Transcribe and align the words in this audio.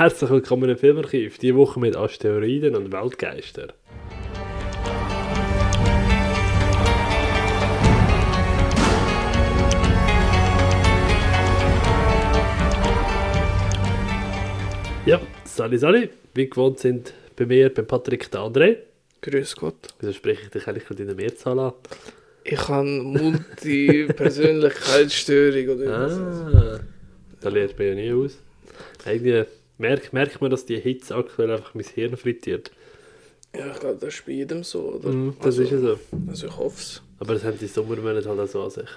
Herzlich 0.00 0.30
willkommen 0.30 0.70
im 0.70 0.78
Filmarchiv, 0.78 1.36
diese 1.36 1.56
Woche 1.56 1.78
mit 1.78 1.94
Asteroiden 1.94 2.74
und 2.74 2.90
Weltgeister. 2.90 3.74
Ja, 15.06 15.18
Sali 15.44 15.78
Sali, 15.78 16.10
wie 16.34 16.48
gewohnt 16.48 16.78
sind 16.78 17.12
bei 17.36 17.46
mir, 17.46 17.72
beim 17.72 17.86
Patrick 17.86 18.30
der 18.30 18.40
André. 18.42 18.76
Grüß 19.22 19.56
Gott. 19.56 19.88
Wieso 19.98 20.12
spreche 20.12 20.42
ich 20.44 20.50
dich 20.50 20.68
eigentlich 20.68 20.84
gerade 20.86 21.00
in 21.02 21.08
der 21.08 21.16
Mehrzahl 21.16 21.58
an? 21.58 21.72
Ich 22.44 22.68
habe 22.68 22.86
Multi-Persönlichkeitsstörung 22.86 25.68
oder 25.78 25.98
Ah, 25.98 26.06
irgendwas. 26.08 26.80
da 27.40 27.48
lernt 27.48 27.78
man 27.78 27.88
ja 27.88 27.94
nie 27.94 28.12
aus. 28.12 28.36
Irgendwie 29.06 29.44
merkt, 29.80 30.12
merkt 30.12 30.40
man, 30.40 30.50
dass 30.50 30.66
die 30.66 30.78
Hitze 30.78 31.14
aktuell 31.16 31.50
einfach 31.50 31.74
mein 31.74 31.84
Hirn 31.84 32.16
frittiert. 32.16 32.70
Ja, 33.56 33.66
ich 33.72 33.80
glaube, 33.80 33.98
das 34.00 34.14
ist 34.14 34.26
bei 34.26 34.32
jedem 34.32 34.62
so, 34.62 34.80
oder? 34.94 35.08
Mhm, 35.08 35.34
das 35.38 35.46
also, 35.46 35.62
ist 35.62 35.70
ja 35.72 35.78
so. 35.78 35.98
Also 36.28 36.46
ich 36.46 36.56
hoffe 36.56 36.76
es. 36.78 37.02
Aber 37.18 37.34
das 37.34 37.44
haben 37.44 37.58
die 37.58 37.66
Sommermonate 37.66 38.28
halt 38.28 38.38
auch 38.40 38.46
so 38.46 38.62
an 38.62 38.70
sich. 38.70 38.88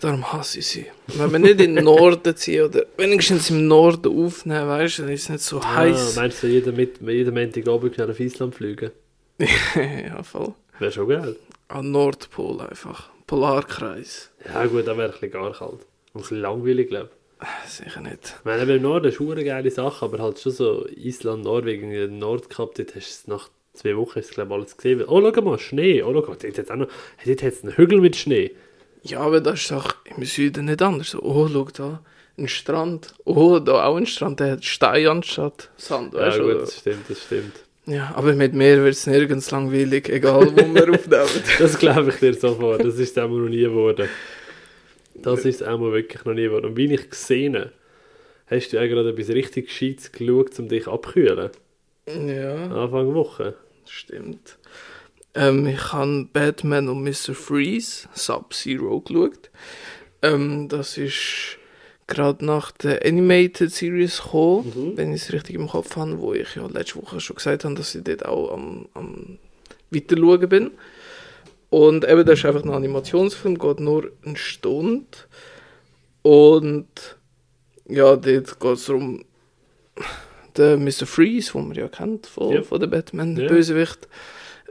Darum 0.00 0.32
hasse 0.32 0.58
ich 0.60 0.66
sie. 0.66 0.86
Wenn 1.08 1.30
wir 1.32 1.38
nicht 1.38 1.60
in 1.60 1.76
den 1.76 1.84
Norden 1.84 2.36
ziehen 2.36 2.64
oder 2.64 2.86
wenigstens 2.96 3.50
im 3.50 3.66
Norden 3.68 4.24
aufnehmen, 4.26 4.68
weißt 4.68 4.98
du, 4.98 5.02
dann 5.02 5.12
ist 5.12 5.22
es 5.24 5.28
nicht 5.28 5.42
so 5.44 5.60
Ah, 5.60 5.76
heiß. 5.76 6.16
meinst 6.16 6.42
du, 6.42 6.46
jeden, 6.48 6.74
mit, 6.74 7.00
jeden 7.00 7.34
Montagabend 7.34 7.94
schnell 7.94 8.10
auf 8.10 8.18
Island 8.18 8.54
fliegen? 8.54 8.90
ja, 9.38 10.22
voll. 10.22 10.54
Wäre 10.78 10.92
schon 10.92 11.08
geil. 11.08 11.36
An 11.68 11.90
Nordpol 11.92 12.60
einfach. 12.62 13.10
Polarkreis. 13.26 14.30
Ja 14.44 14.66
gut, 14.66 14.86
dann 14.88 14.98
wäre 14.98 15.08
ein 15.08 15.12
bisschen 15.12 15.30
gar 15.30 15.52
kalt. 15.52 15.72
Und 15.72 15.80
ein 16.14 16.20
bisschen 16.22 16.40
langweilig, 16.40 16.88
glaube 16.88 17.10
ich. 17.12 17.19
Sicher 17.66 18.00
nicht. 18.00 18.34
Ich 18.38 18.44
meine, 18.44 18.72
im 18.74 18.82
Norden 18.82 19.08
ist 19.08 19.20
eine 19.20 19.44
geile 19.44 19.70
Sache, 19.70 20.04
aber 20.04 20.18
halt 20.18 20.38
schon 20.38 20.52
so 20.52 20.86
Island, 20.88 21.44
Norwegen, 21.44 22.18
Nordkap, 22.18 22.74
dort 22.74 22.94
hast 22.94 22.94
du 22.94 22.98
es 23.00 23.26
nach 23.26 23.48
zwei 23.72 23.96
Wochen 23.96 24.20
du, 24.20 24.34
glaube 24.34 24.54
alles 24.54 24.76
gesehen. 24.76 25.04
Oh, 25.06 25.20
schau 25.34 25.42
mal, 25.42 25.58
Schnee. 25.58 26.02
Oh, 26.02 26.12
schau 26.12 26.20
mal, 26.28 26.36
dort 26.40 26.44
hat 26.44 26.58
es 26.58 26.70
auch 26.70 26.76
noch, 26.76 26.88
dort 27.24 27.42
hat's 27.42 27.62
einen 27.62 27.76
Hügel 27.76 28.00
mit 28.00 28.16
Schnee. 28.16 28.50
Ja, 29.02 29.20
aber 29.20 29.40
das 29.40 29.60
ist 29.62 29.70
doch 29.70 29.94
im 30.16 30.24
Süden 30.24 30.66
nicht 30.66 30.82
anders. 30.82 31.14
Oh, 31.16 31.48
schau 31.50 31.66
da, 31.72 32.02
ein 32.36 32.48
Strand. 32.48 33.14
Oh, 33.24 33.58
da 33.58 33.84
auch 33.86 33.96
ein 33.96 34.06
Strand, 34.06 34.40
der 34.40 34.52
hat 34.52 34.64
Stein 34.64 35.06
anstatt 35.06 35.70
Sand, 35.76 36.12
Ja 36.14 36.20
weißt 36.20 36.38
du? 36.38 36.42
gut, 36.42 36.50
oder? 36.52 36.60
das 36.60 36.76
stimmt, 36.78 37.08
das 37.08 37.22
stimmt. 37.22 37.54
Ja, 37.86 38.12
aber 38.14 38.34
mit 38.34 38.52
mir 38.52 38.84
wird 38.84 38.94
es 38.94 39.06
nirgends 39.06 39.50
langweilig, 39.50 40.08
egal 40.10 40.52
wo 40.54 40.74
wir 40.74 40.90
aufnehmen. 40.94 41.42
Das 41.58 41.78
glaube 41.78 42.10
ich 42.10 42.16
dir 42.16 42.34
sofort. 42.34 42.84
Das 42.84 42.98
ist 42.98 43.16
es 43.16 43.18
auch 43.18 43.28
noch 43.28 43.48
nie 43.48 43.62
geworden. 43.62 44.08
Das 45.22 45.44
ist 45.44 45.60
es 45.60 45.66
auch 45.66 45.78
mal 45.78 45.92
wirklich 45.92 46.24
noch 46.24 46.34
nie 46.34 46.44
geworden. 46.44 46.66
Und 46.66 46.76
wie 46.76 46.92
ich 46.92 47.10
gesehen 47.10 47.56
habe, 47.56 47.72
hast 48.46 48.72
du 48.72 48.76
ja 48.76 48.86
gerade 48.86 49.10
etwas 49.10 49.28
richtig 49.28 49.66
Gescheites 49.68 50.12
geschaut, 50.12 50.58
um 50.58 50.68
dich 50.68 50.86
abkühlen. 50.88 51.50
Ja, 52.08 52.54
Anfang 52.66 53.14
Woche. 53.14 53.54
stimmt. 53.86 54.58
Ähm, 55.34 55.66
ich 55.68 55.92
habe 55.92 56.26
Batman 56.32 56.88
und 56.88 57.04
Mr. 57.04 57.34
Freeze, 57.34 58.08
Sub-Zero, 58.14 59.00
geschaut. 59.00 59.50
Ähm, 60.22 60.68
das 60.68 60.98
ist 60.98 61.56
gerade 62.08 62.44
nach 62.44 62.72
der 62.72 63.04
Animated 63.06 63.70
Series 63.70 64.20
gekommen, 64.20 64.72
Mhm. 64.74 64.96
wenn 64.96 65.12
ich 65.14 65.22
es 65.22 65.32
richtig 65.32 65.54
im 65.54 65.68
Kopf 65.68 65.94
habe, 65.96 66.18
wo 66.18 66.32
ich 66.34 66.56
ja 66.56 66.66
letzte 66.66 66.96
Woche 67.00 67.20
schon 67.20 67.36
gesagt 67.36 67.64
habe, 67.64 67.76
dass 67.76 67.94
ich 67.94 68.02
dort 68.02 68.26
auch 68.26 68.52
am, 68.52 68.88
am 68.94 69.38
Weiterschauen 69.92 70.48
bin. 70.48 70.70
Und 71.70 72.04
eben, 72.08 72.24
das 72.26 72.40
ist 72.40 72.44
einfach 72.44 72.64
ein 72.64 72.70
Animationsfilm, 72.70 73.58
geht 73.58 73.80
nur 73.80 74.10
eine 74.24 74.36
Stunde. 74.36 75.06
Und 76.22 77.16
ja, 77.88 78.16
dort 78.16 78.60
geht 78.60 78.72
es 78.76 78.84
darum, 78.86 79.24
der 80.56 80.76
Mr. 80.76 81.06
Freeze, 81.06 81.52
den 81.52 81.68
man 81.68 81.76
ja 81.76 81.88
kennt 81.88 82.26
von, 82.26 82.52
Ja. 82.52 82.62
von 82.62 82.80
der 82.80 82.88
Batman, 82.88 83.36
Ja. 83.36 83.48
Bösewicht, 83.48 84.08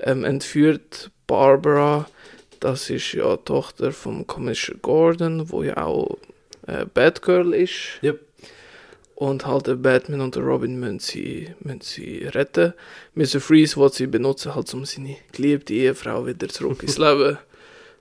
ähm, 0.01 0.23
entführt 0.23 1.11
Barbara. 1.25 2.07
Das 2.59 2.89
ist 2.89 3.13
ja 3.13 3.37
Tochter 3.37 3.91
vom 3.93 4.27
Commissioner 4.27 4.79
Gordon, 4.81 5.49
wo 5.51 5.63
ja 5.63 5.77
auch 5.77 6.17
äh, 6.67 6.85
Batgirl 6.85 7.53
ist. 7.53 7.99
Ja. 8.01 8.13
Und 9.19 9.45
halt 9.45 9.67
der 9.67 9.75
Batman 9.75 10.21
und 10.21 10.37
der 10.37 10.43
Robin 10.43 10.79
müssen 10.79 10.99
sie, 10.99 11.53
müssen 11.59 11.81
sie 11.81 12.19
retten. 12.27 12.73
Mr. 13.15 13.41
Freeze 13.41 13.75
will 13.75 13.91
sie 13.91 14.07
benutzen, 14.07 14.55
halt, 14.55 14.73
um 14.73 14.85
seine 14.85 15.17
geliebte 15.33 15.73
Ehefrau 15.73 16.25
wieder 16.25 16.47
zurück 16.47 16.83
ins 16.83 16.97
Leben 16.97 17.37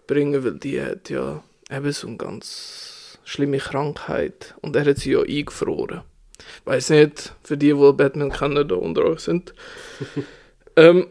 bringen, 0.06 0.44
weil 0.44 0.60
die 0.60 0.80
hat 0.80 1.10
ja 1.10 1.42
eben 1.72 1.90
so 1.90 2.06
eine 2.06 2.18
ganz 2.18 3.18
schlimme 3.24 3.58
Krankheit 3.58 4.54
und 4.60 4.76
er 4.76 4.84
hat 4.84 4.98
sie 4.98 5.10
ja 5.10 5.22
eingefroren. 5.22 6.02
Weiß 6.66 6.90
nicht, 6.90 7.34
für 7.42 7.56
die, 7.56 7.74
die 7.74 7.92
Batman 7.94 8.30
kennen, 8.30 8.68
da 8.68 8.76
unter 8.76 9.02
euch 9.02 9.18
sind. 9.18 9.54
ähm, 10.76 11.08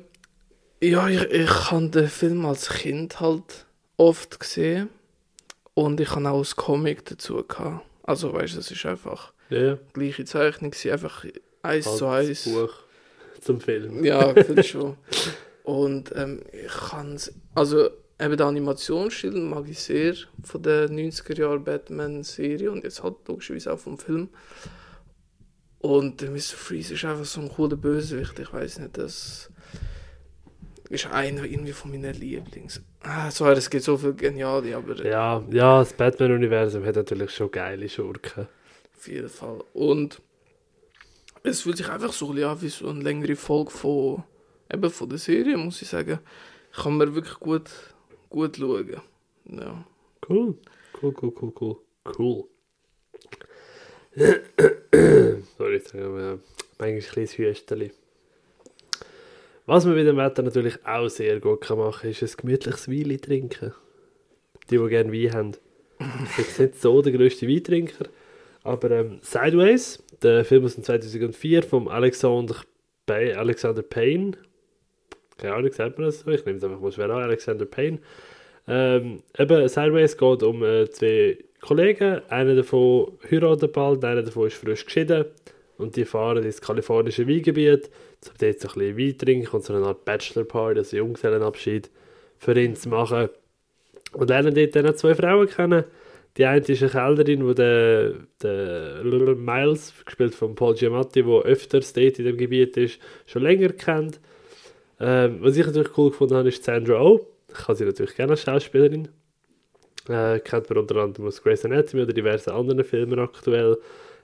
ja, 0.81 1.09
ich, 1.09 1.22
ich 1.23 1.72
habe 1.72 1.90
den 1.90 2.07
Film 2.07 2.46
als 2.46 2.69
Kind 2.69 3.19
halt 3.19 3.66
oft 3.97 4.40
gesehen 4.40 4.88
und 5.73 6.00
ich 6.00 6.12
habe 6.12 6.29
auch 6.29 6.46
ein 6.46 6.56
Comic 6.56 7.03
dazu 7.07 7.44
gehabt. 7.46 7.85
Also 8.03 8.31
weißt 8.31 8.56
du, 8.56 8.59
es 8.59 8.72
ist 8.72 8.85
einfach 8.85 9.34
Ja, 9.50 9.78
gleiche 9.94 10.25
Zeichnung, 10.25 10.74
sie 10.74 10.91
einfach 10.91 11.25
eins 11.62 11.96
zu 11.97 12.08
eins. 12.08 12.44
Buch 12.44 12.74
zum 13.41 13.62
Film. 13.62 14.03
Ja, 14.03 14.34
finde 14.34 14.62
ich 14.62 14.69
schon. 14.72 14.97
Und 15.63 16.13
ähm, 16.16 16.41
ich 16.52 16.90
kann 16.90 17.16
es, 17.16 17.34
also 17.56 17.90
eben 18.19 18.38
der 18.38 18.46
Animationsstil 18.47 19.31
mag 19.31 19.66
ich 19.69 19.80
sehr 19.80 20.16
von 20.44 20.62
der 20.63 20.90
90er 20.90 21.38
Jahre 21.38 21.59
Batman-Serie 21.59 22.72
und 22.72 22.84
jetzt 22.84 23.03
halt 23.03 23.16
logischerweise 23.28 23.74
auch 23.74 23.80
vom 23.80 23.97
Film. 23.97 24.30
Und 25.79 26.22
der 26.22 26.31
Mr. 26.31 26.56
Freeze 26.56 26.96
ist 26.96 27.06
einfach 27.06 27.25
so 27.25 27.41
ein 27.41 27.50
cooler 27.50 27.75
Bösewicht, 27.78 28.40
ich 28.40 28.52
weiß 28.52 28.79
nicht, 28.79 28.97
das 28.97 29.52
ist 30.90 31.06
einer 31.08 31.44
irgendwie 31.44 31.74
von 31.74 31.91
meinen 31.91 32.14
Lieblings. 32.14 32.81
Ah, 33.02 33.29
sorry, 33.29 33.58
es 33.58 33.69
gibt 33.69 33.84
so 33.84 33.97
viel 33.97 34.14
Geniale, 34.14 34.75
aber 34.75 35.06
Ja, 35.06 35.44
ja, 35.52 35.79
das 35.79 35.94
Batman-Universum 35.94 36.84
hat 36.85 36.96
natürlich 36.96 37.31
schon 37.31 37.52
geile 37.52 37.88
Schurken. 37.88 38.47
Auf 38.97 39.08
jeden 39.08 39.30
Fall. 39.30 39.63
Und 39.74 40.22
es 41.44 41.62
fühlt 41.62 41.78
sich 41.78 41.88
einfach 41.88 42.12
so 42.12 42.31
ein 42.31 42.44
an 42.44 42.62
wie 42.62 42.69
so 42.69 42.90
eine 42.90 43.02
längere 43.02 43.35
Folge 43.35 43.72
von, 43.72 44.24
eben 44.74 44.90
von 44.90 45.09
der 45.09 45.19
Serie, 45.19 45.56
muss 45.58 45.81
ich 45.81 45.88
sagen. 45.88 46.19
Kann 46.74 46.97
man 46.97 47.13
wirklich 47.16 47.40
gut, 47.40 47.69
gut 48.30 48.58
schauen. 48.58 49.02
Ja. 49.46 49.85
Cool. 50.28 50.56
Cool, 51.02 51.13
cool, 51.22 51.34
cool, 51.41 51.53
cool. 51.62 51.78
Cool. 52.18 52.44
Sorry, 55.58 55.74
jetzt 55.74 55.94
haben 55.94 56.41
ein 56.79 57.00
kleines 57.00 57.38
Hüsteli. 57.38 57.91
Was 59.68 59.85
man 59.85 59.96
mit 59.96 60.08
dem 60.08 60.18
Wetter 60.18 60.41
natürlich 60.41 60.84
auch 60.85 61.09
sehr 61.09 61.40
gut 61.40 61.62
kann 61.62 61.78
machen 61.78 62.09
ist 62.09 62.24
ein 62.24 62.38
gemütliches 62.38 62.88
Wein 62.88 63.22
trinken. 63.22 63.74
Die, 64.72 64.78
die 64.78 64.88
gerne 64.88 65.12
Wein 65.12 65.34
haben. 65.34 65.52
Ich 66.00 66.35
bin 66.35 66.46
jetzt 66.46 66.59
nicht 66.59 66.81
so 66.81 67.02
der 67.02 67.12
grösste 67.12 67.47
Weintrinker, 67.47 68.06
aber 68.67 68.91
ähm, 68.91 69.19
Sideways, 69.22 70.03
der 70.22 70.44
Film 70.44 70.66
aus 70.66 70.75
dem 70.75 70.83
2004 70.83 71.63
von 71.63 71.88
Alexander, 71.88 72.55
Alexander 73.07 73.81
Payne. 73.81 74.33
Keine 75.38 75.53
Ahnung, 75.55 75.72
sagt 75.72 75.97
man 75.97 76.07
das 76.07 76.19
so? 76.19 76.31
Ich 76.31 76.45
nehme 76.45 76.57
es 76.57 76.63
einfach 76.63 76.79
mal 76.79 76.91
schwer 76.91 77.09
an, 77.09 77.23
Alexander 77.23 77.66
Payne. 77.66 78.00
Ähm, 78.67 79.23
eben, 79.38 79.67
Sideways 79.69 80.17
geht 80.17 80.44
um 80.44 80.63
äh, 80.63 80.89
zwei 80.89 81.38
Kollegen. 81.61 82.22
Einer 82.28 82.55
davon 82.55 83.13
heiratet 83.31 83.72
bald, 83.72 84.03
einer 84.03 84.23
davon 84.23 84.47
ist 84.47 84.57
frisch 84.57 84.85
geschieden. 84.85 85.25
Und 85.78 85.95
die 85.95 86.03
fahren 86.03 86.44
ins 86.44 86.59
kalifornische 86.59 87.28
Weingebiet, 87.28 87.89
um 88.25 88.34
dort 88.38 88.41
ein 88.41 88.53
bisschen 88.53 88.97
Wein 88.97 89.17
trinken 89.17 89.55
und 89.55 89.63
so 89.63 89.73
eine 89.73 89.85
Art 89.85 90.03
Bachelor-Party, 90.03 90.79
also 90.79 90.97
Junggesellenabschied, 90.97 91.89
für 92.38 92.59
ihn 92.59 92.75
zu 92.75 92.89
machen. 92.89 93.29
Und 94.11 94.29
lernen 94.29 94.53
dort 94.53 94.75
dann 94.75 94.95
zwei 94.97 95.16
Frauen 95.16 95.47
kennen. 95.47 95.85
Die 96.38 96.46
eine 96.46 96.59
ist 96.59 96.81
eine 96.81 96.92
Kellnerin, 96.92 97.48
die 97.48 97.56
der, 97.56 98.14
der 98.44 99.36
Miles, 99.36 99.94
gespielt 100.06 100.36
von 100.36 100.53
Paul 100.53 100.75
Giamatti, 100.75 101.24
der 101.24 101.42
öfters 101.42 101.94
dort 101.94 102.20
in 102.20 102.26
dem 102.26 102.38
Gebiet 102.38 102.78
ist, 102.78 103.00
schon 103.26 103.41
länger 103.41 103.70
kennt. 103.70 104.20
Ähm, 105.00 105.40
was 105.41 105.58
ich 105.58 105.66
natürlich 105.66 105.97
cool 105.97 106.11
gefunden 106.11 106.35
habe, 106.35 106.50
ist 106.50 106.64
Sandra 106.64 107.02
Oh. 107.02 107.28
Ich 107.50 107.67
habe 107.67 107.76
sie 107.76 107.85
natürlich 107.85 108.16
gerne 108.16 108.32
als 108.32 108.44
Schauspielerin. 108.44 109.08
Äh, 110.08 110.40
kennt 110.40 110.70
man 110.70 110.79
unter 110.79 110.97
anderem 110.97 111.28
aus 111.28 111.41
Grey's 111.41 111.66
Anatomy 111.66 112.03
oder 112.03 112.14
diversen 112.14 112.52
anderen 112.52 112.84
Filmen 112.84 113.20
aktuell. 113.20 113.78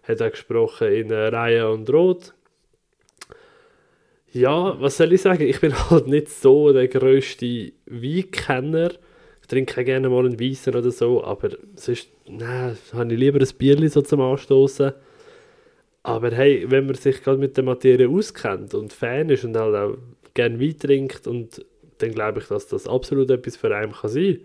Hat 0.04 0.22
auch 0.22 0.32
gesprochen 0.32 0.92
in 0.92 1.12
äh, 1.12 1.28
Reihe 1.28 1.70
und 1.72 1.90
Rot. 1.92 2.34
Ja, 4.32 4.80
was 4.80 4.98
soll 4.98 5.14
ich 5.14 5.22
sagen? 5.22 5.44
Ich 5.44 5.62
bin 5.62 5.74
halt 5.90 6.08
nicht 6.08 6.30
so 6.30 6.74
der 6.74 6.88
grösste 6.88 7.72
Weinkenner. 7.86 8.92
Ich 9.44 9.48
trinke 9.48 9.82
auch 9.82 9.86
gerne 9.86 10.08
mal 10.10 10.26
einen 10.26 10.40
Weissen 10.40 10.74
oder 10.74 10.90
so, 10.90 11.22
aber 11.22 11.50
sonst 11.76 12.08
nein, 12.26 12.78
habe 12.94 13.14
ich 13.14 13.20
lieber 13.20 13.40
ein 13.42 13.48
Bierchen 13.58 13.90
so 13.90 14.02
zum 14.02 14.22
Anstoßen. 14.22 14.94
Aber 16.02 16.32
hey, 16.32 16.66
wenn 16.72 16.86
man 16.86 16.96
sich 16.96 17.22
gerade 17.22 17.38
mit 17.40 17.58
der 17.58 17.66
Materie 17.66 18.08
auskennt 18.10 18.74
und 18.74 18.94
Fan 18.94 19.30
ist 19.30 19.44
und 19.44 19.58
halt 19.58 19.76
auch 19.76 19.98
gerne 20.34 20.60
Wein 20.62 20.80
trinkt, 20.80 21.28
und 21.28 21.64
dann 21.98 22.12
glaube 22.12 22.40
ich, 22.40 22.48
dass 22.48 22.68
das 22.68 22.88
absolut 22.88 23.30
etwas 23.30 23.58
für 23.58 23.76
einen 23.76 23.92
kann 23.92 24.10
sein. 24.10 24.40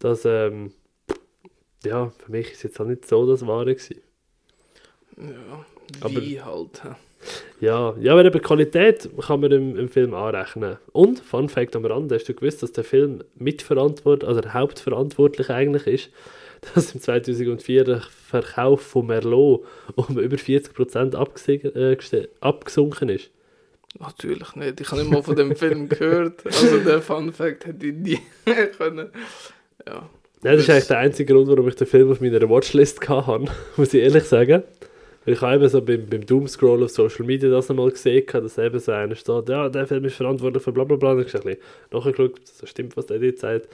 Das, 0.00 0.24
ähm, 0.24 0.72
ja, 1.84 2.10
für 2.10 2.30
mich 2.32 2.50
ist 2.52 2.64
jetzt 2.64 2.78
halt 2.80 2.88
nicht 2.88 3.06
so 3.06 3.26
das 3.30 3.46
Wahre 3.46 3.74
gewesen. 3.74 4.00
Ja, 5.16 5.64
Aber- 6.00 6.14
wie 6.22 6.40
halt. 6.40 6.82
Ja, 7.60 7.94
ja, 8.00 8.12
aber 8.12 8.24
eben 8.24 8.42
Qualität 8.42 9.08
kann 9.26 9.40
man 9.40 9.52
im, 9.52 9.76
im 9.78 9.88
Film 9.88 10.14
anrechnen. 10.14 10.76
Und, 10.92 11.20
Fun 11.20 11.48
Fact 11.48 11.76
am 11.76 11.84
Rande, 11.84 12.14
hast 12.14 12.28
du 12.28 12.34
gewusst, 12.34 12.62
dass 12.62 12.72
der 12.72 12.84
Film 12.84 13.22
mitverantwortlich, 13.36 14.28
also 14.28 14.40
der 14.40 14.54
Hauptverantwortliche 14.54 15.54
eigentlich 15.54 15.86
ist, 15.86 16.10
dass 16.74 16.94
im 16.94 17.00
2004 17.00 17.84
der 17.84 18.02
Verkauf 18.28 18.82
von 18.82 19.06
Merlot 19.06 19.64
um 19.94 20.18
über 20.18 20.36
40% 20.36 21.14
abgese- 21.14 21.74
äh, 21.74 22.28
abgesunken 22.40 23.08
ist? 23.08 23.30
Natürlich 24.00 24.56
nicht. 24.56 24.80
Ich 24.80 24.90
habe 24.90 25.02
nicht 25.02 25.10
mal 25.12 25.22
von 25.22 25.36
dem 25.36 25.54
Film 25.54 25.88
gehört. 25.88 26.44
Also 26.44 26.78
der 26.78 27.00
Fun 27.00 27.32
Fact 27.32 27.66
hätte 27.66 27.86
ich 27.86 27.94
nie 27.94 28.18
können. 28.78 29.08
Ja. 29.86 30.08
Ja, 30.42 30.52
das 30.52 30.60
ist 30.62 30.70
eigentlich 30.70 30.86
der 30.88 30.98
einzige 30.98 31.32
Grund, 31.32 31.48
warum 31.48 31.66
ich 31.68 31.76
den 31.76 31.86
Film 31.86 32.10
auf 32.10 32.20
meiner 32.20 32.46
Watchlist 32.50 33.08
hatte, 33.08 33.46
muss 33.76 33.94
ich 33.94 34.02
ehrlich 34.02 34.24
sagen. 34.24 34.62
Ich 35.26 35.40
habe 35.40 35.54
eben 35.56 35.68
so 35.68 35.80
beim, 35.80 36.06
beim 36.06 36.26
Doomscroll 36.26 36.84
auf 36.84 36.90
Social 36.90 37.24
Media 37.24 37.48
das 37.48 37.70
einmal 37.70 37.90
gesehen, 37.90 38.26
dass 38.30 38.58
eben 38.58 38.78
so 38.78 38.92
einer 38.92 39.14
steht, 39.14 39.48
ja, 39.48 39.68
der 39.68 39.86
Film 39.86 40.04
ist 40.04 40.16
verantwortlich 40.16 40.62
für 40.62 40.72
bla 40.72 40.84
bla 40.84 40.96
bla. 40.96 41.10
Habe 41.10 41.22
ich 41.22 41.34
ein 41.34 41.42
bisschen 41.42 41.58
nachgeschaut, 41.90 42.40
das 42.60 42.68
stimmt, 42.68 42.96
was 42.96 43.06
der 43.06 43.18
dort 43.18 43.38
sagt. 43.38 43.68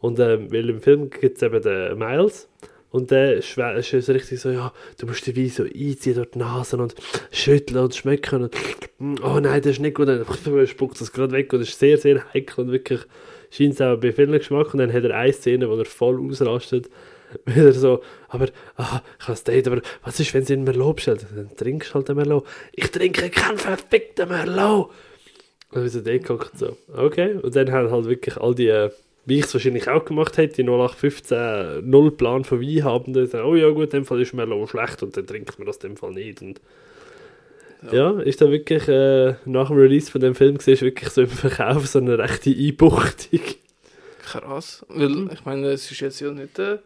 Und 0.00 0.20
ähm, 0.20 0.52
weil 0.52 0.68
im 0.68 0.80
Film 0.80 1.10
gibt 1.10 1.36
es 1.36 1.42
eben 1.42 1.60
den 1.60 1.98
Miles 1.98 2.48
und 2.90 3.10
der 3.10 3.34
ist 3.34 3.54
so 3.54 4.12
richtig 4.12 4.40
so, 4.40 4.50
ja, 4.50 4.72
du 4.98 5.06
musst 5.06 5.26
den 5.26 5.36
Wein 5.36 5.48
so 5.48 5.64
einziehen 5.64 6.14
durch 6.14 6.30
die 6.30 6.38
Nase 6.38 6.76
und 6.76 6.94
schütteln 7.30 7.84
und 7.84 7.94
schmecken 7.94 8.44
und 8.44 9.20
oh 9.22 9.40
nein, 9.40 9.60
das 9.60 9.72
ist 9.72 9.80
nicht 9.80 9.96
gut, 9.96 10.08
dann 10.08 10.24
spuckt 10.66 11.00
das 11.00 11.12
gerade 11.12 11.32
weg 11.32 11.52
und 11.52 11.62
ist 11.62 11.78
sehr, 11.78 11.98
sehr 11.98 12.24
heikel 12.32 12.64
und 12.64 12.72
wirklich 12.72 13.00
scheint 13.50 13.74
es 13.74 13.80
auch 13.80 13.98
bei 13.98 14.12
vielen 14.12 14.32
Geschmack 14.32 14.72
und 14.72 14.78
dann 14.78 14.92
hat 14.92 15.04
er 15.04 15.16
eine 15.16 15.32
Szene, 15.32 15.68
wo 15.68 15.76
er 15.76 15.84
voll 15.84 16.20
ausrastet, 16.20 16.88
wieder 17.44 17.72
so, 17.72 18.02
aber 18.28 18.48
ah, 18.76 19.00
ich 19.20 19.28
habe 19.28 19.38
Date, 19.46 19.66
aber 19.68 19.80
was 20.04 20.18
ist, 20.20 20.32
wenn 20.34 20.44
sie 20.44 20.54
einen 20.54 20.64
Merlot 20.64 20.96
bestellt? 20.96 21.26
Dann 21.34 21.54
trinkst 21.56 21.90
du 21.90 21.94
halt 21.94 22.08
den 22.08 22.16
Merlot. 22.16 22.46
Ich 22.72 22.90
trinke 22.90 23.28
keinen 23.30 23.58
verfickten 23.58 24.28
Merlot! 24.28 24.90
Und 25.72 25.84
wie 25.84 25.88
so 25.88 26.00
dort 26.00 26.24
guckt 26.24 26.58
so, 26.58 26.76
okay. 26.96 27.34
Und 27.42 27.54
dann 27.56 27.70
haben 27.72 27.90
halt 27.90 28.06
wirklich 28.06 28.36
all 28.38 28.54
die, 28.54 28.68
äh, 28.68 28.90
wie 29.26 29.40
ich 29.40 29.44
es 29.46 29.52
wahrscheinlich 29.54 29.88
auch 29.88 30.04
gemacht 30.04 30.36
hätte, 30.38 30.62
die 30.62 30.62
0815 30.68 31.88
null 31.90 32.12
Plan 32.12 32.44
von 32.44 32.60
Wein 32.60 32.84
haben, 32.84 33.12
die 33.12 33.26
sagen, 33.26 33.46
oh 33.48 33.56
ja 33.56 33.68
gut, 33.70 33.84
in 33.84 33.90
dem 33.90 34.04
Fall 34.04 34.20
ist 34.22 34.32
Merlot 34.32 34.70
schlecht 34.70 35.02
und 35.02 35.16
dann 35.16 35.26
trinkt 35.26 35.58
man 35.58 35.66
das 35.66 35.76
in 35.78 35.90
dem 35.90 35.96
Fall 35.96 36.12
nicht. 36.12 36.40
Und 36.42 36.60
ja, 37.92 38.18
ist 38.20 38.40
da 38.40 38.50
wirklich 38.50 38.88
äh, 38.88 39.34
nach 39.44 39.68
dem 39.68 39.76
Release 39.76 40.10
von 40.10 40.20
dem 40.20 40.34
Film 40.34 40.58
gesehen, 40.58 40.80
wirklich 40.80 41.10
so 41.10 41.20
im 41.22 41.28
Verkauf 41.28 41.86
so 41.86 41.98
eine 41.98 42.18
rechte 42.18 42.50
Einbuchtung. 42.50 43.40
Krass. 44.22 44.84
Weil, 44.88 45.08
Mhm. 45.08 45.30
ich 45.32 45.44
meine, 45.44 45.68
es 45.68 45.90
ist 45.90 46.00
jetzt 46.00 46.20
ja 46.20 46.30
nicht 46.32 46.56
der, 46.58 46.80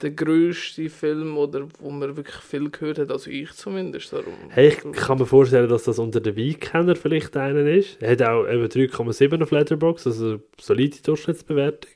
der 0.00 0.12
grösste 0.12 0.88
Film, 0.88 1.36
oder 1.36 1.66
wo 1.80 1.90
man 1.90 2.16
wirklich 2.16 2.36
viel 2.36 2.70
gehört 2.70 2.98
hat, 2.98 3.10
also 3.10 3.30
ich 3.30 3.52
zumindest. 3.52 4.12
Darum. 4.12 4.34
Hey, 4.50 4.68
ich 4.68 4.92
kann 4.92 5.18
mir 5.18 5.26
vorstellen, 5.26 5.68
dass 5.68 5.84
das 5.84 5.98
unter 5.98 6.20
den 6.20 6.36
Weinkenner 6.36 6.94
vielleicht 6.96 7.36
einer 7.36 7.66
ist. 7.68 8.00
Er 8.00 8.12
hat 8.12 8.22
auch 8.22 8.46
eben 8.46 8.64
3,7 8.64 9.42
auf 9.42 9.50
Letterboxd, 9.50 10.06
also 10.06 10.26
eine 10.26 10.40
solide 10.60 10.98
Durchschnittsbewertung. 11.02 11.90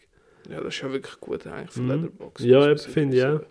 Ja, 0.50 0.60
das 0.60 0.75
ist 0.75 0.82
ja 0.82 0.93
wirklich 0.93 1.20
gut 1.20 1.46
eigentlich 1.46 1.70
für 1.70 1.81
Mhm. 1.82 1.88
Leatherbox. 1.90 2.43
Ja, 2.44 2.69
eben, 2.69 2.78
finde 2.78 3.16
ich 3.16 3.22
sagen. 3.22 3.46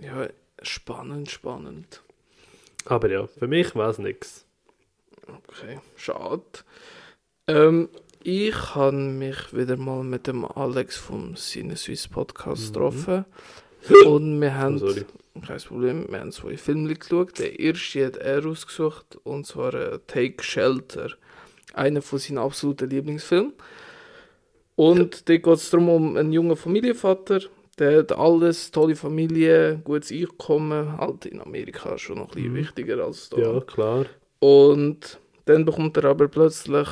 Ja, 0.00 0.28
spannend, 0.62 1.30
spannend. 1.30 2.02
Aber 2.84 3.10
ja, 3.10 3.26
für 3.26 3.48
mich 3.48 3.74
war 3.74 3.90
es 3.90 3.98
nichts. 3.98 4.46
Okay, 5.26 5.80
schade. 5.96 6.42
Ähm, 7.48 7.88
ich 8.28 8.74
habe 8.74 8.96
mich 8.96 9.54
wieder 9.54 9.76
mal 9.76 10.02
mit 10.02 10.26
dem 10.26 10.44
Alex 10.44 10.96
vom 10.96 11.36
Cine 11.36 11.76
Swiss 11.76 12.08
Podcast 12.08 12.70
Mhm. 12.70 12.72
getroffen. 12.72 13.24
Und 14.06 14.40
wir 14.40 14.54
haben, 14.56 14.82
Oh, 14.82 15.40
kein 15.46 15.58
Problem, 15.60 16.06
wir 16.10 16.18
haben 16.20 16.32
zwei 16.32 16.56
Filme 16.56 16.92
geschaut. 16.94 17.38
Der 17.38 17.60
erste 17.60 18.06
hat 18.06 18.16
er 18.16 18.44
ausgesucht, 18.44 19.16
und 19.22 19.46
zwar 19.46 19.74
äh, 19.74 19.98
Take 20.08 20.42
Shelter. 20.42 21.10
Einer 21.74 22.02
von 22.02 22.18
seinen 22.18 22.38
absoluten 22.38 22.90
Lieblingsfilmen. 22.90 23.52
Und 24.74 25.28
da 25.28 25.36
geht 25.36 25.46
es 25.46 25.70
darum, 25.70 25.88
um 25.88 26.16
einen 26.16 26.32
jungen 26.32 26.56
Familienvater, 26.56 27.40
der 27.78 27.98
hat 27.98 28.12
alles, 28.12 28.70
tolle 28.72 28.96
Familie, 28.96 29.80
gutes 29.84 30.10
Einkommen, 30.10 30.98
halt 30.98 31.26
in 31.26 31.40
Amerika 31.40 31.96
schon 31.98 32.16
noch 32.18 32.30
ein 32.30 32.34
bisschen 32.34 32.52
Mhm. 32.52 32.56
wichtiger 32.56 33.04
als 33.04 33.28
da. 33.28 33.36
Ja, 33.38 33.60
klar. 33.60 34.06
Und 34.40 35.20
dann 35.44 35.64
bekommt 35.64 35.96
er 35.98 36.06
aber 36.06 36.26
plötzlich 36.28 36.88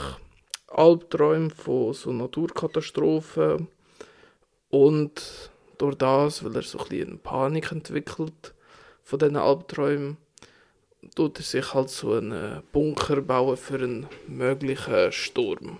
Albträume 0.75 1.50
von 1.50 1.93
so 1.93 2.12
Naturkatastrophen. 2.12 3.69
Und 4.71 5.50
durch 5.79 5.94
das, 5.97 6.44
weil 6.44 6.56
er 6.56 6.62
so 6.62 6.79
ein 6.79 6.88
bisschen 6.88 7.09
eine 7.09 7.17
Panik 7.19 7.73
entwickelt 7.73 8.55
von 9.03 9.19
diesen 9.19 9.37
Albträumen, 9.37 10.17
tut 11.15 11.38
er 11.38 11.44
sich 11.44 11.75
halt 11.75 11.91
so 11.91 12.15
einen 12.15 12.62
Bunker 12.73 13.21
bauen 13.21 13.56
für 13.56 13.75
einen 13.75 14.06
möglichen 14.26 15.12
Sturm. 15.12 15.79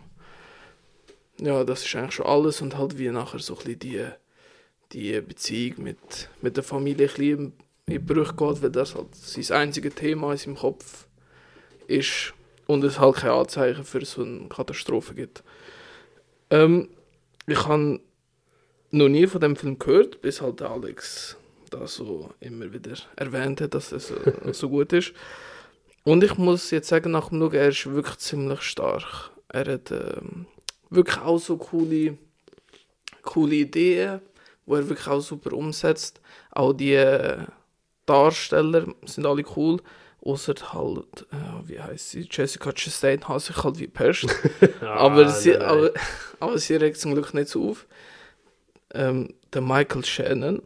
Ja, 1.39 1.65
das 1.65 1.85
ist 1.85 1.97
eigentlich 1.97 2.15
schon 2.15 2.27
alles 2.27 2.61
und 2.61 2.77
halt 2.77 2.99
wie 2.99 3.09
nachher 3.11 3.41
so 3.41 3.55
ein 3.55 3.65
bisschen 3.65 3.79
die, 3.81 4.07
die 4.93 5.21
Beziehung 5.21 5.83
mit, 5.83 6.29
mit 6.43 6.57
der 6.57 6.63
Familie 6.65 7.09
ein 7.09 7.15
bisschen 7.15 7.53
in 7.87 8.07
Brüche 8.07 8.35
geht, 8.35 8.63
weil 8.63 8.71
das 8.71 8.95
halt 8.95 9.15
sein 9.15 9.57
einziges 9.57 9.95
Thema 9.95 10.33
in 10.33 10.39
seinem 10.39 10.57
Kopf 10.57 11.07
ist 11.87 12.35
und 12.67 12.85
es 12.85 12.99
halt 12.99 13.17
kein 13.17 13.31
Anzeichen 13.31 13.85
für 13.85 14.05
so 14.05 14.23
eine 14.23 14.49
Katastrophe 14.49 15.15
gibt. 15.15 15.43
Ähm, 16.51 16.89
ich 17.47 17.67
habe 17.67 18.01
noch 18.91 19.09
nie 19.09 19.27
von 19.27 19.41
dem 19.41 19.57
Film 19.57 19.79
gehört, 19.79 20.23
bis 20.23 20.41
halt 20.41 20.63
Alex 20.63 21.37
da 21.71 21.87
so 21.87 22.31
immer 22.41 22.73
wieder 22.73 22.95
erwähnt 23.17 23.61
hat, 23.61 23.75
dass 23.75 23.93
es 23.93 24.09
so, 24.09 24.17
so 24.53 24.69
gut 24.69 24.93
ist. 24.93 25.13
Und 26.05 26.23
ich 26.23 26.37
muss 26.37 26.71
jetzt 26.71 26.89
sagen, 26.89 27.13
nach 27.13 27.31
dem 27.31 27.41
Schauen, 27.41 27.55
er 27.55 27.69
ist 27.69 27.87
wirklich 27.87 28.19
ziemlich 28.19 28.61
stark. 28.63 29.31
Er 29.49 29.73
hat 29.73 29.91
ähm, 29.91 30.47
wirklich 30.91 31.19
auch 31.19 31.39
so 31.39 31.57
coole, 31.57 32.19
coole 33.23 33.55
Ideen, 33.55 34.21
wo 34.67 34.77
er 34.77 34.89
wirklich 34.89 35.09
auch 35.09 35.21
super 35.21 35.53
umsetzt. 35.55 36.21
Auch 36.51 36.73
die 36.73 36.95
äh, 36.95 37.39
Darsteller 38.07 38.87
sind 39.07 39.27
alle 39.27 39.45
cool. 39.57 39.81
Außer 40.25 40.55
halt, 40.73 41.27
äh, 41.33 41.69
wie 41.69 41.81
heißt 41.81 42.11
sie? 42.11 42.27
Jessica 42.31 42.73
Chastain 42.73 43.29
hasse 43.29 43.53
ich 43.55 43.63
halt 43.63 43.79
wie 43.79 43.87
Pest. 43.87 44.27
aber, 44.81 45.27
Ah, 45.27 45.29
sie, 45.29 45.51
nein, 45.51 45.59
nein. 45.59 45.69
aber, 45.69 45.91
aber 46.41 46.59
sie 46.59 46.77
regt 46.77 46.99
zum 46.99 47.13
Glück 47.15 47.35
nicht 47.35 47.49
so 47.49 47.71
auf. 47.71 47.87
Ähm, 48.95 49.35
der 49.53 49.61
Michael 49.61 50.05
Shannon 50.05 50.63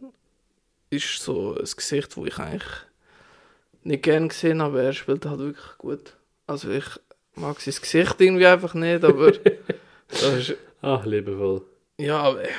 ist 0.89 1.21
so 1.21 1.55
ein 1.55 1.63
Gesicht, 1.75 2.15
wo 2.15 2.25
ich 2.25 2.37
eigentlich 2.37 2.63
nicht 3.83 4.03
gern 4.03 4.29
gesehen 4.29 4.61
habe, 4.61 4.77
aber 4.79 4.83
er 4.83 4.93
spielt 4.93 5.25
halt 5.25 5.39
wirklich 5.39 5.77
gut. 5.77 6.15
Also 6.47 6.69
ich 6.69 6.85
mag 7.35 7.59
sein 7.59 7.73
Gesicht 7.81 8.15
irgendwie 8.21 8.45
einfach 8.45 8.73
nicht, 8.73 9.03
aber 9.03 9.33
ist, 10.09 10.55
Ach, 10.81 11.05
liebevoll. 11.05 11.63
ja, 11.97 12.17
aber 12.21 12.43
ich, 12.43 12.49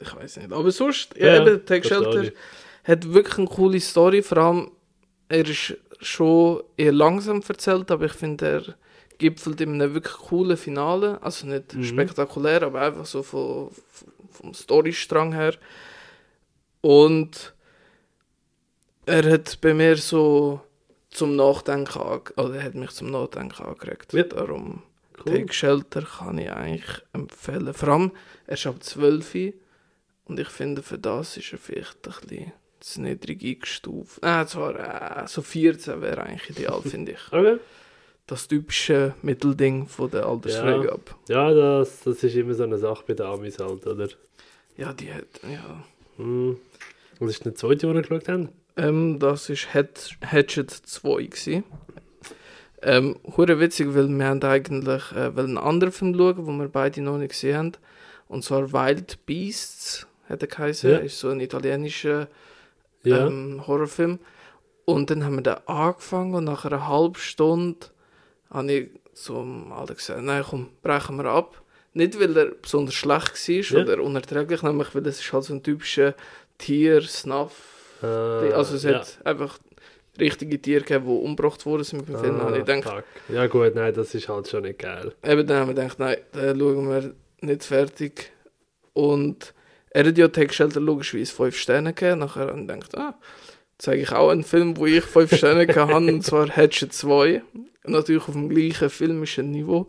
ich 0.00 0.14
weiß 0.16 0.38
nicht. 0.38 0.52
Aber 0.52 0.70
sonst, 0.70 1.16
ja, 1.16 1.26
Ja, 1.36 1.46
eben, 1.46 1.60
verstehe 1.64 1.84
Shelter 1.84 2.32
hat 2.84 3.12
wirklich 3.12 3.38
eine 3.38 3.46
coole 3.46 3.80
Story, 3.80 4.22
vor 4.22 4.38
allem 4.38 4.70
er 5.28 5.46
ist 5.48 5.76
schon 6.00 6.62
eher 6.76 6.92
langsam 6.92 7.42
erzählt, 7.46 7.90
aber 7.90 8.06
ich 8.06 8.12
finde, 8.12 8.46
er 8.46 8.74
gipfelt 9.18 9.60
in 9.60 9.74
einem 9.74 9.94
wirklich 9.94 10.14
coolen 10.14 10.56
Finale. 10.56 11.22
Also 11.22 11.46
nicht 11.46 11.74
Mhm. 11.74 11.84
spektakulär, 11.84 12.62
aber 12.62 12.80
einfach 12.80 13.06
so 13.06 13.22
von, 13.22 13.70
vom 14.32 14.54
Storystrang 14.54 15.32
her. 15.34 15.54
Und 16.80 17.54
er 19.06 19.30
hat 19.30 19.60
bei 19.60 19.74
mir 19.74 19.96
so 19.96 20.60
zum 21.10 21.36
Nachdenken 21.36 22.00
ange 22.00 22.22
oder 22.36 22.54
er 22.56 22.62
hat 22.62 22.74
mich 22.74 22.90
zum 22.92 23.10
Nachdenken 23.10 23.62
angeregt. 23.64 24.12
Ja. 24.12 24.22
Darum 24.24 24.82
Cool. 25.22 25.34
Take 25.40 25.52
Shelter 25.52 26.00
kann 26.00 26.38
ich 26.38 26.50
eigentlich 26.50 27.02
empfehlen. 27.12 27.74
Vor 27.74 27.88
allem, 27.90 28.12
er 28.46 28.54
ist 28.54 28.66
ab 28.66 28.82
12 28.82 29.34
Uhr 29.34 29.52
und 30.24 30.40
ich 30.40 30.48
finde, 30.48 30.82
für 30.82 30.96
das 30.98 31.36
ist 31.36 31.52
er 31.52 31.58
vielleicht 31.58 32.06
ein 32.08 32.14
bisschen 32.26 32.52
zu 32.80 33.02
niedrig 33.02 33.42
eingestuft. 33.44 34.18
Äh, 34.22 34.46
zwar 34.46 35.22
äh, 35.22 35.26
so 35.28 35.42
14 35.42 36.00
wäre 36.00 36.22
eigentlich 36.22 36.50
ideal, 36.50 36.80
finde 36.84 37.12
ich. 37.12 37.32
Okay. 37.32 37.58
Das 38.26 38.46
typische 38.46 39.14
Mittelding 39.22 39.88
von 39.88 40.10
der 40.10 40.26
Altersfreigabe. 40.26 41.02
Ja, 41.28 41.52
das, 41.52 42.00
das 42.00 42.22
ist 42.22 42.36
immer 42.36 42.54
so 42.54 42.62
eine 42.62 42.78
Sache 42.78 43.02
bei 43.06 43.14
den 43.14 43.26
Amis 43.26 43.58
halt, 43.58 43.86
oder? 43.86 44.08
Ja. 44.76 44.92
die 44.92 45.12
hat, 45.12 45.40
ja. 45.42 45.84
Hm. 46.16 46.56
Was 47.18 47.30
ist 47.32 47.44
der 47.44 47.54
zweite, 47.54 47.86
den 47.86 47.94
wir 47.94 48.02
geschaut 48.02 48.28
haben? 48.28 48.50
Ähm, 48.76 49.18
das 49.18 49.48
war 49.48 49.56
Hatch 49.74 50.16
Hatchet 50.24 50.70
2. 50.70 51.24
Gewesen. 51.24 51.64
Ähm, 52.82 53.16
hure 53.36 53.60
witzig, 53.60 53.94
weil 53.94 54.08
wir 54.08 54.24
haben 54.24 54.42
eigentlich 54.42 55.12
äh, 55.12 55.32
einen 55.36 55.58
anderen 55.58 55.92
Film 55.92 56.14
schauen, 56.14 56.46
den 56.46 56.58
wir 56.58 56.68
beide 56.68 57.02
noch 57.02 57.18
nicht 57.18 57.32
gesehen 57.32 57.56
haben. 57.56 57.72
Und 58.28 58.44
zwar 58.44 58.72
Wild 58.72 59.26
Beasts, 59.26 60.06
hat 60.28 60.42
er 60.42 60.48
geheißen. 60.48 60.90
Ja. 60.90 60.98
Ist 60.98 61.18
so 61.18 61.28
ein 61.28 61.40
italienischer 61.40 62.28
Ja. 63.02 63.26
ähm, 63.26 63.66
Horrorfilm. 63.66 64.18
Und 64.84 65.10
dann 65.10 65.24
haben 65.24 65.36
wir 65.36 65.42
da 65.42 65.62
angefangen 65.66 66.34
und 66.34 66.44
nach 66.44 66.64
einer 66.64 66.88
halben 66.88 67.14
Stunde 67.16 67.86
habe 68.50 68.72
ich 68.72 68.90
zum 69.14 69.72
Alex 69.72 70.06
gesagt, 70.06 70.22
nein 70.24 70.44
komm, 70.48 70.68
brechen 70.82 71.16
wir 71.16 71.26
ab. 71.26 71.62
Nicht, 71.92 72.18
weil 72.20 72.36
er 72.36 72.46
besonders 72.46 72.94
schlecht 72.94 73.48
war 73.48 73.78
Ja. 73.78 73.82
oder 73.84 74.02
unerträglich, 74.02 74.62
nämlich 74.62 74.94
weil 74.94 75.06
es 75.06 75.20
ist 75.20 75.32
halt 75.32 75.44
so 75.44 75.54
ein 75.54 75.62
typischer 75.62 76.14
Tier-Snuff. 76.58 77.52
Äh, 78.02 78.06
also 78.52 78.76
es 78.76 78.82
ja. 78.84 78.94
hat 79.00 79.18
einfach 79.24 79.58
richtige 80.18 80.60
Tiere 80.60 80.82
gegeben, 80.82 81.06
die 81.06 81.12
umgebracht 81.12 81.64
worden 81.66 81.84
sind 81.84 82.00
mit 82.00 82.08
dem 82.08 82.18
Film. 82.22 82.40
habe 82.42 82.58
ich 82.58 82.64
gedacht, 82.64 82.86
Ah, 82.86 82.96
fuck. 82.96 83.04
Ja 83.34 83.46
gut, 83.46 83.74
nein, 83.74 83.94
das 83.94 84.14
ist 84.14 84.28
halt 84.28 84.48
schon 84.48 84.62
nicht 84.62 84.78
geil. 84.78 85.12
Eben 85.24 85.46
dann 85.46 85.60
haben 85.60 85.68
wir 85.68 85.74
gedacht, 85.74 85.98
nein, 85.98 86.16
den 86.34 86.58
schauen 86.58 86.88
wir 86.88 87.14
nicht 87.40 87.64
fertig. 87.64 88.32
Und 88.92 89.54
er 89.90 90.06
hat 90.06 90.18
ja 90.18 90.28
Tag 90.28 90.54
Shelter 90.54 90.80
logischerweise 90.80 91.34
5 91.34 91.56
Sterne 91.56 91.92
gegeben. 91.92 92.20
Nachher 92.20 92.48
habe 92.48 92.60
ich 92.60 92.66
gedacht, 92.66 92.96
ah, 92.96 93.18
zeige 93.78 94.02
ich 94.02 94.12
auch 94.12 94.30
einen 94.30 94.44
Film, 94.44 94.76
wo 94.76 94.86
ich 94.86 95.04
5 95.04 95.36
Sterne 95.36 95.66
habe, 95.66 95.94
und 95.96 96.24
zwar 96.24 96.48
Hatchet 96.48 96.92
2. 96.92 97.42
Und 97.84 97.92
natürlich 97.92 98.26
auf 98.28 98.34
dem 98.34 98.48
gleichen 98.48 98.90
filmischen 98.90 99.50
Niveau. 99.50 99.88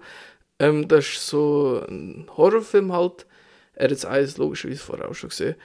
Ähm, 0.60 0.88
das 0.88 1.06
ist 1.06 1.28
so 1.28 1.84
ein 1.88 2.28
Horrorfilm 2.36 2.92
halt. 2.94 3.26
Er 3.74 3.86
hat 3.86 3.92
es 3.92 4.06
eins 4.06 4.38
logischerweise 4.38 4.80
vorher 4.80 5.10
auch 5.10 5.16
schon 5.16 5.30
gesehen. 5.30 5.56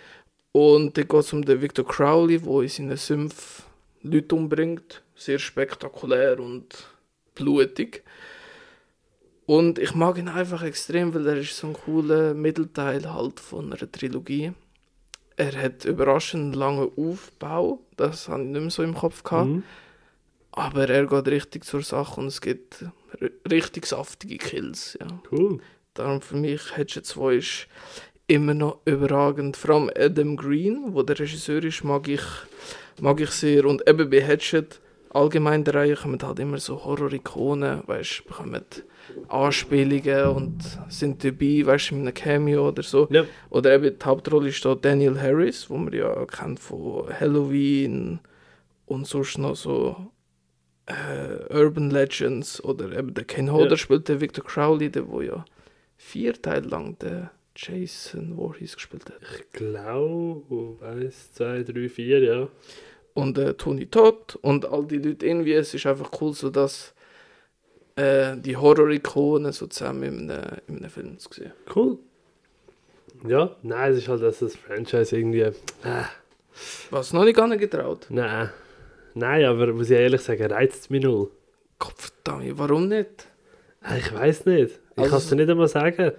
Und 0.52 0.96
dann 0.96 1.08
geht 1.08 1.20
es 1.20 1.32
um 1.32 1.44
den 1.44 1.60
Victor 1.60 1.86
Crowley, 1.86 2.38
der 2.40 2.60
in 2.62 2.68
seinen 2.68 2.96
Sümpfen 2.96 3.64
Leute 4.02 4.34
umbringt. 4.34 5.02
Sehr 5.14 5.38
spektakulär 5.38 6.38
und 6.40 6.86
blutig. 7.34 8.04
Und 9.46 9.78
ich 9.78 9.94
mag 9.94 10.18
ihn 10.18 10.28
einfach 10.28 10.62
extrem, 10.62 11.14
weil 11.14 11.26
er 11.26 11.36
ist 11.36 11.56
so 11.56 11.68
ein 11.68 11.72
cooler 11.72 12.34
Mittelteil 12.34 13.12
halt 13.12 13.38
von 13.38 13.72
einer 13.72 13.90
Trilogie. 13.90 14.52
Er 15.36 15.52
hat 15.62 15.84
überraschend 15.84 16.56
langen 16.56 16.90
Aufbau, 16.96 17.80
das 17.96 18.28
habe 18.28 18.42
ich 18.42 18.48
nicht 18.48 18.60
mehr 18.60 18.70
so 18.70 18.82
im 18.82 18.94
Kopf 18.94 19.22
gehabt. 19.22 19.48
Mhm. 19.48 19.62
Aber 20.50 20.88
er 20.88 21.06
geht 21.06 21.28
richtig 21.28 21.64
zur 21.64 21.82
Sache 21.82 22.20
und 22.20 22.28
es 22.28 22.40
gibt 22.40 22.84
richtig 23.50 23.86
saftige 23.86 24.38
Kills. 24.38 24.98
Ja. 24.98 25.06
Cool. 25.30 25.60
Darum 25.94 26.22
für 26.22 26.36
mich 26.36 26.76
Hatchet 26.76 27.06
2 27.06 27.34
ist 27.34 27.68
immer 28.26 28.54
noch 28.54 28.80
überragend. 28.86 29.56
Vor 29.56 29.74
allem 29.74 29.90
Adam 29.96 30.36
Green, 30.36 30.94
wo 30.94 31.02
der 31.02 31.18
Regisseur 31.18 31.62
ist, 31.62 31.84
mag 31.84 32.08
ich, 32.08 32.22
mag 33.00 33.20
ich 33.20 33.30
sehr. 33.30 33.66
Und 33.66 33.86
eben 33.88 34.10
bei 34.10 34.22
Hatchet, 34.26 34.80
allgemein 35.10 35.62
der 35.64 35.74
Reihe, 35.74 35.94
kommen 35.94 36.20
halt 36.22 36.38
immer 36.38 36.58
so 36.58 36.84
Horror-Ikonen, 36.84 37.82
weißt 37.86 38.20
du, 38.20 38.28
bekommen 38.28 38.64
Anspielungen 39.28 40.26
und 40.28 40.54
sind 40.88 41.22
dabei, 41.24 41.62
weißt 41.64 41.90
du, 41.90 41.94
mit 41.96 42.02
einem 42.06 42.14
Cameo 42.14 42.68
oder 42.68 42.82
so. 42.82 43.08
Ja. 43.10 43.24
Oder 43.50 43.74
eben 43.74 43.98
die 43.98 44.04
Hauptrolle 44.04 44.48
ist 44.48 44.64
da 44.64 44.74
Daniel 44.74 45.20
Harris, 45.20 45.68
wo 45.70 45.76
man 45.76 45.92
ja 45.92 46.24
kennt 46.26 46.60
von 46.60 47.08
Halloween 47.18 48.20
und 48.86 49.06
sonst 49.06 49.38
noch 49.38 49.56
so 49.56 49.96
äh, 50.86 51.52
Urban 51.52 51.90
Legends 51.90 52.62
oder 52.62 52.92
eben 52.96 53.14
der 53.14 53.24
Ken 53.24 53.50
Hodder 53.52 53.70
Ja. 53.70 53.76
spielt 53.76 54.08
der 54.08 54.20
Victor 54.20 54.44
Crowley, 54.44 54.90
der 54.90 55.08
wo 55.08 55.20
ja 55.20 55.44
vier 55.96 56.40
Teile 56.40 56.68
lang 56.68 56.96
der 56.98 57.30
Jason 57.56 58.34
Voorhees 58.36 58.74
gespielt 58.76 59.06
hat. 59.06 59.16
Ich 59.38 59.50
glaube, 59.50 60.76
eins, 60.84 61.32
zwei, 61.32 61.62
drei, 61.62 61.88
vier, 61.88 62.20
ja. 62.22 62.48
Und 63.14 63.38
äh, 63.38 63.54
Tony 63.54 63.86
Todd 63.86 64.38
und 64.42 64.66
all 64.66 64.84
die 64.86 64.98
Leute 64.98 65.26
irgendwie, 65.26 65.54
es 65.54 65.72
ist 65.72 65.86
einfach 65.86 66.10
cool, 66.20 66.34
so 66.34 66.50
dass 66.50 66.94
äh, 67.96 68.36
die 68.36 68.56
Horror-Ikonen 68.56 69.52
so 69.52 69.66
zusammen 69.66 70.02
in 70.04 70.30
einem, 70.30 70.42
in 70.68 70.76
einem 70.78 70.90
Film 70.90 71.18
zu 71.18 71.28
sehen. 71.32 71.52
Cool. 71.74 71.98
Ja, 73.26 73.56
nein, 73.62 73.92
es 73.92 73.98
ist 73.98 74.08
halt, 74.08 74.22
dass 74.22 74.38
das 74.40 74.54
Franchise 74.56 75.16
irgendwie. 75.16 75.40
Äh, 75.40 75.52
Was 76.90 77.12
noch 77.12 77.24
nicht 77.24 77.36
gar 77.36 77.48
nicht 77.48 77.60
getraut. 77.60 78.06
nein. 78.10 78.50
Nein, 79.18 79.46
aber 79.46 79.72
muss 79.72 79.88
ich 79.88 79.96
ehrlich 79.96 80.20
sagen, 80.20 80.52
reizt 80.52 80.80
es 80.82 80.90
mich 80.90 81.02
null. 81.02 81.30
Gottverdammt, 81.78 82.58
warum 82.58 82.88
nicht? 82.88 83.26
Äh, 83.82 83.98
Ich 83.98 84.12
weiß 84.12 84.44
nicht. 84.44 84.72
Ich 84.72 84.98
Also- 84.98 85.10
kann 85.10 85.18
es 85.18 85.28
dir 85.30 85.36
nicht 85.36 85.48
einmal 85.50 85.68
sagen. 85.68 86.12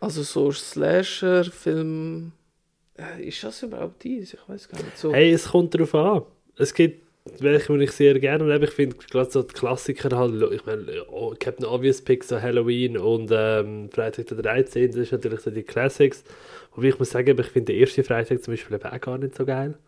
Also 0.00 0.22
so 0.22 0.52
Slasher-Film. 0.52 2.32
Äh, 2.98 3.26
ist 3.28 3.42
das 3.42 3.62
überhaupt 3.62 4.02
dies? 4.04 4.34
Ich 4.34 4.40
weiß 4.46 4.68
gar 4.68 4.82
nicht. 4.82 4.98
So. 4.98 5.12
Hey, 5.14 5.32
es 5.32 5.48
kommt 5.48 5.72
darauf 5.74 5.94
an. 5.94 6.22
Es 6.58 6.74
gibt 6.74 7.01
welche, 7.38 7.82
ich 7.82 7.92
sehr 7.92 8.18
gerne 8.18 8.52
habe. 8.52 8.64
Ich 8.64 8.72
finde 8.72 8.96
gerade 8.96 9.30
so 9.30 9.42
die 9.42 9.54
Klassiker 9.54 10.16
halt, 10.16 10.52
ich 10.52 10.66
meine, 10.66 11.04
oh, 11.08 11.34
Captain 11.38 11.66
Obvious 11.66 12.02
Pick, 12.02 12.24
so 12.24 12.40
Halloween 12.40 12.98
und 12.98 13.30
ähm, 13.32 13.90
Freitag 13.90 14.26
der 14.26 14.38
13. 14.38 14.88
Das 14.88 14.96
ist 14.96 15.12
natürlich 15.12 15.40
so 15.40 15.50
die 15.50 15.62
Classics. 15.62 16.24
Wobei 16.74 16.88
ich 16.88 16.98
muss 16.98 17.10
sagen, 17.10 17.38
ich 17.38 17.46
finde 17.46 17.72
den 17.72 17.80
ersten 17.80 18.04
Freitag 18.04 18.42
zum 18.42 18.54
Beispiel 18.54 18.76
auch 18.76 19.00
gar 19.00 19.18
nicht 19.18 19.36
so 19.36 19.44
geil. 19.44 19.78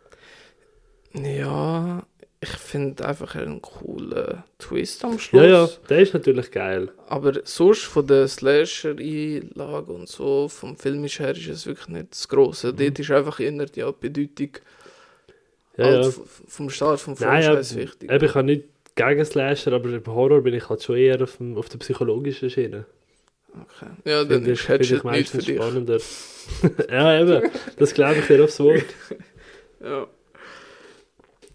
Ja, 1.14 2.04
ich 2.40 2.50
finde 2.50 3.06
einfach 3.06 3.34
einen 3.36 3.62
coolen 3.62 4.42
Twist 4.58 5.04
am 5.04 5.18
Schluss. 5.18 5.42
Ja, 5.42 5.48
ja, 5.48 5.68
der 5.88 6.00
ist 6.00 6.14
natürlich 6.14 6.50
geil. 6.50 6.90
Aber 7.08 7.32
sonst 7.44 7.84
von 7.84 8.06
der 8.06 8.28
Slasher-Einlage 8.28 9.92
und 9.92 10.08
so, 10.08 10.48
vom 10.48 10.76
filmischen 10.76 11.24
her, 11.24 11.34
ist 11.34 11.48
es 11.48 11.66
wirklich 11.66 11.88
nicht 11.88 12.12
das 12.12 12.28
Grosse. 12.28 12.72
Mhm. 12.72 12.76
Dort 12.76 12.98
ist 12.98 13.10
einfach 13.10 13.40
eher 13.40 13.66
die 13.66 13.84
Bedeutung 13.98 14.50
Ja, 15.76 15.84
halt 15.84 16.04
ja. 16.04 16.12
vom 16.48 16.70
Start, 16.70 17.00
vom 17.00 17.16
Franchise 17.16 17.76
wichtig. 17.76 18.10
eben, 18.10 18.24
ich 18.24 18.34
habe 18.34 18.44
nicht 18.44 18.64
gegen 18.94 19.24
Slasher, 19.24 19.72
aber 19.72 19.90
im 19.90 20.06
Horror 20.06 20.42
bin 20.42 20.54
ich 20.54 20.68
halt 20.68 20.82
schon 20.82 20.96
eher 20.96 21.20
auf, 21.20 21.36
dem, 21.38 21.56
auf 21.56 21.68
der 21.68 21.78
psychologischen 21.78 22.48
Schiene. 22.50 22.86
Okay. 23.52 23.90
Ja, 24.04 24.24
dann 24.24 24.44
ist 24.46 24.68
Hatchet 24.68 25.04
nicht 25.04 25.30
für 25.30 25.38
dich. 25.38 25.56
spannender. 25.56 25.98
ja, 26.90 27.20
eben, 27.20 27.50
das 27.78 27.94
glaube 27.94 28.20
ich 28.20 28.26
dir 28.26 28.44
aufs 28.44 28.60
Wort. 28.60 28.84
Ja. 29.82 30.06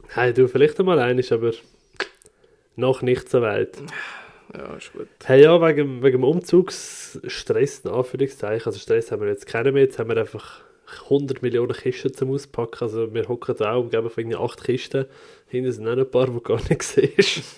Hey, 0.09 0.35
du 0.35 0.47
vielleicht 0.47 0.79
einmal 0.79 0.99
eines, 0.99 1.31
aber 1.31 1.51
noch 2.75 3.01
nicht 3.01 3.27
so 3.27 3.41
weit. 3.41 3.77
ja, 4.53 4.75
ist 4.75 4.93
gut. 4.93 5.07
Hey, 5.23 5.41
ja, 5.41 5.59
wegen, 5.59 6.03
wegen 6.03 6.17
dem 6.17 6.23
Umzugsstress, 6.23 7.79
in 7.79 7.89
Anführungszeichen, 7.89 8.67
also 8.67 8.77
Stress 8.77 9.11
haben 9.11 9.23
wir 9.23 9.29
jetzt 9.29 9.47
keinen 9.47 9.73
mehr, 9.73 9.81
jetzt 9.81 9.97
haben 9.97 10.09
wir 10.09 10.17
einfach 10.17 10.61
100 11.03 11.41
Millionen 11.41 11.73
Kisten 11.73 12.13
zum 12.13 12.31
Auspacken, 12.31 12.81
also 12.81 13.13
wir 13.13 13.27
hocken 13.27 13.55
da 13.57 13.73
auch 13.73 13.81
umgeben 13.81 14.09
von 14.09 14.21
irgendwie 14.21 14.37
8 14.37 14.63
Kisten, 14.63 15.05
hinten 15.47 15.71
sind 15.71 15.87
auch 15.87 15.97
ein 15.97 16.09
paar, 16.09 16.27
die 16.27 16.43
gar 16.43 16.61
nicht 16.69 16.83
siehst. 16.83 17.55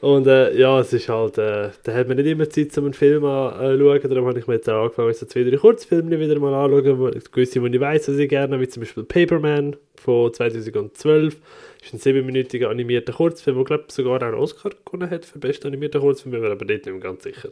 Und 0.00 0.26
äh, 0.26 0.56
ja, 0.56 0.80
es 0.80 0.94
ist 0.94 1.10
halt, 1.10 1.36
äh, 1.36 1.70
da 1.82 1.92
hat 1.92 2.08
man 2.08 2.16
nicht 2.16 2.26
immer 2.26 2.48
Zeit, 2.48 2.76
um 2.78 2.84
einen 2.84 2.94
Film 2.94 3.24
anzuschauen, 3.24 4.00
darum 4.08 4.26
habe 4.26 4.38
ich 4.38 4.46
mir 4.46 4.54
jetzt 4.54 4.68
angefangen, 4.68 5.12
so 5.12 5.26
zwei, 5.26 5.44
drei 5.44 5.56
Kurzfilme 5.58 6.18
wieder 6.18 6.38
mal 6.38 6.54
anzuschauen, 6.54 6.98
wo, 6.98 7.10
gewisse, 7.32 7.60
die 7.60 7.74
ich 7.74 7.80
weiss, 7.80 8.08
was 8.08 8.16
ich 8.16 8.28
gerne 8.28 8.58
wie 8.58 8.68
zum 8.68 8.80
Beispiel 8.80 9.04
Paperman 9.04 9.76
von 9.96 10.32
2012, 10.32 11.36
das 11.80 11.86
ist 11.86 11.94
ein 11.94 11.98
siebenminütiger 11.98 12.70
animierter 12.70 13.12
Kurzfilm, 13.12 13.56
der 13.56 13.64
glaube 13.64 13.84
sogar 13.88 14.16
auch 14.16 14.26
einen 14.26 14.34
Oscar 14.36 14.70
gewonnen 14.86 15.10
hat 15.10 15.26
für 15.26 15.38
den 15.38 15.40
besten 15.40 15.66
animierten 15.66 16.00
Kurzfilm, 16.00 16.34
ich 16.34 16.40
bin 16.40 16.50
aber 16.50 16.64
nicht 16.64 16.86
mehr 16.86 16.98
ganz 16.98 17.22
sicher. 17.22 17.50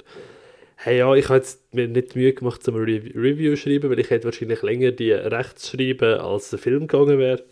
Hey 0.81 0.99
ja, 0.99 1.13
ich 1.13 1.29
habe 1.29 1.43
mir 1.73 1.89
nicht 1.89 2.15
Mühe 2.15 2.33
gemacht, 2.33 2.63
zum 2.63 2.77
Re 2.77 3.03
Review 3.13 3.57
zu 3.57 3.63
schreiben, 3.63 3.91
weil 3.91 3.99
ich 3.99 4.11
hätte 4.11 4.27
wahrscheinlich 4.27 4.63
länger 4.63 4.93
die 4.93 5.11
rechts 5.11 5.71
schreiben, 5.71 6.21
als 6.21 6.51
der 6.51 6.61
Film 6.61 6.87
gegangen 6.87 7.19
wäre. 7.19 7.43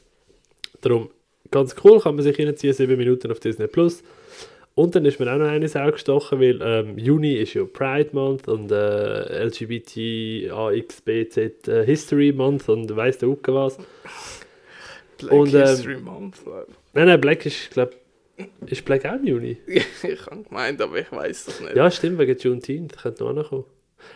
Darum, 0.81 1.11
ganz 1.51 1.75
cool, 1.83 1.99
kann 2.01 2.15
man 2.15 2.23
sich 2.23 2.39
reinziehen, 2.39 2.73
sieben 2.73 2.97
Minuten 2.97 3.33
auf 3.33 3.41
Disney+. 3.41 3.67
Plus. 3.67 4.05
Und 4.77 4.95
dann 4.95 5.05
ist 5.07 5.19
mir 5.19 5.29
auch 5.33 5.39
noch 5.39 5.49
eines 5.49 5.75
aufgestochen, 5.75 6.39
weil 6.41 6.61
ähm, 6.63 6.99
Juni 6.99 7.35
ist 7.35 7.55
ja 7.55 7.65
Pride 7.65 8.11
Month 8.13 8.47
und 8.47 8.71
äh, 8.71 9.45
LGBTAXBZ 9.45 10.47
äh, 11.67 11.85
History 11.85 12.31
Month 12.31 12.69
und 12.69 12.95
weiss 12.95 13.19
der 13.19 13.29
Ucke 13.29 13.53
was. 13.53 13.77
Black 15.19 15.33
Und, 15.33 15.53
ähm, 15.53 15.63
History 15.63 15.97
Month. 15.97 16.37
Nein, 16.95 17.07
nein, 17.07 17.21
Black 17.21 17.45
ist, 17.45 17.71
glaube 17.73 17.95
ist 18.67 18.85
Black 18.85 19.05
auch 19.07 19.15
im 19.15 19.25
Juni? 19.25 19.57
ich 19.67 20.27
habe 20.27 20.43
gemeint, 20.43 20.81
aber 20.81 20.99
ich 20.99 21.11
weiß 21.11 21.47
das 21.47 21.61
nicht. 21.61 21.77
Ja, 21.77 21.91
stimmt, 21.91 22.19
wegen 22.19 22.39
Juneteenth, 22.39 22.97
könnte 22.99 23.25
noch 23.25 23.37
ankommen. 23.37 23.65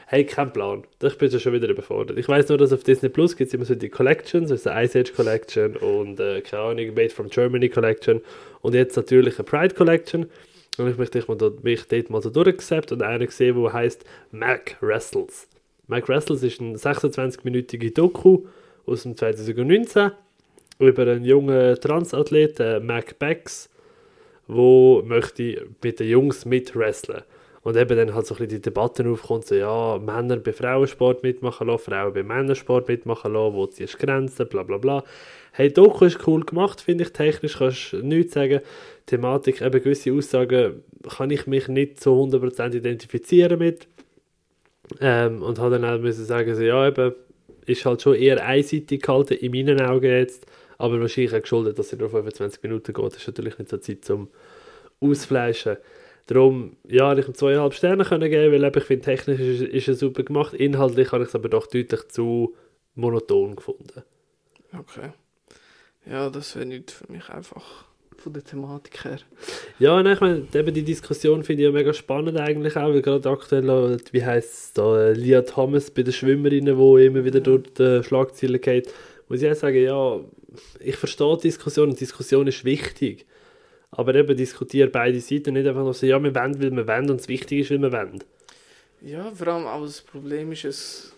Hey, 0.07 0.25
kein 0.25 0.53
Plan. 0.53 0.85
Ich 1.03 1.19
bin 1.19 1.31
ja 1.31 1.39
schon 1.39 1.53
wieder 1.53 1.69
überfordert. 1.69 2.19
Ich 2.19 2.29
weiß 2.29 2.49
nur, 2.49 2.59
dass 2.59 2.73
auf 2.73 2.85
Disney 2.85 3.09
Plus 3.09 3.37
gibt 3.37 3.49
es 3.49 3.55
immer 3.55 3.65
so 3.65 3.75
die 3.75 3.89
Collections, 3.89 4.51
also 4.51 4.71
Ice 4.71 4.99
Age 4.99 5.13
Collection 5.13 5.77
und 5.77 6.21
äh, 6.21 6.41
keine 6.43 6.63
Ahnung, 6.63 6.95
Made 6.95 7.11
from 7.11 7.29
Germany 7.29 7.69
Collection 7.69 8.21
und 8.61 8.75
jetzt 8.75 8.97
natürlich 8.97 9.39
eine 9.39 9.45
Pride 9.45 9.75
Collection. 9.75 10.27
Und 10.79 10.89
ich 10.89 10.97
möchte 10.97 11.19
mich, 11.19 11.29
mal 11.29 11.37
dort, 11.37 11.65
mich 11.65 11.87
dort 11.89 12.11
mal 12.11 12.23
so 12.23 12.31
durchgesappt 12.31 12.93
und 12.93 13.03
einen 13.03 13.27
gesehen, 13.27 13.61
der 13.61 13.73
heißt 13.73 14.05
Mac 14.31 14.77
Wrestles. 14.81 15.49
Mac 15.87 16.09
Wrestles 16.09 16.43
ist 16.43 16.61
ein 16.61 16.77
26-minütige 16.77 17.93
Doku 17.93 18.47
aus 18.87 19.03
dem 19.03 19.17
2019 19.17 20.13
über 20.79 21.03
einen 21.03 21.25
jungen 21.25 21.79
Transathlet, 21.81 22.61
äh, 22.61 22.81
Mac 22.81 23.19
Becks, 23.19 23.69
wo 24.51 25.03
möchte 25.05 25.67
mit 25.83 26.01
den 26.01 26.09
Jungs 26.09 26.45
mitwresteln. 26.45 27.23
Und 27.63 27.77
eben 27.77 27.97
dann 27.97 28.15
halt 28.15 28.27
so 28.27 28.35
ein 28.35 28.39
bisschen 28.39 28.57
die 28.57 28.63
Debatten 28.63 29.13
aufkommt, 29.13 29.47
so 29.47 29.55
ja, 29.55 29.99
Männer 29.99 30.37
bei 30.39 30.53
Frauensport 30.53 31.23
mitmachen 31.23 31.67
lassen, 31.67 31.91
Frauen 31.91 32.15
bei 32.15 32.23
Männersport 32.23 32.89
mitmachen 32.89 33.35
lassen, 33.35 33.55
wo 33.55 33.67
ziehst 33.67 33.99
Grenzen, 33.99 34.49
bla 34.49 34.63
bla 34.63 34.79
bla. 34.79 35.05
Hey, 35.53 35.71
Doku 35.71 36.07
ist 36.07 36.27
cool 36.27 36.43
gemacht, 36.45 36.81
finde 36.81 37.05
ich, 37.05 37.13
technisch 37.13 37.59
kannst 37.59 37.93
du 37.93 37.99
nichts 37.99 38.33
sagen. 38.33 38.61
Thematik, 39.05 39.61
eben 39.61 39.83
gewisse 39.83 40.13
Aussagen 40.13 40.85
kann 41.17 41.31
ich 41.31 41.47
mich 41.47 41.69
nicht 41.69 42.01
zu 42.01 42.11
100% 42.11 42.75
identifizieren 42.75 43.59
mit. 43.59 43.89
Ähm, 45.01 45.43
und 45.43 45.59
habe 45.59 45.79
dann 45.79 45.85
auch 45.85 46.01
müssen 46.01 46.25
sagen, 46.25 46.55
so, 46.55 46.63
ja, 46.63 46.89
eben, 46.89 47.15
ist 47.67 47.85
halt 47.85 48.01
schon 48.01 48.15
eher 48.15 48.45
einseitig 48.45 49.03
gehalten, 49.03 49.35
in 49.35 49.53
meinen 49.53 49.81
Augen 49.83 50.11
jetzt, 50.11 50.47
aber 50.81 51.01
wahrscheinlich 51.01 51.35
auch 51.35 51.43
geschuldet, 51.43 51.79
dass 51.79 51.93
er 51.93 51.99
nur 51.99 52.11
25 52.11 52.63
Minuten 52.63 52.93
geht. 52.93 53.05
Das 53.07 53.17
ist 53.17 53.27
natürlich 53.27 53.59
nicht 53.59 53.71
so 53.71 53.77
Zeit 53.77 54.05
zum 54.05 54.29
Ausfleischen. 55.01 55.77
Darum, 56.27 56.77
ja, 56.89 57.09
habe 57.09 57.21
ich 57.21 57.29
ihm 57.29 57.35
zweieinhalb 57.35 57.75
Sterne 57.75 58.05
können 58.05 58.31
geben, 58.31 58.53
weil 58.53 58.65
eben, 58.65 58.79
ich 58.79 58.85
finde, 58.85 59.05
technisch 59.05 59.41
ist, 59.41 59.63
ist 59.63 59.89
er 59.89 59.95
super 59.95 60.23
gemacht. 60.23 60.55
Inhaltlich 60.55 61.13
habe 61.13 61.25
ich 61.25 61.29
es 61.29 61.35
aber 61.35 61.49
doch 61.49 61.67
deutlich 61.67 62.09
zu 62.09 62.55
monoton 62.95 63.57
gefunden. 63.57 64.03
Okay. 64.73 65.11
Ja, 66.07 66.31
das 66.31 66.57
wäre 66.57 66.67
nicht 66.67 66.91
für 66.91 67.11
mich 67.13 67.29
einfach. 67.29 67.85
von 68.17 68.33
der 68.33 68.45
Thematik 68.45 69.05
her. 69.05 69.19
Ja, 69.79 70.03
nein, 70.03 70.15
ich 70.15 70.21
meine, 70.21 70.47
eben 70.55 70.75
die 70.75 70.83
Diskussion 70.83 71.43
finde 71.43 71.63
ich 71.63 71.67
ja 71.67 71.73
mega 71.73 71.93
spannend 71.93 72.39
eigentlich 72.39 72.77
auch, 72.77 72.93
weil 72.93 73.03
gerade 73.03 73.29
aktuell, 73.29 73.69
auch, 73.71 73.99
wie 74.13 74.25
heisst 74.25 74.53
es 74.53 74.73
da, 74.75 75.09
äh, 75.09 75.13
Lia 75.13 75.43
Thomas 75.43 75.91
bei 75.91 76.03
den 76.03 76.13
Schwimmerinnen, 76.13 76.77
wo 76.77 76.99
immer 76.99 77.25
wieder 77.25 77.41
durch 77.41 77.65
die 77.79 78.03
Schlagzeilen 78.03 78.61
geht, 78.61 78.93
muss 79.29 79.43
ich 79.43 79.51
auch 79.51 79.55
sagen, 79.55 79.83
ja, 79.83 80.21
ich 80.81 80.97
verstehe 80.97 81.37
die 81.37 81.43
Diskussion 81.49 81.91
und 81.91 82.01
Diskussion 82.01 82.47
ist 82.47 82.65
wichtig. 82.65 83.27
Aber 83.93 84.15
eben 84.15 84.37
diskutiere 84.37 84.89
beide 84.89 85.21
Seiten 85.21 85.55
nicht 85.55 85.67
einfach 85.67 85.83
nur 85.83 85.95
so, 85.95 86.07
ja, 86.07 86.23
wir 86.23 86.35
wollen, 86.35 86.63
weil 86.63 86.71
wir 86.77 86.87
wollen 86.87 87.11
und 87.11 87.21
das 87.21 87.29
Wichtige 87.29 87.63
ist, 87.63 87.71
weil 87.71 87.83
wir 87.83 87.93
wollen. 87.93 88.23
Ja, 89.03 89.31
vor 89.35 89.49
allem 89.49 89.67
auch 89.67 89.83
das 89.85 90.01
Problem 90.01 90.53
ist 90.53 90.65
es. 90.65 91.13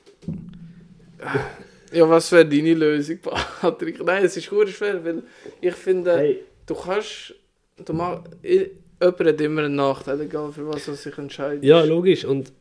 Ja, 1.93 2.09
was 2.09 2.33
wäre 2.33 2.47
deine 2.47 2.75
Lösung, 2.75 3.19
Patrick? 3.61 4.03
Nein, 4.03 4.25
es 4.25 4.37
ist 4.37 4.49
gut 4.49 4.69
schwer, 4.71 5.05
weil 5.05 5.23
ich 5.61 5.75
finde, 5.75 6.17
Hey, 6.17 6.39
du 6.67 6.75
kannst. 6.75 7.35
Du 7.85 7.93
mach, 7.93 8.23
i- 8.45 8.71
jemand 9.01 9.21
hat 9.29 9.41
immer 9.41 9.63
einen 9.65 9.75
Nachteil, 9.77 10.21
egal 10.23 10.53
für 10.53 10.67
was 10.69 10.87
er 10.89 10.95
sich 10.95 11.17
entscheidet. 11.19 11.65
ja, 11.65 11.83
logisch. 11.85 12.25
Und 12.25 12.53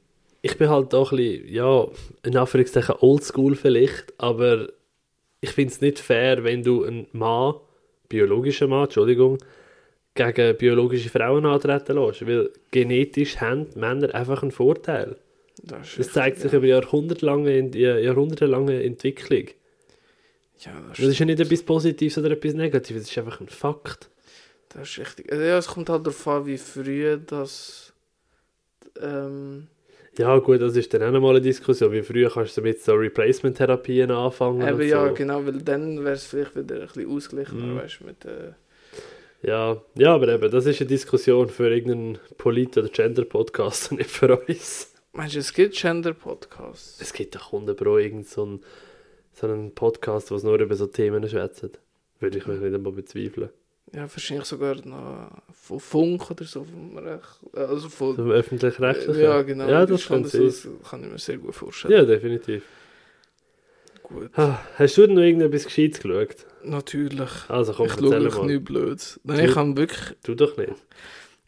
ich 0.41 0.57
bin 0.57 0.69
halt 0.69 0.93
auch 0.93 1.11
ein 1.11 1.17
bisschen, 1.17 1.47
ja, 1.47 1.87
in 2.23 2.35
Anführungszeichen 2.35 2.95
oldschool 2.99 3.55
vielleicht, 3.55 4.13
aber 4.17 4.69
ich 5.41 5.51
finde 5.51 5.73
es 5.73 5.81
nicht 5.81 5.99
fair, 5.99 6.43
wenn 6.43 6.63
du 6.63 6.83
einen 6.83 7.07
Mann, 7.11 7.55
biologischen 8.07 8.69
Mann, 8.69 8.83
Entschuldigung, 8.85 9.37
gegen 10.13 10.57
biologische 10.57 11.09
Frauen 11.09 11.45
antreten 11.45 11.97
lässt. 11.97 12.25
Weil 12.25 12.51
genetisch 12.71 13.37
haben 13.37 13.67
Männer 13.75 14.13
einfach 14.13 14.41
einen 14.43 14.51
Vorteil. 14.51 15.17
das, 15.63 15.95
Das 15.97 16.11
zeigt 16.11 16.37
sich 16.37 16.45
richtig, 16.45 16.57
über 16.57 16.67
jahrhundertelange, 16.67 17.75
jahrhundertelange 17.77 18.83
Entwicklung. 18.83 19.47
ja. 20.59 20.71
Ja, 20.73 20.79
das, 20.89 20.97
Das 20.97 21.07
ist 21.07 21.19
ja 21.19 21.25
nicht 21.25 21.39
etwas 21.39 21.63
Positives 21.63 22.17
oder 22.19 22.31
etwas 22.31 22.53
Negatives, 22.53 23.03
das 23.03 23.11
ist 23.11 23.17
einfach 23.17 23.39
ein 23.41 23.49
Fakt. 23.49 24.09
das 24.69 24.89
ist 24.89 24.99
richtig. 24.99 25.31
Also, 25.31 25.43
ja, 25.43 25.57
es 25.57 25.67
kommt 25.67 25.89
halt 25.89 26.05
darauf 26.05 26.27
an, 26.27 26.45
wie 26.45 26.57
früh 26.57 27.17
das. 27.25 27.93
Ähm, 29.01 29.67
Ja 30.17 30.37
gut, 30.39 30.61
das 30.61 30.75
ist 30.75 30.93
dann 30.93 31.03
auch 31.03 31.11
nochmal 31.11 31.31
eine 31.31 31.41
Diskussion. 31.41 31.91
Wie 31.93 32.01
früher 32.03 32.29
kannst 32.29 32.57
du 32.57 32.61
mit 32.61 32.81
so 32.81 32.93
Replacement-Therapien 32.93 34.11
anfangen 34.11 34.61
eben 34.61 34.75
und 34.79 34.85
ja, 34.85 35.07
so. 35.07 35.13
genau, 35.13 35.45
weil 35.45 35.61
dann 35.61 36.03
wäre 36.03 36.15
es 36.15 36.25
vielleicht 36.25 36.55
wieder 36.55 36.81
ein 36.81 36.87
bisschen 36.87 37.09
ausgeglichener, 37.15 37.65
Mhm. 37.65 37.75
weißt 37.77 38.01
mit. 38.01 38.25
Äh, 38.25 38.51
Ja, 39.43 39.81
ja, 39.95 40.13
aber 40.13 40.27
eben, 40.27 40.51
das 40.51 40.65
ist 40.67 40.81
eine 40.81 40.87
Diskussion 40.89 41.49
für 41.49 41.69
irgendeinen 41.73 42.19
Polit- 42.37 42.77
oder 42.77 42.89
Gender-Podcast, 42.89 43.91
nicht 43.93 44.09
für 44.11 44.37
uns. 44.37 44.93
meinst 45.13 45.35
du, 45.35 45.39
es 45.39 45.53
gibt 45.53 45.75
Gender-Podcasts? 45.75 47.01
Es 47.01 47.11
gibt 47.13 47.33
doch 47.35 47.49
Kunden 47.49 47.75
pro 47.75 47.97
irgend 47.97 48.27
so 48.27 48.43
einen, 48.43 48.59
so 49.33 49.47
einen 49.47 49.73
Podcast, 49.73 50.29
wo 50.29 50.35
es 50.35 50.43
nur 50.43 50.59
über 50.59 50.75
so 50.75 50.87
Themen 50.87 51.27
schwätzt. 51.27 51.79
Würde 52.19 52.37
ich 52.37 52.45
mich 52.45 52.59
nicht 52.59 52.75
einmal 52.75 52.91
bezweifeln. 52.91 53.49
Ja, 53.93 54.01
wahrscheinlich 54.03 54.45
sogar 54.45 54.75
noch 54.85 55.29
von 55.53 55.79
Funk 55.79 56.31
oder 56.31 56.45
so. 56.45 56.63
Vom 56.63 56.97
Recht, 56.97 57.27
also 57.53 57.89
von, 57.89 58.15
So 58.15 58.31
öffentlich-rechtlich. 58.31 59.17
ja, 59.17 59.41
genau. 59.41 59.67
Ja, 59.69 59.85
das 59.85 60.05
kann 60.07 60.23
sein. 60.25 60.45
das 60.45 60.67
kann 60.89 61.03
ich 61.03 61.11
mir 61.11 61.17
sehr 61.19 61.37
gut 61.37 61.53
vorstellen. 61.55 61.93
Ja, 61.93 62.05
definitiv. 62.05 62.63
Gut, 64.03 64.29
Ah, 64.35 64.59
Hast 64.75 64.97
du 64.97 65.05
denn 65.07 65.15
noch 65.15 65.21
irgendetwas 65.21 65.65
Gescheites 65.65 65.99
geschaut? 66.01 66.45
natürlich. 66.63 67.29
Also 67.49 67.73
komm, 67.73 67.87
ich 67.87 67.93
schaue 67.93 68.11
wirklich 68.11 68.43
nichts 68.43 68.65
Blöds. 68.65 69.19
Nein, 69.23 69.37
Du- 69.39 69.43
ich 69.45 69.55
habe 69.55 69.77
wirklich, 69.77 70.17
Du 70.23 70.35
doch 70.35 70.55
nicht. 70.57 70.73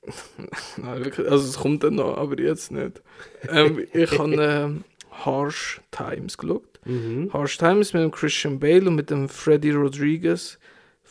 nein, 0.78 1.06
wirklich, 1.06 1.30
also 1.30 1.48
es 1.48 1.58
kommt 1.58 1.84
dann 1.84 1.96
noch, 1.96 2.18
aber 2.18 2.40
jetzt 2.40 2.72
nicht. 2.72 3.02
Ähm, 3.50 3.86
ich 3.94 4.12
habe 4.20 4.34
ähm, 4.36 4.84
Harsh 5.12 5.82
Times 5.92 6.38
geschaut. 6.38 6.80
Mhm. 6.86 7.32
Harsh 7.32 7.58
Times 7.58 7.94
mit 7.94 8.04
dem 8.04 8.12
Christian 8.12 8.60
Bale 8.60 8.88
und 8.88 8.96
mit 8.96 9.10
dem 9.10 9.30
Freddy 9.30 9.72
Rodriguez. 9.72 10.60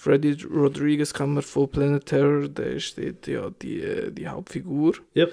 Freddy 0.03 0.37
Rodriguez 0.53 1.15
kann 1.15 1.35
man 1.35 1.45
von 1.45 1.71
Planet 1.71 2.05
Terror, 2.05 2.49
der 2.49 2.73
ist 2.73 2.99
dort 2.99 3.25
ja 3.29 3.51
die, 3.51 4.11
die 4.11 4.27
Hauptfigur. 4.27 4.95
Ja. 5.15 5.29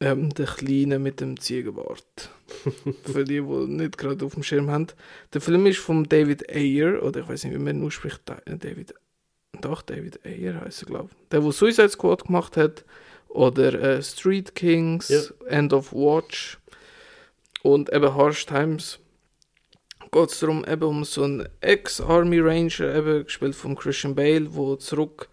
Ähm, 0.00 0.34
der 0.34 0.44
Kleine 0.44 0.98
mit 0.98 1.18
dem 1.22 1.40
Ziegenbart. 1.40 2.28
Für 3.10 3.24
die, 3.24 3.40
die 3.40 3.66
nicht 3.68 3.96
gerade 3.96 4.22
auf 4.26 4.34
dem 4.34 4.42
Schirm 4.42 4.70
haben. 4.70 4.88
Der 5.32 5.40
Film 5.40 5.64
ist 5.64 5.78
von 5.78 6.04
David 6.04 6.46
Ayer, 6.50 7.02
oder 7.02 7.20
ich 7.20 7.28
weiß 7.28 7.44
nicht, 7.44 7.54
wie 7.54 7.58
man 7.58 7.78
ihn 7.78 7.86
ausspricht. 7.86 8.20
Äh, 8.44 8.58
David, 8.58 8.92
doch, 9.62 9.80
David 9.80 10.20
Ayer 10.26 10.60
heißt 10.60 10.82
er, 10.82 10.86
glaube 10.88 11.08
ich. 11.10 11.28
Der, 11.30 11.40
der 11.40 11.52
Suicide 11.52 11.88
Squad 11.88 12.26
gemacht 12.26 12.58
hat. 12.58 12.84
Oder 13.28 13.72
äh, 13.80 14.02
Street 14.02 14.54
Kings, 14.54 15.08
Ja. 15.08 15.22
End 15.46 15.72
of 15.72 15.94
Watch. 15.94 16.58
Und 17.62 17.90
eben 17.94 18.14
Harsh 18.14 18.44
Times 18.44 18.98
geht 20.12 20.30
es 20.30 20.40
darum, 20.40 20.64
eben 20.68 20.84
um 20.84 21.04
so 21.04 21.24
einen 21.24 21.48
Ex-Army 21.60 22.38
Ranger, 22.40 22.94
eben 22.94 23.24
gespielt 23.24 23.54
von 23.54 23.74
Christian 23.74 24.14
Bale, 24.14 24.48
der 24.48 24.78
zurück 24.78 25.30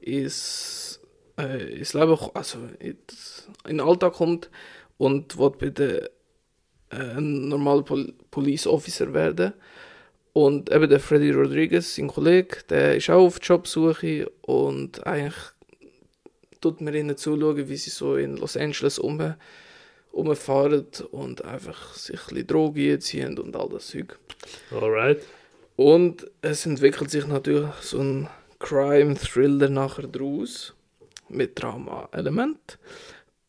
ins, 0.00 1.00
äh, 1.38 1.78
ins 1.78 1.94
Leben, 1.94 2.18
also 2.34 2.58
ins, 2.80 3.48
in 3.64 3.78
den 3.78 3.86
Alltag 3.86 4.14
kommt 4.14 4.50
und 4.98 5.38
will 5.38 5.50
bei 5.50 5.70
der 5.70 6.10
äh, 6.90 7.16
ein 7.16 7.48
normaler 7.48 7.82
Pol 7.82 8.12
Police 8.32 8.66
Officer 8.66 9.14
werden. 9.14 9.52
Und 10.32 10.70
eben 10.70 10.90
der 10.90 11.00
Freddy 11.00 11.30
Rodriguez, 11.30 11.94
sein 11.94 12.08
Kollege, 12.08 12.58
der 12.68 12.96
ist 12.96 13.08
auch 13.08 13.24
auf 13.24 13.38
Jobsuche 13.40 14.28
und 14.42 15.06
eigentlich 15.06 15.36
tut 16.60 16.80
man 16.80 16.94
ihnen 16.94 17.16
zuschauen, 17.16 17.68
wie 17.68 17.76
sie 17.76 17.90
so 17.90 18.16
in 18.16 18.36
Los 18.36 18.56
Angeles 18.56 18.98
um, 18.98 19.34
rumfahren 20.16 20.86
und 21.10 21.44
einfach 21.44 21.94
sich 21.94 22.18
ein 22.20 22.26
bisschen 22.28 22.46
Drogen 22.46 22.92
einziehen 22.92 23.38
und 23.38 23.54
all 23.54 23.68
das 23.68 23.88
Zeug. 23.88 24.18
Alright. 24.72 25.22
Und 25.76 26.26
es 26.40 26.64
entwickelt 26.66 27.10
sich 27.10 27.26
natürlich 27.26 27.70
so 27.82 27.98
ein 28.00 28.28
Crime-Thriller 28.58 29.68
nachher 29.68 30.06
draus. 30.08 30.72
Mit 31.28 31.60
Drama-Element. 31.60 32.78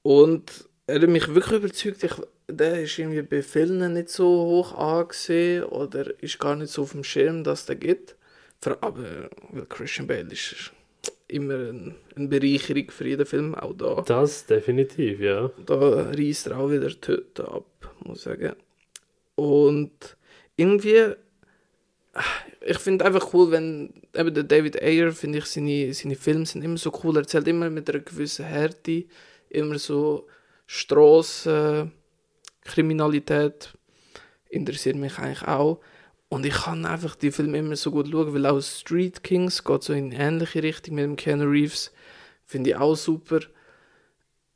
Und 0.01 0.67
er 0.87 0.99
hat 1.01 1.09
mich 1.09 1.27
wirklich 1.27 1.59
überzeugt, 1.59 2.03
ich, 2.03 2.13
der 2.49 2.81
ist 2.81 2.97
irgendwie 2.97 3.21
bei 3.21 3.43
vielen 3.43 3.93
nicht 3.93 4.09
so 4.09 4.25
hoch 4.25 4.73
angesehen 4.73 5.63
oder 5.65 6.11
ist 6.23 6.39
gar 6.39 6.55
nicht 6.55 6.71
so 6.73 6.81
auf 6.83 6.93
dem 6.93 7.03
Schirm, 7.03 7.43
dass 7.43 7.65
der. 7.67 7.77
Vor- 8.61 8.77
Aber 8.81 9.29
weil 9.51 9.65
Christian 9.67 10.07
Bale 10.07 10.31
ist 10.33 10.71
immer 11.27 11.55
ein, 11.55 11.95
eine 12.15 12.27
Bereicherung 12.27 12.89
für 12.89 13.07
jeden 13.07 13.25
Film, 13.25 13.55
auch 13.55 13.73
da. 13.73 14.03
Das 14.05 14.45
definitiv, 14.45 15.19
ja. 15.19 15.51
Da 15.65 16.11
reißt 16.11 16.47
er 16.47 16.57
auch 16.57 16.69
wieder 16.69 16.89
die 16.89 17.07
Hütte 17.07 17.47
ab, 17.47 17.65
muss 18.03 18.19
ich 18.19 18.23
sagen. 18.23 18.55
Und 19.35 20.17
irgendwie, 20.55 21.13
ich 22.61 22.79
finde 22.79 23.05
einfach 23.05 23.33
cool, 23.33 23.51
wenn 23.51 23.93
eben 24.15 24.33
der 24.33 24.43
David 24.43 24.81
Ayer, 24.81 25.11
finde 25.11 25.39
ich, 25.39 25.45
seine, 25.45 25.93
seine 25.93 26.15
Filme 26.15 26.45
sind 26.45 26.63
immer 26.63 26.77
so 26.77 26.91
cool. 27.03 27.15
Er 27.17 27.21
erzählt 27.21 27.47
immer 27.47 27.69
mit 27.69 27.89
einer 27.89 27.99
gewissen 27.99 28.45
Härte, 28.45 29.05
immer 29.49 29.77
so 29.77 30.27
Strassen, 30.65 31.91
Kriminalität 32.63 33.73
interessiert 34.49 34.95
mich 34.95 35.17
eigentlich 35.19 35.47
auch. 35.47 35.79
Und 36.29 36.45
ich 36.45 36.53
kann 36.53 36.85
einfach 36.85 37.15
die 37.15 37.31
Filme 37.31 37.59
immer 37.59 37.75
so 37.75 37.91
gut 37.91 38.09
schauen, 38.09 38.33
weil 38.33 38.45
auch 38.45 38.61
Street 38.61 39.23
Kings 39.23 39.63
geht 39.63 39.83
so 39.83 39.93
in 39.93 40.11
ähnliche 40.11 40.61
Richtung 40.61 40.95
mit 40.95 41.05
dem 41.05 41.15
Keanu 41.15 41.45
Reeves. 41.45 41.93
Finde 42.45 42.71
ich 42.71 42.75
auch 42.75 42.95
super. 42.95 43.39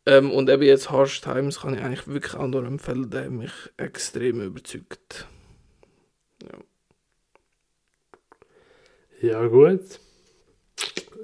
Ähm, 0.06 0.32
und 0.32 0.50
eben 0.50 0.64
jetzt 0.64 0.90
Harsh 0.90 1.22
Times 1.22 1.62
kann 1.62 1.76
ich 1.76 1.82
eigentlich 1.82 2.08
wirklich 2.08 2.36
auch 2.36 2.48
nur 2.48 2.66
empfehlen, 2.66 3.10
der 3.10 3.30
mich 3.30 3.52
extrem 3.78 4.42
überzeugt. 4.42 5.28
Ja, 9.22 9.46
gut. 9.48 10.00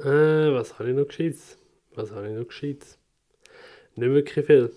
Äh, 0.01 0.53
was 0.53 0.77
habe 0.77 0.89
ich 0.89 0.95
noch 0.95 1.07
Gescheites? 1.07 1.57
Was 1.95 2.11
habe 2.11 2.29
ich 2.29 2.37
noch 2.37 2.47
Gescheites? 2.47 2.99
Nicht 3.95 4.11
wirklich 4.11 4.45
viel. 4.45 4.71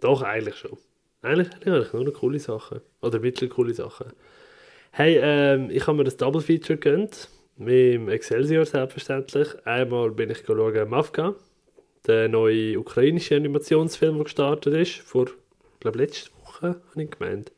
Doch, 0.00 0.22
eigentlich 0.22 0.56
schon. 0.56 0.78
Eigentlich, 1.20 1.52
eigentlich 1.66 1.92
nur 1.92 2.10
coole 2.14 2.40
Sachen. 2.40 2.80
Oder 3.02 3.20
mittelcoole 3.20 3.74
Sachen. 3.74 4.12
Hey, 4.94 5.18
ähm, 5.22 5.70
ich 5.70 5.86
habe 5.86 5.96
mir 5.96 6.04
das 6.04 6.18
Double 6.18 6.42
Feature 6.42 6.78
gegönnt. 6.78 7.30
Mit 7.56 7.94
dem 7.94 8.10
Excelsior 8.10 8.66
selbstverständlich. 8.66 9.48
Einmal 9.64 10.10
bin 10.10 10.28
ich 10.28 10.44
schauen 10.46 10.88
Mafka. 10.90 11.34
Der 12.06 12.28
neue 12.28 12.78
ukrainische 12.78 13.36
Animationsfilm, 13.36 14.16
der 14.16 14.24
gestartet 14.24 14.74
ist. 14.74 14.96
Vor, 14.96 15.30
glaube, 15.80 15.96
letzte 15.96 16.30
Woche, 16.44 16.76
habe 16.90 17.02
ich 17.02 17.10
gemeint. 17.10 17.52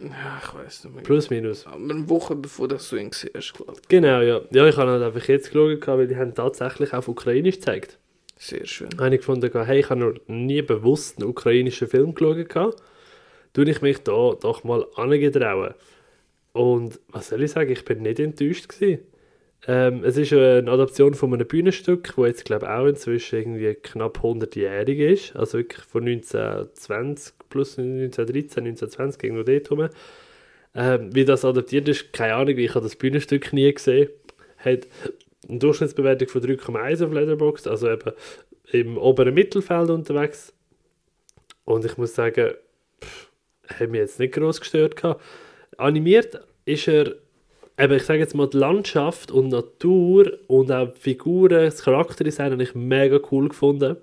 Ja, 0.00 0.42
ich 0.42 0.52
weiß 0.52 0.84
nicht 0.84 0.94
mehr. 0.94 1.04
Plus, 1.04 1.30
minus. 1.30 1.64
Aber 1.64 1.76
eine 1.76 2.08
Woche 2.08 2.34
bevor 2.34 2.66
dass 2.66 2.90
du 2.90 2.96
ihn 2.96 3.10
gesehen 3.10 3.30
hast, 3.36 3.52
glaube 3.52 3.74
ich. 3.80 3.88
Genau, 3.88 4.20
ja. 4.20 4.40
Ja, 4.50 4.66
ich 4.66 4.76
habe 4.76 4.90
halt 4.90 5.02
einfach 5.04 5.28
jetzt 5.28 5.52
geschaut, 5.52 5.86
weil 5.86 6.08
die 6.08 6.16
haben 6.16 6.34
tatsächlich 6.34 6.92
auf 6.92 7.06
Ukrainisch 7.06 7.56
gezeigt. 7.56 7.98
Sehr 8.36 8.66
schön. 8.66 8.88
habe 8.98 9.14
ich 9.14 9.20
gefunden, 9.20 9.64
hey, 9.64 9.78
ich 9.78 9.90
habe 9.90 10.00
noch 10.00 10.14
nie 10.26 10.62
bewusst 10.62 11.20
einen 11.20 11.28
ukrainischen 11.28 11.86
Film 11.86 12.16
geschaut. 12.16 12.74
Tue 13.52 13.70
ich 13.70 13.80
mich 13.80 13.98
da 13.98 14.32
doch 14.40 14.64
mal 14.64 14.84
angetrauen. 14.96 15.74
Und 16.52 17.00
was 17.08 17.28
soll 17.28 17.42
ich 17.42 17.52
sagen, 17.52 17.70
ich 17.70 17.84
bin 17.84 18.02
nicht 18.02 18.20
enttäuscht 18.20 18.68
gewesen. 18.68 19.00
Ähm, 19.66 20.02
es 20.04 20.16
ist 20.16 20.32
eine 20.32 20.70
Adaption 20.70 21.14
von 21.14 21.32
einem 21.32 21.46
Bühnenstück, 21.46 22.16
wo 22.16 22.26
jetzt 22.26 22.44
glaube 22.44 22.68
auch 22.68 22.86
inzwischen 22.86 23.38
irgendwie 23.38 23.74
knapp 23.74 24.18
100-jährig 24.18 24.98
ist. 24.98 25.36
Also 25.36 25.58
wirklich 25.58 25.84
von 25.84 26.02
1920 26.06 27.34
plus 27.48 27.78
1913, 27.78 28.64
1920 28.66 29.22
irgendwo 29.22 29.44
dort 29.44 29.70
rum. 29.70 29.88
Ähm, 30.74 31.14
wie 31.14 31.24
das 31.24 31.44
adaptiert 31.44 31.88
ist, 31.88 32.12
keine 32.12 32.34
Ahnung, 32.34 32.58
ich 32.58 32.70
habe 32.70 32.82
das 32.84 32.96
Bühnenstück 32.96 33.52
nie 33.52 33.72
gesehen. 33.72 34.08
Hat 34.58 34.88
eine 35.48 35.58
Durchschnittsbewertung 35.58 36.28
von 36.28 36.42
3,1 36.42 37.04
auf 37.04 37.12
Letterboxd, 37.12 37.68
also 37.68 37.90
eben 37.90 38.12
im 38.72 38.98
oberen 38.98 39.34
Mittelfeld 39.34 39.90
unterwegs. 39.90 40.52
Und 41.64 41.84
ich 41.84 41.96
muss 41.98 42.14
sagen, 42.14 42.52
pff, 43.00 43.30
hat 43.68 43.90
mich 43.90 44.00
jetzt 44.00 44.18
nicht 44.18 44.34
groß 44.34 44.60
gestört 44.60 44.96
gehabt. 44.96 45.22
Animiert 45.82 46.40
ist 46.64 46.88
er, 46.88 47.14
eben, 47.78 47.94
ich 47.94 48.04
sage 48.04 48.20
jetzt 48.20 48.34
mal, 48.34 48.48
die 48.48 48.58
Landschaft 48.58 49.30
und 49.30 49.48
Natur 49.48 50.32
und 50.46 50.70
auch 50.70 50.92
die 50.92 51.00
Figuren, 51.00 51.64
das 51.64 51.82
Charakterdesign 51.82 52.52
habe 52.52 52.62
ich 52.62 52.74
mega 52.74 53.18
cool 53.30 53.48
gefunden. 53.48 53.96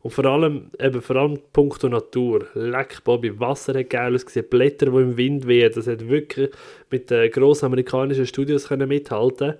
Und 0.00 0.12
vor 0.12 0.24
allem, 0.26 0.70
eben 0.78 1.02
vor 1.02 1.16
allem 1.16 1.40
punkto 1.52 1.88
Natur. 1.88 2.46
Leck, 2.54 3.02
Bobby, 3.02 3.38
Wasser 3.40 3.76
hat 3.76 3.90
geil 3.90 4.14
ausgesehen, 4.14 4.46
Blätter, 4.48 4.86
die 4.86 4.96
im 4.96 5.16
Wind 5.16 5.46
wehen, 5.48 5.72
das 5.74 5.88
hat 5.88 6.08
wirklich 6.08 6.50
mit 6.90 7.10
den 7.10 7.30
grossen 7.30 7.66
amerikanischen 7.66 8.26
Studios 8.26 8.68
können 8.68 8.88
mithalten 8.88 9.54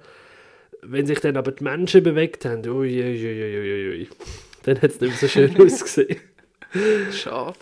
Wenn 0.83 1.07
sich 1.07 1.19
dann 1.21 1.37
aber 1.37 1.53
die 1.53 1.65
Menschen 1.65 2.05
bewegt 2.05 2.45
haben, 2.45 2.65
ui, 2.69 3.03
ui, 3.03 3.27
ui, 3.27 3.59
ui, 3.59 3.89
ui, 3.91 4.09
dann 4.63 4.81
hat 4.81 4.91
es 4.91 5.01
nicht 5.01 5.11
mehr 5.11 5.19
so 5.19 5.29
schön 5.29 5.57
ausgesehen. 5.61 6.21
Schade. 7.11 7.59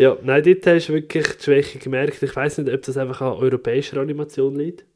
Ja, 0.00 0.16
nein, 0.22 0.42
dort 0.42 0.66
hast 0.66 0.88
du 0.88 0.94
wirklich 0.94 1.26
die 1.36 1.44
Schwäche 1.44 1.78
gemerkt. 1.78 2.22
Ich 2.22 2.34
weiß 2.34 2.56
nicht, 2.56 2.72
ob 2.72 2.80
das 2.80 2.96
einfach 2.96 3.20
an 3.20 3.34
europäischer 3.34 4.00
Animation 4.00 4.56
liegt. 4.56 4.86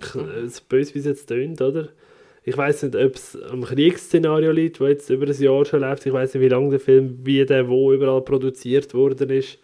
Ich- 0.00 0.14
äh, 0.14 0.48
So 0.48 0.62
böse, 0.68 0.94
wie 0.94 1.00
es 1.00 1.04
jetzt 1.04 1.26
tönt, 1.26 1.60
oder? 1.60 1.90
Ich 2.44 2.56
weiß 2.56 2.84
nicht, 2.84 2.96
ob 2.96 3.14
es 3.14 3.36
am 3.42 3.62
Kriegsszenario 3.64 4.52
liegt, 4.52 4.80
das 4.80 4.88
jetzt 4.88 5.10
über 5.10 5.26
ein 5.26 5.42
Jahr 5.42 5.64
schon 5.66 5.80
läuft. 5.80 6.06
Ich 6.06 6.12
weiß 6.14 6.34
nicht, 6.34 6.42
wie 6.42 6.48
lange 6.48 6.70
der 6.70 6.80
Film, 6.80 7.18
wie 7.24 7.44
der 7.44 7.68
wo 7.68 7.92
überall 7.92 8.22
produziert 8.22 8.94
worden 8.94 9.30
ist. 9.30 9.58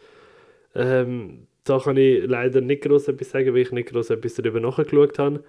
Ähm, 0.74 1.46
da 1.64 1.78
kann 1.81 1.96
ich 1.96 2.26
leider 2.26 2.61
nicht 2.61 2.83
groß 2.85 3.09
etwas 3.09 3.31
sagen, 3.31 3.54
weil 3.54 3.62
ich 3.62 3.72
nicht 3.72 3.90
groß 3.90 4.11
etwas 4.11 4.35
darüber 4.35 4.61
nachgeschaut 4.61 5.18
habe. 5.18 5.44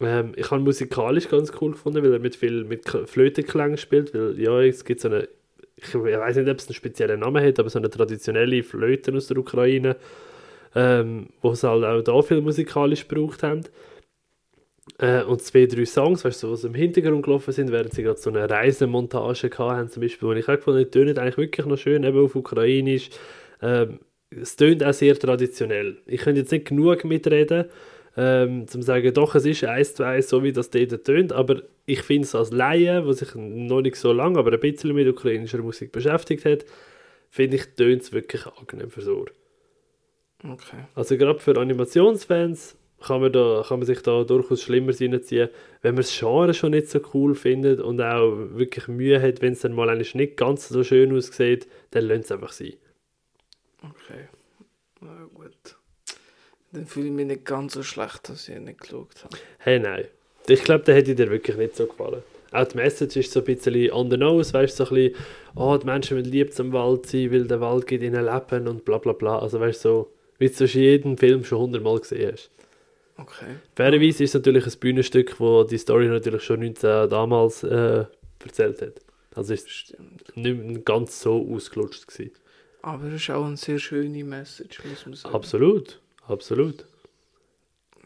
Ähm, 0.00 0.32
ich 0.36 0.50
habe 0.50 0.62
musikalisch 0.62 1.28
ganz 1.28 1.52
cool 1.60 1.72
gefunden, 1.72 2.02
weil 2.02 2.12
er 2.12 2.18
mit 2.18 2.36
viel 2.36 2.64
mit 2.64 2.84
Flötenklang 3.06 3.76
spielt. 3.76 4.14
Weil 4.14 4.38
ja, 4.40 4.60
es 4.62 4.84
gibt 4.84 5.00
so 5.00 5.08
eine, 5.08 5.28
ich 5.76 5.94
weiß 5.94 6.36
nicht, 6.36 6.48
ob 6.48 6.58
es 6.58 6.68
einen 6.68 6.74
speziellen 6.74 7.20
Namen 7.20 7.44
hat, 7.44 7.58
aber 7.58 7.68
so 7.68 7.78
eine 7.78 7.90
traditionelle 7.90 8.62
Flöte 8.62 9.14
aus 9.14 9.26
der 9.26 9.38
Ukraine, 9.38 9.96
ähm, 10.74 11.28
wo 11.42 11.54
sie 11.54 11.68
halt 11.68 11.84
auch 11.84 12.02
da 12.02 12.22
viel 12.22 12.40
musikalisch 12.40 13.06
gebraucht 13.06 13.42
haben. 13.42 13.62
Äh, 14.98 15.22
und 15.24 15.42
zwei, 15.42 15.66
drei 15.66 15.84
Songs, 15.84 16.24
weißt 16.24 16.42
du, 16.44 16.54
so, 16.54 16.68
im 16.68 16.74
Hintergrund 16.74 17.24
gelaufen 17.24 17.52
sind, 17.52 17.70
während 17.70 17.92
sie 17.92 18.02
gerade 18.02 18.18
so 18.18 18.30
eine 18.30 18.48
Reisemontage 18.48 19.50
hatten, 19.58 19.90
zum 19.90 20.02
Beispiel, 20.02 20.28
wo 20.28 20.32
ich 20.32 20.48
auch 20.48 20.56
gefunden 20.56 20.80
habe, 20.80 20.90
die 20.90 21.20
eigentlich 21.20 21.36
wirklich 21.36 21.66
noch 21.66 21.76
schön, 21.76 22.04
eben 22.04 22.24
auf 22.24 22.34
Ukrainisch. 22.34 23.10
Ähm, 23.60 23.98
es 24.30 24.56
tönt 24.56 24.82
auch 24.82 24.92
sehr 24.92 25.18
traditionell. 25.18 25.98
Ich 26.06 26.22
könnte 26.22 26.40
jetzt 26.40 26.52
nicht 26.52 26.68
genug 26.68 27.04
mitreden, 27.04 27.66
ähm, 28.16 28.66
zum 28.66 28.80
zu 28.80 28.86
sagen, 28.86 29.12
doch, 29.12 29.34
es 29.34 29.44
ist 29.44 29.64
eins 29.64 29.94
zu 29.94 30.04
eins, 30.04 30.28
so 30.28 30.42
wie 30.42 30.52
das 30.52 30.70
dort 30.70 31.04
tönt, 31.04 31.32
aber 31.32 31.62
ich 31.84 32.02
finde 32.02 32.24
es 32.24 32.34
als 32.34 32.50
Laie, 32.50 33.02
der 33.02 33.12
sich 33.12 33.34
noch 33.34 33.82
nicht 33.82 33.96
so 33.96 34.12
lange, 34.12 34.38
aber 34.38 34.52
ein 34.52 34.60
bisschen 34.60 34.94
mit 34.94 35.06
ukrainischer 35.06 35.58
Musik 35.58 35.92
beschäftigt 35.92 36.44
hat, 36.44 36.64
finde 37.28 37.56
ich, 37.56 37.66
tönt 37.76 38.02
es 38.02 38.12
wirklich 38.12 38.46
angenehm 38.46 38.90
fürs 38.90 39.08
Ohr. 39.08 39.26
Okay. 40.42 40.84
Also 40.94 41.16
gerade 41.16 41.40
für 41.40 41.58
Animationsfans 41.58 42.76
kann 43.04 43.20
man, 43.20 43.32
da, 43.32 43.64
kann 43.66 43.80
man 43.80 43.86
sich 43.86 44.00
da 44.02 44.24
durchaus 44.24 44.62
Schlimmeres 44.62 45.00
reinziehen. 45.00 45.50
Wenn 45.82 45.94
man 45.94 46.02
das 46.02 46.18
Genre 46.18 46.54
schon 46.54 46.70
nicht 46.70 46.88
so 46.88 47.00
cool 47.14 47.34
findet 47.34 47.80
und 47.80 48.00
auch 48.00 48.34
wirklich 48.54 48.88
Mühe 48.88 49.20
hat, 49.20 49.42
wenn 49.42 49.52
es 49.52 49.60
dann 49.60 49.74
mal 49.74 49.90
eigentlich 49.90 50.14
nicht 50.14 50.36
ganz 50.36 50.68
so 50.68 50.82
schön 50.82 51.14
aussieht, 51.14 51.68
dann 51.90 52.04
lasst 52.04 52.24
es 52.24 52.32
einfach 52.32 52.52
sein. 52.52 52.74
Okay. 53.82 54.28
Na 55.00 55.28
gut. 55.34 55.75
Dann 56.76 56.86
fühle 56.86 57.06
ich 57.06 57.12
mich 57.12 57.26
nicht 57.26 57.46
ganz 57.46 57.72
so 57.72 57.82
schlecht, 57.82 58.28
dass 58.28 58.48
ich 58.48 58.54
ihn 58.54 58.64
nicht 58.64 58.82
geschaut 58.82 59.24
habe. 59.24 59.38
Hey, 59.58 59.80
nein. 59.80 60.04
Ich 60.46 60.62
glaube, 60.62 60.84
der 60.84 60.96
hätte 60.96 61.14
dir 61.14 61.30
wirklich 61.30 61.56
nicht 61.56 61.74
so 61.74 61.86
gefallen. 61.86 62.22
Auch 62.52 62.68
die 62.68 62.76
Message 62.76 63.16
ist 63.16 63.32
so 63.32 63.40
ein 63.40 63.46
bisschen 63.46 63.90
on 63.92 64.10
the 64.10 64.18
nose, 64.18 64.52
weißt 64.52 64.78
du, 64.78 64.84
so 64.84 64.94
ein 64.94 65.02
bisschen, 65.02 65.24
oh, 65.54 65.76
die 65.78 65.86
Menschen 65.86 66.18
müssen 66.18 66.30
lieb 66.30 66.52
zum 66.52 66.74
Wald 66.74 67.06
sein, 67.06 67.32
weil 67.32 67.44
der 67.44 67.62
Wald 67.62 67.86
gibt 67.86 68.04
ihnen 68.04 68.26
Leben 68.26 68.68
und 68.68 68.84
bla 68.84 68.98
bla 68.98 69.14
bla. 69.14 69.38
Also 69.38 69.58
weißt 69.58 69.86
du, 69.86 69.88
so, 69.88 70.12
wie 70.38 70.48
du 70.48 70.64
es 70.64 70.74
in 70.74 70.82
jedem 70.82 71.16
Film 71.16 71.44
schon 71.44 71.60
hundertmal 71.60 71.98
gesehen 71.98 72.32
hast. 72.32 72.50
Okay. 73.16 73.56
Fairerweise 73.74 74.24
ist 74.24 74.30
es 74.30 74.34
natürlich 74.34 74.66
ein 74.66 74.78
Bühnenstück, 74.78 75.40
wo 75.40 75.64
die 75.64 75.78
Story 75.78 76.08
natürlich 76.08 76.42
schon 76.42 76.60
19 76.60 77.08
damals 77.08 77.62
äh, 77.62 78.04
erzählt 78.44 78.82
hat. 78.82 79.00
Also 79.34 79.54
ist 79.54 79.70
Stimmt. 79.70 80.36
nicht 80.36 80.84
ganz 80.84 81.22
so 81.22 81.46
ausgelutscht 81.54 82.06
gewesen. 82.06 82.32
Aber 82.82 83.06
es 83.06 83.14
ist 83.14 83.30
auch 83.30 83.46
eine 83.46 83.56
sehr 83.56 83.78
schöne 83.78 84.22
Message, 84.24 84.84
muss 84.84 85.06
man 85.06 85.14
sagen. 85.14 85.34
Absolut, 85.34 86.00
absolut. 86.28 86.84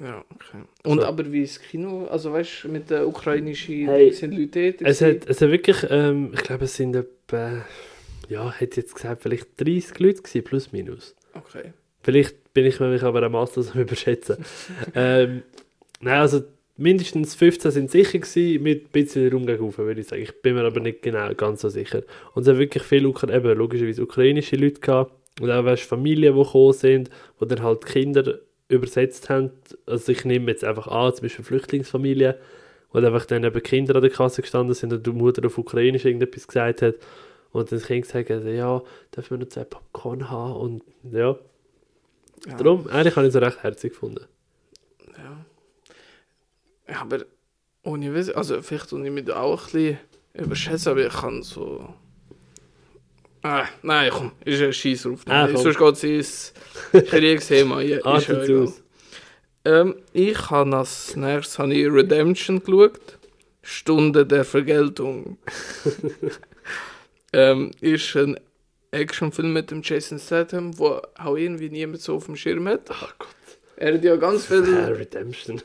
Ja, 0.00 0.24
okay. 0.35 0.62
Und 0.85 1.00
So. 1.00 1.06
aber 1.06 1.30
wie 1.30 1.42
das 1.42 1.61
Kino, 1.61 2.06
also 2.06 2.33
weißt 2.33 2.64
du, 2.64 2.68
mit 2.68 2.88
der 2.88 3.06
ukrainischen 3.06 3.87
Hey, 3.87 4.12
sind 4.12 4.33
Leute 4.33 4.72
dort? 4.72 4.90
Es 4.90 5.00
hat, 5.02 5.28
es 5.28 5.40
hat 5.40 5.50
wirklich, 5.50 5.87
ähm, 5.90 6.30
ich 6.33 6.42
glaube, 6.42 6.64
es 6.64 6.74
sind 6.74 6.96
etwa, 6.96 7.64
ja, 8.28 8.50
hätte 8.50 8.80
jetzt 8.80 8.94
gesagt, 8.94 9.22
vielleicht 9.22 9.61
30 9.61 9.98
Leute 9.98 10.22
gewesen, 10.22 10.44
plus 10.44 10.72
minus. 10.72 11.14
Okay. 11.35 11.72
Vielleicht 12.02 12.54
bin 12.54 12.64
ich 12.64 12.80
mich 12.80 13.02
aber 13.02 13.22
am 13.22 13.33
Master 13.33 13.62
überschätzen. 13.78 14.44
ähm, 14.94 15.42
nein, 16.00 16.20
also 16.20 16.42
mindestens 16.78 17.35
15 17.35 17.70
sind 17.70 17.90
sicher 17.90 18.18
gewesen, 18.18 18.62
mit 18.62 18.87
ein 18.87 18.90
bisschen 18.90 19.30
Raum 19.30 19.44
gegen 19.46 19.76
würde 19.76 20.00
ich 20.00 20.09
sagen. 20.09 20.22
Ich 20.22 20.40
bin 20.40 20.54
mir 20.54 20.64
aber 20.64 20.80
nicht 20.80 21.02
genau 21.02 21.33
ganz 21.35 21.61
so 21.61 21.68
sicher. 21.68 22.02
Und 22.35 22.42
es 22.42 22.48
hat 22.48 22.59
wirklich 22.59 22.83
viele, 22.85 23.09
eben, 23.09 23.59
logischerweise 23.59 24.02
ukrainische 24.02 24.56
Leute 24.56 24.80
gehabt. 24.80 25.12
Und 25.40 25.51
auch 25.51 25.64
weißt, 25.64 25.83
Familien, 25.83 26.35
die 26.35 26.43
gekommen 26.43 26.73
sind, 26.73 27.11
wo 27.38 27.45
dann 27.45 27.62
halt 27.62 27.85
die 27.85 27.93
Kinder 27.93 28.38
übersetzt 28.69 29.29
haben. 29.31 29.51
Also 29.87 30.12
ich 30.12 30.25
nehme 30.25 30.51
jetzt 30.51 30.64
einfach 30.64 30.87
an, 30.88 31.14
zum 31.14 31.23
Beispiel 31.23 31.45
Flüchtlingsfamilien, 31.45 32.35
wo 32.93 33.01
dann 33.01 33.12
einfach 33.14 33.27
dann 33.27 33.45
eben 33.45 33.62
Kinder 33.62 33.95
an 33.97 34.03
der 34.03 34.11
Kasse 34.11 34.43
gestanden 34.43 34.75
sind 34.75 34.93
und 34.93 35.07
die 35.07 35.11
Mutter 35.11 35.45
auf 35.47 35.59
Ukrainisch 35.59 36.05
irgendetwas 36.05 36.47
gesagt 36.47 36.83
hat. 36.83 36.95
Und 37.53 37.71
dann 37.71 37.79
das 37.79 37.87
Kind 37.87 38.05
gesagt 38.07 38.31
hat, 38.31 38.45
ja, 38.45 38.83
dürfen 39.14 39.31
wir 39.31 39.38
noch 39.38 39.49
zwei 39.49 39.64
Popcorn 39.64 40.31
haben? 40.31 40.55
Und 40.55 40.83
ja, 41.12 41.37
Ja. 42.47 42.57
Darum, 42.57 42.87
eigentlich 42.88 43.16
habe 43.16 43.27
ich 43.27 43.35
es 43.35 43.40
recht 43.40 43.62
herzig 43.62 43.93
gefunden. 43.93 44.25
Ja. 45.16 45.45
ja 46.88 47.01
aber 47.01 47.25
ohne 47.83 48.14
Wissen, 48.14 48.35
also 48.35 48.62
vielleicht 48.62 48.88
tue 48.90 49.05
ich 49.05 49.12
mich 49.12 49.31
auch 49.31 49.59
ein 49.59 49.64
bisschen 49.64 49.99
überschätzen, 50.35 50.93
aber 50.93 51.07
ich 51.07 51.12
kann 51.12 51.43
so. 51.43 51.95
Ah, 53.42 53.66
nein, 53.83 54.11
komm, 54.12 54.33
ist 54.44 54.61
ein 54.61 54.72
Scheiß 54.72 55.03
drauf. 55.03 55.20
Ah, 55.26 55.48
sonst 55.48 55.79
geht 55.79 55.94
es 55.94 56.05
ins 56.05 56.53
Kriegsthema. 57.09 57.81
Ja, 57.81 58.16
ist 58.16 58.31
aus. 58.31 58.83
Ähm, 59.64 59.96
ich 60.12 60.50
habe 60.50 60.76
als 60.76 61.16
nächstes 61.16 61.59
habe 61.59 61.74
ich 61.74 61.90
Redemption 61.90 62.62
geschaut. 62.62 63.18
Stunde 63.62 64.26
der 64.26 64.44
Vergeltung. 64.44 65.38
ähm, 67.33 67.70
ist 67.81 68.16
ein 68.16 68.40
Actionfilm 68.90 69.53
mit 69.53 69.70
dem 69.70 69.83
Jason 69.83 70.18
Statham, 70.18 70.79
wo 70.79 71.00
auch 71.16 71.37
irgendwie 71.37 71.68
niemand 71.68 72.00
so 72.00 72.16
auf 72.16 72.26
dem 72.26 72.37
Schirm 72.37 72.66
hat. 72.68 72.90
Ach 72.90 73.14
Gott, 73.18 73.29
Er 73.76 73.94
hat 73.94 74.05
ja 74.05 74.16
ganz 74.16 74.46
viel. 74.46 74.64
Redemption. 74.64 75.62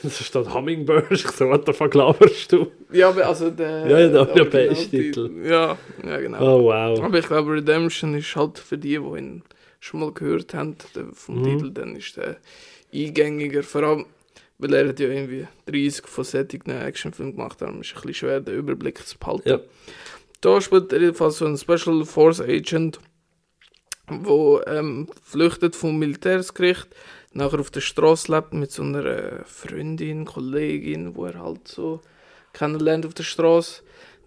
Da 0.02 0.10
steht 0.10 0.54
Hummingbird. 0.54 1.06
Ich 1.10 1.26
so, 1.28 1.48
what 1.48 1.66
the 1.66 1.72
fuck 1.72 1.94
laberst 1.94 2.52
du? 2.52 2.70
Ja, 2.92 3.08
aber 3.10 3.26
also 3.26 3.50
der. 3.50 3.86
Ja, 3.86 4.08
der 4.08 4.20
Originaltitel. 4.20 5.20
Originaltitel. 5.20 5.30
Ja, 5.48 5.78
ja, 6.06 6.20
genau. 6.20 6.40
Oh, 6.40 6.62
wow. 6.64 7.00
Aber 7.00 7.18
ich 7.18 7.26
glaube, 7.26 7.52
Redemption 7.52 8.14
ist 8.14 8.34
halt 8.36 8.58
für 8.58 8.78
die, 8.78 8.98
die 8.98 9.18
ihn 9.18 9.42
schon 9.80 10.00
mal 10.00 10.12
gehört 10.12 10.54
haben, 10.54 10.76
der, 10.94 11.06
vom 11.12 11.40
Mhm. 11.40 11.44
Titel, 11.44 11.70
dann 11.72 11.96
ist 11.96 12.16
der 12.16 12.36
eingängiger. 12.94 13.62
Vor 13.62 13.82
allem, 13.82 14.06
weil 14.58 14.74
er 14.74 14.88
hat 14.88 15.00
ja 15.00 15.08
irgendwie 15.08 15.46
30 15.66 16.06
von 16.06 16.24
solchen 16.24 16.70
Actionfilmen 16.70 17.36
gemacht, 17.36 17.60
darum 17.60 17.80
ist 17.80 17.88
es 17.88 17.92
ein 17.96 18.00
bisschen 18.02 18.14
schwer, 18.14 18.40
den 18.40 18.56
Überblick 18.56 18.98
zu 19.06 19.18
behalten. 19.18 19.48
Ja. 19.48 19.60
Da 20.42 20.60
spielt 20.60 20.92
er 20.92 21.00
jedenfalls 21.00 21.38
so 21.38 21.46
ein 21.46 21.56
Special 21.56 22.04
Force 22.04 22.40
Agent, 22.40 22.98
wo 24.08 24.60
ähm, 24.66 25.08
flüchtet 25.22 25.76
vom 25.76 25.98
Militärsgericht, 25.98 26.88
nachher 27.32 27.60
auf 27.60 27.70
der 27.70 27.80
Straße 27.80 28.32
lebt 28.32 28.52
mit 28.52 28.70
so 28.72 28.82
einer 28.82 29.04
äh, 29.04 29.44
Freundin, 29.44 30.24
Kollegin, 30.24 31.14
wo 31.14 31.26
er 31.26 31.40
halt 31.40 31.68
so 31.68 32.00
kennenlernt 32.52 33.06
auf 33.06 33.14
der 33.14 33.22
Straße. 33.22 33.82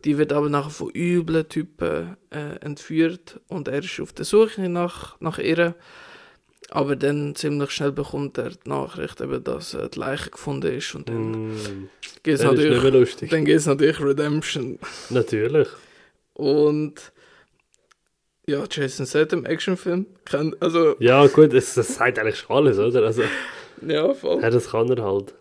Die 0.06 0.18
wird 0.18 0.34
aber 0.34 0.50
nachher 0.50 0.70
von 0.70 0.92
üblen 0.94 1.48
Typen 1.48 2.18
äh, 2.30 2.58
entführt 2.60 3.40
und 3.48 3.68
er 3.68 3.80
ist 3.84 4.00
auf 4.00 4.12
der 4.14 4.26
Suche 4.26 4.68
nach, 4.68 5.20
nach 5.22 5.40
ihr. 5.40 5.76
Aber 6.70 6.96
dann 6.96 7.36
ziemlich 7.36 7.72
schnell 7.72 7.92
bekommt 7.92 8.38
er 8.38 8.50
die 8.50 8.70
Nachricht, 8.70 9.22
eben, 9.22 9.44
dass 9.44 9.74
äh, 9.74 9.90
die 9.90 10.00
Leiche 10.00 10.32
gefunden 10.32 10.76
ist 10.76 10.96
und 10.96 11.08
dann 11.08 11.54
Mm, 11.54 11.90
geht 12.24 12.36
es 12.36 12.44
natürlich, 12.44 13.66
natürlich 13.66 14.00
Redemption. 14.02 14.80
Natürlich. 15.10 15.68
Und 16.34 17.13
ja, 18.46 18.64
Jason 18.70 19.06
Statham, 19.06 19.46
Actionfilm, 19.46 20.06
kann, 20.26 20.56
also 20.60 20.96
Ja, 21.00 21.26
gut, 21.28 21.54
das, 21.54 21.74
das 21.76 21.96
sagt 21.96 22.20
eigentlich 22.20 22.38
schon 22.38 22.56
alles, 22.56 22.78
oder? 22.78 23.04
Also, 23.04 23.24
ja, 23.86 24.14
voll. 24.14 24.42
ja, 24.42 24.50
das 24.50 24.70
kann 24.70 24.90
er 24.90 25.04
halt. 25.04 25.34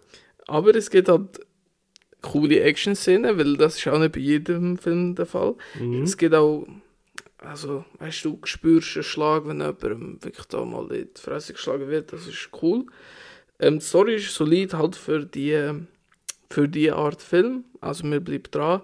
Aber 0.46 0.74
es 0.74 0.90
gibt 0.90 1.08
halt 1.08 1.40
coole 2.20 2.60
Action-Szenen, 2.60 3.36
weil 3.38 3.56
das 3.56 3.76
ist 3.76 3.86
auch 3.88 3.98
nicht 3.98 4.12
bei 4.12 4.20
jedem 4.20 4.78
Film 4.78 5.14
der 5.14 5.26
Fall. 5.26 5.54
Mhm. 5.78 6.02
Es 6.02 6.16
gibt 6.16 6.34
auch, 6.34 6.66
also, 7.38 7.84
weißt 7.98 8.24
du, 8.24 8.38
du 8.40 8.46
spürst 8.46 8.96
einen 8.96 9.02
Schlag, 9.02 9.46
wenn 9.46 9.60
jemandem 9.60 10.18
wirklich 10.22 10.46
da 10.46 10.64
mal 10.64 10.90
in 10.92 11.08
die 11.14 11.20
Fresse 11.20 11.52
geschlagen 11.54 11.88
wird, 11.88 12.12
das 12.12 12.26
ist 12.28 12.50
cool. 12.62 12.86
Ähm, 13.58 13.80
die 13.80 13.84
Story 13.84 14.14
ist 14.16 14.34
solid 14.34 14.74
halt 14.74 14.96
für 14.96 15.24
die, 15.26 15.72
für 16.50 16.68
diese 16.68 16.94
Art 16.96 17.20
Film. 17.20 17.64
Also 17.80 18.06
mir 18.06 18.20
bleibt 18.20 18.54
dran. 18.54 18.82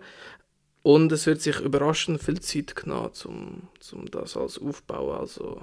Und 0.90 1.12
es 1.12 1.27
wird 1.27 1.42
sich 1.42 1.61
überraschend 1.61 2.22
viel 2.22 2.40
Zeit 2.40 2.74
genommen, 2.74 3.11
um, 3.27 3.68
um 3.92 4.07
das 4.11 4.38
alles 4.38 4.57
aufzubauen. 4.59 5.18
Also 5.20 5.61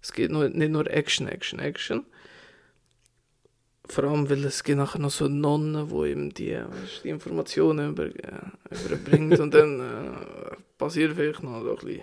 es 0.00 0.12
geht 0.12 0.30
nur, 0.30 0.48
nicht 0.48 0.70
nur 0.70 0.88
Action, 0.88 1.26
Action, 1.26 1.58
Action. 1.58 2.06
Vor 3.88 4.04
allem, 4.04 4.30
weil 4.30 4.44
es 4.44 4.62
gibt 4.62 4.78
nachher 4.78 5.00
noch 5.00 5.10
so 5.10 5.26
Nonnen, 5.26 5.88
die 5.88 6.10
ihm 6.12 6.32
die, 6.32 6.52
weißt, 6.54 7.02
die 7.02 7.08
Informationen 7.08 7.90
über, 7.90 8.04
äh, 8.06 8.84
überbringt 8.86 9.40
und 9.40 9.52
dann 9.52 9.80
äh, 9.80 10.56
passiert 10.78 11.14
vielleicht 11.16 11.42
noch 11.42 11.62
so 11.64 11.70
ein 11.70 11.76
bisschen 11.84 12.02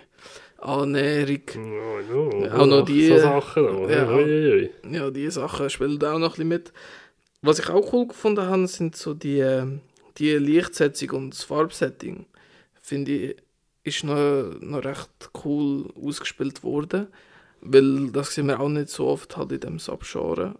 Annäherung. 0.58 1.42
No, 1.56 2.28
no. 2.28 2.48
Auch 2.50 2.66
noch 2.66 2.84
die- 2.84 3.08
So 3.08 3.18
Sachen. 3.20 3.64
noch. 3.64 3.88
Ja. 3.88 4.06
Ui, 4.10 4.22
ui. 4.52 4.70
Ja, 4.90 5.10
die 5.10 5.30
Sachen 5.30 5.70
spielen 5.70 5.96
auch 6.04 6.18
noch 6.18 6.26
ein 6.26 6.30
bisschen 6.32 6.48
mit. 6.48 6.72
Was 7.40 7.58
ich 7.58 7.70
auch 7.70 7.90
cool 7.94 8.06
gefunden 8.08 8.42
habe, 8.46 8.66
sind 8.66 8.96
so 8.96 9.14
die, 9.14 9.40
äh, 9.40 9.66
die 10.18 10.32
Lichtsetzung 10.36 11.10
und 11.10 11.30
das 11.30 11.42
Farbsetting. 11.44 12.26
Finde 12.84 13.12
ich, 13.12 13.36
ist 13.82 14.04
noch, 14.04 14.60
noch 14.60 14.84
recht 14.84 15.30
cool 15.42 15.90
ausgespielt 15.96 16.62
worden. 16.62 17.06
Weil 17.62 18.10
das 18.10 18.34
sehen 18.34 18.48
wir 18.48 18.60
auch 18.60 18.68
nicht 18.68 18.90
so 18.90 19.06
oft 19.06 19.38
halt 19.38 19.52
in 19.52 19.60
dem 19.60 19.78
Subgenre. 19.78 20.56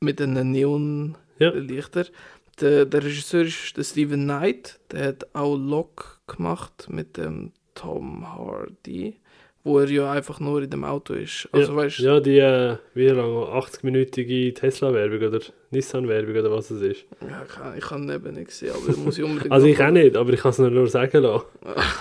Mit 0.00 0.20
den 0.20 0.34
Neonlichtern. 0.52 2.04
Ja. 2.04 2.12
Der, 2.60 2.84
der 2.84 3.04
Regisseur 3.04 3.46
ist 3.46 3.74
der 3.74 3.84
Steven 3.84 4.24
Knight. 4.24 4.78
Der 4.90 5.08
hat 5.08 5.34
auch 5.34 5.56
Lock 5.56 6.20
gemacht 6.26 6.88
mit 6.90 7.16
dem 7.16 7.52
Tom 7.74 8.30
Hardy. 8.30 9.18
Wo 9.64 9.78
er 9.78 9.88
ja 9.88 10.12
einfach 10.12 10.40
nur 10.40 10.62
in 10.62 10.68
dem 10.68 10.84
Auto 10.84 11.14
ist. 11.14 11.48
Also 11.50 11.74
weißt 11.74 11.98
Ja, 12.00 12.20
die, 12.20 12.38
äh, 12.38 12.76
wie 12.92 13.06
lange, 13.08 13.46
80-minütige 13.46 14.54
Tesla-Werbung 14.54 15.26
oder 15.28 15.40
Nissan-Werbung 15.70 16.36
oder 16.36 16.50
was 16.50 16.70
es 16.70 16.82
ist. 16.82 17.04
Ja, 17.22 17.74
ich, 17.74 17.90
ihn 17.90 18.10
eben 18.10 18.34
nicht 18.34 18.48
gesehen, 18.48 18.74
aber 18.74 18.94
muss 18.98 19.16
ich 19.16 19.24
unbedingt 19.24 19.50
Also 19.52 19.66
ich 19.66 19.82
auch 19.82 19.90
nicht, 19.90 20.16
aber 20.16 20.32
ich 20.34 20.40
kann 20.40 20.50
es 20.50 20.58
nur, 20.58 20.86
sagen 20.86 21.22
lassen, 21.22 21.44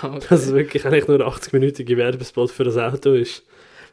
okay. 0.04 0.26
dass 0.30 0.46
es 0.46 0.54
wirklich 0.54 0.86
eigentlich 0.86 1.08
nur 1.08 1.26
ein 1.26 1.32
80-minütige 1.32 1.96
Werbespot 1.96 2.52
für 2.52 2.66
das 2.66 2.76
Auto 2.78 3.14
ist. 3.14 3.44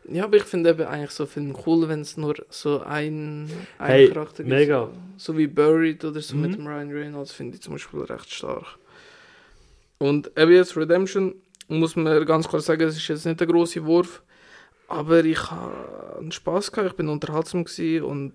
Ja, 0.08 0.24
aber 0.24 0.38
ich 0.38 0.44
finde 0.44 0.70
eben 0.70 0.82
eigentlich 0.86 1.10
so 1.12 1.24
Film 1.26 1.54
cool, 1.64 1.88
wenn 1.88 2.00
es 2.00 2.16
nur 2.16 2.34
so 2.48 2.80
ein, 2.80 3.48
ein 3.78 3.86
Hey, 3.86 4.08
Charakter 4.08 4.42
gibt. 4.42 4.48
mega. 4.48 4.90
So 5.16 5.38
wie 5.38 5.46
Buried 5.46 6.04
oder 6.04 6.20
so 6.20 6.34
mit 6.36 6.50
Mhm. 6.52 6.54
dem 6.56 6.66
Ryan 6.66 6.90
Reynolds 6.90 7.32
finde 7.32 7.54
ich 7.54 7.62
zum 7.62 7.74
Beispiel 7.74 8.00
recht 8.00 8.32
stark. 8.32 8.78
Und 9.98 10.30
jetzt 10.36 10.76
Redemption, 10.76 11.34
muss 11.70 11.96
man 11.96 12.26
ganz 12.26 12.48
klar 12.48 12.60
sagen, 12.60 12.82
es 12.82 12.96
ist 12.96 13.08
jetzt 13.08 13.26
nicht 13.26 13.40
der 13.40 13.46
große 13.46 13.84
Wurf, 13.84 14.22
aber 14.90 15.24
ich 15.24 15.50
habe 15.50 16.16
einen 16.18 16.32
Spaß 16.32 16.72
gehabt, 16.72 16.90
ich 16.90 16.96
bin 16.96 17.08
unterhaltsam 17.08 17.64
und 18.04 18.32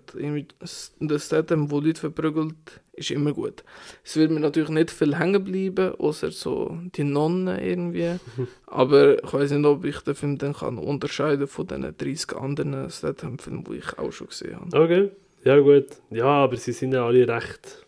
das 1.00 1.26
Statham, 1.26 1.70
wo 1.70 1.80
Leute 1.80 2.00
verprügelt, 2.00 2.54
ist 2.94 3.10
immer 3.10 3.34
gut. 3.34 3.62
Es 4.02 4.16
wird 4.16 4.30
mir 4.30 4.40
natürlich 4.40 4.70
nicht 4.70 4.90
viel 4.90 5.18
hängen 5.18 5.44
bleiben, 5.44 5.94
außer 5.96 6.30
so 6.30 6.78
die 6.96 7.04
Nonnen 7.04 7.58
irgendwie. 7.58 8.18
aber 8.66 9.22
ich 9.22 9.32
weiß 9.32 9.50
nicht, 9.50 9.66
ob 9.66 9.84
ich 9.84 10.00
den 10.00 10.14
Film 10.14 10.38
dann 10.38 10.54
kann 10.54 10.78
unterscheiden 10.78 11.46
von 11.46 11.66
den 11.66 11.94
30 11.96 12.34
anderen 12.36 12.88
Statham-Filmen, 12.88 13.64
die 13.64 13.76
ich 13.76 13.98
auch 13.98 14.12
schon 14.12 14.28
gesehen 14.28 14.56
habe. 14.58 14.82
Okay, 14.82 15.10
ja 15.44 15.58
gut. 15.58 15.88
Ja, 16.10 16.24
aber 16.24 16.56
sie 16.56 16.72
sind 16.72 16.94
ja 16.94 17.04
alle 17.04 17.28
recht 17.28 17.86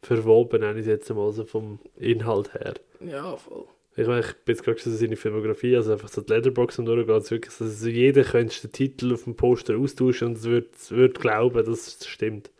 verwoben, 0.00 0.60
nenne 0.60 0.80
ich 0.80 0.86
jetzt 0.86 1.10
mal 1.10 1.32
so 1.32 1.44
vom 1.44 1.80
Inhalt 1.96 2.54
her. 2.54 2.74
Ja, 3.00 3.36
voll. 3.36 3.66
Ich 3.98 4.06
meine, 4.06 4.20
ich 4.20 4.34
bin 4.44 4.54
jetzt 4.54 4.62
gerade 4.64 4.78
so 4.78 4.90
seine 4.90 5.16
Filmografie, 5.16 5.74
also 5.76 5.92
einfach 5.92 6.08
so 6.08 6.20
die 6.20 6.32
Letterbox 6.32 6.78
und 6.78 6.84
durchgehen, 6.86 7.16
es 7.16 7.30
wirklich, 7.30 7.60
also 7.60 7.88
jeder 7.88 8.24
könnte 8.24 8.60
den 8.62 8.72
Titel 8.72 9.14
auf 9.14 9.24
dem 9.24 9.36
Poster 9.36 9.76
austauschen 9.78 10.28
und 10.28 10.36
es 10.36 10.44
wird, 10.44 10.74
es 10.76 10.90
wird 10.90 11.18
glauben, 11.18 11.64
dass 11.64 11.68
es 11.98 12.06
stimmt. 12.06 12.50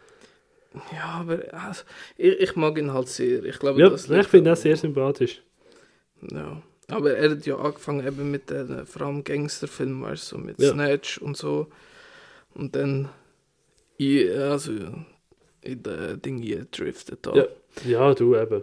Ja, 0.93 1.05
aber 1.21 1.43
also, 1.53 1.85
ich, 2.17 2.39
ich 2.41 2.57
mag 2.57 2.79
ihn 2.79 2.93
halt 2.93 3.09
sehr. 3.09 3.45
Ich 3.45 3.59
glaube, 3.59 3.81
Ja, 3.81 3.91
das 3.91 4.09
ich 4.11 4.27
finde 4.27 4.51
das 4.51 4.63
sehr 4.63 4.77
sympathisch. 4.77 5.43
Ja. 6.31 6.63
Aber 6.89 7.15
er 7.17 7.31
hat 7.31 7.45
ja 7.47 7.57
angefangen 7.57 8.07
eben 8.07 8.31
mit 8.31 8.49
den 8.51 8.87
vor 8.87 9.03
allem 9.03 9.25
Gangsterfilmen, 9.25 10.03
weißt 10.03 10.33
du, 10.33 10.37
so 10.37 10.43
mit 10.43 10.61
Ja. 10.61 10.73
Snatch 10.73 11.19
und 11.19 11.37
so. 11.37 11.67
Und 12.55 12.77
dann 12.77 13.09
i- 13.99 14.31
also 14.31 14.73
in 15.63 15.83
den 15.83 16.23
Ding 16.23 16.41
gedriftet 16.43 17.21
da. 17.23 17.35
Ja. 17.35 17.47
Ja, 17.85 18.15
du 18.15 18.37
eben. 18.37 18.63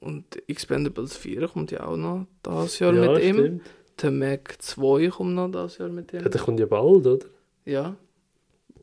Und 0.00 0.24
Expendables 0.48 1.16
4 1.16 1.48
kommt 1.48 1.70
ja 1.70 1.84
auch 1.84 1.96
noch 1.96 2.26
das 2.42 2.78
Jahr 2.78 2.94
ja, 2.94 3.12
mit 3.12 3.22
ihm. 3.24 3.34
stimmt. 3.36 3.62
Der 4.02 4.10
Mac 4.12 4.54
2 4.62 5.08
kommt 5.08 5.34
noch 5.34 5.48
das 5.50 5.78
Jahr 5.78 5.88
mit 5.88 6.12
ihm. 6.12 6.20
Ja, 6.20 6.28
der 6.28 6.40
kommt 6.40 6.60
ja 6.60 6.66
bald, 6.66 7.06
oder? 7.06 7.26
Ja. 7.64 7.96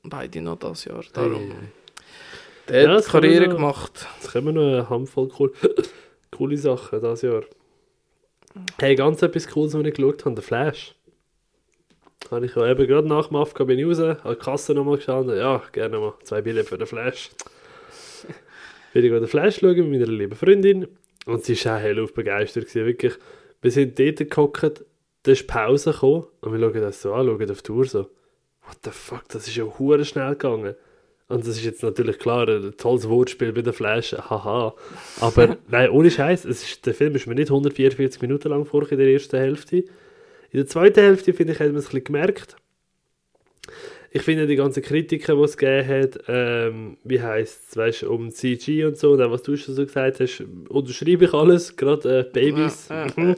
Beide 0.04 0.41
noch 0.41 0.58
das 0.60 0.86
Jahr. 0.86 1.04
Darum. 1.13 1.39
hey. 1.51 1.67
Der 2.67 2.82
Ja, 2.84 2.89
hat 2.89 2.97
das 2.97 3.08
Karriere 3.08 3.47
noch- 3.47 3.56
gemacht. 3.56 4.08
Jetzt 4.21 4.32
kommen 4.34 4.56
noch 4.56 4.62
eine 4.62 4.89
Handvoll 4.89 5.30
cool, 5.39 5.54
coole 6.32 6.58
Sachen 6.58 6.99
dieses 6.99 7.21
Jahr. 7.21 7.43
Hey, 8.80 8.95
ganz 8.95 9.21
etwas 9.21 9.47
Cooles, 9.47 9.73
was 9.73 9.84
ich 9.86 9.93
geschaut 9.93 10.25
habe, 10.25 10.36
der 10.36 10.43
Flash. 10.43 10.95
Habe 12.32 12.45
ich 12.47 12.56
ja 12.56 12.67
eben 12.69 12.88
gerade 12.88 13.08
nach 13.08 13.28
dem 13.28 13.36
Afka 13.38 13.63
bin 13.65 13.78
ich 13.78 13.86
raus, 13.86 13.99
an 13.99 14.17
die 14.28 14.36
Kasse 14.36 14.73
nochmal 14.73 14.95
gestanden. 14.97 15.38
Ja, 15.38 15.62
gerne 15.71 15.99
mal 15.99 16.13
zwei 16.23 16.41
Billionen 16.41 16.67
für 16.67 16.78
den 16.78 16.88
Flash. 16.88 17.30
Bin 18.93 19.04
ich 19.06 19.12
den 19.12 19.28
Flash 19.28 19.60
schauen 19.60 19.75
mit 19.75 19.89
meiner 19.89 20.08
lieben 20.08 20.36
Freundin. 20.36 20.88
Und 21.25 21.43
sie 21.43 21.65
war 21.65 21.77
auch 21.77 21.81
hellauf 21.81 22.13
begeistert. 22.13 22.67
Gewesen, 22.67 22.85
wirklich. 22.85 23.13
Wir 23.61 23.71
sind 23.71 23.97
dort 23.99 24.29
gehockt, 24.29 24.85
da 25.23 25.31
ist 25.31 25.47
Pause 25.47 25.91
gekommen 25.91 26.25
und 26.41 26.53
wir 26.53 26.59
schauen 26.59 26.81
das 26.81 27.01
so 27.01 27.13
an, 27.13 27.25
schauen 27.25 27.51
auf 27.51 27.61
die 27.63 27.71
Uhr 27.71 27.85
so. 27.85 27.99
What 28.67 28.77
the 28.83 28.91
fuck, 28.91 29.27
das 29.29 29.47
ist 29.47 29.55
ja 29.55 29.63
hure 29.63 30.05
schnell 30.05 30.31
gegangen. 30.31 30.75
Und 31.27 31.41
das 31.41 31.57
ist 31.57 31.65
jetzt 31.65 31.81
natürlich 31.81 32.19
klar, 32.19 32.47
ein 32.47 32.77
tolles 32.77 33.09
Wortspiel 33.09 33.51
bei 33.51 33.63
der 33.63 33.73
Flash, 33.73 34.13
haha. 34.13 34.75
Aber 35.21 35.57
nein, 35.67 35.89
ohne 35.89 36.11
Scheiß, 36.11 36.43
der 36.85 36.93
Film 36.93 37.15
ist 37.15 37.25
mir 37.25 37.33
nicht 37.33 37.49
144 37.49 38.21
Minuten 38.21 38.49
lang 38.49 38.65
vor 38.65 38.89
in 38.91 38.97
der 38.99 39.07
ersten 39.07 39.38
Hälfte. 39.38 39.77
In 39.77 40.59
der 40.59 40.67
zweiten 40.67 40.99
Hälfte, 40.99 41.33
finde 41.33 41.53
ich, 41.53 41.59
hat 41.59 41.67
man 41.67 41.77
es 41.77 41.85
ein 41.85 41.89
bisschen 41.89 42.03
gemerkt. 42.03 42.55
Ich 44.15 44.21
finde 44.21 44.47
die 44.47 44.56
ganzen 44.56 44.82
Kritiken, 44.82 45.38
die 45.38 45.43
es 45.43 45.58
gegeben 45.58 45.89
hat, 45.89 46.19
ähm, 46.30 46.95
wie 47.04 47.21
heisst 47.21 47.63
es, 47.67 47.75
weißt 47.75 48.04
du, 48.04 48.12
um 48.13 48.32
CG 48.32 48.86
und 48.86 48.97
so, 48.97 49.12
und 49.12 49.21
auch 49.21 49.30
was 49.30 49.43
du 49.43 49.58
schon 49.58 49.75
so 49.75 49.86
gesagt 49.86 50.21
hast, 50.21 50.41
unterschreibe 50.69 51.25
ich 51.25 51.34
alles, 51.34 51.75
gerade 51.75 52.19
äh, 52.19 52.23
Babys. 52.23 52.88
Ja, 52.88 53.08
ja. 53.08 53.13
Mhm. 53.17 53.36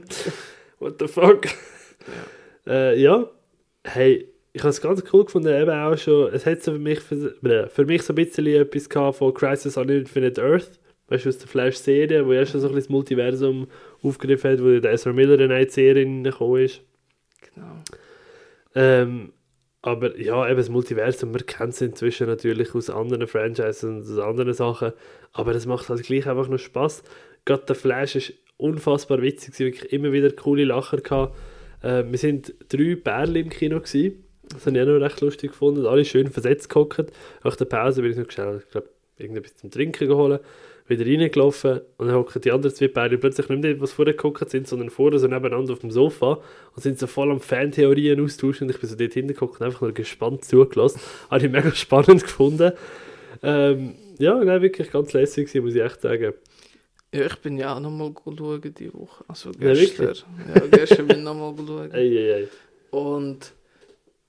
What 0.78 0.98
the 1.00 1.08
fuck? 1.08 1.48
Äh, 2.68 3.02
ja, 3.02 3.28
hey, 3.86 4.28
ich 4.54 4.62
habe 4.62 4.70
es 4.70 4.80
ganz 4.80 5.04
cool 5.12 5.26
gefunden, 5.26 5.48
eben 5.48 5.72
auch 5.72 5.98
schon, 5.98 6.32
es 6.32 6.46
hat 6.46 6.62
so 6.62 6.74
für 6.74 6.78
mich, 6.80 7.00
für, 7.00 7.34
für 7.70 7.86
mich 7.86 8.04
so 8.04 8.14
ein 8.14 8.16
bisschen 8.18 8.46
etwas 8.46 8.88
gehabt 8.88 9.18
von 9.18 9.34
Crisis 9.34 9.80
on 9.80 9.90
Infinite 9.90 10.40
Earth, 10.44 10.80
weißt 11.08 11.26
du, 11.26 11.30
aus 11.30 11.40
der 11.40 11.48
Flash-Serie, 11.48 12.24
wo 12.24 12.34
ja 12.34 12.46
schon 12.46 12.62
so 12.62 12.68
ein 12.68 12.76
bisschen 12.76 12.90
das 12.90 12.90
Multiversum 12.90 13.68
aufgegriffen 14.04 14.52
hat, 14.52 14.62
wo 14.62 14.80
der 14.80 14.92
Ezra 14.92 15.12
Miller 15.12 15.40
in 15.40 15.52
eine 15.52 15.68
Serie 15.68 16.06
reingekommen 16.06 16.66
ist. 16.66 16.82
Genau. 17.56 17.78
Ähm, 18.76 19.34
aber 19.88 20.20
ja, 20.20 20.46
eben 20.46 20.58
das 20.58 20.68
Multiversum, 20.68 21.32
man 21.32 21.46
kennt 21.46 21.74
es 21.74 21.80
inzwischen 21.80 22.28
natürlich 22.28 22.76
aus 22.76 22.90
anderen 22.90 23.26
Franchises 23.26 23.86
und 23.86 24.02
aus 24.02 24.20
anderen 24.20 24.54
Sachen, 24.54 24.92
aber 25.32 25.56
es 25.56 25.66
macht 25.66 25.88
halt 25.88 26.04
gleich 26.04 26.28
einfach 26.28 26.50
noch 26.50 26.60
Spaß. 26.60 27.04
Gerade 27.46 27.64
der 27.68 27.76
Flash 27.76 28.18
ist 28.18 28.34
unfassbar 28.58 29.22
witzig, 29.22 29.58
wirklich 29.60 29.94
immer 29.94 30.12
wieder 30.12 30.30
coole 30.32 30.66
Lacher 30.66 30.98
gehabt. 30.98 31.38
Äh, 31.84 32.04
wir 32.06 32.18
sind 32.18 32.54
drei 32.68 32.96
Bärli 32.96 33.40
im 33.40 33.50
Kino 33.50 33.80
gewesen. 33.80 34.26
Das 34.50 34.66
habe 34.66 34.78
ich 34.78 34.84
auch 34.84 34.88
noch 34.88 35.00
recht 35.00 35.22
lustig 35.22 35.52
gefunden. 35.52 35.86
Alle 35.86 36.04
schön 36.04 36.28
versetzt 36.32 36.70
gehockt. 36.70 37.14
Nach 37.46 37.56
der 37.56 37.66
Pause 37.66 38.02
bin 38.02 38.12
ich 38.12 38.18
noch 38.18 38.30
schnell, 38.30 38.62
ich 38.62 38.70
glaube, 38.70 38.90
irgendetwas 39.18 39.56
zum 39.56 39.72
Trinken 39.72 40.10
geholt. 40.10 40.42
Wieder 40.88 41.06
reingelaufen 41.06 41.82
und 41.98 42.08
dann 42.08 42.16
hocken 42.16 42.42
die 42.42 42.52
anderen 42.52 42.74
zwei 42.74 42.88
Bärli 42.88 43.18
plötzlich 43.18 43.50
nicht 43.50 43.62
mehr, 43.62 43.82
was 43.82 43.92
vorher 43.92 44.14
gehockt 44.14 44.50
sind, 44.50 44.68
sondern 44.68 44.90
vorher 44.90 45.20
so 45.20 45.28
nebeneinander 45.28 45.74
auf 45.74 45.80
dem 45.80 45.92
Sofa 45.92 46.40
und 46.76 46.82
sind 46.82 46.98
so 46.98 47.08
voll 47.08 47.32
am 47.32 47.42
Fantheorien 47.42 48.24
austauschen. 48.24 48.68
Und 48.68 48.74
ich 48.74 48.80
bin 48.80 48.90
so 48.90 48.96
dort 48.96 49.14
hinten 49.14 49.34
gehockt 49.34 49.60
und 49.60 49.66
einfach 49.66 49.82
nur 49.82 49.92
gespannt 49.92 50.46
zugelassen. 50.46 51.02
Habe 51.30 51.46
ich 51.46 51.52
mega 51.52 51.72
spannend 51.74 52.24
gefunden. 52.24 52.72
Ähm, 53.44 53.96
ja, 54.18 54.36
nein, 54.36 54.62
wirklich 54.62 54.92
ganz 54.92 55.14
lässig 55.14 55.54
muss 55.56 55.76
ich 55.76 55.82
echt 55.82 56.02
sagen. 56.02 56.34
Ja, 57.14 57.26
ich 57.26 57.36
bin 57.38 57.58
ja 57.58 57.76
auch 57.76 57.80
nochmal 57.80 58.14
schauen 58.24 58.62
diese 58.62 58.94
Woche. 58.94 59.24
Also 59.28 59.52
gestern. 59.52 60.16
Ja, 60.54 60.68
gestern 60.68 61.08
bin 61.08 61.20
ich 61.20 61.24
nochmal 61.24 61.54
schauen. 61.58 61.92
Ey, 61.92 62.18
ey, 62.18 62.32
ey. 62.32 62.48
Und 62.92 63.54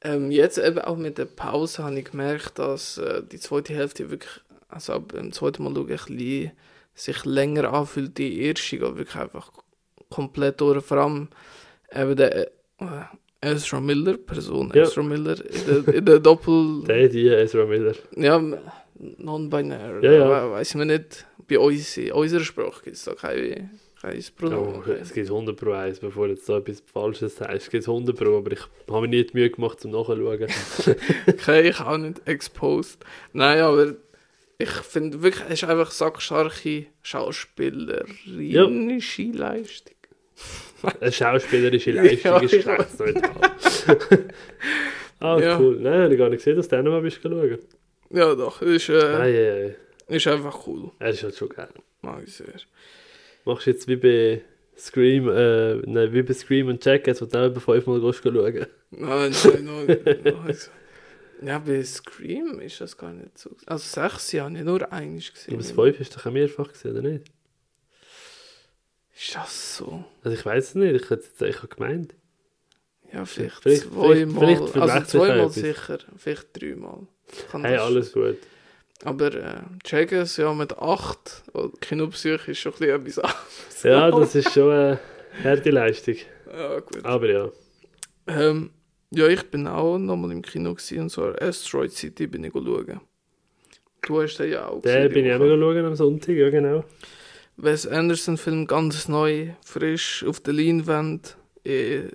ähm, 0.03 0.31
jetzt 0.31 0.59
eben 0.59 0.79
auch 0.79 0.97
mit 0.97 1.18
der 1.18 1.25
Pause 1.25 1.83
habe 1.83 1.99
ich 1.99 2.11
gemerkt, 2.11 2.59
dass 2.59 2.99
äh, 2.99 3.23
die 3.31 3.40
zweite 3.40 3.75
Hälfte 3.75 4.11
wirklich, 4.11 4.40
also 4.69 4.93
ab 4.95 5.13
dem 5.13 5.33
zweiten 5.33 5.65
Mal 5.65 5.75
schauen, 5.75 5.91
ein 5.91 5.97
bisschen 5.97 6.53
sich 6.95 7.25
länger 7.25 7.73
anfühlt, 7.73 8.19
die 8.19 8.43
erste 8.43 8.79
geht 8.79 8.97
wirklich 8.97 9.17
einfach 9.17 9.51
komplett 10.11 10.61
durch. 10.61 10.85
Vor 10.85 10.99
allem 10.99 11.29
eben 11.95 12.17
der 12.17 12.47
äh, 12.47 12.51
Ezra 13.41 13.81
Miller, 13.81 14.17
Person 14.17 14.73
Ja. 14.75 14.83
Ezra 14.83 15.03
Miller, 15.03 15.37
in 15.45 15.85
der, 15.85 15.95
in 15.95 16.05
der 16.05 16.19
Doppel... 16.19 16.83
Der, 16.87 17.09
die, 17.09 17.29
Ezra 17.29 17.65
Miller. 17.65 17.95
Ja, 18.17 18.43
non-binary. 18.99 20.05
Ja, 20.05 20.13
ja. 20.13 20.51
Weiß 20.51 20.75
man 20.75 20.89
nicht. 20.89 21.25
Bei 21.49 21.59
uns, 21.59 21.97
in 21.97 22.13
unserer 22.13 22.41
Sprache 22.41 22.83
gibt 22.85 22.97
es 22.97 23.05
da 23.05 23.15
kein, 23.15 23.71
kein 24.03 24.23
Pronomen. 24.37 24.83
Oh, 24.85 24.91
es 24.91 25.13
gibt 25.13 25.29
100 25.29 25.57
Pro 25.57 25.73
1, 25.73 26.01
bevor 26.01 26.27
du 26.27 26.35
jetzt 26.35 26.49
da 26.49 26.59
etwas 26.59 26.83
Falsches 26.93 27.37
sagst. 27.37 27.55
Es 27.55 27.71
gibt 27.71 27.87
100 27.87 28.17
Pro, 28.17 28.39
aber 28.39 28.53
ich 28.53 28.61
habe 28.91 29.03
mir 29.03 29.09
nie 29.09 29.25
die 29.25 29.35
Mühe 29.35 29.51
gemacht, 29.51 29.81
zum 29.81 29.93
Nachschauen. 29.93 30.49
Okay, 31.29 31.69
ich 31.71 31.81
auch 31.81 31.97
nicht 31.97 32.27
exposed. 32.27 33.05
Nein, 33.33 33.61
aber 33.61 33.95
Ich 34.61 34.71
finde 34.71 35.23
wirklich, 35.23 35.44
er 35.44 35.51
ist 35.53 35.62
einfach 35.64 35.90
sackstarke 35.92 36.87
schauspielerische 37.03 39.23
Leistung. 39.33 39.94
Eine 41.01 41.12
schauspielerische 41.12 41.92
Leistung 41.92 42.33
Ja, 42.33 42.38
ist 42.40 42.66
neutral. 42.99 42.99
ah, 45.21 45.38
Ja. 45.38 45.59
cool. 45.61 45.79
Nein, 45.81 46.03
habe 46.03 46.12
ich 46.14 46.18
gar 46.18 46.29
nicht 46.29 46.38
gesehen, 46.38 46.57
dass 46.57 46.66
du 46.68 46.77
den 46.77 46.88
mal 46.90 47.01
bist 47.03 47.21
schauen. 47.23 47.59
Ja, 48.11 48.35
doch, 48.35 48.61
ist, 48.62 48.88
äh, 48.88 49.12
Nein, 49.12 49.35
ja, 49.35 49.57
ja. 49.66 49.71
ist 50.09 50.27
einfach 50.27 50.66
cool. 50.66 50.90
Er 50.99 51.11
ist 51.11 51.23
halt 51.23 51.37
schon 51.37 51.51
geil. 51.51 51.68
Mag 52.03 52.23
ich 52.27 52.35
sehr. 52.35 52.47
Machst 53.44 53.66
du 53.66 53.71
jetzt 53.71 53.87
wie 53.87 53.97
bei 53.97 54.42
Scream, 54.77 55.29
äh, 55.29 55.75
nein, 55.87 56.12
wie 56.12 56.23
bei 56.23 56.35
Scream 56.35 56.66
und 56.68 56.85
Jackass, 56.85 57.23
wo 57.23 57.27
du 57.27 57.38
auch 57.38 57.47
über 57.47 57.61
fünfmal 57.61 58.01
schauen. 58.01 58.66
Nein, 58.90 59.33
nein, 59.44 59.64
nein. 59.87 59.99
nein. 60.25 60.57
Ja, 61.42 61.59
bei 61.59 61.83
Scream 61.85 62.59
ist 62.61 62.81
das 62.81 62.96
gar 62.96 63.12
nicht 63.12 63.38
so. 63.38 63.51
Also 63.66 63.85
sechs 64.03 64.33
Jahre, 64.33 64.51
nicht 64.51 64.64
nur 64.64 64.92
einiges 64.92 65.33
gesehen. 65.33 65.55
Aber 65.55 65.62
das 65.62 65.72
5 65.72 66.01
hast 66.01 66.11
du 66.14 66.18
doch 66.18 66.27
auch 66.27 66.31
mehrfach 66.33 66.72
gesehen, 66.72 66.92
oder 66.92 67.03
nicht? 67.03 67.24
Ist 69.16 69.35
das 69.35 69.77
so? 69.77 70.05
Also 70.22 70.37
ich 70.37 70.44
weiß 70.44 70.68
es 70.70 70.74
nicht, 70.74 70.94
ich 70.94 71.11
hätte 71.11 71.24
jetzt 71.24 71.42
ich 71.42 71.57
habe 71.59 71.68
gemeint. 71.68 72.14
Ja, 73.12 73.24
vielleicht, 73.24 73.62
Vielleicht- 73.62 73.83
zweimal. 73.85 74.40
vielleicht- 74.46 74.68
vielleicht 74.70 74.90
also 74.96 75.18
zweimal 75.18 75.51
sicher, 75.51 75.98
vielleicht 76.16 76.46
dreimal. 76.61 77.07
Kann 77.51 77.64
Hey, 77.64 77.77
alles 77.79 78.12
gut. 78.12 78.37
Aber 79.05 79.33
äh, 79.33 79.61
Jaggers, 79.85 80.37
ja, 80.38 80.53
mit 80.53 80.77
acht, 80.77 81.42
oh, 81.55 81.68
Kinopsych 81.81 82.48
ist 82.48 82.59
schon 82.59 82.72
ein 82.81 83.05
bisschen 83.05 83.24
etwas 83.24 83.38
anderes. 83.40 83.83
Ja, 83.85 84.11
das 84.20 84.35
ist 84.35 84.53
schon 84.53 84.70
eine 84.72 85.01
harte 85.44 85.70
Leistung. 85.70 86.16
Ja, 86.53 86.81
gut. 86.81 87.05
Aber 87.05 87.29
ja. 87.31 87.48
Ähm, 88.27 88.70
ja, 89.11 89.27
ich 89.29 89.44
bin 89.51 89.66
auch 89.66 89.99
nochmal 89.99 90.33
im 90.33 90.42
Kino 90.42 90.75
gewesen, 90.75 91.01
und 91.01 91.11
zwar 91.11 91.40
Asteroid 91.40 91.92
City 91.92 92.27
bin 92.27 92.44
ich 92.44 92.53
schauen. 92.53 93.01
Du 94.03 94.23
hast 94.23 94.38
den 94.38 94.53
ja 94.53 94.66
auch 94.66 94.83
Den 94.83 94.92
gesehen, 94.92 95.12
bin 95.12 95.27
ich 95.27 95.33
auch 95.33 95.38
schauen 95.38 95.85
am 95.85 95.94
Sonntag, 95.94 96.35
ja 96.37 96.51
genau. 96.51 96.85
Wes 97.57 97.87
Anderson-Film 97.87 98.66
ganz 98.66 99.09
neu, 99.09 99.49
frisch, 99.64 100.25
auf 100.25 100.40
der 100.40 100.55
Leinwand, 100.55 101.37
in 101.64 102.11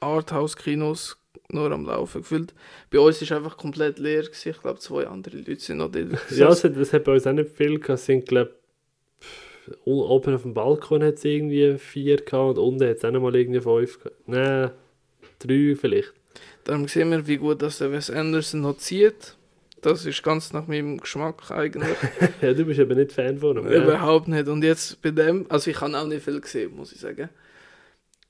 Arthouse-Kinos, 0.00 1.18
nur 1.50 1.70
am 1.70 1.84
Laufen 1.84 2.22
gefühlt. 2.22 2.54
Bei 2.90 2.98
uns 2.98 3.20
ist 3.20 3.32
einfach 3.32 3.56
komplett 3.56 3.98
leer 3.98 4.22
gewesen. 4.22 4.50
Ich 4.50 4.60
glaube, 4.60 4.78
zwei 4.80 5.06
andere 5.06 5.36
Leute 5.36 5.60
sind 5.60 5.78
noch 5.78 5.90
dort. 5.90 6.18
Ja, 6.30 6.48
es 6.48 6.64
hat, 6.64 6.76
es 6.76 6.92
hat 6.92 7.04
bei 7.04 7.12
uns 7.12 7.26
auch 7.26 7.32
nicht 7.32 7.50
viel 7.50 7.78
gehabt. 7.78 8.00
Es 8.00 8.06
sind, 8.06 8.26
glaube 8.26 8.54
oben 9.84 10.34
auf 10.34 10.42
dem 10.42 10.54
Balkon 10.54 11.02
hat 11.02 11.14
es 11.14 11.24
irgendwie 11.24 11.76
vier 11.78 12.16
gehabt 12.16 12.56
und 12.56 12.58
unten 12.58 12.88
hat 12.88 12.98
es 12.98 13.04
auch 13.04 13.10
noch 13.10 13.20
mal 13.20 13.34
irgendwie 13.34 13.60
fünf 13.60 13.98
gehabt. 13.98 14.28
Nein, 14.28 14.70
drei 15.38 15.74
vielleicht. 15.74 16.12
Darum 16.64 16.88
sehen 16.88 17.10
wir, 17.10 17.26
wie 17.26 17.36
gut 17.36 17.62
dass 17.62 17.78
der 17.78 17.92
Wes 17.92 18.10
Anderson 18.10 18.62
noch 18.62 18.76
zieht. 18.78 19.36
Das 19.82 20.04
ist 20.04 20.22
ganz 20.22 20.52
nach 20.52 20.66
meinem 20.66 20.98
Geschmack 20.98 21.50
eigentlich. 21.50 21.96
ja, 22.42 22.52
du 22.52 22.64
bist 22.64 22.80
eben 22.80 22.98
nicht 22.98 23.12
Fan 23.12 23.38
von 23.38 23.58
ihm. 23.58 23.66
Überhaupt 23.66 24.26
nicht. 24.26 24.48
Und 24.48 24.64
jetzt 24.64 25.00
bei 25.02 25.10
dem, 25.10 25.46
also 25.48 25.70
ich 25.70 25.80
habe 25.80 25.96
auch 25.96 26.06
nicht 26.06 26.24
viel 26.24 26.40
gesehen, 26.40 26.74
muss 26.74 26.92
ich 26.92 27.00
sagen. 27.00 27.28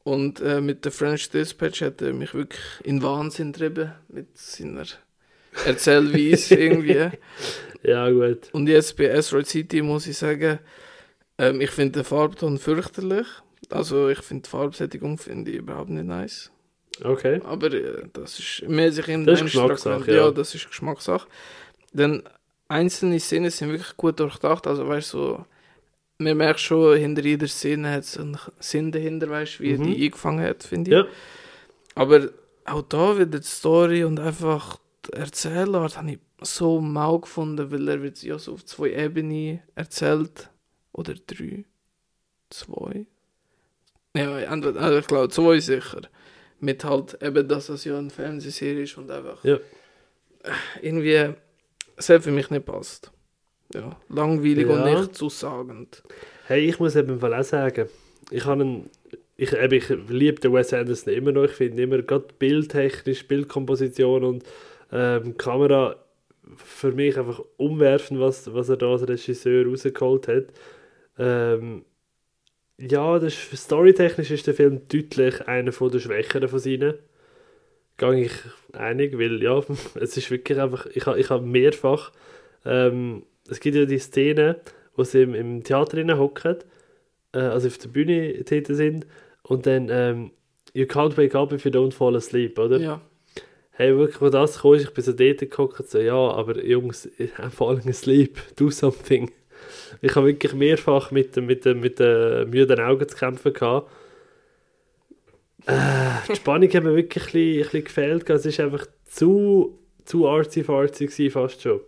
Und 0.04 0.40
äh, 0.40 0.60
mit 0.60 0.84
der 0.84 0.92
French 0.92 1.30
Dispatch 1.30 1.82
hat 1.82 2.02
er 2.02 2.12
mich 2.12 2.34
wirklich 2.34 2.60
in 2.84 3.02
Wahnsinn 3.02 3.52
getrieben 3.52 3.92
mit 4.08 4.36
seiner 4.36 4.84
Erzählweise 5.64 6.54
irgendwie. 6.58 7.10
ja, 7.82 8.10
gut. 8.10 8.50
Und 8.52 8.68
jetzt 8.68 8.96
bei 8.96 9.12
Asteroid 9.12 9.46
City 9.46 9.82
muss 9.82 10.06
ich 10.06 10.18
sagen, 10.18 10.58
ähm, 11.38 11.60
ich 11.60 11.70
finde 11.70 12.00
den 12.00 12.04
Farbton 12.04 12.58
fürchterlich. 12.58 13.26
Also 13.70 14.08
ich 14.08 14.20
finde 14.20 14.42
die 14.44 14.50
Farbsättigung 14.50 15.18
finde 15.18 15.50
ich 15.50 15.56
überhaupt 15.58 15.90
nicht 15.90 16.06
nice. 16.06 16.52
Okay. 17.02 17.40
Aber 17.44 17.72
äh, 17.72 18.04
das 18.12 18.38
ist 18.38 18.68
mehr 18.68 18.90
sich 18.92 19.08
in 19.08 19.24
Das 19.26 19.40
ist 19.40 19.46
Geschmackssache, 19.46 20.10
ja. 20.10 20.24
ja. 20.26 20.30
das 20.30 20.54
ist 20.54 20.66
Geschmackssache. 20.68 21.26
Denn 21.92 22.22
einzelne 22.68 23.18
Szenen 23.20 23.50
sind 23.50 23.70
wirklich 23.70 23.96
gut 23.96 24.18
durchdacht. 24.20 24.66
Also 24.66 24.86
weißt 24.88 25.14
du, 25.14 25.18
so, 25.18 25.44
man 26.18 26.36
merkt 26.36 26.60
schon, 26.60 26.96
hinter 26.98 27.22
jeder 27.22 27.48
Szene 27.48 27.90
hat 27.92 28.04
es 28.04 28.16
einen 28.18 28.38
Sinn 28.58 28.92
dahinter, 28.92 29.28
weißt 29.28 29.58
du, 29.58 29.62
wie 29.64 29.72
er 29.72 29.78
Mhm. 29.78 29.84
die 29.94 30.04
eingefangen 30.06 30.44
hat, 30.44 30.62
finde 30.62 30.90
ich. 30.90 30.96
Ja. 30.96 31.06
Aber 31.94 32.28
auch 32.64 32.82
da 32.82 33.16
wieder 33.18 33.38
die 33.38 33.46
Story 33.46 34.04
und 34.04 34.18
einfach 34.20 34.78
die 35.06 35.12
Erzählart 35.14 35.96
habe 35.96 36.12
ich 36.12 36.18
so 36.42 36.80
mau 36.80 37.18
gefunden, 37.18 37.70
weil 37.70 37.88
er 37.88 38.02
wird 38.02 38.22
ja 38.22 38.38
so 38.38 38.54
auf 38.54 38.64
zwei 38.64 38.90
Ebenen 38.90 39.60
erzählt. 39.74 40.50
Oder 40.92 41.14
drei. 41.26 41.64
Zwei. 42.50 43.06
Ja, 44.16 44.38
entweder, 44.38 44.80
also 44.80 44.98
ich 44.98 45.06
glaube 45.06 45.28
zwei 45.28 45.60
sicher. 45.60 46.02
Mit 46.60 46.84
halt 46.84 47.18
eben, 47.22 47.46
dass 47.48 47.68
es 47.68 47.84
ja 47.84 47.98
eine 47.98 48.10
Fernsehserie 48.10 48.82
ist 48.84 48.96
und 48.96 49.10
einfach 49.10 49.44
Ja. 49.44 49.58
irgendwie 50.80 51.18
hat 51.18 52.22
für 52.22 52.30
mich 52.30 52.50
nicht 52.50 52.64
passt. 52.66 53.12
Ja, 53.74 53.96
langweilig 54.08 54.66
und 54.66 54.86
Ja. 54.86 55.00
nicht 55.00 55.16
zusagend. 55.16 56.02
Hey, 56.46 56.68
ich 56.68 56.78
muss 56.78 56.94
eben 56.94 57.10
im 57.14 57.20
Fall 57.20 57.34
auch 57.34 57.42
sagen, 57.44 57.88
ich 58.30 58.44
habe 58.44 58.62
einen, 58.62 58.90
ich, 59.36 59.52
eben, 59.52 59.74
ich 59.74 59.88
liebe 60.08 60.40
den 60.40 60.52
Wes 60.52 60.72
Anderson 60.72 61.12
immer 61.12 61.32
noch. 61.32 61.44
Ich 61.44 61.52
finde 61.52 61.82
immer, 61.82 62.00
gerade 62.02 62.26
bildtechnisch, 62.38 63.26
Bildkomposition 63.26 64.24
und 64.24 64.44
ähm, 64.92 65.36
Kamera 65.36 65.96
für 66.56 66.92
mich 66.92 67.18
einfach 67.18 67.42
umwerfen, 67.56 68.20
was, 68.20 68.52
was 68.54 68.68
er 68.68 68.76
da 68.76 68.92
als 68.92 69.08
Regisseur 69.08 69.66
rausgeholt 69.66 70.28
hat. 70.28 70.44
Ähm, 71.18 71.84
ja, 72.78 73.18
das 73.18 73.34
ist, 73.52 73.64
storytechnisch 73.64 74.30
ist 74.30 74.46
der 74.46 74.54
Film 74.54 74.82
deutlich 74.88 75.46
einer 75.48 75.72
von 75.72 75.90
der 75.90 76.00
Schwächeren 76.00 76.48
von 76.48 76.58
seinen. 76.58 76.94
Gehe 77.96 78.24
ich 78.24 78.32
einig, 78.72 79.18
weil 79.18 79.42
ja, 79.42 79.62
es 79.94 80.16
ist 80.16 80.30
wirklich 80.30 80.60
einfach, 80.60 80.86
ich 80.86 81.06
habe 81.06 81.18
ich 81.18 81.30
hab 81.30 81.42
mehrfach, 81.42 82.12
ähm, 82.64 83.24
es 83.48 83.60
gibt 83.60 83.76
ja 83.76 83.84
die 83.86 83.98
Szene, 83.98 84.60
wo 84.94 85.04
sie 85.04 85.22
im, 85.22 85.34
im 85.34 85.64
Theater 85.64 85.96
drinnen 85.96 86.18
hocken, 86.18 86.56
äh, 87.32 87.38
also 87.38 87.68
auf 87.68 87.78
der 87.78 87.88
Bühne 87.88 88.44
tätig 88.44 88.76
sind 88.76 89.06
und 89.42 89.66
dann 89.66 89.88
ähm, 89.90 90.30
You 90.74 90.84
can't 90.84 91.16
wake 91.16 91.34
up 91.34 91.54
if 91.54 91.64
you 91.64 91.70
don't 91.70 91.94
fall 91.94 92.14
asleep, 92.16 92.58
oder? 92.58 92.78
Ja. 92.78 93.00
Hey, 93.70 93.96
wirklich, 93.96 94.20
wo 94.20 94.28
das 94.28 94.60
kam, 94.60 94.74
ich 94.74 94.92
bin 94.92 95.02
so 95.02 95.12
dort 95.14 95.38
gehockt, 95.38 95.88
so, 95.88 95.98
ja, 95.98 96.14
aber 96.14 96.62
Jungs, 96.62 97.08
I'm 97.38 97.48
falling 97.48 97.88
asleep, 97.88 98.38
do 98.56 98.70
something. 98.70 99.30
Ich 100.02 100.14
habe 100.14 100.26
wirklich 100.26 100.52
mehrfach 100.54 101.10
mit, 101.10 101.36
dem- 101.36 101.46
mit, 101.46 101.64
dem- 101.64 101.80
mit 101.80 101.98
den 101.98 102.50
müden 102.50 102.80
Augen 102.80 103.08
zu 103.08 103.16
kämpfen 103.16 103.52
gehabt. 103.52 103.90
Äh, 105.66 105.72
die 106.28 106.36
Spannung 106.36 106.70
hat 106.72 106.84
mir 106.84 106.94
wirklich 106.94 107.24
ein 107.24 107.32
bisschen, 107.32 107.56
ein 107.56 107.62
bisschen 107.62 107.84
gefehlt. 107.84 108.30
Es 108.30 108.46
ist 108.46 108.60
einfach 108.60 108.86
zu, 109.06 109.78
zu 110.04 110.26
artsy-fartsy 110.28 111.30
fast 111.30 111.62
schon. 111.62 111.80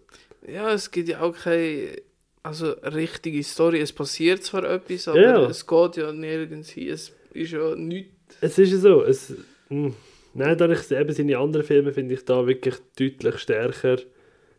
Ja, 0.46 0.72
es 0.72 0.90
gibt 0.90 1.08
ja 1.08 1.20
auch 1.20 1.36
keine 1.36 1.96
also 2.42 2.70
richtige 2.82 3.42
Story. 3.44 3.80
Es 3.80 3.92
passiert 3.92 4.42
zwar 4.42 4.64
etwas, 4.64 5.08
aber 5.08 5.20
Ja. 5.20 5.46
es 5.46 5.66
geht 5.66 5.96
ja 5.96 6.12
nirgends 6.12 6.70
hin. 6.70 6.88
Es 6.90 7.12
ist 7.34 7.52
ja 7.52 7.74
nichts. 7.76 8.12
Es 8.40 8.58
ist 8.58 8.72
ja 8.72 8.78
so. 8.78 9.02
Es, 9.04 9.34
mh, 9.68 9.92
nein, 10.34 10.56
da 10.58 10.68
ich 10.70 10.90
eben 10.90 11.12
seine 11.12 11.38
anderen 11.38 11.66
Filme 11.66 11.92
finde 11.92 12.14
ich 12.14 12.24
da 12.24 12.46
wirklich 12.46 12.76
deutlich 12.98 13.38
stärker. 13.38 13.98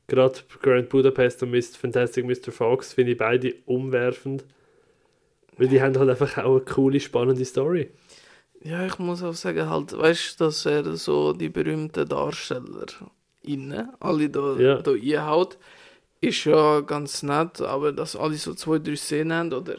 Gerade 0.10 0.40
Grand 0.62 0.90
Budapest 0.90 1.44
und 1.44 1.52
Mr. 1.52 1.78
Fantastic 1.80 2.26
Mr. 2.26 2.52
Fox 2.52 2.94
finde 2.94 3.14
ich 3.14 3.18
beide 3.18 3.54
umwerfend. 3.66 4.44
Weil 5.58 5.68
die 5.68 5.82
haben 5.82 5.98
halt 5.98 6.10
einfach 6.10 6.38
auch 6.38 6.56
eine 6.58 6.66
coole, 6.66 7.00
spannende 7.00 7.44
Story. 7.46 7.90
Ja, 8.62 8.86
ich 8.86 8.98
muss 9.00 9.24
auch 9.24 9.34
sagen, 9.34 9.70
halt, 9.70 9.98
weißt 9.98 10.40
du, 10.40 10.46
dass 10.46 10.66
er 10.66 10.96
so 10.96 11.34
die 11.34 11.50
berühmten 11.50 12.08
Darsteller 12.08 12.86
innen, 13.42 13.90
alle 14.00 14.30
da, 14.30 14.58
Ja. 14.58 14.82
da 14.82 14.92
einhaut, 14.92 15.58
ist 16.22 16.44
ja 16.46 16.82
ganz 16.82 17.24
nett, 17.24 17.62
aber 17.62 17.94
dass 17.94 18.16
alle 18.18 18.36
so 18.36 18.54
zwei, 18.54 18.80
drei 18.80 18.96
Szenen 18.96 19.34
haben 19.34 19.54
oder 19.54 19.78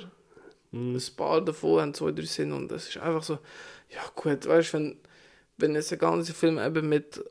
Mhm. 0.73 0.97
ein 0.97 1.03
paar 1.17 1.41
davon 1.43 1.81
haben 1.81 1.95
zwei, 1.95 2.13
drei 2.13 2.25
Szenen 2.25 2.53
und 2.53 2.71
das 2.71 2.89
ist 2.89 2.97
einfach 2.99 3.23
so, 3.23 3.39
ja 3.91 4.01
gut, 4.15 4.47
weißt 4.47 4.73
du, 4.75 4.79
wenn, 4.79 4.97
wenn 5.59 5.75
jetzt 5.75 5.91
der 5.91 5.99
ganze 5.99 6.33
Film 6.33 6.59
eben 6.59 6.89
mit 6.89 7.23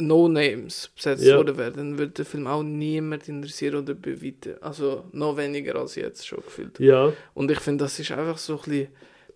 No-Names 0.00 0.90
besetzt 0.94 1.24
Ja. 1.24 1.36
worden 1.36 1.56
wäre, 1.56 1.72
dann 1.72 1.98
würde 1.98 2.12
der 2.12 2.24
Film 2.24 2.46
auch 2.46 2.62
niemand 2.62 3.28
interessieren 3.28 3.76
oder 3.76 3.94
beweiten. 3.94 4.54
Also 4.60 5.04
noch 5.12 5.36
weniger 5.36 5.76
als 5.76 5.94
jetzt 5.94 6.26
schon 6.26 6.40
gefühlt. 6.44 6.78
Ja, 6.80 7.12
Und 7.34 7.50
ich 7.50 7.60
finde, 7.60 7.84
das 7.84 7.98
ist 7.98 8.10
einfach 8.10 8.38
so 8.38 8.54
ein 8.54 8.58
bisschen, 8.64 8.88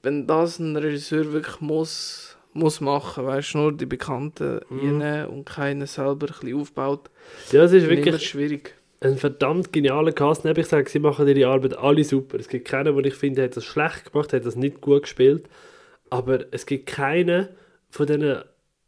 wenn 0.03 0.27
das 0.27 0.59
ein 0.59 0.77
Regisseur 0.77 1.33
wirklich 1.33 1.61
muss, 1.61 2.37
muss 2.55 2.81
machen, 2.81 3.25
weißt 3.27 3.55
du, 3.55 3.59
nur 3.59 3.73
die 3.77 3.87
Bekannten 3.87 4.61
Mhm. 4.69 5.27
und 5.31 5.45
keinen 5.45 5.87
selber 5.87 6.27
ein 6.27 6.33
bisschen 6.41 6.61
aufbaut, 6.61 7.11
ja 7.53 7.63
es 7.65 7.73
ist 7.73 7.89
wirklich 7.89 8.29
schwierig. 8.29 8.75
ein 9.01 9.17
verdammt 9.17 9.73
genialer 9.73 10.11
Cast. 10.13 10.45
Ich 10.45 10.67
sage, 10.67 10.91
sie 10.91 10.99
machen 10.99 11.29
ihre 11.29 11.49
Arbeit 11.49 11.77
alle 11.79 12.03
super. 12.03 12.37
Es 12.41 12.49
gibt 12.49 12.67
keinen, 12.67 12.97
wo 12.97 13.01
ich 13.01 13.15
finde, 13.15 13.45
hat 13.45 13.57
das 13.57 13.65
schlecht 13.65 14.13
gemacht, 14.13 14.33
hat 14.33 14.45
das 14.45 14.57
nicht 14.57 14.81
gut 14.81 15.03
gespielt. 15.03 15.49
Aber 16.11 16.47
es 16.51 16.67
gibt 16.67 16.87
keinen 16.87 17.49
von 17.91 18.07
diesen 18.07 18.39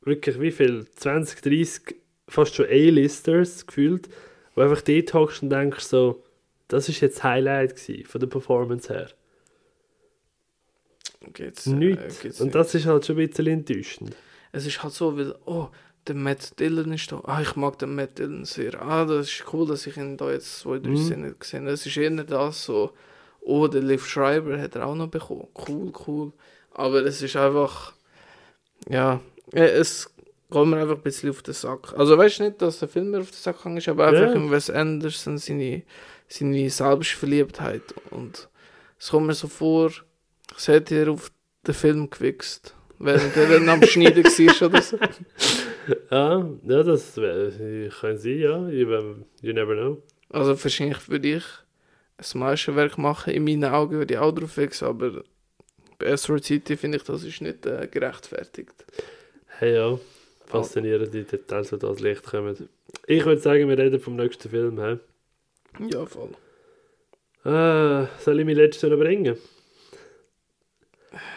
wirklich 0.02 0.40
wie 0.40 0.50
viel, 0.50 0.86
20, 0.96 1.42
30, 1.42 1.96
fast 2.28 2.54
schon 2.54 2.66
A-Listers 2.66 3.66
gefühlt, 3.66 4.08
wo 4.54 4.62
einfach 4.62 4.82
dort 4.82 5.14
hockst 5.14 5.42
und 5.42 5.50
denkst 5.50 5.84
so, 5.84 6.22
das 6.68 6.88
ist 6.88 7.00
jetzt 7.00 7.22
Highlight 7.24 7.76
gewesen, 7.76 8.04
von 8.06 8.20
der 8.20 8.28
Performance 8.28 8.92
her. 8.92 9.08
Geht's, 11.32 11.66
Nichts. 11.66 12.20
geht's 12.20 12.40
und 12.40 12.46
nicht. 12.48 12.54
das 12.54 12.74
ist 12.74 12.86
halt 12.86 13.04
schon 13.04 13.18
ein 13.18 13.26
bisschen 13.28 13.46
enttäuschend. 13.48 14.16
Es 14.52 14.66
ist 14.66 14.82
halt 14.82 14.92
so, 14.94 15.16
weil, 15.18 15.34
oh, 15.44 15.68
der 16.06 16.14
Matt 16.14 16.58
Dillon 16.58 16.92
ist 16.92 17.12
da. 17.12 17.20
Ah, 17.24 17.42
ich 17.42 17.56
mag 17.56 17.78
den 17.78 17.94
Matt 17.94 18.18
Dillon 18.18 18.44
sehr. 18.46 18.80
Ah, 18.80 19.04
das 19.04 19.28
ist 19.28 19.44
cool, 19.52 19.66
dass 19.66 19.86
ich 19.86 19.96
ihn 19.98 20.16
da 20.16 20.30
jetzt 20.30 20.60
zwei, 20.60 20.78
drei 20.78 20.90
Mhm. 20.90 20.96
Szenen 20.96 21.38
gesehen 21.38 21.62
habe. 21.64 21.72
Es 21.72 21.84
ist 21.84 21.96
eher 21.96 22.10
das 22.10 22.64
so. 22.64 22.92
Oh, 23.42 23.68
der 23.68 23.82
Liv 23.82 24.06
Schreiber 24.06 24.58
hat 24.58 24.76
er 24.76 24.86
auch 24.86 24.94
noch 24.94 25.08
bekommen. 25.08 25.48
Cool, 25.68 25.92
cool. 26.06 26.32
Aber 26.72 27.04
es 27.04 27.20
ist 27.20 27.36
einfach. 27.36 27.92
Ja, 28.88 29.20
äh, 29.52 29.66
es 29.66 30.12
geht 30.50 30.66
mir 30.66 30.76
einfach 30.78 30.96
ein 30.96 31.02
bisschen 31.02 31.30
auf 31.30 31.42
den 31.42 31.54
Sack. 31.54 31.94
Also, 31.96 32.16
weißt 32.16 32.40
du 32.40 32.44
nicht, 32.44 32.62
dass 32.62 32.78
der 32.80 32.88
Film 32.88 33.10
mir 33.10 33.20
auf 33.20 33.30
den 33.30 33.36
Sack 33.36 33.58
gegangen 33.58 33.78
ist, 33.78 33.88
aber 33.88 34.08
einfach 34.08 34.34
im 34.34 34.50
Wes 34.50 34.70
Anderson 34.70 35.38
seine, 35.38 35.82
seine 36.28 36.68
Selbstverliebtheit. 36.70 37.94
Und 38.10 38.48
es 38.98 39.10
kommt 39.10 39.26
mir 39.26 39.34
so 39.34 39.48
vor, 39.48 39.90
als 40.52 40.68
hätte 40.68 40.96
er 40.96 41.10
auf 41.10 41.30
den 41.66 41.74
Film 41.74 42.10
gewichst. 42.10 42.74
Während 42.98 43.34
er 43.34 43.48
dann 43.48 43.68
am 43.68 43.82
Schneiden 43.82 44.24
war 44.24 44.68
oder 44.68 44.82
so. 44.82 44.98
Ja, 46.10 46.46
ja 46.64 46.82
das 46.82 47.14
kann 47.14 48.16
sein, 48.18 48.38
ja. 48.38 48.68
You, 48.68 49.24
you 49.40 49.52
never 49.52 49.74
know. 49.74 50.02
Also 50.28 50.62
wahrscheinlich 50.62 51.08
würde 51.08 51.36
ich 51.36 51.44
ein 52.18 52.38
Meisterwerk 52.38 52.98
machen. 52.98 53.32
In 53.32 53.44
meinen 53.44 53.64
Augen 53.64 53.96
würde 53.96 54.14
ich 54.14 54.20
auch 54.20 54.32
drauf 54.32 54.56
wechseln, 54.56 54.88
aber 54.88 55.24
bei 55.98 56.16
City 56.16 56.76
finde 56.76 56.98
ich, 56.98 57.04
das 57.04 57.24
ist 57.24 57.40
nicht 57.40 57.66
äh, 57.66 57.88
gerechtfertigt. 57.90 58.84
Hey 59.60 59.74
ja, 59.74 59.98
faszinierende 60.46 61.22
Details, 61.22 61.68
die 61.68 61.78
da 61.78 61.88
ans 61.88 62.00
Licht 62.00 62.22
kommen. 62.22 62.66
Ich 63.06 63.26
würde 63.26 63.42
sagen, 63.42 63.68
wir 63.68 63.76
reden 63.76 64.00
vom 64.00 64.16
nächsten 64.16 64.48
Film. 64.48 64.80
He? 64.80 64.98
Ja, 65.92 66.06
voll. 66.06 66.30
Ah, 67.44 68.08
soll 68.20 68.40
ich 68.40 68.46
meinen 68.46 68.56
letzten 68.56 68.98
bringen? 68.98 69.36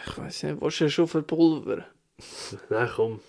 Ich 0.06 0.16
weiß 0.16 0.44
nicht, 0.44 0.56
was 0.58 0.78
du 0.78 0.88
schon 0.88 1.06
für 1.06 1.20
Pulver? 1.20 1.84
Nein, 2.70 2.88
komm. 2.96 3.20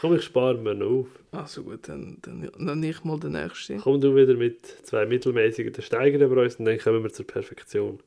Komm, 0.00 0.14
ich 0.14 0.22
spare 0.22 0.54
mir 0.54 0.76
noch 0.76 1.00
auf. 1.00 1.06
Also 1.32 1.64
gut, 1.64 1.88
dann, 1.88 2.18
dann, 2.22 2.48
dann 2.56 2.78
nicht 2.78 3.04
mal 3.04 3.18
den 3.18 3.32
nächsten. 3.32 3.80
Komm 3.80 4.00
du 4.00 4.14
wieder 4.14 4.34
mit 4.34 4.64
zwei 4.86 5.04
mittelmäßigen, 5.04 5.82
steigern 5.82 6.22
über 6.22 6.40
uns 6.42 6.54
und 6.60 6.66
dann 6.66 6.78
kommen 6.78 7.02
wir 7.02 7.12
zur 7.12 7.26
Perfektion. 7.26 7.98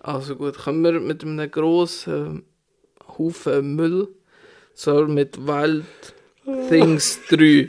Also 0.00 0.36
gut, 0.36 0.58
kommen 0.58 0.84
wir 0.84 1.00
mit 1.00 1.24
einem 1.24 1.50
grossen 1.50 2.44
Haufen 3.16 3.74
Müll, 3.74 4.08
so 4.74 5.06
mit 5.06 5.38
Wild 5.46 5.84
Things 6.68 7.20
3. 7.28 7.68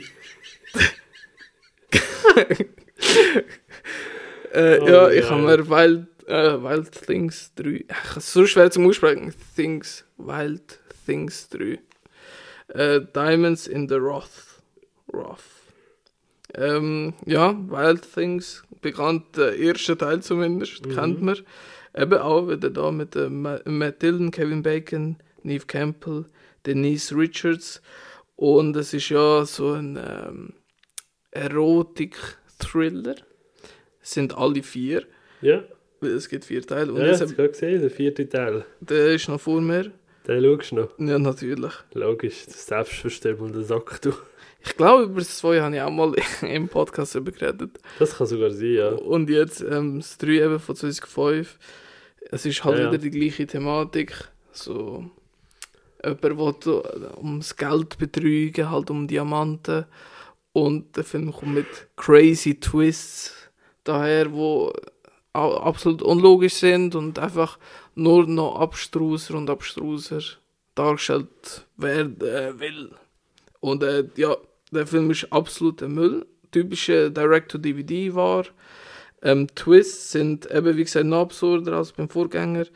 äh, 4.52 4.78
Oh 4.80 4.86
ja, 4.88 5.10
ich 5.10 5.22
nein. 5.28 5.30
habe 5.30 5.42
mir 5.42 5.68
Wild, 5.68 6.06
äh, 6.26 6.62
Wild 6.62 6.92
Things 6.92 7.52
3. 7.56 7.84
Ach, 7.88 8.20
so 8.20 8.46
schwer 8.46 8.70
zum 8.70 8.86
Aussprechen. 8.86 9.34
Things, 9.56 10.04
Wild 10.16 10.80
Things 11.06 11.48
3. 11.50 11.78
Äh, 12.68 13.00
Diamonds 13.14 13.66
in 13.66 13.88
the 13.88 13.96
Wrath. 14.00 14.60
Wrath. 15.08 15.42
Ähm, 16.54 17.14
ja, 17.26 17.52
Wild 17.68 18.02
Things, 18.12 18.62
bekannt, 18.80 19.36
der 19.36 19.56
erste 19.56 19.96
Teil 19.98 20.22
zumindest, 20.22 20.86
Mhm. 20.86 20.94
kennt 20.94 21.22
man. 21.22 21.36
Eben 21.96 22.18
auch 22.18 22.48
wieder 22.48 22.70
da 22.70 22.90
mit 22.90 23.14
äh, 23.16 23.28
Ma- 23.28 23.60
Matt 23.64 24.02
Dillon, 24.02 24.30
Kevin 24.30 24.62
Bacon, 24.62 25.16
Neve 25.42 25.66
Campbell, 25.66 26.24
Denise 26.66 27.14
Richards. 27.16 27.82
Und 28.36 28.76
es 28.76 28.92
ist 28.94 29.08
ja 29.10 29.44
so 29.44 29.72
ein 29.72 29.96
ähm, 29.96 30.54
Erotik-Thriller. 31.30 33.16
Es 34.02 34.10
sind 34.12 34.36
alle 34.36 34.62
vier, 34.62 35.04
Ja, 35.40 35.62
es 36.02 36.28
gibt 36.28 36.44
vier 36.44 36.62
Teile. 36.66 36.92
Und 36.92 37.00
ja 37.00 37.08
hast 37.12 37.20
du 37.20 37.34
gerade 37.34 37.50
gesehen, 37.50 37.80
der 37.80 37.90
vierte 37.90 38.28
Teil. 38.28 38.64
der 38.80 39.14
ist 39.14 39.28
noch 39.28 39.40
vor 39.40 39.60
mir. 39.60 39.92
Den 40.26 40.42
schaust 40.42 40.72
du 40.72 40.76
noch. 40.76 40.98
Ja, 40.98 41.18
natürlich. 41.18 41.72
Logisch, 41.92 42.46
das 42.46 42.66
selbstverständliche 42.66 43.62
Sack, 43.64 44.00
du. 44.02 44.12
Ich 44.66 44.74
glaube, 44.76 45.04
über 45.04 45.18
das 45.20 45.36
2 45.38 45.60
habe 45.60 45.74
ich 45.76 45.82
auch 45.82 45.90
mal 45.90 46.14
im 46.42 46.68
Podcast 46.68 47.14
darüber 47.14 47.32
geredet. 47.32 47.78
Das 47.98 48.16
kann 48.16 48.26
sogar 48.26 48.50
sein, 48.50 48.72
ja. 48.72 48.88
Und 48.90 49.28
jetzt 49.28 49.60
ähm, 49.60 49.98
das 50.00 50.16
3 50.18 50.28
eben 50.44 50.58
von 50.58 50.74
2005. 50.76 51.58
Es 52.30 52.46
ist 52.46 52.64
halt 52.64 52.78
Ja, 52.78 52.84
ja. 52.84 52.88
wieder 52.92 52.98
die 53.02 53.10
gleiche 53.10 53.46
Thematik. 53.46 54.14
So, 54.52 55.10
jemand 56.04 56.66
will 56.66 56.82
ums 57.16 57.56
Geld 57.56 57.98
betrügen, 57.98 58.70
halt 58.70 58.90
um 58.90 59.06
Diamanten. 59.06 59.86
Und 60.52 60.96
der 60.96 61.04
Film 61.04 61.32
kommt 61.32 61.54
mit 61.54 61.66
crazy 61.96 62.58
Twists 62.60 63.32
daher, 63.82 64.32
wo 64.32 64.72
absolut 65.32 66.00
unlogisch 66.02 66.54
sind 66.54 66.94
und 66.94 67.18
einfach 67.18 67.58
nur 67.94 68.26
noch 68.26 68.60
abstruser 68.60 69.34
und 69.34 69.50
abstruser 69.50 70.20
dargestellt 70.74 71.66
werden 71.76 72.20
will. 72.60 72.90
Und 73.60 73.82
äh, 73.82 74.04
ja, 74.16 74.36
der 74.70 74.86
Film 74.86 75.10
ist 75.10 75.32
absoluter 75.32 75.88
Müll. 75.88 76.26
Typische 76.52 77.10
Direct-to-DVD 77.10 78.14
war. 78.14 78.44
Ähm, 79.22 79.48
Twists 79.54 80.12
sind 80.12 80.50
eben, 80.50 80.76
wie 80.76 80.84
gesagt, 80.84 81.06
noch 81.06 81.22
absurder 81.22 81.78
als 81.78 81.92
beim 81.92 82.08
Vorgänger. 82.08 82.66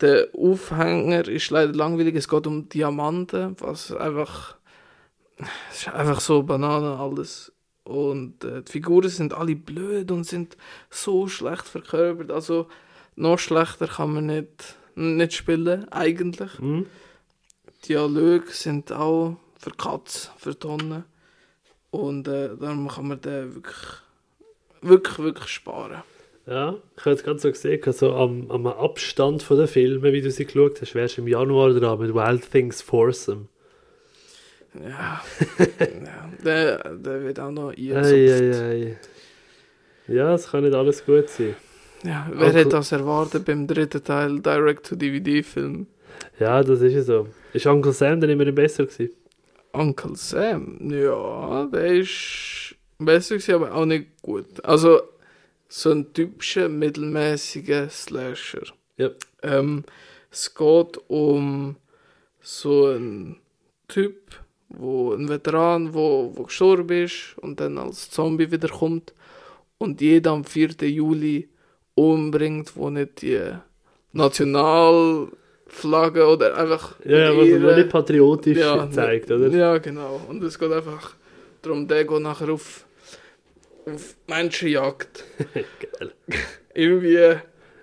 Der 0.00 0.28
Aufhänger 0.36 1.28
ist 1.28 1.50
leider 1.50 1.72
langweilig. 1.72 2.16
Es 2.16 2.28
geht 2.28 2.46
um 2.46 2.68
Diamanten, 2.68 3.56
was 3.60 3.92
einfach. 3.92 4.56
Es 5.70 5.78
ist 5.78 5.88
einfach 5.88 6.20
so 6.20 6.42
Banane 6.42 6.98
alles. 6.98 7.52
Und 7.84 8.44
äh, 8.44 8.62
die 8.62 8.72
Figuren 8.72 9.10
sind 9.10 9.34
alle 9.34 9.56
blöd 9.56 10.10
und 10.10 10.24
sind 10.24 10.56
so 10.90 11.28
schlecht 11.28 11.66
verkörpert. 11.66 12.30
Also, 12.30 12.68
noch 13.16 13.38
schlechter 13.38 13.86
kann 13.86 14.14
man 14.14 14.26
nicht, 14.26 14.76
nicht 14.94 15.34
spielen, 15.34 15.90
eigentlich. 15.92 16.58
Hm? 16.58 16.86
Dialoge 17.86 18.50
sind 18.50 18.90
auch 18.90 19.36
für 19.58 19.70
Katz, 19.70 20.30
für 20.38 20.58
Tonnen. 20.58 21.04
Und 21.90 22.26
äh, 22.26 22.56
darum 22.56 22.88
kann 22.88 23.08
man 23.08 23.20
den 23.20 23.54
wirklich, 23.54 24.02
wirklich, 24.80 25.18
wirklich 25.18 25.48
sparen. 25.48 26.02
Ja, 26.46 26.76
ich 26.96 27.00
habe 27.00 27.10
jetzt 27.12 27.24
gerade 27.24 27.38
so 27.38 27.48
gesehen, 27.50 27.80
so 27.92 28.14
am, 28.14 28.50
am 28.50 28.66
Abstand 28.66 29.42
von 29.42 29.56
den 29.56 29.66
Filmen, 29.66 30.12
wie 30.12 30.20
du 30.20 30.30
sie 30.30 30.44
geschaut 30.44 30.80
hast, 30.80 30.94
wärst 30.94 31.16
du 31.16 31.22
im 31.22 31.28
Januar 31.28 31.72
dran 31.72 31.98
mit 31.98 32.14
Wild 32.14 32.50
Things 32.50 32.82
Foursome. 32.82 33.46
Ja, 34.74 35.22
ja 35.80 36.30
der, 36.44 36.94
der 36.96 37.22
wird 37.22 37.40
auch 37.40 37.50
noch 37.50 37.70
Ei, 37.70 37.96
eingezupft. 37.96 38.60
ei, 38.60 38.96
ei. 38.96 38.96
Ja, 40.06 40.34
es 40.34 40.50
kann 40.50 40.64
nicht 40.64 40.74
alles 40.74 41.04
gut 41.06 41.28
sein. 41.30 41.56
Ja, 42.02 42.30
wer 42.34 42.52
hätte 42.52 42.68
das 42.68 42.92
erwartet 42.92 43.46
beim 43.46 43.66
dritten 43.66 44.04
Teil 44.04 44.40
Direct-to-DVD-Film? 44.40 45.86
Ja, 46.38 46.62
das 46.62 46.82
ist 46.82 46.94
es 46.94 47.06
so. 47.06 47.28
Ist 47.54 47.66
Uncle 47.66 47.92
Sam 47.92 48.20
dann 48.20 48.28
immer 48.28 48.50
besser 48.52 48.84
gewesen? 48.84 49.14
Uncle 49.72 50.14
Sam, 50.14 50.78
ja, 50.90 51.66
der 51.72 51.86
ist 51.86 52.74
besser 52.98 53.36
gewesen, 53.36 53.54
aber 53.54 53.74
auch 53.74 53.86
nicht 53.86 54.20
gut. 54.20 54.62
Also, 54.62 55.00
so 55.68 55.90
ein 55.90 56.12
typischer 56.12 56.68
mittelmäßiger 56.68 57.88
Slasher. 57.88 58.64
Ja. 58.96 59.10
Ähm, 59.42 59.84
es 60.30 60.54
geht 60.54 60.98
um 61.08 61.76
so 62.40 62.86
einen 62.86 63.36
Typ, 63.88 64.16
wo 64.68 65.12
ein 65.14 65.28
Veteran, 65.28 65.94
wo, 65.94 66.32
wo 66.34 66.44
gestorben 66.44 67.04
ist 67.04 67.36
und 67.38 67.60
dann 67.60 67.78
als 67.78 68.10
Zombie 68.10 68.50
wiederkommt 68.50 69.12
und 69.78 70.00
jeden 70.00 70.28
am 70.28 70.44
4. 70.44 70.70
Juli 70.88 71.48
umbringt, 71.94 72.76
wo 72.76 72.90
nicht 72.90 73.22
die 73.22 73.40
Nationalflagge 74.12 76.26
oder 76.26 76.56
einfach 76.56 76.96
Ja, 77.04 77.36
was 77.36 77.76
nicht 77.76 77.88
patriotisch 77.88 78.58
Ja, 78.58 78.90
zeigt, 78.90 79.30
oder? 79.30 79.48
ja, 79.48 79.78
genau. 79.78 80.20
Und 80.28 80.42
es 80.42 80.58
geht 80.58 80.72
einfach 80.72 81.14
darum, 81.62 81.86
der 81.86 82.04
geht 82.04 82.20
nachher 82.20 82.48
auf, 82.50 82.83
auf 83.86 84.16
Menschenjagd. 84.26 85.24
Geil. 85.54 86.12
Irgendwie 86.74 87.14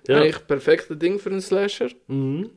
Ja. 0.07 0.17
eigentlich 0.17 0.47
perfekte 0.47 0.95
Ding 0.97 1.19
für 1.19 1.29
einen 1.29 1.41
Slasher. 1.41 1.89
Mhm. 2.07 2.49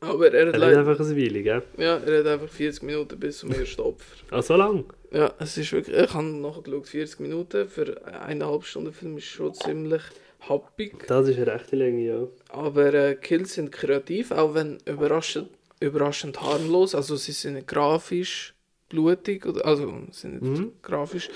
Aber 0.00 0.26
er 0.32 0.34
Er 0.34 0.52
hat, 0.52 0.56
leider, 0.58 0.80
einfach 0.80 1.00
ein 1.00 1.16
Weile, 1.16 1.42
gell? 1.42 1.62
ja, 1.78 1.96
er 1.96 2.18
hat 2.20 2.26
einfach 2.26 2.48
40 2.54 2.82
Minuten 2.82 3.18
bis 3.18 3.38
zum 3.38 3.50
ersten 3.52 3.80
Opfer. 3.80 4.14
Ah, 4.30 4.42
so 4.42 4.54
lang? 4.56 4.84
Ja, 5.10 5.32
es 5.38 5.56
ist 5.56 5.72
wirklich, 5.72 5.96
ich 5.96 6.12
habe 6.12 6.24
nachgeschaut, 6.26 6.86
40 6.88 7.20
Minuten 7.20 7.68
für 7.68 8.04
eineinhalb 8.06 8.64
Stunden 8.64 8.92
Film 8.92 9.16
ist 9.16 9.24
schon 9.24 9.54
ziemlich 9.54 10.02
happig. 10.40 11.06
Das 11.06 11.26
ist 11.28 11.36
eine 11.38 11.46
rechte 11.46 11.76
Länge, 11.76 12.04
ja. 12.06 12.26
Aber 12.50 12.92
äh, 12.92 13.14
Kills 13.14 13.54
sind 13.54 13.72
kreativ, 13.72 14.32
auch 14.32 14.54
wenn 14.54 14.78
überraschend, 14.84 15.48
überraschend 15.80 16.40
harmlos. 16.42 16.94
Also 16.94 17.16
sie 17.16 17.32
sind 17.32 17.54
nicht 17.54 17.66
grafisch 17.66 18.54
blutig, 18.88 19.44
also 19.64 19.92
sind 20.12 20.42
nicht 20.42 20.60
Mhm. 20.60 20.72
grafisch. 20.82 21.30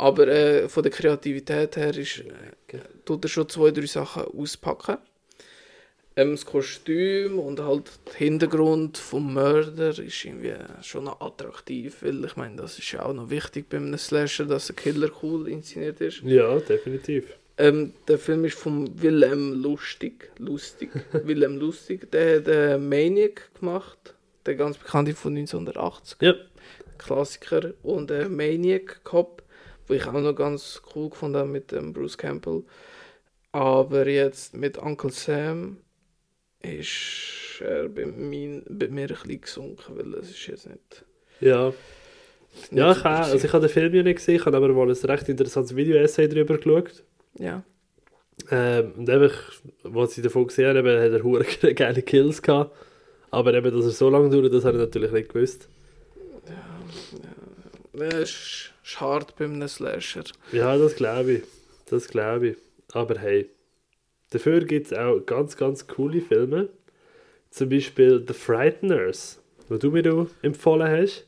Aber 0.00 0.28
äh, 0.28 0.66
von 0.70 0.82
der 0.82 0.90
Kreativität 0.90 1.76
her 1.76 1.94
ist, 1.94 2.20
äh, 2.20 2.78
tut 3.04 3.22
er 3.22 3.28
schon 3.28 3.46
zwei, 3.50 3.70
drei 3.70 3.84
Sachen 3.84 4.22
auspacken. 4.22 4.96
Ähm, 6.16 6.30
das 6.30 6.46
Kostüm 6.46 7.38
und 7.38 7.60
halt 7.60 7.90
der 8.06 8.14
Hintergrund 8.14 8.96
vom 8.96 9.34
Mörder 9.34 9.90
ist 9.90 10.24
irgendwie 10.24 10.54
schon 10.80 11.04
noch 11.04 11.20
attraktiv, 11.20 11.98
weil 12.00 12.24
ich 12.24 12.34
meine, 12.34 12.56
das 12.56 12.78
ist 12.78 12.90
ja 12.92 13.04
auch 13.04 13.12
noch 13.12 13.28
wichtig 13.28 13.68
bei 13.68 13.76
einem 13.76 13.98
Slasher, 13.98 14.46
dass 14.46 14.68
der 14.68 14.76
Killer 14.76 15.10
cool 15.22 15.46
inszeniert 15.48 16.00
ist. 16.00 16.22
Ja, 16.22 16.58
definitiv. 16.60 17.36
Ähm, 17.58 17.92
der 18.08 18.18
Film 18.18 18.46
ist 18.46 18.56
von 18.58 19.02
Willem 19.02 19.62
Lustig. 19.62 20.30
Lustig. 20.38 20.92
Willem 21.12 21.58
Lustig. 21.58 22.10
Der 22.10 22.36
hat 22.38 22.48
äh, 22.48 22.78
Maniac 22.78 23.50
gemacht. 23.60 24.14
Der 24.46 24.54
ganz 24.54 24.78
bekannte 24.78 25.12
von 25.12 25.36
1980. 25.36 26.22
Ja. 26.22 26.32
Klassiker. 26.96 27.74
Und 27.82 28.10
äh, 28.10 28.30
Maniac 28.30 29.04
Cop, 29.04 29.42
wo 29.90 29.94
ich 29.94 30.06
auch 30.06 30.12
noch 30.12 30.34
ganz 30.34 30.80
cool 30.94 31.10
gefunden 31.10 31.50
mit 31.50 31.72
ähm, 31.72 31.92
Bruce 31.92 32.16
Campbell. 32.16 32.62
Aber 33.50 34.06
jetzt 34.06 34.54
mit 34.54 34.78
Uncle 34.78 35.10
Sam 35.10 35.78
ist 36.62 37.60
er 37.60 37.88
bei, 37.88 38.06
mein, 38.06 38.62
bei 38.68 38.86
mir 38.86 39.02
ein 39.02 39.08
bisschen 39.08 39.40
gesunken, 39.40 39.98
weil 39.98 40.14
es 40.14 40.30
ist 40.30 40.46
jetzt 40.46 40.68
nicht... 40.68 41.04
Ja. 41.40 41.68
nicht 41.68 42.72
Ja, 42.72 42.92
ich, 42.92 43.02
habe, 43.02 43.16
also 43.16 43.44
ich 43.44 43.52
habe 43.52 43.66
den 43.66 43.72
Film 43.72 43.92
ja 43.92 44.02
nicht 44.04 44.16
gesehen, 44.16 44.36
ich 44.36 44.46
habe 44.46 44.56
aber 44.56 44.68
mal 44.68 44.88
ein 44.88 44.96
recht 44.96 45.28
interessantes 45.28 45.74
Video-Essay 45.74 46.28
darüber 46.28 46.56
geschaut. 46.56 47.02
Ja. 47.36 47.64
Ähm, 48.52 48.92
und 48.96 49.10
einfach, 49.10 49.32
was 49.82 50.16
ich 50.16 50.22
davon 50.22 50.46
gesehen 50.46 50.76
habe, 50.76 51.02
hat 51.02 51.12
er 51.12 51.24
hure 51.24 51.44
geile 51.74 52.02
Kills 52.02 52.40
gehabt. 52.40 52.76
Aber 53.32 53.54
eben, 53.54 53.76
dass 53.76 53.86
er 53.86 53.90
so 53.90 54.08
lange 54.08 54.30
dauert, 54.30 54.52
das 54.54 54.64
habe 54.64 54.76
ich 54.76 54.84
natürlich 54.84 55.10
nicht 55.10 55.32
gewusst. 55.32 55.68
Ja, 56.48 58.06
es 58.06 58.30
ist, 58.30 58.72
ist 58.79 58.79
hart 58.96 59.36
bei 59.36 59.44
einem 59.44 59.66
Slasher. 59.68 60.24
Ja, 60.52 60.76
das 60.76 60.96
glaube 60.96 61.32
ich. 61.32 61.42
Das 61.86 62.08
glaube 62.08 62.48
ich. 62.48 62.56
Aber 62.92 63.18
hey, 63.18 63.48
dafür 64.30 64.60
gibt 64.64 64.86
es 64.86 64.92
auch 64.98 65.20
ganz, 65.20 65.56
ganz 65.56 65.86
coole 65.86 66.20
Filme. 66.20 66.68
Zum 67.50 67.68
Beispiel 67.68 68.24
The 68.26 68.32
Frighteners, 68.34 69.40
wo 69.68 69.76
du 69.76 69.90
mir 69.90 70.26
empfohlen 70.42 70.88
hast. 70.88 71.26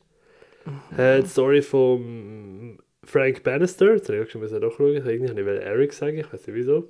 Äh, 0.97 1.23
die 1.23 1.29
Story 1.29 1.63
von 1.63 2.79
Frank 3.05 3.43
Bannister. 3.43 3.95
Jetzt 3.95 4.09
habe 4.09 4.23
ich 4.23 4.31
schon 4.31 4.41
müssen 4.41 4.61
nachschauen. 4.61 4.95
Irgendwie 4.95 5.29
habe 5.29 5.41
ich 5.41 5.47
wollte 5.47 5.63
Eric 5.63 5.93
sagen, 5.93 6.19
ich 6.19 6.33
weiß 6.33 6.47
nicht 6.47 6.57
wieso. 6.57 6.89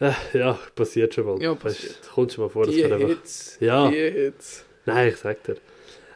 Äh, 0.00 0.12
ja, 0.34 0.58
passiert 0.74 1.14
schon 1.14 1.24
mal. 1.26 1.40
Ja, 1.40 1.52
Weißt, 1.52 1.62
passiert. 1.62 2.10
kommt 2.12 2.32
schon 2.32 2.44
mal 2.44 2.50
vor, 2.50 2.66
dass 2.66 2.74
Die 2.74 2.82
man 2.82 2.92
einfach 2.94 3.08
Hits. 3.08 3.56
Ja. 3.60 3.90
Die 3.90 3.96
Hits. 3.96 4.64
Nein, 4.86 5.08
ich 5.08 5.16
sag 5.16 5.42
dir. 5.44 5.56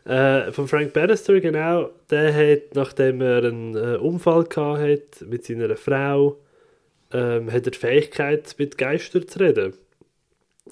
Äh, 0.08 0.52
von 0.52 0.66
Frank 0.68 0.94
Bannister, 0.94 1.38
genau, 1.38 1.90
der 2.10 2.32
hat, 2.32 2.74
nachdem 2.74 3.20
er 3.20 3.44
einen 3.44 3.76
äh, 3.76 3.98
Unfall 3.98 4.44
gehabt 4.44 4.80
hat 4.80 5.28
mit 5.28 5.44
seiner 5.44 5.76
Frau, 5.76 6.38
ähm, 7.12 7.52
hat 7.52 7.66
er 7.66 7.72
die 7.72 7.78
Fähigkeit, 7.78 8.54
mit 8.56 8.78
Geistern 8.78 9.28
zu 9.28 9.38
reden. 9.38 9.74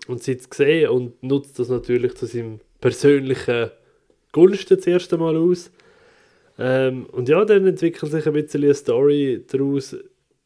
Und 0.09 0.23
sie 0.23 0.33
es 0.33 0.49
gesehen 0.49 0.89
und 0.89 1.23
nutzt 1.23 1.59
das 1.59 1.69
natürlich 1.69 2.15
zu 2.15 2.25
seinem 2.25 2.61
persönlichen 2.81 3.71
Gunsten 4.33 4.79
das 4.79 4.87
erste 4.87 5.19
Mal 5.19 5.37
aus. 5.37 5.71
Ähm, 6.59 7.05
und 7.13 7.29
ja, 7.29 7.45
dann 7.45 7.67
entwickelt 7.67 8.11
sich 8.11 8.27
ein 8.27 8.33
bisschen 8.33 8.65
eine 8.65 8.73
Story 8.73 9.45
daraus, 9.53 9.97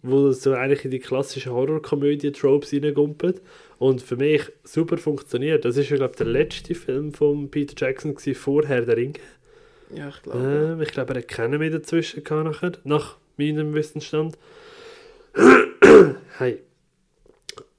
wo 0.02 0.32
so 0.32 0.52
eigentlich 0.52 0.84
in 0.84 0.90
die 0.90 0.98
klassischen 0.98 1.52
Horrorkomödie-Tropes 1.52 2.72
reingumpelt. 2.72 3.40
Und 3.80 4.00
für 4.02 4.16
mich 4.16 4.42
super 4.62 4.98
funktioniert. 4.98 5.64
Das 5.64 5.76
ist 5.78 5.88
ja, 5.88 5.96
glaube 5.96 6.12
ich, 6.12 6.18
der 6.18 6.26
letzte 6.26 6.74
Film 6.74 7.14
von 7.14 7.50
Peter 7.50 7.72
Jackson 7.74 8.14
gewesen, 8.14 8.34
vorher 8.34 8.82
der 8.82 8.98
Ringe. 8.98 9.14
Ja, 9.94 10.10
ich 10.10 10.22
glaube. 10.22 10.38
Ähm, 10.38 10.82
ich 10.82 10.90
glaube, 10.90 11.14
er 11.14 11.20
hat 11.20 11.28
keinen 11.28 11.60
mehr 11.60 11.70
dazwischen 11.70 12.22
gehabt 12.22 12.44
nachher, 12.44 12.72
nach 12.84 13.16
meinem 13.38 13.72
Wissensstand. 13.72 14.36
hey. 16.36 16.58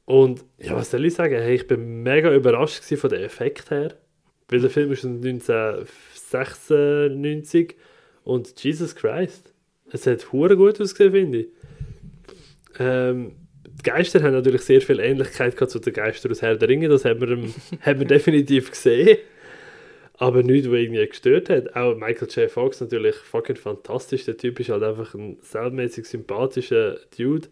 Und 0.06 0.43
ja, 0.58 0.76
was 0.76 0.89
soll 0.89 1.06
ich 1.06 1.14
sagen? 1.14 1.36
Hey, 1.36 1.54
ich 1.54 1.68
bin 1.68 2.02
mega 2.02 2.34
überrascht 2.34 2.84
von 2.84 3.12
den 3.12 3.22
Effekt 3.22 3.70
her. 3.70 3.93
Weil 4.49 4.62
der 4.62 4.72
Film 4.72 4.91
ist 4.91 5.02
von 5.02 5.24
1996 5.24 7.76
und 8.24 8.64
Jesus 8.64 8.95
Christ. 8.95 9.54
Es 9.91 10.08
hat 10.08 10.32
hure 10.32 10.58
gut 10.58 10.82
ausgesehen, 10.82 11.12
finde 11.12 11.41
ich. 11.41 11.49
Ähm, 12.80 13.36
die 13.82 13.89
Geister 13.89 14.21
haben 14.21 14.34
natürlich 14.34 14.61
sehr 14.61 14.82
viel 14.82 14.99
Ähnlichkeit 14.99 15.57
zu 15.69 15.79
den 15.79 15.93
Geistern 15.93 16.32
aus 16.32 16.41
Herr 16.41 16.55
der 16.55 16.69
Ringe, 16.69 16.88
das 16.88 17.05
haben 17.05 17.21
wir, 17.21 17.38
haben 17.82 17.99
wir 17.99 18.07
definitiv 18.07 18.71
gesehen. 18.71 19.17
Aber 20.13 20.43
nichts, 20.43 20.69
was 20.69 20.77
irgendwie 20.77 21.07
gestört 21.07 21.49
hat. 21.49 21.75
Auch 21.75 21.95
Michael 21.95 22.27
J. 22.29 22.51
Fox 22.51 22.79
natürlich 22.79 23.15
fucking 23.15 23.55
fantastisch. 23.55 24.25
Der 24.25 24.38
Typ 24.38 24.59
ist 24.59 24.69
halt 24.69 24.84
einfach 24.84 25.15
ein 25.15 25.38
selbstmäßig 25.41 26.05
sympathischer 26.05 26.99
Dude. 27.17 27.47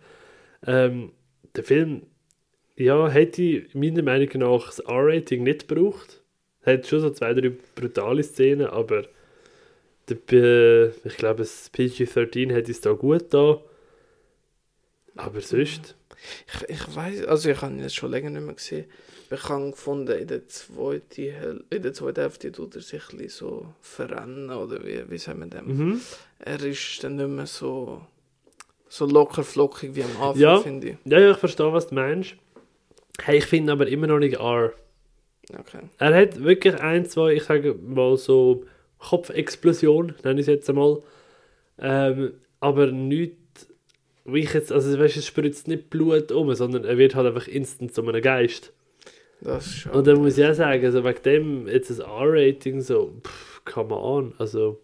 Ähm, 0.67 1.13
der 1.55 1.63
Film, 1.63 2.03
ja, 2.75 3.09
hätte 3.09 3.65
meiner 3.73 4.03
Meinung 4.03 4.30
nach 4.36 4.67
das 4.67 4.80
R-Rating 4.80 5.41
nicht 5.41 5.67
gebraucht. 5.67 6.21
Hat 6.63 6.86
schon 6.86 6.99
so 6.99 7.09
zwei, 7.09 7.34
drei 7.34 7.53
brutale 7.73 8.21
Szenen, 8.21 8.67
aber 8.67 9.05
der, 10.07 10.91
ich 11.03 11.17
glaube, 11.17 11.39
das 11.39 11.71
PG-13 11.73 12.51
hätte 12.51 12.71
es 12.71 12.82
da 12.82 12.91
gut 12.91 13.34
da. 13.34 13.61
Aber 15.15 15.41
sonst, 15.41 15.95
Ich, 16.47 16.70
ich 16.70 16.95
weiß, 16.95 17.26
also 17.26 17.49
ich 17.49 17.61
habe 17.61 17.74
ihn 17.74 17.80
jetzt 17.80 17.95
schon 17.95 18.11
länger 18.11 18.30
nicht 18.30 18.43
mehr 18.43 18.53
gesehen. 18.55 18.86
Ich 19.32 19.47
habe 19.47 19.72
gefunden, 19.72 20.11
in 20.11 20.28
der 20.28 20.47
zweiten, 20.47 21.22
Häl- 21.22 21.63
in 21.70 21.82
der 21.84 21.93
zweiten 21.93 22.22
Hälfte 22.22 22.51
tut 22.51 22.76
er 22.76 22.82
sich 22.82 23.01
ein 23.11 23.17
bisschen 23.17 23.30
so 23.47 23.74
verrennen, 23.80 24.49
oder 24.49 24.84
wie, 24.84 25.09
wie 25.09 25.17
sagen 25.17 25.39
wir 25.39 25.47
dem? 25.47 25.67
mhm. 25.78 26.01
Er 26.39 26.61
ist 26.63 27.03
dann 27.03 27.15
nicht 27.15 27.30
mehr 27.30 27.45
so, 27.45 28.01
so 28.89 29.05
locker 29.05 29.43
flockig 29.43 29.93
wie 29.95 30.03
am 30.03 30.11
Anfang, 30.22 30.36
Ja. 30.41 30.59
finde 30.59 30.89
ich. 30.89 30.97
ja, 31.05 31.20
ja, 31.20 31.32
ich 31.32 31.38
verstehe, 31.38 31.72
was 31.72 31.88
du 31.88 31.95
meinst. 31.95 32.36
Hey, 33.22 33.38
ich 33.38 33.45
finde 33.45 33.72
aber 33.74 33.88
immer 33.88 34.07
noch 34.07 34.20
nicht 34.20 34.39
R. 34.39 34.74
Okay. 35.57 35.82
Er 35.97 36.13
hat 36.15 36.41
wirklich 36.43 36.76
ein, 36.80 37.05
zwei, 37.05 37.34
ich 37.34 37.43
sage 37.43 37.74
mal 37.76 38.17
so 38.17 38.65
Kopfexplosion, 38.99 40.15
nenne 40.24 40.39
ich 40.41 40.47
es 40.47 40.53
jetzt 40.53 40.70
einmal. 40.70 41.01
Ähm, 41.80 42.34
aber 42.59 42.88
nicht, 42.88 43.36
wie 44.34 44.39
ich 44.39 44.53
jetzt, 44.53 44.71
also 44.71 44.97
weißt, 44.97 45.17
es 45.17 45.25
spritzt 45.25 45.67
nicht 45.67 45.89
Blut 45.89 46.32
um, 46.32 46.53
sondern 46.53 46.86
er 46.86 46.97
wird 46.97 47.15
halt 47.15 47.27
einfach 47.27 47.47
instant 47.47 47.93
zu 47.93 48.01
einem 48.01 48.21
Geist. 48.21 48.73
Das 49.41 49.65
ist 49.67 49.77
schon. 49.80 49.91
Und 49.93 50.07
dann 50.07 50.17
muss 50.17 50.38
ich 50.38 50.45
auch 50.45 50.53
sagen, 50.53 50.84
also 50.86 51.03
wegen 51.03 51.23
dem 51.23 51.67
jetzt 51.67 51.91
ein 51.91 51.99
R-Rating 51.99 52.82
so, 52.82 53.13
pff, 53.25 53.61
come 53.65 53.95
on, 53.95 54.34
also 54.38 54.80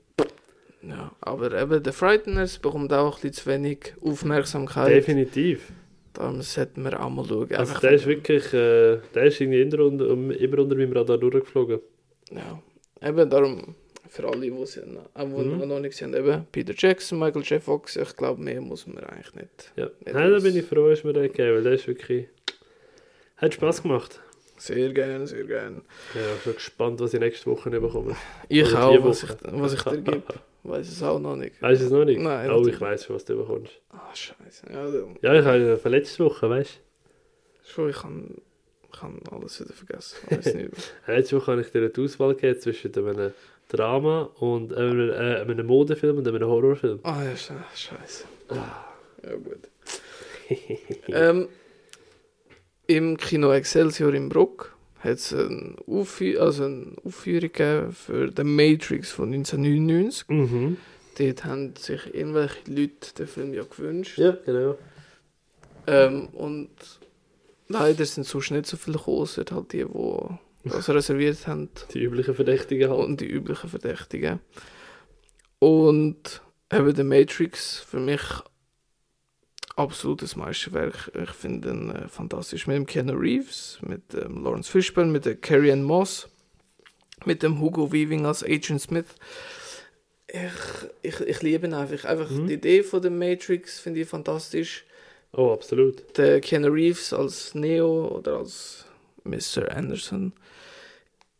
Ja, 0.82 1.12
aber 1.22 1.52
eben, 1.60 1.82
der 1.84 1.94
Frighteners 1.94 2.60
bekommt 2.60 2.94
auch 2.94 3.18
ein 3.18 3.22
bisschen 3.22 3.34
zu 3.34 3.50
wenig 3.50 3.94
Aufmerksamkeit. 4.02 4.92
definitiv. 4.92 5.72
Darum 6.14 6.42
sollten 6.42 6.84
wir 6.84 7.04
auch 7.04 7.10
mal 7.10 7.26
schauen. 7.26 7.52
Also 7.56 7.78
der 7.80 7.92
ist 7.92 8.06
wirklich, 8.06 8.46
äh, 8.54 9.00
der 9.14 9.24
ist 9.26 9.42
irgendwie 9.42 9.62
immer 9.62 9.84
unter, 9.84 10.06
immer 10.06 10.60
unter 10.60 10.76
meinem 10.76 10.94
Radar 10.94 11.18
durchgeflogen. 11.18 11.80
Ja, 12.32 12.62
eben 13.10 13.30
darum, 13.30 13.76
für 14.16 14.28
alle, 14.28 14.42
die 14.42 14.48
es 14.50 14.78
noch, 14.78 15.10
auch 15.14 15.24
die 15.26 15.44
Mhm. 15.44 15.68
noch 15.68 15.80
nicht 15.80 15.98
sind, 15.98 16.16
eben 16.16 16.46
Peter 16.52 16.74
Jackson, 16.76 17.20
Michael 17.20 17.44
J. 17.44 17.62
Fox, 17.62 17.96
ich 17.96 18.16
glaube, 18.16 18.42
mehr 18.42 18.62
muss 18.62 18.88
man 18.88 19.04
eigentlich 19.04 19.36
nicht. 19.36 19.72
Ja, 19.76 19.90
Ja, 20.06 20.14
Nein, 20.14 20.32
da 20.32 20.40
bin 20.40 20.56
ich 20.58 20.66
froh, 20.66 20.90
dass 20.90 21.04
mir 21.04 21.14
den 21.14 21.24
gegeben, 21.24 21.56
weil 21.56 21.64
der 21.64 21.74
ist 21.74 21.88
wirklich, 21.88 22.28
hat 23.38 23.54
Spaß 23.54 23.82
gemacht. 23.84 24.22
Sehr 24.58 24.94
gerne, 24.94 25.28
sehr 25.28 25.44
gerne. 25.44 25.82
Ja, 26.14 26.22
schon 26.44 26.54
gespannt, 26.54 27.00
was 27.02 27.14
ich 27.14 27.20
nächste 27.20 27.50
Woche 27.52 27.70
bekomme. 27.70 28.16
Ich 28.48 28.66
Oder 28.72 28.86
auch, 28.86 28.98
die 28.98 29.04
was 29.04 29.24
ich, 29.24 29.30
was 29.44 29.74
ich 29.74 29.82
dir 29.84 29.98
gebe. 30.02 30.24
Weiß 30.64 30.88
es 30.88 31.04
auch 31.04 31.20
noch 31.20 31.36
nicht. 31.36 31.62
Weißt 31.62 31.82
du 31.82 31.86
es 31.86 31.92
noch 31.92 32.06
nicht? 32.06 32.20
Nein, 32.20 32.50
Oh, 32.50 32.66
ich 32.66 32.82
weiß 32.82 33.06
schon, 33.06 33.16
was 33.18 33.26
du 33.26 33.36
bekommst. 33.38 33.74
Ah, 33.90 34.16
scheiße. 34.16 34.66
Ja, 34.74 34.90
dann, 34.90 35.16
Ja, 35.22 35.36
ich 35.40 35.46
habe 35.46 35.58
ja 35.60 35.78
von 35.78 35.92
letzter 35.92 36.26
Woche, 36.26 36.50
weißt 36.50 36.80
schon, 37.68 37.90
ich 37.92 37.96
kann, 37.98 38.36
ich 38.92 39.00
kann 39.00 39.20
alles 39.30 39.60
wieder 39.60 39.74
vergessen. 39.74 40.18
Nicht. 40.32 40.46
du? 40.56 40.72
Letzte 41.12 41.36
Woche 41.38 41.52
habe 41.52 41.62
ich 41.62 41.70
dir 41.72 41.80
eine 41.94 42.04
Auswahl 42.04 42.34
gegeben 42.34 42.60
zwischen 42.62 42.96
einem 42.96 43.34
Drama 43.70 44.30
und 44.40 44.74
einem, 44.74 45.10
äh, 45.10 45.42
einem 45.42 45.66
Modefilm 45.68 46.18
und 46.18 46.28
einem 46.28 46.48
Horrorfilm. 46.48 47.00
Ah, 47.04 47.24
ja, 47.24 47.32
sche- 47.32 47.54
scheiße. 47.76 48.24
Ah. 48.50 48.86
Ja, 49.24 49.36
gut. 49.36 49.60
ähm, 51.08 51.48
Im 52.88 53.18
Kino 53.18 53.52
Excelsior 53.52 54.14
in 54.14 54.30
Bruck 54.30 54.76
hat 55.00 55.14
es 55.18 55.34
eine, 55.34 55.76
Aufführung, 55.88 56.42
also 56.44 56.66
eine 56.66 56.94
Aufführung 57.04 57.92
für 57.92 58.32
The 58.36 58.44
Matrix 58.44 59.12
von 59.12 59.32
1999. 59.34 60.30
Mhm. 60.30 60.78
Dort 61.18 61.46
haben 61.46 61.74
sich 61.78 62.14
irgendwelche 62.14 62.60
Leute 62.70 63.14
den 63.18 63.28
Film 63.28 63.54
ja 63.54 63.64
gewünscht. 63.64 64.18
Ja, 64.20 64.38
genau. 64.46 64.78
Ähm, 65.88 66.28
und 66.34 66.70
leider 67.68 68.06
sind 68.06 68.26
sonst 68.28 68.52
nicht 68.52 68.66
so 68.66 68.78
viele 68.78 68.98
gekommen, 68.98 69.28
halt 69.38 69.72
die, 69.74 69.86
die 69.86 70.40
das 70.66 70.90
reserviert 70.90 71.48
haben. 71.48 71.70
Die 71.94 72.02
üblichen 72.04 72.36
Verdächtigen 72.36 72.90
halt. 72.90 73.00
und 73.00 73.22
die 73.22 73.28
üblichen 73.28 73.70
Verdächtigen. 73.70 74.40
Und 75.60 76.42
eben 76.72 76.96
The 76.96 77.04
Matrix 77.04 77.80
für 77.80 78.00
mich 78.00 78.22
absolutes 79.76 80.36
Meisterwerk. 80.36 81.12
Ich 81.22 81.32
finde 81.32 81.70
ihn 81.70 81.90
äh, 81.92 82.08
fantastisch 82.08 82.68
mit 82.68 82.76
dem 82.78 82.86
Keanu 82.86 83.14
Reeves, 83.14 83.80
mit 83.82 84.14
dem 84.14 84.44
Lawrence 84.44 84.70
Fishburne, 84.72 85.12
mit 85.12 85.26
der 85.26 85.36
Carrie 85.36 85.72
Ann 85.72 85.84
Moss, 85.84 86.28
mit 87.26 87.44
dem 87.44 87.60
Hugo 87.60 87.92
Weaving 87.92 88.26
als 88.26 88.44
Agent 88.44 88.82
Smith. 88.82 89.06
Ich, 90.28 90.42
ich, 91.02 91.20
ich 91.22 91.42
liebe 91.42 91.68
ihn 91.68 91.74
einfach. 91.74 92.06
Einfach 92.06 92.30
Mhm. 92.30 92.48
die 92.48 92.54
Idee 92.54 92.84
von 92.84 93.02
The 93.02 93.10
Matrix 93.10 93.80
finde 93.80 94.02
ich 94.02 94.08
fantastisch. 94.10 94.86
Oh, 95.34 95.52
absolut. 95.52 96.18
Der 96.18 96.40
Keanu 96.42 96.70
Reeves 96.70 97.12
als 97.14 97.54
Neo 97.56 98.08
oder 98.08 98.38
als 98.38 98.86
Mr. 99.26 99.70
Anderson 99.76 100.34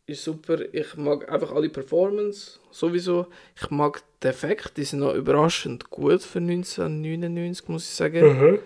ist 0.06 0.24
super. 0.24 0.58
Ich 0.72 0.96
mag 0.96 1.30
einfach 1.30 1.52
alle 1.52 1.68
Performance 1.68 2.58
sowieso. 2.70 3.26
Ich 3.60 3.70
mag 3.70 4.02
den 4.22 4.30
Effekt, 4.30 4.76
die 4.76 4.84
sind 4.84 5.00
noch 5.00 5.14
überraschend 5.14 5.90
gut 5.90 6.22
für 6.22 6.38
1999, 6.38 7.68
muss 7.68 7.84
ich 7.84 7.90
sagen. 7.94 8.38
Mhm. 8.38 8.58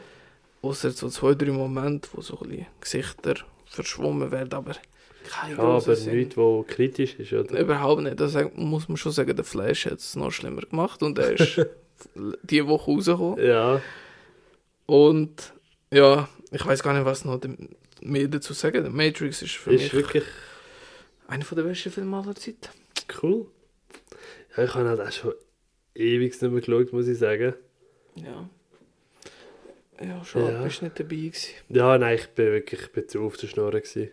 Außer 0.62 0.91
so 0.91 1.09
zwei, 1.09 1.34
drei 1.34 1.51
Momente, 1.53 2.09
wo 2.12 2.20
so 2.20 2.38
ein 2.43 2.66
Gesichter 2.80 3.34
verschwommen 3.64 4.30
wird, 4.30 4.53
aber 4.53 4.74
kein 5.28 5.57
Ja, 5.57 5.59
aber 5.62 5.97
Sinn. 5.97 6.16
nichts, 6.16 6.36
wo 6.36 6.64
kritisch 6.68 7.14
ist, 7.14 7.32
oder? 7.32 7.59
Überhaupt 7.59 8.03
nicht. 8.03 8.20
Das 8.20 8.36
muss 8.57 8.88
man 8.88 8.97
schon 8.99 9.12
sagen, 9.12 9.34
der 9.34 9.45
Flash 9.45 9.86
hat 9.86 9.99
es 9.99 10.16
noch 10.16 10.30
schlimmer 10.30 10.62
gemacht 10.62 11.03
und 11.03 11.18
er 11.18 11.32
ist 11.32 11.66
diese 12.43 12.66
Woche 12.68 12.91
rausgekommen. 12.91 13.43
Ja, 13.47 13.80
Und 14.86 15.53
ja, 15.93 16.28
ich 16.51 16.64
weiß 16.66 16.82
gar 16.82 16.93
nicht, 16.95 17.05
was 17.05 17.24
noch 17.24 17.41
mehr 18.03 18.28
dazu 18.28 18.53
sagen. 18.53 18.82
Der 18.82 18.93
Matrix 18.93 19.43
ist 19.43 19.53
für 19.57 19.72
ist 19.72 19.82
mich 19.82 19.95
wirklich 19.95 20.24
einer 21.31 21.45
der 21.45 21.62
besten 21.62 21.91
Filme 21.91 22.16
aller 22.16 22.35
Zeiten. 22.35 22.68
cool. 23.22 23.47
Ja, 24.57 24.64
ich 24.64 24.74
habe 24.74 24.89
halt 24.89 25.01
auch 25.01 25.12
schon 25.12 25.35
ewig 25.95 26.33
nicht 26.33 26.43
mehr 26.43 26.61
geschaut, 26.61 26.93
muss 26.93 27.09
ich 27.09 27.18
sagen. 27.18 27.55
Ja. 28.16 28.49
Ja, 30.01 30.24
schade, 30.24 30.53
Ja. 30.53 30.62
bist 30.62 30.83
nicht 30.83 30.99
dabei 30.99 31.16
gewesen. 31.16 31.51
Ja, 31.68 31.99
nein, 31.99 32.16
ich 32.16 32.28
bin 32.28 32.47
wirklich 32.47 32.81
ich 32.81 32.93
bin 32.93 33.09
zu 33.09 33.20
auf 33.20 33.37
der 33.37 33.47
Schnurre 33.49 33.81
gewesen. 33.81 34.11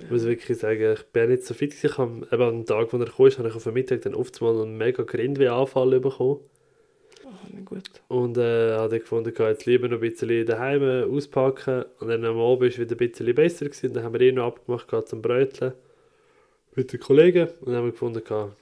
Ich 0.00 0.10
muss 0.10 0.24
wirklich 0.24 0.58
sagen, 0.58 0.92
ich 0.92 1.02
bin 1.06 1.30
nicht 1.30 1.44
so 1.44 1.54
fit 1.54 1.70
gewesen. 1.70 1.86
Ich 1.90 1.98
habe, 1.98 2.28
eben 2.30 2.42
am 2.42 2.66
Tag, 2.66 2.92
wo 2.92 2.98
er 2.98 3.06
kam, 3.06 3.30
habe 3.38 3.48
ich 3.48 3.54
auf 3.54 3.64
den 3.64 3.72
Mittag 3.74 4.02
dann 4.02 4.14
oft 4.14 4.40
mal 4.40 4.60
einen 4.62 4.76
mega 4.76 5.02
Grindweh-Anfall 5.02 5.98
bekommen. 6.00 6.40
Gut. 7.64 7.88
Und 8.08 8.36
äh, 8.38 8.72
habe 8.76 8.88
dann 8.88 8.98
gefunden, 9.00 9.30
ich 9.32 9.38
jetzt 9.38 9.66
lieber 9.66 9.88
noch 9.88 9.98
ein 9.98 10.00
bisschen 10.00 10.46
daheim 10.46 11.12
auspacken. 11.12 11.84
Und 12.00 12.08
dann 12.08 12.24
am 12.24 12.38
Abend 12.38 12.60
war 12.60 12.68
es 12.68 12.78
wieder 12.78 12.94
ein 12.94 12.98
bisschen 12.98 13.34
besser. 13.34 13.66
Gewesen. 13.66 13.92
Dann 13.92 14.04
haben 14.04 14.12
wir 14.14 14.20
eh 14.20 14.32
noch 14.32 14.46
abgemacht 14.46 14.88
gehabt 14.88 15.08
zum 15.08 15.22
Bröteln 15.22 15.72
mit 16.74 16.92
den 16.92 17.00
Kollegen. 17.00 17.48
Und 17.60 17.68
dann 17.68 17.76
haben 17.76 17.84
wir 17.86 17.92
gefunden, 17.92 18.22
gehabt, 18.24 18.54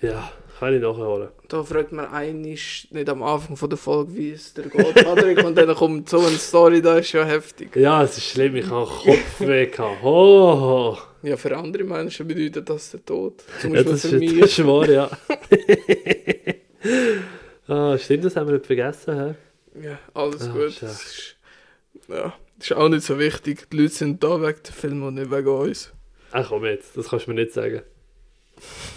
ja, 0.00 0.30
kann 0.58 0.74
ich 0.74 0.80
nachholen. 0.80 1.28
Da 1.48 1.62
fragt 1.62 1.92
man 1.92 2.06
einig 2.06 2.88
nicht 2.90 3.08
am 3.08 3.22
Anfang 3.22 3.56
von 3.56 3.70
der 3.70 3.78
Folge, 3.78 4.14
wie 4.14 4.32
es 4.32 4.52
der 4.52 4.66
geht, 4.66 4.94
Patrick, 4.94 5.42
und 5.44 5.56
dann 5.56 5.74
kommt 5.74 6.08
so 6.08 6.18
eine 6.18 6.36
Story, 6.36 6.82
da 6.82 6.98
ist 6.98 7.12
ja 7.12 7.24
heftig. 7.24 7.74
Ja, 7.76 8.02
es 8.02 8.18
ist 8.18 8.24
schlimm, 8.24 8.56
ich 8.56 8.68
habe 8.68 8.86
Kopfweh. 8.86 9.70
Oh, 10.02 10.96
Ja, 11.22 11.36
für 11.36 11.56
andere 11.56 11.84
Menschen 11.84 12.26
bedeutet 12.28 12.68
das 12.68 12.90
der 12.90 13.04
Tod. 13.04 13.42
Zum 13.60 13.74
ja, 13.74 13.82
Beispiel 13.82 13.92
das, 13.92 14.00
für 14.02 14.16
ist, 14.16 14.20
mich. 14.20 14.40
das 14.40 14.50
ist 14.58 14.66
wahr, 14.66 14.90
ja. 14.90 15.10
ah, 17.68 17.96
stimmt, 17.98 18.24
das 18.24 18.36
haben 18.36 18.48
wir 18.48 18.54
nicht 18.54 18.66
vergessen. 18.66 19.36
He? 19.74 19.84
Ja, 19.86 19.98
alles 20.14 20.48
Ah, 20.48 20.52
gut. 20.52 20.82
Das 20.82 21.02
ist, 21.02 21.36
ja, 22.08 22.32
das 22.58 22.70
ist 22.70 22.76
auch 22.76 22.88
nicht 22.88 23.02
so 23.04 23.18
wichtig. 23.18 23.68
Die 23.70 23.76
Leute 23.76 23.92
sind 23.94 24.22
da 24.22 24.40
wegen 24.40 24.62
dem 24.62 24.72
Film 24.74 25.02
und 25.02 25.14
nicht 25.14 25.30
wegen 25.30 25.48
uns. 25.48 25.92
Ach 26.32 26.48
komm 26.48 26.64
jetzt, 26.64 26.96
das 26.96 27.08
kannst 27.08 27.26
du 27.26 27.30
mir 27.32 27.40
nicht 27.42 27.52
sagen. 27.52 27.82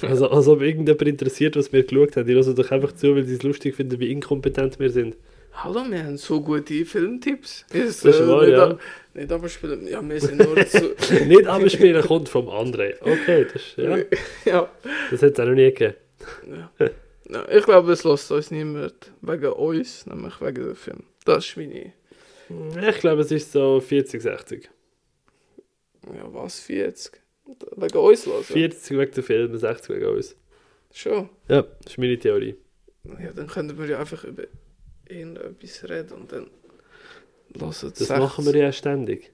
Also, 0.01 0.29
als 0.29 0.47
ob 0.47 0.61
irgendjemand 0.61 1.01
interessiert, 1.07 1.57
was 1.57 1.71
wir 1.73 1.83
geschaut 1.83 2.15
haben. 2.15 2.25
Die 2.25 2.33
hören 2.33 2.55
doch 2.55 2.71
einfach 2.71 2.93
zu, 2.93 3.13
weil 3.15 3.25
sie 3.25 3.35
es 3.35 3.43
lustig 3.43 3.75
finden, 3.75 3.99
wie 3.99 4.09
inkompetent 4.11 4.79
wir 4.79 4.89
sind. 4.89 5.17
Hallo, 5.51 5.83
wir 5.89 6.03
haben 6.05 6.15
so 6.15 6.39
gute 6.39 6.85
Filmtipps. 6.85 7.65
Ist, 7.73 8.05
Das 8.05 8.19
ist 8.19 8.27
wahr, 8.27 8.41
nicht, 8.45 8.51
ja. 8.51 8.77
nicht 9.15 9.31
abspielen. 9.31 9.85
Ja, 9.87 10.07
wir 10.07 10.21
sind 10.21 10.37
nur 10.37 10.65
zu. 10.65 10.95
nicht 11.25 11.45
abspielen 11.47 12.01
kommt 12.03 12.29
vom 12.29 12.47
anderen. 12.49 12.93
Okay, 13.01 13.45
das, 13.51 13.61
ist- 13.61 13.77
ja, 13.77 13.97
ja. 14.45 14.69
das 15.11 15.21
hat 15.21 15.33
es 15.33 15.39
auch 15.39 15.45
noch 15.45 15.53
nie 15.55 15.73
gegeben. 15.73 15.95
ja. 16.79 16.89
Ich 17.51 17.63
glaube, 17.63 17.91
es 17.91 18.03
lässt 18.03 18.31
uns 18.31 18.49
niemand 18.51 19.11
wegen 19.21 19.51
uns, 19.53 20.05
nämlich 20.07 20.41
wegen 20.41 20.63
dem 20.65 20.75
Film. 20.75 21.03
Das 21.25 21.45
ist 21.47 21.57
meine. 21.57 21.93
Ich 22.89 22.99
glaube, 22.99 23.21
es 23.21 23.31
ist 23.31 23.51
so 23.51 23.79
40, 23.79 24.21
60. 24.21 24.69
Ja, 26.07 26.33
was, 26.33 26.59
40? 26.61 27.21
Wegen 27.75 27.97
uns 27.97 28.25
hören? 28.25 28.43
40 28.43 28.97
wegen 28.97 29.11
der 29.11 29.23
Filme, 29.23 29.57
60 29.57 29.95
wegen 29.95 30.05
uns. 30.07 30.35
Schon. 30.91 31.29
Ja, 31.47 31.61
das 31.61 31.91
ist 31.93 31.97
meine 31.99 32.17
Theorie. 32.17 32.55
Ja, 33.03 33.31
dann 33.31 33.45
könnten 33.47 33.77
wir 33.77 33.85
ja 33.85 33.99
einfach 33.99 34.23
über 34.23 34.43
irgendetwas 35.07 35.87
reden 35.87 36.13
und 36.13 36.31
dann 36.31 36.49
lassen 37.53 37.93
Das 37.97 38.09
machen 38.09 38.45
wir 38.45 38.55
ja 38.55 38.71
ständig. 38.71 39.31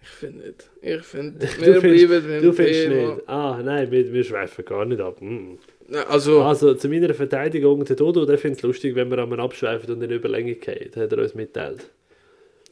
Ich 0.00 0.08
finde 0.08 0.46
nicht. 0.46 0.70
Ich 0.80 1.02
finde, 1.02 1.40
wir 1.58 1.80
findest- 1.80 1.82
bleiben 2.08 2.28
beim 2.28 2.42
Du 2.42 2.52
findest 2.52 2.80
Thema. 2.82 3.14
nicht. 3.16 3.28
Ah, 3.28 3.60
nein, 3.64 3.90
wir, 3.90 4.12
wir 4.12 4.22
schweifen 4.22 4.64
gar 4.64 4.84
nicht 4.84 5.00
ab. 5.00 5.20
Mm. 5.20 5.56
Ja, 5.88 6.04
Also, 6.08 6.42
Also, 6.42 6.74
zu 6.74 6.88
meiner 6.88 7.14
Verteidigung, 7.14 7.84
der 7.84 7.96
Dodo, 7.96 8.24
der 8.26 8.38
findet 8.38 8.58
es 8.58 8.62
lustig, 8.62 8.94
wenn 8.94 9.10
wir 9.10 9.18
einmal 9.18 9.40
abschweifen 9.40 9.90
und 9.94 10.02
in 10.02 10.10
Überlänge 10.10 10.54
gehen. 10.56 10.90
Hat 10.96 11.12
er 11.12 11.18
uns 11.18 11.34
mitteilt. 11.34 11.90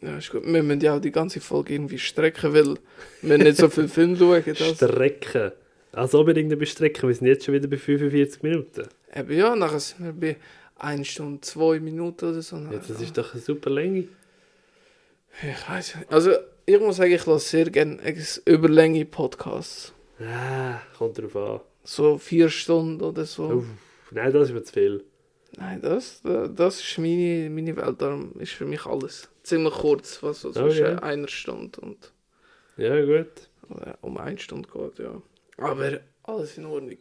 ja, 0.00 0.18
ist 0.18 0.30
gut. 0.30 0.44
Wir 0.44 0.62
müssen 0.62 0.80
ja 0.80 0.96
auch 0.96 1.00
die 1.00 1.12
ganze 1.12 1.40
Folge 1.40 1.74
irgendwie 1.74 1.98
strecken, 1.98 2.52
weil 2.52 2.74
wir 3.22 3.38
nicht 3.38 3.56
so 3.56 3.68
viel 3.68 3.88
Film 3.88 4.16
schauen. 4.16 4.42
Das. 4.46 4.76
Strecken. 4.76 5.52
Also 5.92 6.20
unbedingt 6.20 6.58
bestrecken. 6.58 7.08
Wir 7.08 7.14
sind 7.14 7.28
jetzt 7.28 7.44
schon 7.44 7.54
wieder 7.54 7.68
bei 7.68 7.76
45 7.76 8.42
Minuten. 8.42 8.88
Eben 9.14 9.32
ja, 9.32 9.54
nachher 9.54 9.78
sind 9.80 10.04
wir 10.04 10.12
bei 10.12 10.36
1 10.76 11.06
Stunde 11.06 11.40
2 11.40 11.78
Minuten 11.78 12.24
oder 12.24 12.42
so. 12.42 12.56
Jetzt, 12.72 12.90
das 12.90 13.00
ist 13.00 13.16
doch 13.16 13.32
eine 13.32 13.40
super 13.40 13.70
Länge. 13.70 14.08
Ich 15.40 15.68
weiß 15.68 15.96
nicht. 15.96 16.12
Also, 16.12 16.32
ich 16.66 16.80
muss 16.80 16.96
sagen, 16.96 17.12
ich 17.12 17.26
lasse 17.26 17.48
sehr 17.48 17.70
gerne 17.70 17.98
überlänge 18.44 19.04
Podcasts. 19.04 19.92
Ah, 20.20 20.80
kommt 20.98 21.18
drauf 21.18 21.36
an. 21.36 21.60
So 21.84 22.18
vier 22.18 22.48
Stunden 22.48 23.02
oder 23.02 23.24
so. 23.26 23.44
Uff, 23.44 23.64
nein, 24.10 24.32
das 24.32 24.48
ist 24.48 24.54
mir 24.54 24.62
zu 24.62 24.72
viel. 24.72 25.04
Nein, 25.56 25.80
das, 25.82 26.20
das 26.22 26.80
ist 26.80 26.98
meine, 26.98 27.48
meine 27.50 27.76
Welt. 27.76 28.00
Darum 28.02 28.32
ist 28.40 28.52
für 28.52 28.64
mich 28.64 28.86
alles 28.86 29.28
ziemlich 29.42 29.74
kurz, 29.74 30.22
was 30.22 30.40
so 30.40 30.48
Oh, 30.48 30.52
zwischen 30.52 30.98
einer 30.98 31.28
Stunde 31.28 31.80
und 31.80 32.12
Ja, 32.76 33.00
gut. 33.04 33.48
um 34.00 34.16
eine 34.18 34.38
Stunde 34.38 34.68
geht, 34.68 34.98
ja. 34.98 35.22
Aber 35.58 36.00
alles 36.24 36.58
in 36.58 36.66
Ordnung. 36.66 36.96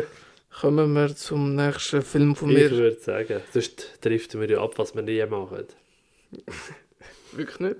Kommen 0.60 0.92
wir 0.94 1.14
zum 1.14 1.54
nächsten 1.54 2.02
Film 2.02 2.34
von 2.34 2.50
Ich 2.50 2.56
mir. 2.56 2.70
würde 2.72 2.98
sagen, 3.00 3.40
sonst 3.52 3.98
driften 4.00 4.40
wir 4.40 4.50
ja 4.50 4.60
ab, 4.62 4.74
was 4.78 4.94
wir 4.94 5.02
nie 5.02 5.24
machen. 5.26 5.64
Wirklich 7.32 7.60
nicht. 7.60 7.76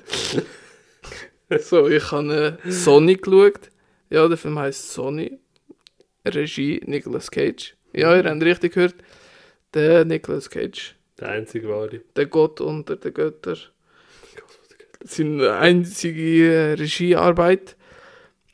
so, 1.64 1.88
ich 1.88 2.10
habe 2.12 2.58
äh, 2.64 2.70
Sony 2.70 3.16
geschaut. 3.16 3.70
Ja, 4.10 4.28
der 4.28 4.36
Film 4.38 4.58
heißt 4.58 4.92
Sony. 4.92 5.38
Regie 6.24 6.80
Nicolas 6.84 7.30
Cage. 7.30 7.74
Ja, 7.92 8.16
ihr 8.16 8.24
habt 8.24 8.42
richtig 8.42 8.74
gehört. 8.74 8.94
Der 9.74 10.04
Nicolas 10.04 10.50
Cage. 10.50 10.94
Der 11.18 11.28
einzige 11.28 11.68
wahre. 11.68 12.00
Der 12.16 12.26
Gott 12.26 12.60
unter 12.60 12.96
den 12.96 13.14
Göttern. 13.14 13.58
Seine 15.04 15.54
einzige 15.54 16.52
äh, 16.52 16.72
Regiearbeit. 16.74 17.76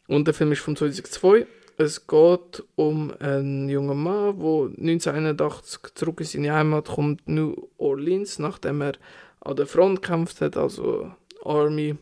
Und 0.06 0.26
der 0.26 0.34
Film 0.34 0.52
ist 0.52 0.60
von 0.60 0.76
2002. 0.76 1.46
Es 1.76 2.06
geht 2.06 2.64
um 2.74 3.14
einen 3.20 3.68
jungen 3.68 4.02
Mann, 4.02 4.38
der 4.38 4.92
1981 4.92 5.94
zurück 5.94 6.20
in 6.20 6.26
seine 6.26 6.52
Heimat 6.52 6.88
kommt, 6.88 7.28
New 7.28 7.54
Orleans, 7.76 8.40
nachdem 8.40 8.80
er 8.80 8.94
an 9.40 9.54
der 9.54 9.66
Front 9.66 10.02
gekämpft 10.02 10.40
hat, 10.40 10.56
also 10.56 11.12
Army. 11.44 11.96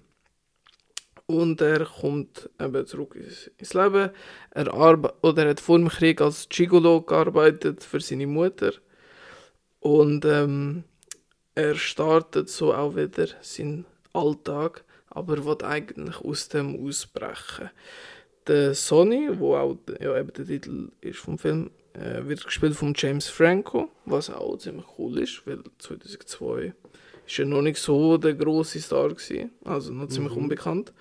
Und 1.27 1.61
er 1.61 1.85
kommt 1.85 2.49
eben 2.61 2.87
zurück 2.87 3.16
ins, 3.16 3.51
ins 3.59 3.74
Leben. 3.74 4.11
Er, 4.51 4.74
oder 5.22 5.43
er 5.43 5.51
hat 5.51 5.61
vor 5.61 5.79
dem 5.79 5.89
Krieg 5.89 6.20
als 6.20 6.49
Gigolo 6.49 7.01
gearbeitet 7.01 7.83
für 7.83 8.01
seine 8.01 8.29
Mutter. 8.29 8.72
Und 9.81 10.24
ähm, 10.24 10.85
er 11.55 11.74
startet 11.74 12.49
so 12.49 12.74
auch 12.74 12.97
wieder 12.97 13.29
seinen 13.41 13.87
Alltag, 14.12 14.85
aber 15.09 15.45
will 15.45 15.64
eigentlich 15.64 16.20
aus 16.20 16.49
dem 16.49 16.87
ausbrechen. 16.87 17.70
Der 18.47 18.74
Sonny, 18.74 19.29
wo 19.33 19.57
auch 19.57 19.77
ja, 20.01 20.16
eben 20.16 20.33
der 20.33 20.47
Titel 20.47 20.93
ist 21.01 21.18
vom 21.18 21.39
Film, 21.39 21.70
äh, 21.95 22.24
wird 22.27 22.45
gespielt 22.45 22.77
von 22.77 22.95
James 22.97 23.29
Franco, 23.29 23.91
was 24.05 24.31
auch 24.31 24.59
ziemlich 24.59 24.87
cool 24.99 25.18
ist, 25.18 25.47
weil 25.47 25.62
2002 25.79 26.74
ist 27.27 27.39
er 27.39 27.47
noch 27.47 27.62
nicht 27.62 27.79
so 27.79 28.16
der 28.18 28.35
große 28.35 28.81
Star 28.81 29.09
gewesen, 29.09 29.51
also 29.64 29.93
noch 29.93 30.09
ziemlich 30.09 30.33
Mhm. 30.35 30.43
unbekannt. 30.45 30.93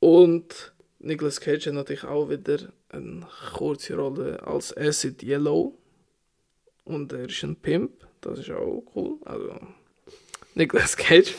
Und 0.00 0.72
Nicolas 0.98 1.40
Cage 1.40 1.66
hat 1.66 1.74
natürlich 1.74 2.04
auch 2.04 2.28
wieder 2.30 2.58
eine 2.88 3.26
kurze 3.54 3.96
Rolle 3.96 4.42
als 4.46 4.76
Acid 4.76 5.22
Yellow 5.22 5.76
und 6.84 7.12
er 7.12 7.28
ist 7.28 7.42
ein 7.42 7.56
Pimp, 7.56 7.92
das 8.20 8.38
ist 8.38 8.50
auch 8.50 8.82
cool. 8.94 9.16
Also 9.24 9.54
Nicolas 10.54 10.96
Cage. 10.96 11.34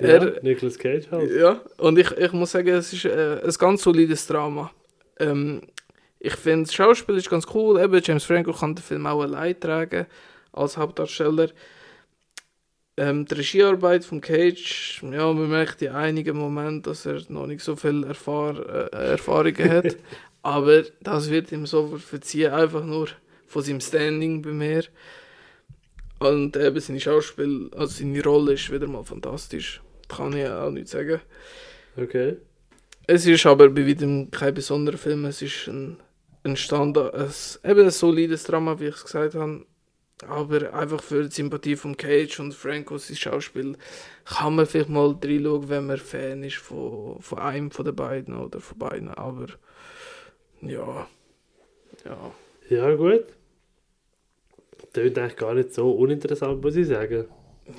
Ja, 0.00 0.08
Er, 0.08 0.42
Nicolas 0.42 0.76
Cage 0.78 1.08
halt. 1.10 1.30
ja, 1.30 1.60
und 1.78 1.98
ich, 1.98 2.10
ich 2.12 2.32
muss 2.32 2.50
sagen, 2.50 2.68
es 2.68 2.92
ist 2.92 3.04
äh, 3.04 3.40
ein 3.44 3.52
ganz 3.58 3.82
solides 3.82 4.26
Drama. 4.26 4.72
Ähm, 5.20 5.62
ich 6.18 6.34
finde, 6.34 6.66
das 6.66 6.74
Schauspiel 6.74 7.16
ist 7.16 7.30
ganz 7.30 7.46
cool. 7.54 7.78
Eben, 7.80 8.00
James 8.02 8.24
Franco 8.24 8.52
kann 8.52 8.74
den 8.74 8.82
Film 8.82 9.06
auch 9.06 9.22
allein 9.22 9.58
tragen 9.60 10.06
als 10.52 10.76
Hauptdarsteller. 10.76 11.50
Ähm, 12.96 13.24
die 13.26 13.34
Regiearbeit 13.34 14.04
von 14.04 14.20
Cage, 14.20 15.02
ja, 15.02 15.32
man 15.32 15.50
merkt 15.50 15.82
in 15.82 15.90
einigen 15.90 16.36
Momenten, 16.36 16.82
dass 16.82 17.06
er 17.06 17.20
noch 17.28 17.46
nicht 17.46 17.62
so 17.62 17.74
viel 17.74 18.04
Erfahr 18.04 18.56
äh, 18.92 19.10
Erfahrungen 19.10 19.70
hat. 19.70 19.96
Aber 20.42 20.84
das 21.00 21.30
wird 21.30 21.50
ihm 21.52 21.66
so 21.66 21.96
verziehen, 21.98 22.52
einfach 22.52 22.84
nur 22.84 23.08
von 23.46 23.62
seinem 23.62 23.80
Standing 23.80 24.42
bei 24.42 24.50
mir. 24.50 24.84
Und 26.20 26.56
eben 26.56 26.80
seine 26.80 27.00
Schauspiel, 27.00 27.70
also 27.74 27.98
seine 27.98 28.22
Rolle 28.22 28.52
ist 28.52 28.70
wieder 28.70 28.86
mal 28.86 29.04
fantastisch. 29.04 29.80
Kann 30.08 30.36
ich 30.36 30.46
auch 30.46 30.70
nicht 30.70 30.88
sagen. 30.88 31.20
Okay. 31.96 32.36
Es 33.06 33.26
ist 33.26 33.44
aber 33.46 33.68
bei 33.68 33.86
weitem 33.86 34.30
kein 34.30 34.54
besonderer 34.54 34.96
Film. 34.96 35.24
Es 35.24 35.42
ist 35.42 35.66
ein, 35.66 35.96
ein 36.44 36.56
Standard, 36.56 37.14
ein, 37.14 37.70
eben 37.70 37.84
ein 37.84 37.90
solides 37.90 38.44
Drama, 38.44 38.78
wie 38.78 38.86
ich 38.86 38.94
es 38.94 39.04
gesagt 39.04 39.34
habe. 39.34 39.64
Aber 40.28 40.72
einfach 40.74 41.02
für 41.02 41.24
die 41.24 41.34
Sympathie 41.34 41.76
von 41.76 41.96
Cage 41.96 42.40
und 42.40 42.54
Franco, 42.54 42.98
sein 42.98 43.16
Schauspiel, 43.16 43.76
kann 44.24 44.56
man 44.56 44.66
vielleicht 44.66 44.88
mal 44.88 45.16
reinschauen, 45.22 45.68
wenn 45.68 45.86
man 45.86 45.98
Fan 45.98 46.42
ist 46.42 46.56
von, 46.56 47.20
von 47.20 47.38
einem 47.38 47.70
von 47.70 47.84
den 47.84 47.96
beiden 47.96 48.36
oder 48.36 48.60
von 48.60 48.78
beiden. 48.78 49.08
Aber 49.08 49.46
ja, 50.60 51.06
ja. 52.04 52.32
Ja, 52.68 52.94
gut. 52.94 53.24
Tönt 54.92 55.18
eigentlich 55.18 55.36
gar 55.36 55.54
nicht 55.54 55.74
so 55.74 55.90
uninteressant, 55.90 56.62
muss 56.62 56.76
ich 56.76 56.88
sagen. 56.88 57.26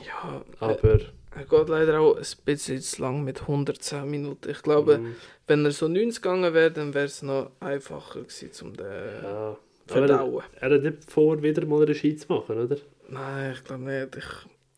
Ja, 0.06 0.44
Aber. 0.60 1.00
er 1.36 1.44
geht 1.44 1.70
leider 1.70 2.00
auch 2.00 2.16
ein 2.16 2.26
bisschen 2.46 2.82
zu 2.82 3.02
lang 3.02 3.24
mit 3.24 3.42
110 3.42 4.10
Minuten. 4.10 4.50
Ich 4.50 4.62
glaube, 4.62 4.98
mm, 4.98 5.16
wenn 5.48 5.66
er 5.66 5.72
so 5.72 5.88
90 5.88 6.22
gegangen 6.22 6.54
wäre, 6.54 6.72
dann 6.72 6.94
wäre 6.94 7.06
es 7.06 7.22
noch 7.22 7.52
einfacher 7.60 8.22
gewesen, 8.22 8.68
um 8.68 8.74
den 8.76 9.24
ja. 9.24 9.58
Er, 9.88 9.94
verdauen. 9.94 10.44
er 10.60 10.70
hat 10.72 10.82
nicht 10.84 11.10
vor, 11.12 11.42
wieder 11.42 11.66
mal 11.66 11.84
Regie 11.84 12.16
zu 12.16 12.32
machen, 12.34 12.58
oder? 12.58 12.78
Nein, 13.10 13.54
ich 13.54 13.64
glaube 13.64 13.84
nicht. 13.84 14.16
Ich, 14.18 14.26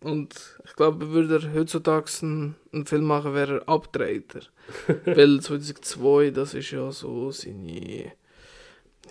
und 0.05 0.60
ich 0.66 0.76
glaube, 0.76 1.10
würde 1.10 1.39
er 1.43 1.53
heutzutage 1.53 2.12
einen, 2.22 2.55
einen 2.74 2.86
Film 2.86 3.05
machen, 3.05 3.34
wäre 3.34 3.60
er 3.62 3.70
Abtreter. 3.70 4.41
Weil 5.05 5.39
2002, 5.39 6.32
das 6.32 6.53
ist 6.53 6.72
ja 6.72 6.91
so 6.91 7.32
seine. 7.32 8.12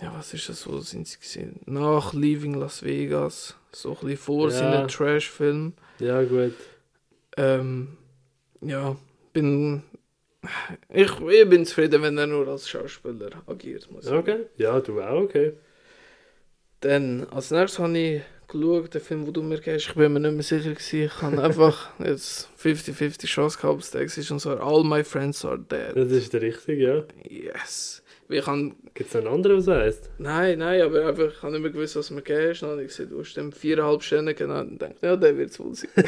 Ja, 0.01 0.13
was 0.15 0.33
ist 0.33 0.47
das 0.47 0.61
so? 0.61 0.79
Sind 0.79 1.07
sie 1.07 1.17
gesehen? 1.19 1.59
Nach 1.65 2.13
Leaving 2.13 2.53
Las 2.53 2.83
Vegas. 2.83 3.55
So 3.71 3.89
ein 3.89 3.95
bisschen 4.01 4.17
vor 4.17 4.49
Ja. 4.49 4.55
seinen 4.55 4.87
Trash-Film. 4.87 5.73
Ja, 5.99 6.23
gut. 6.23 6.53
Ähm, 7.35 7.97
ja, 8.61 8.95
bin. 9.33 9.81
Ich, 10.93 11.11
ich 11.19 11.49
bin 11.49 11.65
zufrieden, 11.65 12.01
wenn 12.03 12.17
er 12.17 12.27
nur 12.27 12.47
als 12.47 12.69
Schauspieler 12.69 13.29
agiert. 13.47 13.89
Muss. 13.91 14.07
Okay. 14.07 14.45
Ja, 14.57 14.79
du 14.79 15.01
auch, 15.01 15.21
okay. 15.23 15.53
Dann, 16.81 17.27
als 17.29 17.51
nächstes 17.51 17.79
habe 17.79 17.97
ich 17.97 18.21
geschaut, 18.47 18.93
den 18.93 19.01
Film, 19.01 19.25
den 19.25 19.33
du 19.33 19.41
mir 19.41 19.59
gehst. 19.59 19.87
Ich 19.89 19.95
bin 19.95 20.13
mir 20.13 20.19
nicht 20.19 20.33
mehr 20.33 20.43
sicher 20.43 20.71
gewesen. 20.71 21.03
Ich 21.03 21.21
habe 21.21 21.41
einfach 21.41 21.89
jetzt 21.99 22.49
50-50 22.61 23.25
Chance 23.25 23.57
gehabt, 23.57 23.73
ob 23.73 23.79
es 23.81 23.91
der 23.91 24.01
ist. 24.01 24.31
Und 24.31 24.39
zwar 24.39 24.61
All 24.61 24.83
My 24.83 25.03
Friends 25.03 25.43
Are 25.43 25.59
Dead. 25.59 25.95
Das 25.95 26.11
ist 26.11 26.33
der 26.33 26.41
richtige, 26.41 26.75
ja. 26.75 27.03
Yes. 27.29 28.03
Weil 28.29 28.39
Ich 28.39 28.45
Gibt 28.93 29.09
es 29.09 29.15
einen 29.15 29.27
anderen, 29.27 29.57
was 29.57 29.67
heisst? 29.67 30.09
nein, 30.17 30.59
nein, 30.59 30.81
aber 30.81 31.07
einfach, 31.07 31.31
ich 31.31 31.41
habe 31.41 31.53
nicht 31.53 31.61
mehr 31.61 31.71
gewusst, 31.71 31.95
was 31.95 32.11
mir 32.11 32.21
gehst. 32.21 32.61
Dann 32.61 32.71
habe 32.71 32.81
ich 32.81 32.89
gesehen, 32.89 33.09
du 33.09 33.19
hast 33.19 33.35
dem 33.35 33.51
viereinhalb 33.53 34.03
Sterne 34.03 34.33
genannt. 34.33 34.71
Und 34.71 34.81
dachte, 34.81 34.95
ja, 35.01 35.15
der 35.15 35.37
wird 35.37 35.51
es 35.51 35.59
wohl 35.59 35.73
sein. 35.73 35.89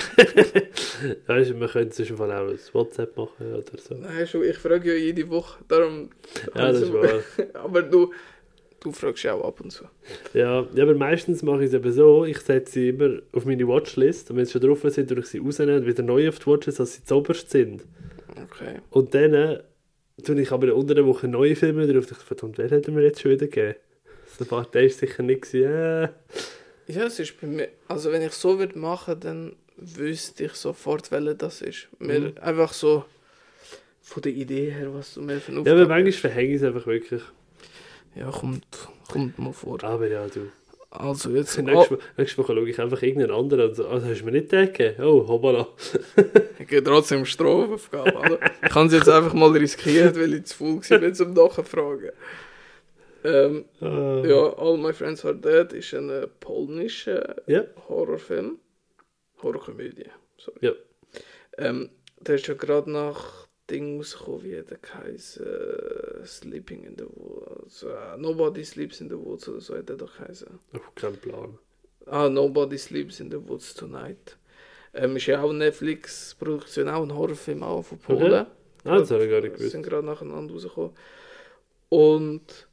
Weißt 1.28 1.51
du, 1.51 1.53
man 1.55 1.70
könnte 1.70 1.95
zwischen 1.95 2.20
auch 2.20 2.30
ein 2.30 2.59
WhatsApp 2.74 3.15
machen 3.15 3.53
oder 3.53 3.78
so. 3.78 3.95
Nein, 3.95 4.28
schon, 4.28 4.43
ich 4.43 4.57
frage 4.57 4.93
ja 4.93 4.99
jede 4.99 5.30
Woche. 5.30 5.63
Darum. 5.67 6.09
Ja, 6.55 6.72
das 6.72 6.82
ist 6.82 6.93
wahr. 6.93 7.22
aber 7.53 7.84
du, 7.84 8.11
du 8.80 8.91
fragst 8.91 9.23
ja 9.23 9.34
auch 9.34 9.45
ab 9.45 9.61
und 9.61 9.71
zu. 9.71 9.86
Ja, 10.34 10.65
ja, 10.73 10.84
aber 10.84 10.95
meistens 10.95 11.43
mache 11.43 11.59
ich 11.63 11.67
es 11.67 11.73
eben 11.73 11.91
so, 11.91 12.25
ich 12.25 12.39
setze 12.39 12.73
sie 12.73 12.89
immer 12.89 13.19
auf 13.34 13.45
meine 13.45 13.67
Watchlist 13.67 14.32
und 14.32 14.38
wenn 14.38 14.45
sie 14.45 14.53
schon 14.53 14.61
drauf 14.61 14.82
sind, 14.86 15.09
tue 15.09 15.19
ich 15.19 15.25
sie 15.27 15.39
rausnehmen 15.39 15.77
und 15.80 15.86
wieder 15.86 16.03
neu 16.03 16.30
auf 16.30 16.39
die 16.39 16.47
Watchlist, 16.47 16.80
dass 16.80 16.93
sie 16.95 17.03
zuoberst 17.03 17.49
sind. 17.49 17.84
Okay. 18.43 18.80
Und 18.91 19.13
dann 19.13 19.34
äh, 19.34 19.59
tue 20.23 20.41
ich 20.41 20.51
aber 20.51 20.73
unter 20.75 20.95
der 20.95 21.05
Woche 21.05 21.27
neue 21.27 21.55
Filme 21.55 21.86
drauf. 21.88 22.03
Ich 22.05 22.09
dachte, 22.09 22.25
verdammt, 22.25 22.57
wer 22.57 22.71
er 22.71 22.91
mir 22.91 23.03
jetzt 23.03 23.21
schon 23.21 23.32
wieder 23.32 23.47
gegeben? 23.47 23.75
So 24.38 24.49
war 24.51 24.65
der 24.65 24.84
ist 24.84 24.99
sicher 24.99 25.23
nicht 25.23 25.41
gewesen. 25.43 25.71
Äh. 25.71 26.09
Ja, 26.88 27.03
es 27.05 27.19
ist 27.19 27.39
bei 27.39 27.47
mir. 27.47 27.67
Also, 27.88 28.11
wenn 28.11 28.21
ich 28.21 28.32
so 28.34 28.57
würde 28.57 28.77
machen, 28.80 29.19
dann 29.19 29.55
wüsste 29.77 30.45
ich 30.45 30.53
sofort, 30.53 31.11
welcher 31.11 31.36
das 31.36 31.61
ist. 31.61 31.88
Mir 31.99 32.19
Mhm. 32.19 32.34
einfach 32.41 32.73
so 32.73 33.05
von 34.01 34.21
der 34.23 34.32
Idee 34.32 34.71
her, 34.71 34.93
was 34.93 35.13
du 35.13 35.21
mir 35.21 35.39
für 35.39 35.51
Ja, 35.51 35.73
aber 35.73 35.88
manchmal 35.88 36.11
verhänge 36.11 36.49
ich 36.55 36.61
es 36.61 36.63
einfach 36.63 36.88
wirklich. 36.88 37.21
Ja, 38.16 38.32
kommt, 38.32 38.66
kommt 39.12 39.38
mal 39.39 39.53
vor. 39.53 39.84
Aber 39.84 40.07
ja, 40.07 40.28
du. 40.28 40.49
Also, 40.91 41.30
jetzt. 41.30 41.55
Nächste, 41.60 41.74
Woche, 41.76 41.99
nächste 42.18 42.38
Woche 42.39 42.53
schaue 42.55 42.70
ich 42.70 42.80
einfach 42.82 43.01
irgendeinen 43.03 43.32
anderen 43.38 43.70
und 43.70 43.76
so, 43.76 43.88
also 43.88 44.07
hast 44.07 44.22
du 44.22 44.26
mir 44.26 44.32
nicht 44.32 44.51
den 44.51 44.66
gegeben? 44.74 45.03
Oh, 45.03 45.28
hoppala. 45.28 45.68
Ich 46.57 46.68
gehe 46.68 46.84
trotzdem 46.84 47.26
Strafaufgabe. 47.26 48.18
Also, 48.20 48.38
ich 48.66 48.74
habe 48.76 48.88
es 48.88 48.93
jetzt 48.93 49.10
einfach 49.10 49.34
mal 49.34 49.51
riskiert, 49.51 50.16
weil 50.18 50.34
ich 50.34 50.45
zu 50.45 50.57
faul 50.82 51.01
war, 51.01 51.14
zum 51.14 51.34
Nachfragen. 51.34 52.10
Ähm, 53.24 53.66
Ah. 53.82 54.24
ja, 54.26 54.53
All 54.57 54.78
My 54.78 54.93
Friends 54.93 55.24
Are 55.26 55.36
Dead 55.36 55.74
ist 55.74 55.93
ein 55.93 56.10
äh, 56.10 56.26
polnischer 56.39 57.36
Ja. 57.47 57.66
Horrorfilm. 57.88 58.57
Horrorkomödie, 59.43 60.07
sorry. 60.38 60.57
Ja. 60.62 60.72
Ähm, 61.57 61.89
der 62.22 62.36
ist 62.36 62.47
ja 62.47 62.53
gerade 62.55 62.89
nach 62.89 63.39
Ding 63.70 63.97
rausgekommen, 63.97 64.43
wie 64.43 64.49
der 64.51 64.78
geheißen, 64.78 65.45
Sleeping 66.26 66.84
in 66.84 66.95
the 66.97 67.05
Woods. 67.15 67.84
Äh, 67.84 68.17
Nobody 68.17 68.63
Sleeps 68.63 69.01
in 69.01 69.09
the 69.09 69.17
Woods 69.17 69.47
oder 69.47 69.61
so 69.61 69.76
hat 69.78 69.89
der 69.89 69.97
doch 69.97 70.17
geheißen. 70.17 70.47
Oh, 70.74 70.80
kein 70.95 71.15
Plan. 71.17 71.57
Ah, 72.05 72.30
Nobody 72.30 72.78
Sleeps 72.78 73.20
in 73.20 73.30
the 73.32 73.38
Woods 73.47 73.74
Tonight. 73.74 74.38
Ähm, 74.93 75.15
ist 75.17 75.28
ja 75.28 75.41
auch 75.41 75.49
eine 75.49 75.59
Netflix-Produktion, 75.59 76.89
auch 76.89 77.03
ein 77.03 77.13
Horrorfilm 77.13 77.61
auch 77.63 77.84
von 77.84 77.99
Polen. 77.99 78.47
Ah, 78.86 78.97
das 78.97 79.11
habe 79.11 79.26
ich 79.26 79.30
gar 79.30 79.41
nicht 79.41 79.55
gewusst. 79.55 79.72
sind 79.72 79.84
gerade 79.84 80.05
nacheinander 80.05 80.53
rausgekommen. 80.53 80.91
Und 81.89 82.67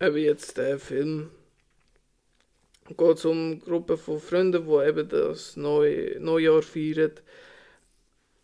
eben 0.00 0.16
jetzt 0.16 0.56
der 0.56 0.78
Film 0.78 1.30
geht 2.88 3.16
es 3.16 3.24
um 3.24 3.36
eine 3.36 3.58
Gruppe 3.58 3.96
von 3.96 4.18
Freunden, 4.20 4.66
die 4.66 4.88
eben 4.88 5.08
das 5.08 5.56
Neu 5.56 6.16
Neujahr 6.18 6.62
feiern. 6.62 7.12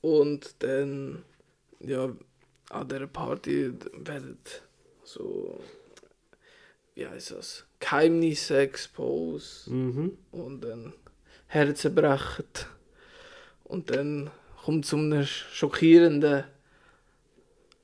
Und 0.02 0.62
dann, 0.62 1.24
ja, 1.80 2.10
an 2.70 2.88
dieser 2.88 3.06
Party 3.06 3.72
werden 3.92 4.38
so, 5.04 5.60
wie 6.94 7.06
heißt 7.06 7.32
das, 7.32 7.64
Geheimnisse 7.78 8.58
exposed 8.58 9.68
Mhm. 9.68 10.16
und 10.32 10.60
dann 10.62 10.92
Herzen 11.46 11.94
brechen. 11.94 12.44
Und 13.64 13.90
dann 13.90 14.30
kommt 14.64 14.84
es 14.84 14.90
zu 14.90 14.96
einem 14.96 15.24
schockierenden 15.24 16.44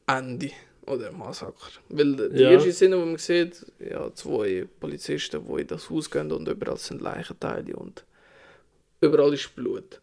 Ende 0.07 0.51
oder 0.86 1.12
Massaker. 1.12 1.55
Weil 1.88 2.16
die 2.30 2.40
Ja. 2.43 2.51
erste 2.53 2.72
Szene, 2.72 2.97
die 2.97 3.05
man 3.05 3.18
sieht, 3.18 3.64
ja, 3.78 4.12
zwei 4.14 4.66
Polizisten, 4.80 5.47
die 5.47 5.61
in 5.61 5.66
das 5.68 5.88
Haus 5.90 6.11
gehen 6.11 6.32
und 6.32 6.49
überall 6.49 6.76
sind 6.76 7.01
Leichenteile 7.01 7.76
und 7.76 8.05
überall 9.01 9.32
ist 9.34 9.55
Blut. 9.55 10.01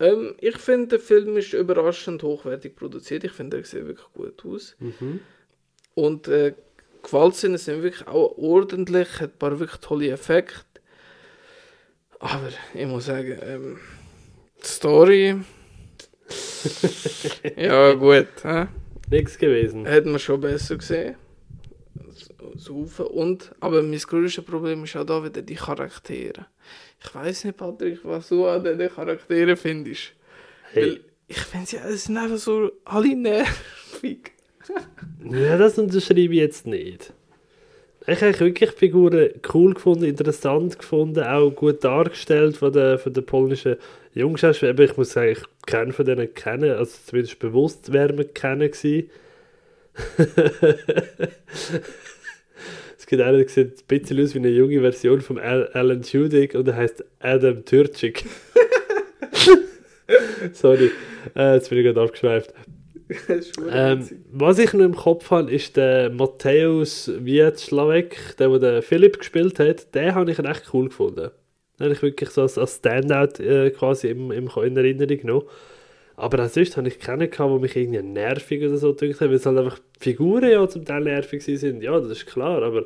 Ähm, 0.00 0.34
ich 0.38 0.56
finde, 0.58 0.88
der 0.88 1.00
Film 1.00 1.36
ist 1.36 1.52
überraschend 1.52 2.22
hochwertig 2.22 2.76
produziert. 2.76 3.24
Ich 3.24 3.32
finde, 3.32 3.58
er 3.58 3.64
sieht 3.64 3.86
wirklich 3.86 4.12
gut 4.12 4.44
aus. 4.44 4.76
Mhm. 4.78 5.20
Und 5.94 6.28
äh, 6.28 6.54
Gewaltszenen 7.02 7.58
sind 7.58 7.82
wirklich 7.82 8.06
auch 8.08 8.36
ordentlich, 8.36 9.20
hat 9.20 9.34
ein 9.34 9.38
paar 9.38 9.58
wirklich 9.60 9.80
tolle 9.80 10.10
Effekte. 10.10 10.80
Aber 12.18 12.48
ich 12.72 12.86
muss 12.86 13.06
sagen, 13.06 13.38
ähm, 13.42 13.78
die 14.62 14.66
Story. 14.66 15.36
ja, 17.56 17.92
gut. 17.92 18.28
Hä? 18.42 18.66
Nichts 19.10 19.38
gewesen. 19.38 19.84
Hätten 19.84 20.12
wir 20.12 20.18
schon 20.18 20.40
besser 20.40 20.76
gesehen. 20.76 21.16
Saufen. 22.56 23.06
Und, 23.06 23.54
aber 23.60 23.82
mein 23.82 23.98
größtes 23.98 24.44
Problem 24.44 24.84
ist 24.84 24.96
auch 24.96 25.04
da 25.04 25.22
wieder 25.22 25.42
die 25.42 25.54
Charaktere. 25.54 26.46
Ich 27.04 27.14
weiß 27.14 27.44
nicht, 27.44 27.56
Patrick, 27.56 28.00
was 28.02 28.28
du 28.28 28.46
an 28.46 28.64
den 28.64 28.88
Charakteren 28.88 29.56
findest. 29.56 30.12
Hey. 30.72 30.82
Weil 30.82 31.00
ich 31.28 31.38
finde, 31.38 31.66
sie 31.66 31.76
es 31.76 32.04
sind 32.04 32.16
einfach 32.16 32.38
so 32.38 32.72
alle 32.84 33.14
nervig. 33.14 34.32
Ja, 35.30 35.58
das 35.58 35.78
unterschreibe 35.78 36.32
ich 36.32 36.40
jetzt 36.40 36.66
nicht. 36.66 37.12
Ich 38.06 38.22
habe 38.22 38.38
wirklich 38.40 38.70
Figuren 38.72 39.30
cool 39.52 39.74
gefunden, 39.74 40.04
interessant 40.04 40.78
gefunden, 40.78 41.22
auch 41.22 41.50
gut 41.50 41.84
dargestellt 41.84 42.58
von 42.58 42.72
den, 42.72 42.98
von 42.98 43.12
den 43.12 43.24
polnischen 43.24 43.76
Jungschauspielern. 44.14 44.76
Aber 44.76 44.84
Ich 44.84 44.96
muss 44.96 45.12
sagen, 45.12 45.32
ich 45.32 45.42
kenne 45.66 45.92
von 45.92 46.04
denen 46.04 46.32
kennen, 46.34 46.70
also 46.70 46.96
zumindest 47.06 47.38
bewusst 47.38 47.92
wären 47.92 48.18
wir 48.18 48.28
kennen 48.28 48.70
gewesen. 48.70 49.10
es 53.04 53.06
gibt 53.06 53.20
einen, 53.20 53.36
der 53.36 53.48
sieht 53.50 53.82
ein 53.82 53.86
bisschen 53.86 54.24
aus 54.24 54.34
wie 54.34 54.38
eine 54.38 54.48
junge 54.48 54.80
Version 54.80 55.20
von 55.20 55.38
Al 55.38 55.68
Alan 55.74 56.00
Tudyk 56.00 56.54
und 56.54 56.66
er 56.68 56.76
heißt 56.76 57.04
Adam 57.18 57.62
Türcik. 57.62 58.24
Sorry, 60.54 60.90
äh, 61.36 61.56
jetzt 61.56 61.68
bin 61.68 61.80
ich 61.80 61.84
gerade 61.84 62.00
abgeschweift. 62.00 62.54
Ähm, 63.70 64.08
was 64.32 64.58
ich 64.58 64.72
noch 64.72 64.86
im 64.86 64.96
Kopf 64.96 65.30
habe, 65.30 65.52
ist 65.52 65.76
der 65.76 66.08
Matthäus 66.08 67.12
Wietschlawek, 67.18 68.38
der, 68.38 68.58
der 68.58 68.80
Philipp 68.80 69.18
gespielt 69.18 69.58
hat. 69.58 69.94
Den 69.94 70.14
habe 70.14 70.30
ich 70.30 70.38
recht 70.38 70.70
cool 70.72 70.88
gefunden. 70.88 71.28
Den 71.78 71.84
habe 71.84 71.92
ich 71.92 72.00
wirklich 72.00 72.30
so 72.30 72.40
als, 72.40 72.56
als 72.56 72.76
Standout 72.76 73.38
äh, 73.42 73.68
quasi 73.68 74.08
im, 74.08 74.32
im, 74.32 74.48
in 74.48 74.76
Erinnerung 74.78 75.18
genommen. 75.18 75.46
Aber 76.16 76.38
ansonsten 76.38 76.76
habe 76.76 76.88
ich 76.88 76.98
keinen 76.98 77.30
gehabt, 77.30 77.50
der 77.50 77.58
mich 77.58 77.76
irgendwie 77.76 78.02
nervig 78.02 78.62
oder 78.62 78.76
so 78.76 78.94
gedacht 78.94 79.20
hat, 79.20 79.28
weil 79.28 79.36
es 79.36 79.46
halt 79.46 79.58
einfach 79.58 79.78
die 79.96 80.00
Figuren 80.00 80.50
ja 80.50 80.68
zum 80.68 80.84
Teil 80.84 81.02
nervig 81.02 81.42
sind. 81.42 81.82
Ja, 81.82 81.98
das 81.98 82.10
ist 82.10 82.26
klar, 82.26 82.62
aber 82.62 82.84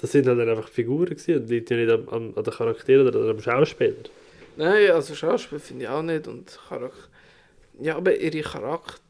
das 0.00 0.10
sind 0.12 0.26
halt 0.26 0.38
dann 0.38 0.48
einfach 0.48 0.68
Figuren 0.68 1.10
gewesen 1.10 1.36
und 1.36 1.48
liegt 1.48 1.70
ja 1.70 1.76
nicht 1.76 1.90
am, 1.90 2.08
am, 2.08 2.32
an 2.36 2.42
den 2.42 2.52
Charakteren 2.52 3.06
oder 3.06 3.30
am 3.30 3.40
Schauspieler. 3.40 3.94
Nein, 4.56 4.90
also 4.90 5.14
Schauspiel 5.14 5.58
finde 5.58 5.84
ich 5.84 5.88
auch 5.88 6.02
nicht 6.02 6.26
und 6.26 6.58
Charakter. 6.68 7.08
Ja, 7.80 7.96
aber 7.96 8.16
ihre 8.16 8.42
Charakter, 8.42 9.00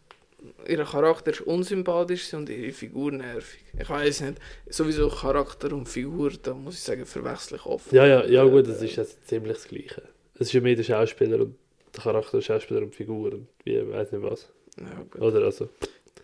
ihr 0.67 0.85
Charakter 0.85 1.31
ist 1.31 1.43
unsympathisch 1.43 2.33
und 2.35 2.49
ihre 2.49 2.73
Figur 2.73 3.13
nervig. 3.13 3.61
Ich 3.79 3.89
weiß 3.89 4.23
nicht, 4.23 4.39
sowieso 4.69 5.09
Charakter 5.09 5.73
und 5.73 5.89
Figur, 5.89 6.33
da 6.43 6.55
muss 6.55 6.75
ich 6.75 6.81
sagen, 6.81 7.05
verwechsel 7.05 7.59
ich 7.59 7.67
oft. 7.67 7.93
Ja, 7.93 8.07
ja, 8.07 8.25
ja 8.25 8.45
gut, 8.45 8.69
das 8.69 8.81
ist 8.81 8.97
jetzt 8.97 9.27
ziemlich 9.27 9.55
das 9.55 9.69
Gleiche. 9.69 10.03
Es 10.35 10.49
ist 10.49 10.53
ja 10.53 10.61
mehr 10.61 10.77
der 10.77 10.83
Schauspieler 10.83 11.41
und 11.41 11.57
Charakter, 12.03 12.39
der 12.39 12.43
Schauspieler 12.43 12.83
und 12.83 12.91
die 12.93 12.97
Figur 12.97 13.33
und 13.33 13.49
wie, 13.65 13.91
weiß 13.91 14.13
nicht 14.13 14.23
was. 14.23 14.49
Ja, 14.79 15.03
gut. 15.11 15.21
Oder 15.21 15.45
also. 15.45 15.69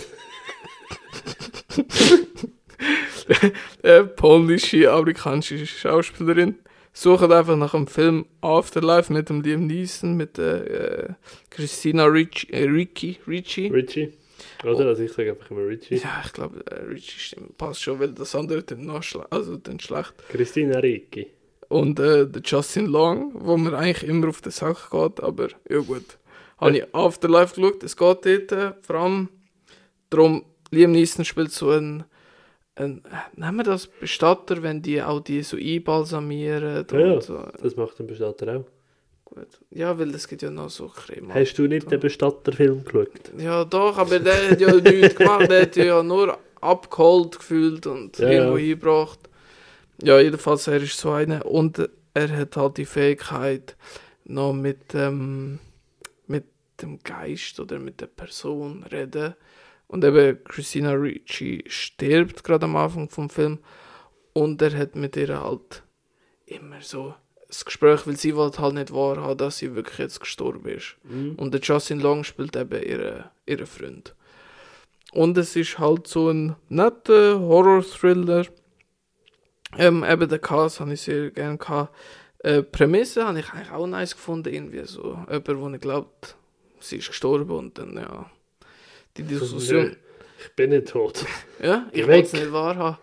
Eine 3.83 4.05
polnische, 4.17 4.91
amerikanische 4.93 5.67
Schauspielerin. 5.67 6.57
Sucht 6.93 7.31
einfach 7.31 7.57
nach 7.57 7.73
einem 7.73 7.87
Film 7.87 8.27
Afterlife 8.41 9.13
mit 9.13 9.29
dem 9.29 9.43
Liam 9.43 9.67
Neeson, 9.67 10.17
mit 10.17 10.39
der 10.39 11.09
äh, 11.09 11.13
Christina 11.49 12.05
Ricci, 12.07 12.49
äh, 12.51 12.65
Ricci, 12.65 13.19
Ricci. 13.29 13.69
Richie? 13.69 14.13
Oder? 14.65 14.87
Also 14.89 15.05
ich 15.05 15.13
sage 15.13 15.31
einfach 15.31 15.51
immer 15.53 15.69
Richie. 15.69 15.95
Ja, 15.97 16.21
ich 16.25 16.33
glaube, 16.33 16.65
äh, 16.67 16.75
Ricci 16.83 17.21
stimmt, 17.21 17.57
passt 17.57 17.81
schon, 17.83 18.01
weil 18.01 18.09
das 18.13 18.35
andere 18.35 18.65
dann 18.65 18.87
noch 18.87 19.03
schle 19.05 19.25
also 19.31 19.57
dann 19.57 19.79
schlecht. 19.79 20.13
Christina 20.31 20.81
Ricci. 20.81 21.29
Und 21.71 22.01
äh, 22.01 22.27
der 22.27 22.43
Justin 22.45 22.87
Long, 22.87 23.31
wo 23.33 23.57
mir 23.57 23.79
eigentlich 23.79 24.03
immer 24.11 24.29
auf 24.29 24.41
den 24.41 24.51
Sack 24.51 24.91
geht, 24.91 25.21
aber 25.23 25.49
ja 25.69 25.79
gut. 25.79 26.19
Habe 26.59 26.77
ich 26.79 26.95
Afterlife 26.95 27.55
geschaut, 27.55 27.83
es 27.85 27.97
geht 27.97 28.27
dort 28.27 28.53
äh, 28.53 28.73
vor 28.83 28.97
allem 28.97 29.29
darum, 30.11 30.45
Liam 30.73 30.91
Neeson 30.91 31.25
spielt 31.25 31.53
so 31.53 31.71
ein, 31.71 32.03
ein 32.75 33.03
äh, 33.05 33.41
nennen 33.41 33.57
wir 33.59 33.63
das 33.65 33.87
Bestatter, 33.87 34.63
wenn 34.65 34.83
die 34.83 35.01
auch 35.01 35.21
die 35.21 35.43
so 35.43 35.57
einbalsamieren 35.57 36.87
Ja, 36.91 36.99
ja. 36.99 37.13
und 37.15 37.23
so. 37.23 37.39
Das 37.63 37.77
macht 37.77 38.01
ein 38.01 38.09
Bestatter 38.09 38.57
auch. 38.57 38.65
Gut. 39.25 39.61
Ja, 39.71 39.97
weil 39.97 40.13
es 40.13 40.27
gibt 40.27 40.43
ja 40.43 40.51
noch 40.51 40.71
so 40.71 40.89
Creme. 40.89 41.33
Hast 41.33 41.55
du 41.55 41.69
nicht 41.69 41.89
den 41.89 42.01
Bestatterfilm 42.01 42.85
geschaut? 42.85 43.09
Ja, 43.39 43.65
doch, 43.65 43.97
aber 43.97 44.19
der 44.19 44.51
hat 44.51 44.61
ja 44.61 44.75
nichts 44.75 45.15
gemacht. 45.15 45.49
Der 45.49 45.63
hat 45.63 45.77
ja 45.77 46.03
nur 46.03 46.37
abgeholt 46.61 47.39
gefühlt 47.39 47.87
und 47.87 48.19
Ja, 48.19 48.29
irgendwo 48.29 48.57
ja. 48.57 48.65
hingebracht. 48.65 49.30
Ja, 50.03 50.19
jedenfalls, 50.19 50.67
er 50.67 50.83
ist 50.83 50.99
so 50.99 51.13
einer. 51.13 51.45
Und 51.47 51.89
er 52.15 52.37
hat 52.37 52.57
halt 52.57 52.77
die 52.79 52.87
Fähigkeit, 52.87 53.77
noch 54.25 54.53
mit, 54.53 54.95
ähm, 54.95 55.59
mit 56.27 56.45
dem 56.81 56.99
Geist 57.01 57.61
oder 57.61 57.79
mit 57.79 58.01
der 58.01 58.07
Person 58.07 58.85
reden. 58.85 59.35
Und 59.89 60.05
eben 60.05 60.43
Christina 60.45 60.93
Ricci 60.93 61.65
stirbt 61.67 62.45
gerade 62.45 62.67
am 62.67 62.77
Anfang 62.77 63.09
vom 63.09 63.29
Film. 63.29 63.59
Und 64.33 64.63
er 64.63 64.77
hat 64.77 64.95
mit 64.95 65.17
ihr 65.17 65.43
halt 65.43 65.83
immer 66.47 66.81
so 66.81 67.15
das 67.49 67.65
Gespräch, 67.65 68.07
weil 68.07 68.17
sie 68.17 68.37
wollte 68.37 68.63
halt 68.63 68.75
nicht 68.75 68.93
wahrhaben, 68.93 69.37
dass 69.37 69.59
sie 69.59 69.75
wirklich 69.75 69.99
jetzt 69.99 70.21
gestorben 70.21 70.69
ist. 70.69 70.97
Mhm. 71.03 71.35
Und 71.35 71.53
der 71.53 71.61
Justin 71.61 72.01
Long 72.01 72.23
spielt 72.23 72.55
eben 72.55 72.83
ihren, 72.83 73.25
ihren 73.47 73.67
Freund. 73.67 74.15
Und 75.13 75.37
es 75.37 75.57
ist 75.57 75.79
halt 75.79 76.07
so 76.07 76.31
ein 76.31 76.55
netter 76.69 77.41
Horror-Thriller. 77.41 78.47
Ähm, 79.79 80.05
eben 80.05 80.29
der 80.29 80.39
Cast 80.39 80.81
habe 80.81 80.93
ich 80.95 81.01
sehr 81.01 81.31
gerne 81.31 81.59
gehabt. 81.59 81.95
Äh, 82.39 82.63
Prämisse 82.63 83.27
habe 83.27 83.39
ich 83.41 83.53
eigentlich 83.53 83.71
auch 83.71 83.87
nice 83.87 84.15
gefunden. 84.15 84.53
Irgendwie 84.53 84.85
so 84.85 85.19
jemand, 85.31 85.49
wo 85.61 85.69
ich 85.71 85.81
glaubt, 85.81 86.37
sie 86.81 86.97
ist 86.97 87.09
gestorben 87.09 87.51
und 87.51 87.79
dann, 87.79 87.97
ja, 87.97 88.31
die 89.17 89.23
Diskussion. 89.23 89.97
Ich 90.43 90.55
bin 90.57 90.71
nicht 90.71 90.89
tot. 90.89 91.25
Ja, 91.63 91.87
ich 91.93 92.07
will 92.07 92.21
es 92.23 92.33
nicht 92.33 92.53
wahrhaben. 92.53 92.97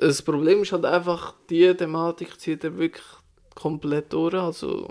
Das 0.00 0.20
Problem 0.22 0.62
ist 0.62 0.72
halt 0.72 0.84
einfach, 0.84 1.34
die 1.48 1.72
Thematik 1.74 2.40
zieht 2.40 2.64
er 2.64 2.76
wirklich 2.76 3.04
komplett 3.54 4.12
durch. 4.12 4.34
Also 4.34 4.88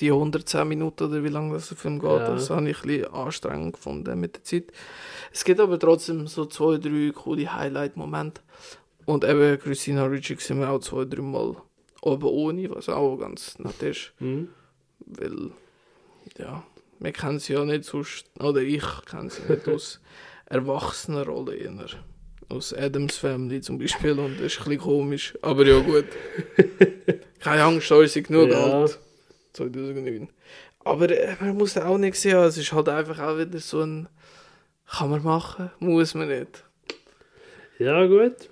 die 0.00 0.12
110 0.12 0.68
Minuten 0.68 1.02
oder 1.10 1.24
wie 1.24 1.28
lange 1.28 1.54
das 1.54 1.74
Film 1.76 1.98
geht, 1.98 2.08
Ja. 2.08 2.30
das 2.32 2.48
habe 2.50 2.70
ich 2.70 2.84
ein 2.84 2.86
bisschen 2.86 3.12
anstrengend 3.12 3.72
gefunden 3.72 4.20
mit 4.20 4.36
der 4.36 4.44
Zeit. 4.44 4.66
Es 5.32 5.42
gibt 5.42 5.58
aber 5.58 5.76
trotzdem 5.80 6.28
so 6.28 6.44
zwei, 6.46 6.78
drei 6.78 7.10
coole 7.12 7.52
Highlight-Momente. 7.52 8.40
Und 9.06 9.24
eben 9.24 9.58
Christina 9.58 10.04
Ricci 10.06 10.36
sind 10.38 10.60
wir 10.60 10.70
auch 10.70 10.80
zwei, 10.80 11.04
drei 11.04 11.22
Mal 11.22 11.56
oben 12.02 12.24
ohne, 12.24 12.70
was 12.70 12.88
auch 12.88 13.16
ganz 13.16 13.58
nett 13.58 13.82
ist. 13.82 14.12
Mhm. 14.20 14.48
Weil, 15.06 15.50
ja, 16.38 16.62
wir 17.00 17.12
kennen 17.12 17.38
sie 17.38 17.54
ja 17.54 17.64
nicht 17.64 17.84
sonst, 17.84 18.24
oder 18.38 18.60
ich 18.60 18.84
kenne 19.06 19.30
sie 19.30 19.42
nicht 19.52 19.68
aus 19.68 20.00
Erwachsenenrollen 20.46 21.58
eher. 21.78 21.86
Aus 22.48 22.74
Adams 22.74 23.16
Family 23.16 23.60
zum 23.62 23.78
Beispiel 23.78 24.18
und 24.18 24.34
das 24.38 24.52
ist 24.52 24.58
ein 24.58 24.64
bisschen 24.64 24.78
komisch, 24.80 25.34
aber 25.40 25.66
ja 25.66 25.78
gut. 25.80 26.04
Keine 27.40 27.62
Angst, 27.64 27.90
da 27.90 28.00
ist 28.02 28.12
sie 28.12 28.22
genug 28.22 28.50
Ja. 28.50 28.80
alt. 28.82 28.98
2009. 29.54 30.28
Aber 30.84 31.08
äh, 31.10 31.34
man 31.40 31.56
muss 31.56 31.76
auch 31.78 31.96
nicht 31.98 32.16
sehen, 32.16 32.36
es 32.38 32.58
ist 32.58 32.72
halt 32.72 32.88
einfach 32.88 33.18
auch 33.20 33.38
wieder 33.38 33.58
so 33.58 33.80
ein, 33.80 34.08
kann 34.86 35.10
man 35.10 35.22
machen, 35.22 35.70
muss 35.78 36.14
man 36.14 36.28
nicht. 36.28 36.64
Ja, 37.78 38.04
gut. 38.06 38.50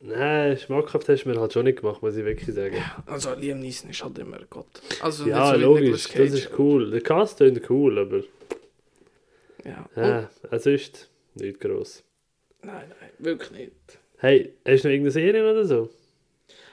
Nein, 0.00 0.56
schmackhaft 0.58 1.08
hast 1.08 1.24
du 1.24 1.30
mir 1.30 1.40
halt 1.40 1.52
schon 1.52 1.64
nicht 1.64 1.80
gemacht, 1.80 2.02
muss 2.02 2.16
ich 2.16 2.24
wirklich 2.24 2.54
sagen. 2.54 2.76
Also 3.06 3.32
Liam 3.34 3.60
Neeson 3.60 3.90
ist 3.90 4.04
halt 4.04 4.18
immer 4.18 4.38
Gott. 4.50 4.66
Also 5.00 5.26
Ja, 5.26 5.52
nicht 5.52 5.62
so 5.62 5.66
logisch, 5.68 6.08
das 6.08 6.32
ist 6.34 6.50
cool. 6.58 6.90
Der 6.90 7.00
Cast 7.00 7.38
klingt 7.38 7.68
cool, 7.70 7.98
aber 7.98 8.22
Ja. 9.64 9.88
ja, 9.96 10.30
es 10.50 10.66
ist 10.66 11.08
nicht 11.34 11.60
gross. 11.60 12.02
Nein, 12.62 12.84
nein, 13.00 13.10
wirklich 13.18 13.50
nicht. 13.52 13.72
Hey, 14.18 14.52
hast 14.66 14.84
du 14.84 14.88
noch 14.88 14.92
irgendeine 14.92 15.10
Serie 15.10 15.50
oder 15.50 15.64
so? 15.64 15.90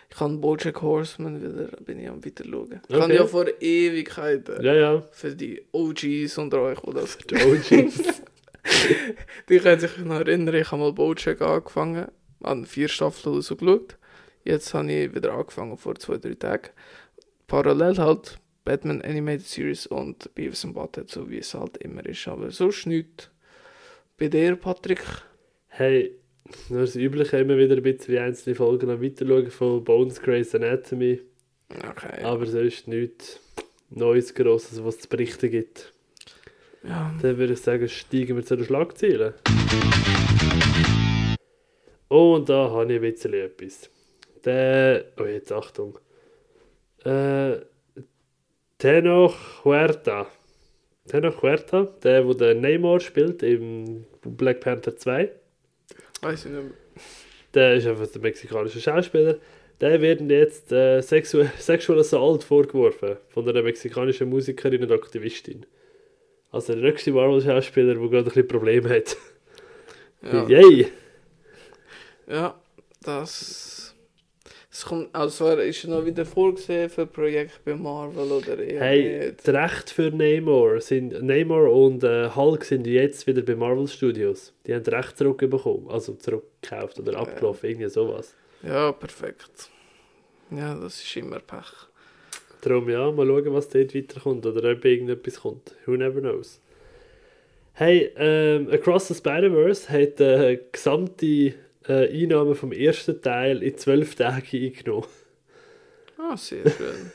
Ich 0.09 0.17
kann 0.19 0.39
Bojack 0.39 0.82
Horseman 0.82 1.41
wieder, 1.41 1.67
bin 1.82 1.99
ich 1.99 2.07
am 2.07 2.24
weiter 2.24 2.43
schauen. 2.43 2.82
Ich 2.88 2.93
Okay. 2.95 3.01
habe 3.03 3.13
ja 3.15 3.26
vor 3.26 3.45
Ewigkeiten 3.59 4.63
Ja, 4.63 4.74
ja. 4.76 5.03
für 5.11 5.34
die 5.36 5.63
OGs 5.71 6.38
unter 6.38 6.61
euch, 6.61 6.80
die 6.82 6.93
das 6.93 7.17
Die 7.17 7.36
OGs. 7.36 8.21
Die 9.49 9.57
können 9.59 9.80
sich 9.80 9.97
noch 9.97 10.19
erinnern, 10.19 10.55
ich 10.55 10.71
habe 10.71 10.82
mal 10.82 10.93
Bojack 10.93 11.41
angefangen, 11.41 12.07
an 12.44 12.66
vier 12.66 12.88
Staffeln 12.88 13.34
oder 13.34 13.41
so 13.41 13.56
geschaut. 13.56 13.98
Jetzt 14.44 14.74
habe 14.74 14.91
ich 14.91 15.16
wieder 15.16 15.34
angefangen 15.34 15.78
vor 15.78 15.96
zwei, 15.96 16.18
drei 16.18 16.34
Tagen. 16.34 16.70
Parallel 17.48 17.98
halt 17.98 18.39
Batman 18.66 19.02
Animated 19.02 19.46
Series 19.46 19.88
und 19.88 20.34
Beavis 20.36 20.66
and 20.66 20.74
Butthead, 20.74 21.10
so 21.10 21.30
wie 21.30 21.38
es 21.38 21.54
halt 21.54 21.78
immer 21.78 22.06
ist. 22.06 22.28
Aber 22.28 22.52
sonst 22.52 22.88
nichts. 22.88 23.30
Bei 24.18 24.28
dir, 24.28 24.56
Patrick? 24.56 25.02
hey, 25.74 26.16
nur 26.70 26.82
das 26.82 26.96
Übliche 26.96 27.38
immer 27.38 27.58
wieder 27.58 27.76
ein 27.76 27.84
bisschen 27.84 28.14
wie 28.14 28.20
einzelne 28.20 28.56
Folgen 28.56 28.89
am 28.89 29.02
Weiterschauen 29.02 29.50
von 29.50 29.84
Bones 29.84 30.22
Grey's 30.22 30.54
Anatomy. 30.54 31.20
Okay. 31.89 32.24
Aber 32.24 32.46
sonst 32.46 32.88
nichts 32.88 33.39
Neues, 33.89 34.34
Grosses, 34.34 34.84
was 34.84 34.96
es 34.96 35.02
zu 35.02 35.10
berichten 35.10 35.50
gibt. 35.50 35.94
Ja. 36.84 37.14
Dann 37.22 37.38
würde 37.38 37.54
ich 37.54 37.62
sagen, 37.62 37.88
steigen 37.88 38.36
wir 38.36 38.46
zu 38.46 38.56
den 38.56 38.66
Schlagzeilen. 38.66 39.34
Und 42.14 42.47
da 42.47 42.70
habe 42.70 42.93
ich 42.93 43.01
ein 43.01 43.11
bisschen 43.11 43.34
etwas. 43.34 43.89
Der, 44.45 45.05
oh 45.20 45.24
jetzt 45.24 45.51
Achtung. 45.51 45.97
Äh, 47.03 47.55
Teno 48.78 49.34
Huerta. 49.64 50.28
Teno 51.07 51.41
Huerta, 51.41 51.88
der, 52.03 52.28
wo 52.28 52.36
der 52.36 52.53
Neymar 52.53 52.99
spielt 52.99 53.41
im 53.41 54.05
Black 54.22 54.59
Panther 54.59 54.95
2. 54.95 55.32
Weiß 56.22 56.45
ich 56.45 56.51
nicht 56.51 56.64
mehr. 56.64 56.72
Der 57.55 57.74
ist 57.74 57.88
einfach 57.88 58.05
der 58.05 58.22
mexikanische 58.22 58.80
Schauspieler. 58.80 59.38
Der 59.82 59.99
wird 59.99 60.22
jetzt 60.22 60.72
äh, 60.72 61.01
sexu 61.01 61.45
Sexual 61.57 61.99
Assault 61.99 62.43
vorgeworfen 62.43 63.18
von 63.30 63.49
einer 63.49 63.64
mexikanischen 63.64 64.30
Musikerin 64.30 64.84
und 64.84 64.91
Aktivistin. 64.91 65.66
Also 66.51 66.74
der 66.74 66.84
nächste 66.84 67.11
Marvel-Schauspieler, 67.11 67.95
der 67.95 68.03
gerade 68.03 68.18
ein 68.18 68.24
bisschen 68.26 68.47
Probleme 68.47 68.88
hat. 68.88 69.18
Ja, 70.22 70.47
Yay! 70.47 70.91
Ja 72.28 72.55
das. 73.03 73.95
Es 74.71 74.86
kommt, 74.86 75.13
also 75.13 75.45
er 75.49 75.59
ist 75.65 75.86
noch 75.86 76.03
wieder 76.03 76.26
vorgesehen 76.26 76.89
für 76.89 77.05
Projekte 77.05 77.59
bei 77.63 77.76
Marvel 77.76 78.32
oder 78.32 78.57
eher 78.57 78.82
Hey, 78.82 79.26
nicht. 79.28 79.45
die 79.45 79.51
Rechte 79.51 79.93
für 79.93 80.09
Neymar, 80.09 80.82
sind, 80.82 81.21
Neymar 81.21 81.71
und 81.71 82.03
äh, 82.03 82.30
Hulk 82.36 82.65
sind 82.65 82.88
jetzt 82.88 83.28
wieder 83.28 83.43
bei 83.43 83.55
Marvel 83.55 83.88
Studios. 83.88 84.51
Die 84.65 84.74
haben 84.74 84.82
die 84.84 84.89
Rechte 84.89 85.15
zurückbekommen, 85.17 85.88
also 85.91 86.13
zurückgekauft 86.15 86.99
oder 86.99 87.19
abgelaufen, 87.19 87.69
irgendwie 87.69 87.89
sowas. 87.89 88.34
Ja, 88.63 88.91
perfekt. 88.91 89.69
Ja, 90.49 90.74
das 90.74 91.03
ist 91.03 91.15
immer 91.17 91.39
Pech. 91.39 91.71
Darum 92.61 92.89
ja, 92.89 93.11
mal 93.11 93.28
schauen, 93.28 93.53
was 93.53 93.69
dort 93.69 93.93
weiterkommt 93.93 94.43
oder 94.45 94.71
ob 94.71 94.86
irgendetwas 94.86 95.39
kommt. 95.41 95.76
Who 95.86 95.91
never 95.97 96.19
knows. 96.19 96.59
Hey, 97.74 98.11
ähm, 98.17 98.69
Across 98.71 99.09
the 99.09 99.13
Spider-Verse 99.15 99.89
hat 99.89 100.19
äh, 100.19 100.59
gesamte 100.71 101.53
äh, 101.88 102.24
Einnahmen 102.24 102.56
vom 102.56 102.72
ersten 102.72 103.22
Teil 103.22 103.62
in 103.64 103.78
zwölf 103.78 104.16
Tagen 104.16 104.46
eingenommen. 104.54 105.08
Ah, 106.18 106.38
sehr 106.38 106.70
schön. 106.70 107.12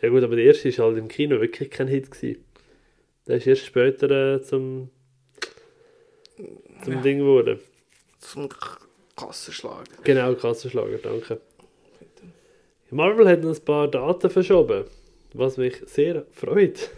Ja 0.00 0.08
gut, 0.08 0.22
aber 0.22 0.36
der 0.36 0.46
erste 0.46 0.76
war 0.78 0.86
halt 0.86 0.98
im 0.98 1.08
Kino 1.08 1.40
wirklich 1.40 1.70
kein 1.70 1.88
Hit. 1.88 2.10
Gewesen. 2.10 2.44
Der 3.26 3.36
ist 3.36 3.46
erst 3.46 3.66
später 3.66 4.10
äh, 4.36 4.42
zum, 4.42 4.90
zum 6.84 6.94
Ja. 6.94 7.00
Ding 7.02 7.18
geworden. 7.18 7.60
Zum 8.18 8.48
K- 8.48 8.78
Kassenschlag. 9.16 9.84
Genau, 10.04 10.34
Kassenschlager, 10.34 10.98
danke. 10.98 11.40
Marvel 12.90 13.28
hat 13.28 13.42
noch 13.42 13.54
ein 13.54 13.64
paar 13.64 13.88
Daten 13.88 14.30
verschoben, 14.30 14.84
was 15.34 15.58
mich 15.58 15.76
sehr 15.86 16.24
freut. 16.32 16.90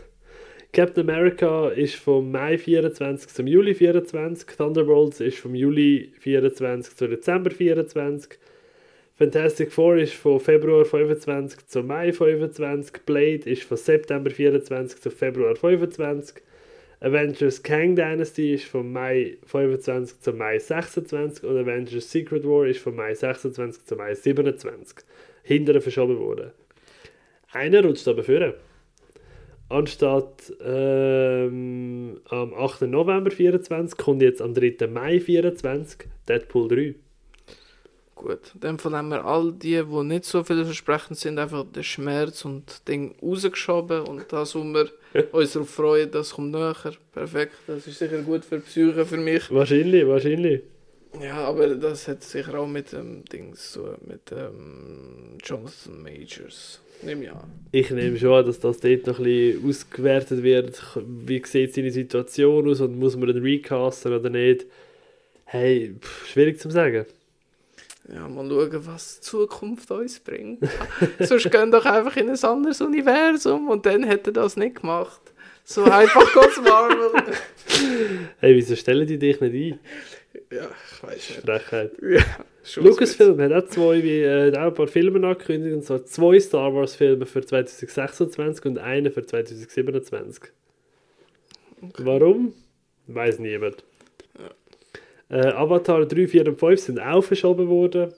Captain 0.75 1.07
America 1.07 1.68
ist 1.68 1.97
vom 1.97 2.31
Mai 2.31 2.57
24 2.57 3.29
zum 3.29 3.47
Juli 3.47 3.75
24, 3.75 4.57
Thunderbolts 4.57 5.20
ist 5.20 5.39
vom 5.39 5.55
Juli 5.55 6.11
24 6.20 6.97
zu 6.97 7.09
Dezember 7.09 7.51
24, 7.51 8.39
Fantastic 9.18 9.70
Four 9.70 9.99
ist 9.99 10.14
von 10.14 10.41
Februar 10.41 10.87
25 10.87 11.66
zu 11.66 11.83
Mai 11.83 12.11
25, 12.11 13.05
Blade 13.05 13.51
ist 13.51 13.64
von 13.64 13.77
September 13.77 14.31
24 14.31 14.99
zu 14.99 15.11
Februar 15.11 15.57
25, 15.57 16.43
Avengers 17.01 17.62
Kang 17.62 17.95
Dynasty 17.95 18.55
ist 18.55 18.64
von 18.64 18.91
Mai 18.91 19.37
25 19.45 20.20
zu 20.20 20.33
Mai 20.33 20.59
26 20.59 21.45
und 21.45 21.59
Avengers 21.59 22.11
Secret 22.11 22.45
War 22.45 22.64
ist 22.64 22.81
von 22.81 22.97
Mai 22.97 23.12
26 23.12 23.85
zu 23.85 23.95
Mai 23.95 24.14
27 24.14 25.05
hinterher 25.43 25.83
verschoben 25.83 26.18
worden. 26.18 26.53
Einer 27.53 27.85
rutscht 27.85 28.09
aber 28.09 28.25
führen. 28.25 28.55
Anstatt 29.73 30.53
ähm, 30.62 32.20
am 32.29 32.53
8. 32.53 32.83
November 32.83 33.31
24 33.31 33.97
kommt 33.97 34.20
jetzt 34.20 34.43
am 34.43 34.53
3. 34.53 34.87
Mai 34.87 35.18
24 35.18 36.09
Deadpool 36.29 36.68
3. 36.68 36.95
Gut, 38.14 38.53
dann 38.61 38.79
von 38.79 38.95
haben 38.95 39.09
wir 39.09 39.25
all 39.25 39.51
die, 39.51 39.83
die 39.83 40.05
nicht 40.05 40.27
so 40.27 40.45
vielversprechend 40.45 41.18
sind, 41.18 41.39
einfach 41.39 41.64
den 41.64 41.85
Schmerz 41.85 42.45
und 42.45 42.87
Ding 42.87 43.14
rausgeschoben 43.23 44.03
und 44.03 44.31
das, 44.31 44.55
wo 44.55 44.62
wir 44.62 44.91
uns 45.33 45.55
darauf 45.55 45.70
freuen, 45.70 46.11
das 46.11 46.35
kommt 46.35 46.51
näher. 46.51 46.77
Perfekt, 47.12 47.55
das 47.66 47.87
ist 47.87 47.99
sicher 47.99 48.20
gut 48.20 48.45
für 48.45 48.57
die 48.57 48.64
Psyche 48.64 49.07
für 49.07 49.16
mich. 49.16 49.51
Wahrscheinlich, 49.51 50.07
wahrscheinlich. 50.07 50.64
Ja, 51.18 51.45
aber 51.47 51.68
das 51.77 52.09
hat 52.09 52.23
sicher 52.23 52.59
auch 52.59 52.66
mit 52.66 52.93
dem 52.93 53.25
Ding 53.25 53.55
so, 53.55 53.95
mit 54.07 54.33
ähm, 54.33 55.39
Jonathan 55.43 56.03
Majors. 56.03 56.83
Nimm 57.03 57.22
ja. 57.22 57.42
Ich 57.72 57.90
nehme 57.90 58.18
schon 58.18 58.32
an, 58.32 58.46
dass 58.46 58.61
das 58.61 58.78
dort 58.80 59.07
noch 59.07 59.18
ein 59.18 59.24
bisschen 59.24 59.68
ausgewertet 59.68 60.42
wird. 60.42 60.80
Wie 60.96 61.42
sieht 61.44 61.74
seine 61.74 61.90
Situation 61.90 62.68
aus 62.68 62.80
und 62.80 62.98
muss 62.98 63.16
man 63.16 63.28
den 63.28 63.42
recasten 63.42 64.12
oder 64.12 64.30
nicht? 64.30 64.66
Hey, 65.44 65.94
pff, 66.00 66.28
schwierig 66.28 66.61
zu 66.61 66.70
sagen. 66.70 67.07
Ja, 68.12 68.28
mal 68.28 68.48
schauen, 68.48 68.86
was 68.86 69.16
die 69.16 69.20
Zukunft 69.22 69.90
uns 69.90 70.20
bringt. 70.20 70.61
Sonst 71.20 71.50
gehen 71.50 71.70
doch 71.70 71.84
einfach 71.84 72.16
in 72.16 72.28
ein 72.28 72.44
anderes 72.44 72.80
Universum 72.80 73.68
und 73.68 73.86
dann 73.86 74.05
hätte 74.05 74.30
er 74.30 74.34
das 74.34 74.57
nicht 74.57 74.80
gemacht. 74.80 75.20
So 75.64 75.84
einfach 75.84 76.32
geht's 76.34 76.61
Marvel. 76.61 77.11
Hey, 78.40 78.57
wieso 78.57 78.76
stellen 78.76 79.07
die 79.07 79.18
dich 79.18 79.40
nicht 79.40 79.55
ein? 79.55 79.80
ja, 80.50 80.68
ich 80.92 81.03
weiß 81.03 81.30
nicht. 81.30 81.40
Frechheit. 81.42 81.92
Ja, 82.03 82.20
schon 82.20 82.51
Lucasfilm 82.77 83.41
hat 83.41 83.53
auch, 83.53 83.69
zwei, 83.69 84.03
wie, 84.03 84.21
äh, 84.21 84.53
auch 84.57 84.69
ein 84.69 84.75
paar 84.75 84.87
Filme 84.87 85.27
angekündigt, 85.27 85.75
und 85.75 85.85
zwar 85.85 86.05
zwei 86.05 86.39
Star 86.39 86.73
Wars 86.75 86.95
Filme 86.95 87.27
für 87.27 87.45
2026 87.45 88.65
und 88.67 88.79
einen 88.79 89.11
für 89.13 89.25
2027. 89.27 90.45
Warum? 91.99 92.53
Weiß 93.09 93.39
niemand. 93.39 93.83
Äh, 95.29 95.47
Avatar 95.49 96.05
3, 96.07 96.27
4 96.29 96.47
und 96.49 96.59
5 96.61 96.81
sind 96.81 97.01
auch 97.01 97.23
verschoben 97.25 97.69
worden. 97.69 98.13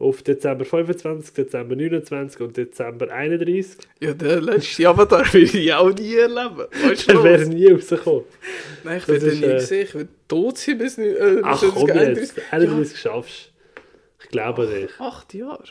Auf 0.00 0.22
Dezember 0.22 0.64
25, 0.64 1.32
Dezember 1.34 1.76
29 1.76 2.40
und 2.40 2.56
Dezember 2.56 3.10
31. 3.12 3.76
Ja, 4.00 4.12
der 4.12 4.40
letzte 4.40 4.88
Avatar 4.88 5.24
will 5.32 5.44
ich 5.44 5.72
auch 5.72 5.94
nie 5.94 6.16
erleben. 6.16 6.64
Weißt 6.84 7.08
Der 7.08 7.22
wäre 7.22 7.46
nie 7.46 7.68
rausgekommen. 7.70 8.24
Nein, 8.82 8.98
ich 8.98 9.04
den 9.04 9.14
ist, 9.14 9.40
nie 9.40 9.44
äh, 9.46 9.60
sehen. 9.60 9.82
Ich 9.84 9.94
will 9.94 10.08
tot 10.26 10.58
sein 10.58 10.78
bis, 10.78 10.98
nicht- 10.98 11.16
äh, 11.16 11.34
bis 11.36 11.44
Ach 11.44 11.60
komm 11.60 11.86
2031. 11.86 12.36
jetzt, 12.36 12.52
31 12.52 12.98
schaffst 12.98 13.52
Ich 14.24 14.30
glaube 14.30 14.62
an 14.62 14.70
dich. 14.70 14.90
Acht 15.00 15.32
Jahre. 15.34 15.64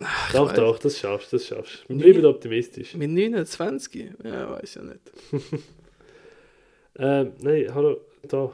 Ach, 0.00 0.32
Doch, 0.32 0.52
doch, 0.52 0.78
das 0.78 0.98
schaffst 0.98 1.32
du, 1.32 1.36
das 1.36 1.46
schaffst 1.46 1.84
du. 1.88 1.96
Bleib 1.96 2.24
optimistisch. 2.24 2.94
Mit 2.94 3.10
29? 3.10 4.10
Ja, 4.24 4.50
weiß 4.50 4.74
ja 4.76 4.82
nicht. 4.82 5.00
Ähm, 6.94 7.32
nein, 7.40 7.74
hallo, 7.74 8.02
da. 8.28 8.52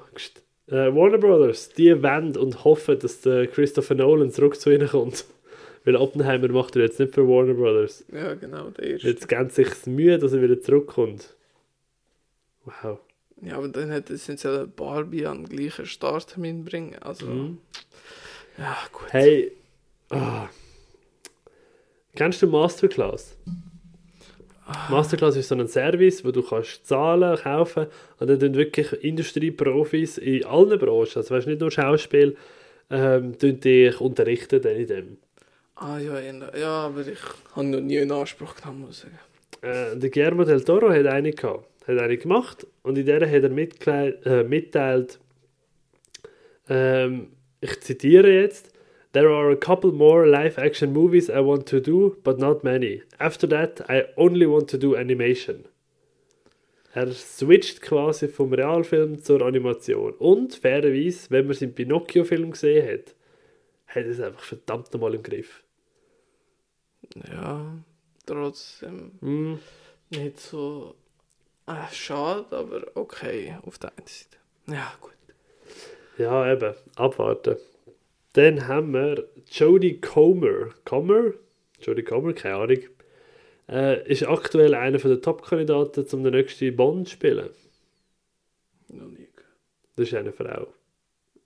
Äh, 0.69 0.95
Warner 0.95 1.19
Brothers, 1.19 1.71
die 1.71 2.01
wollen 2.03 2.37
und 2.37 2.63
hoffen, 2.63 2.97
dass 2.97 3.21
der 3.23 3.49
Christopher 3.49 3.97
Nolan 3.97 4.31
zurück 4.31 4.61
zu 4.61 4.71
ihnen 4.71 4.89
kommt. 4.89 5.25
Weil 5.85 5.97
Oppenheimer 5.97 6.47
macht 6.49 6.77
er 6.77 6.83
jetzt 6.83 7.01
nicht 7.01 7.15
für 7.15 7.27
Warner 7.27 7.55
Brothers. 7.55 8.05
Ja, 8.13 8.35
genau, 8.35 8.71
der 8.71 8.91
erste. 8.91 9.09
Jetzt 9.09 9.29
geben 9.29 9.51
sie 9.51 9.65
sich 9.65 9.87
Mühe, 9.87 10.19
dass 10.19 10.33
er 10.35 10.41
wieder 10.41 10.61
zurückkommt. 10.61 11.35
Wow. 12.65 13.01
Ja, 13.43 13.57
aber 13.57 13.67
dann 13.69 13.91
hätte 13.91 14.17
sind 14.19 14.39
sie 14.39 14.49
ja 14.49 14.67
Barbie 14.67 15.27
an 15.27 15.45
den 15.45 15.49
gleichen 15.49 15.87
Starttermin 15.87 16.65
bringen. 16.65 16.95
Also, 17.01 17.27
Mhm. 17.27 17.59
Ja, 18.59 18.77
gut. 18.93 19.13
Hey, 19.13 19.53
ah. 20.11 20.49
kennst 22.15 22.43
du 22.43 22.47
Masterclass? 22.47 23.37
Masterclass 24.91 25.37
ist 25.37 25.49
so 25.49 25.55
ein 25.55 25.67
Service, 25.67 26.25
wo 26.25 26.31
du 26.31 26.43
kannst 26.43 26.87
zahlen, 26.87 27.39
kaufen 27.39 27.87
und 28.19 28.29
dann 28.29 28.39
tun 28.39 28.55
wirklich 28.55 28.93
Industrieprofis 29.03 30.19
in 30.19 30.45
allen 30.45 30.79
Branchen, 30.79 31.17
also 31.17 31.35
weißt, 31.35 31.47
nicht 31.47 31.61
nur 31.61 31.71
Schauspiel, 31.71 32.37
ähm, 32.91 33.39
tun 33.39 33.61
dich 33.61 33.99
unterrichten 34.01 34.61
dann 34.61 34.77
in 34.77 34.87
dem. 34.87 35.17
Ah, 35.77 35.99
ja, 35.99 36.19
ja, 36.21 36.87
aber 36.87 37.07
ich 37.07 37.19
habe 37.55 37.67
noch 37.67 37.81
nie 37.81 37.97
in 37.97 38.13
Anspruch 38.13 38.57
genommen, 38.57 38.81
muss 38.81 39.05
ich 39.05 39.05
sagen. 39.05 39.19
Äh, 39.63 39.99
der 39.99 40.11
Guillermo 40.11 40.45
del 40.45 40.63
Toro 40.63 40.91
hat 40.91 41.07
eine 41.07 41.33
gehabt, 41.33 41.67
hat 41.87 41.99
eine 41.99 42.19
gemacht 42.19 42.67
und 42.83 42.99
in 42.99 43.07
der 43.07 43.21
hat 43.21 43.43
er 43.43 43.51
mitgle- 43.51 44.23
äh, 44.27 44.45
mitteilt, 44.45 45.19
ähm, 46.69 47.29
ich 47.61 47.81
zitiere 47.81 48.31
jetzt, 48.31 48.73
There 49.13 49.31
are 49.31 49.51
a 49.51 49.57
couple 49.57 49.91
more 49.91 50.27
live-action 50.27 50.93
movies 50.93 51.31
I 51.31 51.41
want 51.41 51.67
to 51.71 51.81
do, 51.81 52.17
but 52.23 52.39
not 52.39 52.63
many. 52.63 53.03
After 53.19 53.49
that, 53.49 53.81
I 53.89 54.05
only 54.17 54.47
want 54.47 54.69
to 54.71 54.77
do 54.79 54.95
animation. 54.95 55.65
Er 56.93 57.11
switcht 57.13 57.81
quasi 57.81 58.29
vom 58.29 58.53
Realfilm 58.53 59.23
zur 59.23 59.41
Animation. 59.43 60.13
Und 60.15 60.55
fairerweise, 60.55 61.31
wenn 61.31 61.47
man 61.47 61.55
seinen 61.57 61.75
Pinocchio-Film 61.75 62.51
gesehen 62.51 62.87
hat, 62.87 63.15
hat 63.87 64.05
er 64.05 64.11
es 64.11 64.21
einfach 64.21 64.43
verdammt 64.43 64.93
nochmal 64.93 65.15
im 65.15 65.23
Griff. 65.23 65.63
Ja, 67.31 67.79
trotzdem 68.27 69.13
Hm. 69.21 69.59
nicht 70.11 70.39
so 70.39 70.95
äh, 71.67 71.93
schade, 71.93 72.57
aber 72.57 72.87
okay, 72.95 73.57
auf 73.63 73.79
der 73.79 73.93
einen 73.97 74.07
Seite. 74.07 74.37
Ja, 74.67 74.93
gut. 75.01 75.13
Ja, 76.19 76.53
eben. 76.53 76.75
Abwarten. 76.97 77.57
Dann 78.35 78.69
haben 78.69 78.93
wir 78.93 79.25
Jodie 79.51 80.01
Comer. 80.01 80.71
Comer? 80.85 81.33
Jodie 81.81 82.03
Comer, 82.03 82.33
keine 82.35 82.57
Ahnung. 82.57 82.79
Äh, 83.69 84.11
ist 84.11 84.27
aktuell 84.27 84.75
einer 84.75 84.99
der 84.99 85.21
Top-Kandidaten, 85.21 86.07
um 86.13 86.25
den 86.25 86.33
nächsten 86.35 86.75
Bond 86.77 87.09
zu 87.09 87.15
spielen. 87.15 87.51
Noch 88.89 89.07
nie. 89.09 89.29
Das 89.97 90.09
ist 90.09 90.15
eine 90.15 90.33
Frau. 90.33 90.67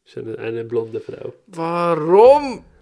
Das 0.05 0.17
ist 0.17 0.19
eine, 0.19 0.39
eine 0.39 0.65
blonde 0.65 1.01
Frau. 1.01 1.33
Warum? 1.49 2.65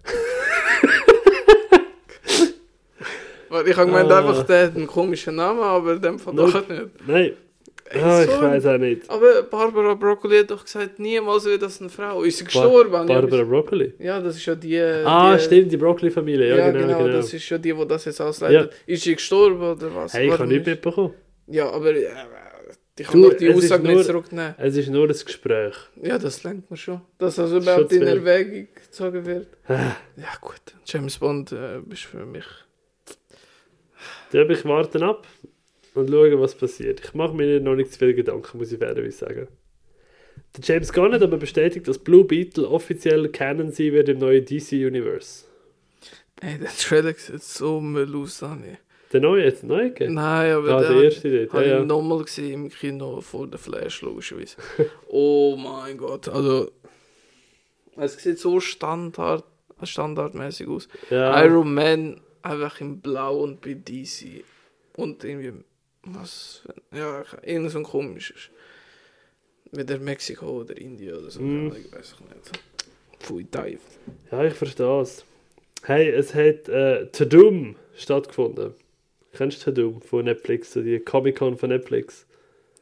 Ich 3.67 3.77
habe 3.77 3.87
gemeint, 3.87 4.11
Ah. 4.13 4.19
einfach, 4.21 4.47
der 4.47 4.67
hat 4.69 4.77
einen 4.77 4.87
komischen 4.87 5.35
Namen, 5.35 5.61
aber 5.61 5.95
in 5.95 6.01
dem 6.03 6.19
Fall 6.21 6.37
doch 6.37 6.69
nicht. 6.69 7.07
Nein, 7.07 7.33
Ey, 7.93 8.01
ah, 8.03 8.23
ich 8.23 8.31
weiß 8.41 8.67
auch 8.67 8.79
nicht. 8.79 9.11
Aber 9.11 9.43
Barbara 9.43 9.95
Broccoli 9.95 10.39
hat 10.39 10.51
doch 10.53 10.63
gesagt, 10.65 11.01
niemals 11.01 11.45
wird 11.45 11.61
das 11.63 11.81
eine 11.81 11.91
Frau. 11.91 12.23
Ist 12.23 12.39
sie 12.39 12.45
gestorben? 12.45 12.93
Bar 12.93 13.05
Barbara 13.05 13.43
Broccoli. 13.43 13.95
Ja, 13.99 14.21
das 14.21 14.37
ist 14.37 14.47
ja 14.47 14.55
die... 14.55 14.79
Ah, 14.81 15.37
die, 15.37 15.43
stimmt, 15.43 15.73
die 15.73 15.77
Broccoli-Familie. 15.77 16.51
Ja, 16.51 16.57
Ja, 16.57 16.71
genau, 16.71 16.87
genau, 16.87 16.99
genau. 17.05 17.17
das 17.17 17.35
ist 17.35 17.49
ja 17.49 17.59
die, 17.59 17.73
die 17.73 17.87
das 17.89 18.05
jetzt 18.05 18.21
ausleitet. 18.21 18.73
Ist 18.87 19.03
sie 19.03 19.15
gestorben 19.17 19.61
oder 19.61 19.93
was? 19.95 20.15
Hey, 20.15 20.27
ich 20.29 20.33
habe 20.33 20.47
nichts 20.47 20.69
ist- 20.69 20.75
mitbekommen. 20.75 21.15
Ja, 21.49 21.69
aber 21.69 21.91
äh, 21.91 22.07
ich 22.97 23.07
kann 23.09 23.23
doch 23.23 23.33
die 23.35 23.53
Aussage 23.53 23.83
nur- 23.83 23.95
nicht 23.95 24.05
zurücknehmen. 24.07 24.55
Es 24.59 24.77
ist 24.77 24.89
nur 24.89 25.09
ein 25.09 25.17
Gespräch. 25.25 25.75
Ja, 26.01 26.17
das 26.17 26.45
lenkt 26.45 26.71
man 26.71 26.77
schon. 26.77 27.01
Dass 27.19 27.35
das 27.37 27.51
überhaupt 27.51 27.91
in. 27.93 28.03
Erwägung 28.03 28.69
gezogen 28.73 29.27
wird. 29.27 29.49
Ah, 29.67 29.97
Ja 30.17 30.29
gut, 30.41 30.61
James 30.85 31.19
Bond 31.19 31.51
äh, 31.51 31.81
ist 31.91 32.03
für 32.05 32.25
mich... 32.25 32.45
Da 34.33 34.43
ich 34.43 34.65
warten 34.65 35.03
ab 35.03 35.27
und 35.95 36.11
schauen, 36.11 36.41
was 36.41 36.55
passiert. 36.55 37.01
Ich 37.05 37.15
mache 37.15 37.35
mir 37.35 37.61
noch 37.61 37.75
nicht 37.75 37.93
zu 37.93 37.99
viele 37.99 38.15
Gedanken, 38.15 38.59
muss 38.59 38.73
ich 38.73 38.79
fairerweise 38.79 39.19
sagen. 39.19 39.49
Der 40.57 40.65
James 40.65 40.93
Gunn 40.93 41.13
hat 41.13 41.23
aber 41.23 41.37
bestätigt, 41.37 41.87
dass 41.89 41.99
Blue 41.99 42.25
Beetle 42.25 42.69
offiziell 42.69 43.29
Canon 43.29 43.71
sein 43.71 43.93
wird 43.93 44.09
im 44.09 44.19
neuen 44.19 44.45
DC-Universe. 44.45 45.45
Ey, 46.41 46.59
der 46.59 46.69
Trailer 46.71 47.15
sieht 47.15 47.43
so 47.43 47.81
müll 47.81 48.15
aus, 48.17 48.39
Dani. 48.39 48.79
Der 49.13 49.21
neue, 49.21 49.45
jetzt 49.45 49.65
neu 49.65 49.89
gegeben? 49.91 50.15
Nein, 50.15 50.53
aber 50.53 50.77
Ah, 50.77 50.81
der 50.81 50.93
der 50.95 51.03
erste 51.05 51.31
dort, 51.31 51.53
habe 51.53 51.65
ja, 51.67 51.73
ich 51.75 51.79
ja. 51.81 51.85
nochmal 51.85 52.23
gesehen 52.23 52.65
im 52.65 52.71
Kino 52.71 53.21
vor 53.21 53.47
der 53.49 53.59
Flash, 53.59 54.03
logischerweise. 54.03 54.57
oh 55.09 55.57
mein 55.57 55.99
Gott, 55.99 56.29
also... 56.29 56.71
Es 57.97 58.15
sieht 58.15 58.39
so 58.39 58.61
standard, 58.61 59.45
standardmäßig 59.83 60.69
aus. 60.69 60.89
ja. 61.11 61.45
Iron 61.45 61.75
Man 61.75 62.21
einfach 62.43 62.81
in 62.81 63.01
Blau 63.01 63.41
und 63.43 63.61
bei 63.61 63.75
DC. 63.75 64.45
Und 64.97 65.25
irgendwie... 65.25 65.65
Was? 66.05 66.63
Ja, 66.93 67.25
irgend 67.43 67.71
so 67.71 67.79
ein 67.79 67.85
komisches. 67.85 68.51
Wieder 69.73 69.99
Mexiko 69.99 70.61
oder 70.61 70.77
Indien 70.77 71.17
oder 71.17 71.31
so. 71.31 71.41
Mm. 71.41 71.73
Ich 71.77 71.93
weiß 71.93 72.15
ich 72.15 72.35
nicht. 72.35 72.61
Pfui 73.21 73.45
Teufel. 73.45 73.79
Ja, 74.31 74.45
ich 74.45 74.55
verstehe 74.55 75.01
es. 75.03 75.25
Hey, 75.85 76.09
es 76.11 76.35
hat 76.35 76.69
äh, 76.69 77.07
Tadum 77.07 77.77
stattgefunden. 77.95 78.75
Kennst 79.33 79.65
du 79.67 79.71
Tadum 79.71 80.03
von 80.03 80.25
Netflix, 80.25 80.73
so 80.73 80.83
die 80.83 80.99
Comic-Con 80.99 81.57
von 81.57 81.69
Netflix? 81.69 82.27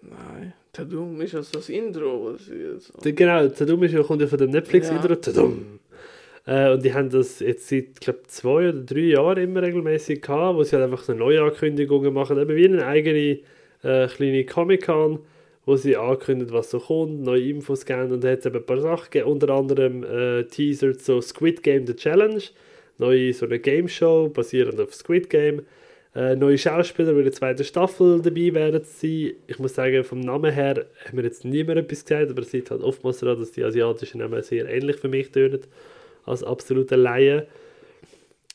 Nein, 0.01 0.55
Tadum 0.73 1.21
ist 1.21 1.35
also 1.35 1.59
das 1.59 1.69
Intro, 1.69 2.33
was 2.33 2.49
ich 2.49 2.61
jetzt... 2.61 2.93
Genau, 3.03 3.49
Tadum 3.49 3.83
ist 3.83 3.93
ja, 3.93 4.03
kommt 4.03 4.23
ja 4.23 4.29
von 4.29 4.39
dem 4.39 4.51
Netflix-Intro. 4.51 5.09
Ja. 5.09 5.17
Tadum! 5.17 5.81
Äh, 6.49 6.71
und 6.73 6.83
die 6.83 6.95
haben 6.95 7.11
das 7.11 7.41
jetzt 7.41 7.69
seit, 7.69 8.01
glaube 8.01 8.21
zwei 8.27 8.71
oder 8.71 8.81
drei 8.81 9.01
Jahren 9.01 9.37
immer 9.37 9.63
regelmäßig 9.63 10.23
gehabt, 10.23 10.57
wo 10.57 10.63
sie 10.65 10.77
halt 10.77 10.85
einfach 10.87 11.05
so 11.05 11.13
Neuankündigungen 11.13 12.15
machen, 12.15 12.39
eben 12.39 12.57
wie 12.57 12.65
eine 12.65 12.87
eigene 12.87 13.41
äh, 13.83 14.09
kleine 14.09 14.47
Comic-Con, 14.47 15.19
wo 15.67 15.77
sie 15.77 15.97
ankündigen, 15.97 16.55
was 16.55 16.71
so 16.71 16.81
kommt, 16.81 17.23
neue 17.23 17.43
Infos 17.51 17.85
geben 17.85 18.13
und 18.13 18.25
da 18.25 18.31
hat 18.31 18.39
es 18.39 18.47
eben 18.47 18.57
ein 18.57 18.65
paar 18.65 18.81
Sachen 18.81 19.11
gegeben, 19.11 19.31
unter 19.31 19.51
anderem 19.51 20.05
äh, 20.05 20.45
teasert 20.45 21.03
so 21.03 21.21
Squid 21.21 21.63
Game 21.63 21.87
The 21.87 21.95
Challenge, 21.95 22.43
neue 22.97 23.35
so 23.35 23.45
eine 23.45 23.59
Game 23.59 23.87
Show 23.87 24.31
basierend 24.31 24.81
auf 24.81 24.95
Squid 24.95 25.29
Game. 25.29 25.67
Äh, 26.15 26.35
neue 26.37 26.57
Schauspieler, 26.57 27.13
die 27.13 27.19
in 27.19 27.25
der 27.25 27.33
zweiten 27.35 27.65
Staffel 27.65 28.23
dabei 28.23 28.55
werden 28.55 28.83
sein. 28.85 29.33
Ich 29.47 29.59
muss 29.59 29.75
sagen, 29.75 30.03
vom 30.03 30.21
Namen 30.21 30.51
her 30.51 30.87
haben 31.05 31.19
wir 31.19 31.25
jetzt 31.25 31.45
niemand 31.45 31.79
etwas 31.79 32.07
gesagt, 32.07 32.31
aber 32.31 32.41
es 32.41 32.53
liegt 32.55 32.71
halt 32.71 32.83
oftmals 32.83 33.19
daran, 33.19 33.39
dass 33.39 33.53
die 33.53 33.63
asiatischen 33.63 34.21
Namen 34.21 34.43
sehr 34.43 34.67
ähnlich 34.67 34.97
für 34.97 35.09
mich 35.09 35.31
tönen, 35.31 35.61
als 36.29 36.45
absolute 36.45 36.97
Laie. 36.97 37.47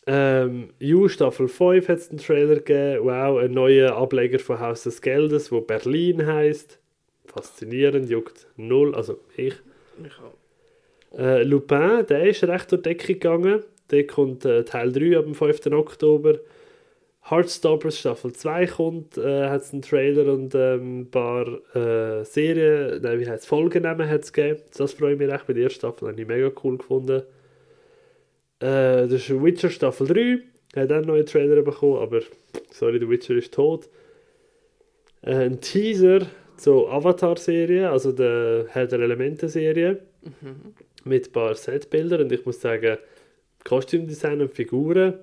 Ähm, 0.06 0.70
You 0.80 1.08
Staffel 1.08 1.48
5 1.48 1.88
hat 1.88 1.98
es 1.98 2.10
einen 2.10 2.20
Trailer 2.20 2.56
gegeben. 2.56 3.06
Wow, 3.06 3.40
ein 3.40 3.52
neuer 3.52 3.96
Ableger 3.96 4.40
von 4.40 4.60
Haus 4.60 4.84
des 4.84 5.02
Geldes, 5.02 5.52
wo 5.52 5.62
Berlin 5.62 6.26
heißt. 6.26 6.80
Faszinierend, 7.26 8.10
juckt 8.10 8.48
null, 8.58 8.94
also 8.96 9.20
ich. 9.38 9.54
Ich 10.06 10.18
hab- 10.20 10.34
Äh, 11.18 11.44
Lupin, 11.44 12.06
der 12.10 12.28
ist 12.28 12.44
recht 12.44 12.72
durch 12.72 12.82
die 12.82 12.90
Decke 12.90 13.14
gegangen. 13.14 13.64
Der 13.92 14.08
kommt 14.08 14.46
äh, 14.46 14.64
Teil 14.66 14.92
3 14.92 15.18
ab 15.20 15.26
dem 15.26 15.36
5. 15.36 15.68
Oktober. 15.72 16.40
Heartstoppers 17.30 18.00
Staffel 18.00 18.34
2 18.34 18.66
kommt, 18.66 19.18
äh, 19.18 19.48
hat 19.48 19.62
es 19.62 19.72
einen 19.72 19.82
Trailer 19.84 20.34
und 20.34 20.54
ähm, 20.56 21.02
ein 21.02 21.12
paar 21.12 21.48
äh, 21.76 22.26
Serien, 22.26 23.02
nein, 23.02 23.20
wie 23.20 23.30
heißt 23.30 23.50
es 23.50 24.34
gegeben. 24.34 24.60
Das 24.78 24.92
freut 24.94 25.18
mich 25.20 25.30
recht, 25.30 25.48
bei 25.48 25.54
der 25.54 25.64
ersten 25.64 25.80
Staffel 25.80 26.10
habe 26.10 26.20
ich 26.20 26.28
mega 26.28 26.52
cool 26.64 26.78
gefunden. 26.78 27.22
Äh, 28.64 29.08
das 29.08 29.14
ist 29.14 29.30
Witcher 29.44 29.70
Staffel 29.70 30.08
3, 30.08 30.40
hat 30.82 30.92
auch 30.92 30.96
einen 30.96 31.08
neuen 31.08 31.26
Trailer 31.26 31.62
bekommen, 31.62 31.98
aber 32.02 32.22
sorry, 32.72 33.00
der 33.00 33.10
Witcher 33.10 33.36
ist 33.36 33.54
tot. 33.54 33.90
Äh, 35.22 35.46
ein 35.46 35.60
Teaser 35.60 36.28
zur 36.58 36.92
Avatar-Serie, 36.92 37.90
also 37.90 38.12
der 38.12 38.66
Herr 38.70 38.88
der 38.88 39.00
Elemente-Serie 39.00 40.00
Mhm. 40.40 40.74
mit 41.04 41.28
ein 41.28 41.32
paar 41.34 41.54
Setbildern 41.56 42.22
und 42.22 42.32
ich 42.32 42.46
muss 42.46 42.62
sagen, 42.62 42.98
Kostümdesign 43.66 44.40
und 44.42 44.54
Figuren 44.54 45.16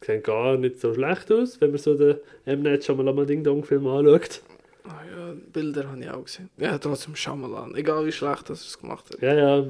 sehen 0.00 0.22
gar 0.22 0.56
nicht 0.56 0.78
so 0.80 0.94
schlecht 0.94 1.32
aus, 1.32 1.60
wenn 1.60 1.70
man 1.70 1.78
so 1.78 1.94
den 1.96 2.18
M-Net 2.44 2.84
schon 2.84 3.04
mal 3.04 3.26
Ding 3.26 3.42
Dong 3.42 3.64
Film 3.64 3.88
anschaut. 3.88 4.42
Ah 4.84 5.02
ja, 5.10 5.34
Bilder 5.52 5.88
habe 5.88 6.00
ich 6.00 6.08
auch 6.08 6.24
gesehen. 6.24 6.50
Ja, 6.56 6.78
trotzdem 6.78 7.16
Shyamalan. 7.16 7.74
Egal 7.74 8.06
wie 8.06 8.12
schlecht 8.12 8.48
das 8.48 8.64
es 8.64 8.78
gemacht 8.78 9.06
hat. 9.12 9.20
Ja, 9.20 9.34
ja. 9.34 9.66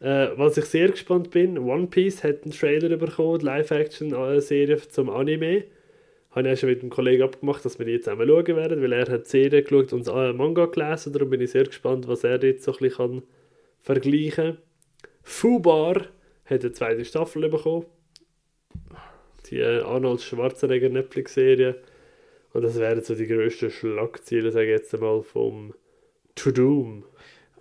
Äh, 0.00 0.28
was 0.36 0.58
ich 0.58 0.66
sehr 0.66 0.90
gespannt 0.90 1.30
bin, 1.30 1.58
One 1.58 1.86
Piece 1.86 2.22
hat 2.22 2.42
einen 2.42 2.52
Trailer 2.52 2.96
bekommen, 2.96 3.38
die 3.38 3.46
Live-Action-Serie 3.46 4.88
zum 4.88 5.08
Anime. 5.10 5.64
Habe 6.30 6.48
ich 6.48 6.54
auch 6.54 6.60
schon 6.60 6.68
mit 6.68 6.80
einem 6.82 6.90
Kollegen 6.90 7.22
abgemacht, 7.22 7.64
dass 7.64 7.78
wir 7.78 7.86
die 7.86 7.98
zusammen 8.00 8.28
schauen 8.28 8.56
werden, 8.56 8.82
weil 8.82 8.92
er 8.92 9.08
hat 9.10 9.24
die 9.24 9.30
Serie 9.30 9.62
geschaut 9.62 9.94
und 9.94 10.06
das 10.06 10.34
Manga 10.34 10.66
gelesen, 10.66 11.12
darum 11.14 11.30
bin 11.30 11.40
ich 11.40 11.52
sehr 11.52 11.64
gespannt, 11.64 12.06
was 12.08 12.24
er 12.24 12.42
jetzt 12.44 12.64
so 12.64 12.72
ein 12.72 12.78
bisschen 12.78 13.22
vergleichen 13.80 14.56
kann. 14.56 14.58
Fubar 15.22 16.06
hat 16.44 16.60
eine 16.60 16.72
zweite 16.72 17.04
Staffel 17.04 17.48
bekommen. 17.48 17.86
Die 19.50 19.60
äh, 19.60 19.80
Arnold 19.80 20.20
Schwarzenegger 20.20 20.90
Netflix-Serie. 20.90 21.76
Und 22.52 22.62
das 22.62 22.78
wären 22.78 23.02
so 23.02 23.14
die 23.14 23.26
grössten 23.26 23.70
Schlagziele, 23.70 24.50
sage 24.50 24.66
ich 24.66 24.78
jetzt 24.78 24.94
einmal, 24.94 25.22
vom 25.22 25.74
To 26.34 26.50
Doom. 26.50 27.04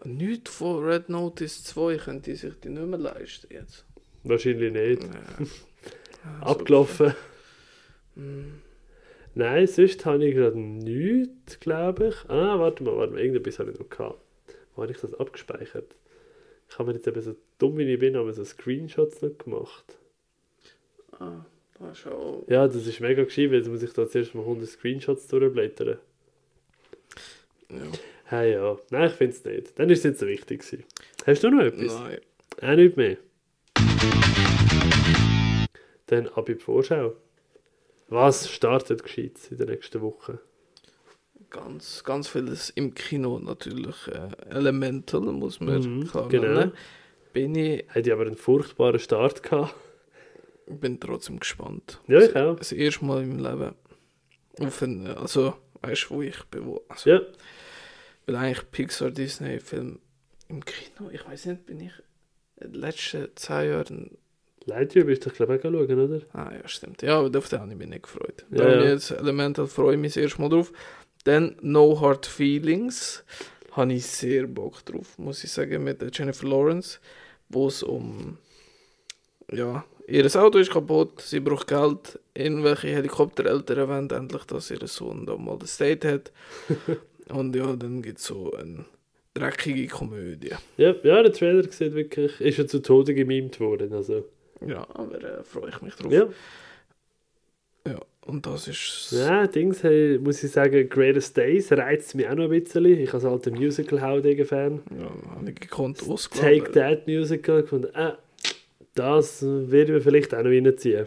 Nichts 0.03 0.55
von 0.55 0.83
Red 0.83 1.09
Notice 1.09 1.63
2 1.63 1.97
können 1.97 2.21
die 2.21 2.35
sich 2.35 2.53
die 2.59 2.69
nicht 2.69 2.85
mehr 2.85 2.99
leisten 2.99 3.47
jetzt. 3.51 3.85
Wahrscheinlich 4.23 4.71
nicht. 4.71 5.03
Ja. 5.03 6.41
Abgelaufen. 6.41 7.13
Mm. 8.15 8.61
Nein, 9.35 9.67
sonst 9.67 10.05
habe 10.05 10.25
ich 10.25 10.35
gerade 10.35 10.57
nichts, 10.57 11.59
glaube 11.59 12.07
ich. 12.07 12.29
Ah, 12.29 12.59
warte 12.59 12.83
mal, 12.83 12.95
warte 12.97 13.13
mal, 13.13 13.19
irgendetwas 13.19 13.59
habe 13.59 13.71
ich 13.71 13.79
noch 13.79 13.89
gehabt. 13.89 14.19
Wo 14.75 14.81
habe 14.81 14.91
ich 14.91 14.99
das 14.99 15.13
abgespeichert? 15.13 15.95
Ich 16.69 16.79
habe 16.79 16.89
mir 16.89 16.95
jetzt 16.95 17.07
eben 17.07 17.21
so 17.21 17.35
dumm 17.59 17.77
wie 17.77 17.93
ich 17.93 17.99
bin, 17.99 18.15
aber 18.15 18.33
so 18.33 18.43
Screenshots 18.43 19.21
noch 19.21 19.37
gemacht. 19.37 19.97
Ah, 21.19 21.45
das 21.79 21.99
ist 21.99 22.07
auch... 22.07 22.45
Ja, 22.47 22.67
das 22.67 22.87
ist 22.87 22.99
mega 22.99 23.23
geschrieben, 23.23 23.53
jetzt 23.53 23.69
muss 23.69 23.83
ich 23.83 23.93
da 23.93 24.07
zuerst 24.07 24.35
mal 24.35 24.41
100 24.41 24.67
Screenshots 24.67 25.27
durchblättern. 25.27 25.99
Ja. 27.69 27.77
Hey, 28.27 28.53
ja. 28.53 28.77
Nein, 28.89 29.07
ich 29.09 29.13
finde 29.15 29.35
es 29.35 29.45
nicht. 29.45 29.79
Dann 29.79 29.89
ist 29.89 29.99
es 29.99 30.05
nicht 30.05 30.19
so 30.19 30.27
wichtig 30.27 30.61
gewesen. 30.61 30.83
Hast 31.25 31.43
du 31.43 31.49
noch 31.51 31.63
etwas? 31.63 31.93
Nein. 31.99 32.19
Auch 32.61 32.75
nicht 32.75 32.97
mehr. 32.97 33.17
Dann 36.07 36.27
ab 36.29 36.49
in 36.49 36.57
die 36.57 36.63
Vorschau. 36.63 37.13
Was 38.07 38.49
startet 38.49 39.03
gescheit 39.03 39.33
in 39.49 39.57
der 39.57 39.67
nächsten 39.67 40.01
Woche? 40.01 40.39
Ganz, 41.49 42.03
ganz 42.03 42.27
vieles 42.27 42.69
im 42.71 42.93
Kino 42.93 43.39
natürlich. 43.39 44.07
Äh, 44.07 44.29
Elemental 44.49 45.21
muss 45.21 45.59
man 45.59 45.79
Mhm, 45.99 46.07
klar 46.07 46.27
genau. 46.29 46.47
nennen. 46.59 46.71
Bin 47.33 47.55
ich 47.55 47.85
Hätte 47.89 48.09
ich 48.09 48.13
aber 48.13 48.25
einen 48.25 48.35
furchtbaren 48.37 48.99
Start 48.99 49.41
gehabt. 49.43 49.73
bin 50.67 50.99
trotzdem 50.99 51.39
gespannt. 51.39 51.99
Ja, 52.07 52.19
ich 52.19 52.35
auch. 52.35 52.55
Das 52.57 52.71
erste 52.71 53.05
Mal 53.05 53.23
im 53.23 53.37
Leben. 53.39 53.73
Auf 54.59 54.81
einen, 54.83 55.07
also, 55.07 55.53
weißt 55.81 56.05
du, 56.09 56.15
wo 56.15 56.21
ich 56.21 56.43
bin? 56.45 56.77
Also, 56.87 57.09
Ja, 57.09 57.21
Weil 58.25 58.35
eigentlich 58.35 58.71
Pixar, 58.71 59.11
Disney, 59.11 59.59
Film 59.59 59.99
im 60.47 60.63
Kino, 60.63 61.09
ich 61.11 61.25
weiß 61.25 61.47
nicht, 61.47 61.65
bin 61.65 61.79
ich 61.79 61.93
in 62.57 62.71
den 62.71 62.81
letzten 62.81 63.29
zehn 63.35 63.69
Jahren. 63.69 64.17
Lightyear 64.65 65.05
bist 65.05 65.25
du, 65.25 65.29
glaube 65.29 65.55
ich, 65.55 65.65
auch 65.65 65.71
schauen, 65.71 65.99
oder? 65.99 66.21
Ah 66.33 66.51
ja, 66.53 66.67
stimmt. 66.67 67.01
Ja, 67.03 67.19
aber 67.19 67.37
auf 67.37 67.49
den 67.49 67.59
habe 67.59 67.71
ich 67.71 67.77
mich 67.77 67.87
nicht 67.87 68.03
gefreut. 68.03 68.45
Ja, 68.49 68.57
Da 68.57 68.63
habe 68.63 68.75
ich 68.77 68.83
ja. 68.85 68.91
jetzt 68.91 69.11
Elemental 69.11 69.67
freue 69.67 69.93
ich 69.93 69.99
mich 69.99 70.13
das 70.13 70.23
erste 70.23 70.41
Mal 70.41 70.49
drauf. 70.49 70.71
Dann 71.23 71.55
No 71.61 71.99
Hard 72.01 72.25
Feelings. 72.25 73.23
Habe 73.73 73.93
ich 73.93 74.05
sehr 74.05 74.47
Bock 74.47 74.85
drauf, 74.85 75.17
muss 75.17 75.43
ich 75.43 75.51
sagen, 75.51 75.83
mit 75.83 76.01
Jennifer 76.17 76.47
Lawrence, 76.47 76.99
wo 77.49 77.67
es 77.67 77.83
um. 77.83 78.37
Ja, 79.51 79.85
ihr 80.07 80.35
Auto 80.35 80.57
ist 80.59 80.71
kaputt, 80.71 81.21
sie 81.21 81.41
braucht 81.41 81.67
Geld. 81.67 82.19
Irgendwelche 82.33 82.87
Helikoptereltern 82.87 83.89
wollen 83.89 84.09
endlich, 84.09 84.43
dass 84.45 84.71
ihr 84.71 84.87
Sohn 84.87 85.25
da 85.25 85.35
mal 85.35 85.57
das 85.59 85.77
Date 85.77 86.05
hat. 86.05 86.31
Und 87.29 87.55
ja, 87.55 87.75
dann 87.75 88.01
gibt 88.01 88.19
es 88.19 88.25
so 88.25 88.53
eine 88.53 88.85
dreckige 89.33 89.87
Komödie. 89.87 90.51
Ja, 90.77 90.93
ja 91.03 91.23
der 91.23 91.33
Trailer 91.33 91.63
sieht 91.69 91.93
wirklich, 91.93 92.39
ist 92.39 92.57
ja 92.57 92.67
zu 92.67 92.81
Tode 92.81 93.13
gemimt 93.13 93.59
worden. 93.59 93.93
Also, 93.93 94.25
Ja, 94.65 94.87
aber 94.93 95.23
äh, 95.23 95.43
freue 95.43 95.69
ich 95.69 95.81
mich 95.81 95.95
drauf. 95.95 96.11
ja. 96.11 96.27
Ja. 97.87 97.99
Und 98.25 98.47
das 98.47 98.67
ist. 98.67 99.11
Ja, 99.11 99.45
Dings, 99.45 99.83
hey, 99.83 100.17
muss 100.17 100.43
ich 100.43 100.51
sagen, 100.51 100.89
Greatest 100.89 101.37
Days 101.37 101.71
reizt 101.71 102.15
mich 102.15 102.27
auch 102.27 102.33
noch 102.33 102.45
ein 102.45 102.49
bisschen. 102.49 102.85
Ich 102.85 103.13
als 103.13 103.23
alter 103.23 103.51
Musical-Haudegen-Fan. 103.51 104.81
Ja, 104.97 105.35
habe 105.35 105.49
ich 105.49 105.55
gekonnt 105.55 105.99
Take 105.99 106.11
ausgelagert. 106.11 106.73
That 106.73 107.07
Musical 107.07 107.61
gefunden, 107.61 107.93
äh, 107.93 108.13
das 108.95 109.43
werden 109.43 109.93
wir 109.93 110.01
vielleicht 110.01 110.33
auch 110.33 110.41
noch 110.41 110.49
reinziehen. 110.49 111.05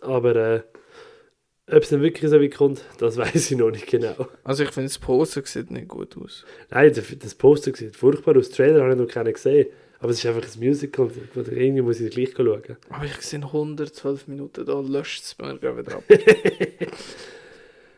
Aber 0.00 0.34
äh, 0.34 0.62
ob 1.70 1.82
es 1.82 1.88
dann 1.88 2.02
wirklich 2.02 2.30
so 2.30 2.40
weit 2.40 2.54
kommt, 2.54 2.84
das 2.98 3.16
weiß 3.18 3.50
ich 3.50 3.56
noch 3.56 3.70
nicht 3.70 3.86
genau. 3.86 4.28
Also 4.42 4.64
ich 4.64 4.70
finde, 4.70 4.88
das 4.88 4.98
Poster 4.98 5.42
sieht 5.44 5.70
nicht 5.70 5.88
gut 5.88 6.16
aus. 6.16 6.44
Nein, 6.70 6.92
das, 6.94 7.34
Poster 7.34 7.74
sieht 7.74 7.96
furchtbar 7.96 8.36
aus. 8.36 8.50
Trailer 8.50 8.82
habe 8.82 8.92
ich 8.92 8.98
noch 8.98 9.08
keinen 9.08 9.32
gesehen. 9.32 9.68
Aber 10.00 10.10
es 10.10 10.18
ist 10.18 10.26
einfach 10.26 10.42
ein 10.42 10.64
Musical. 10.64 11.10
und 11.34 11.48
Irgendwie 11.48 11.80
muss 11.80 12.00
ich 12.00 12.10
gleich 12.10 12.34
schauen. 12.36 12.76
Aber 12.90 13.04
ich 13.06 13.16
sehe 13.22 13.40
112 13.40 14.28
Minuten, 14.28 14.66
da 14.66 14.78
löscht 14.80 15.22
es 15.22 15.38
mir 15.38 15.58
gerade 15.58 15.78
wieder 15.78 15.96
ab. 15.96 16.04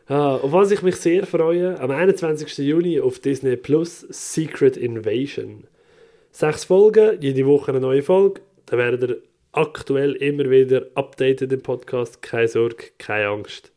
Ah, 0.09 0.37
auf 0.37 0.53
was 0.53 0.71
ich 0.71 0.83
mich 0.83 0.95
sehr 0.95 1.27
freue, 1.27 1.81
am 1.81 1.91
21. 1.91 2.59
Juni 2.59 3.01
auf 3.01 3.19
Disney 3.19 3.57
Plus 3.57 4.07
Secret 4.09 4.77
Invasion. 4.77 5.65
Sechs 6.31 6.63
Folgen, 6.63 7.21
jede 7.21 7.45
Woche 7.45 7.73
eine 7.73 7.81
neue 7.81 8.05
Folge. 8.05 8.41
Da 8.67 8.79
werdet 8.79 9.03
ihr 9.11 9.23
aktuell 9.57 10.13
immer 10.15 10.51
wieder 10.51 10.87
updated 10.95 11.53
im 11.53 11.63
Podcast. 11.63 12.23
Keine 12.23 12.49
Sorge, 12.49 12.91
keine 12.99 13.29
Angst. 13.29 13.73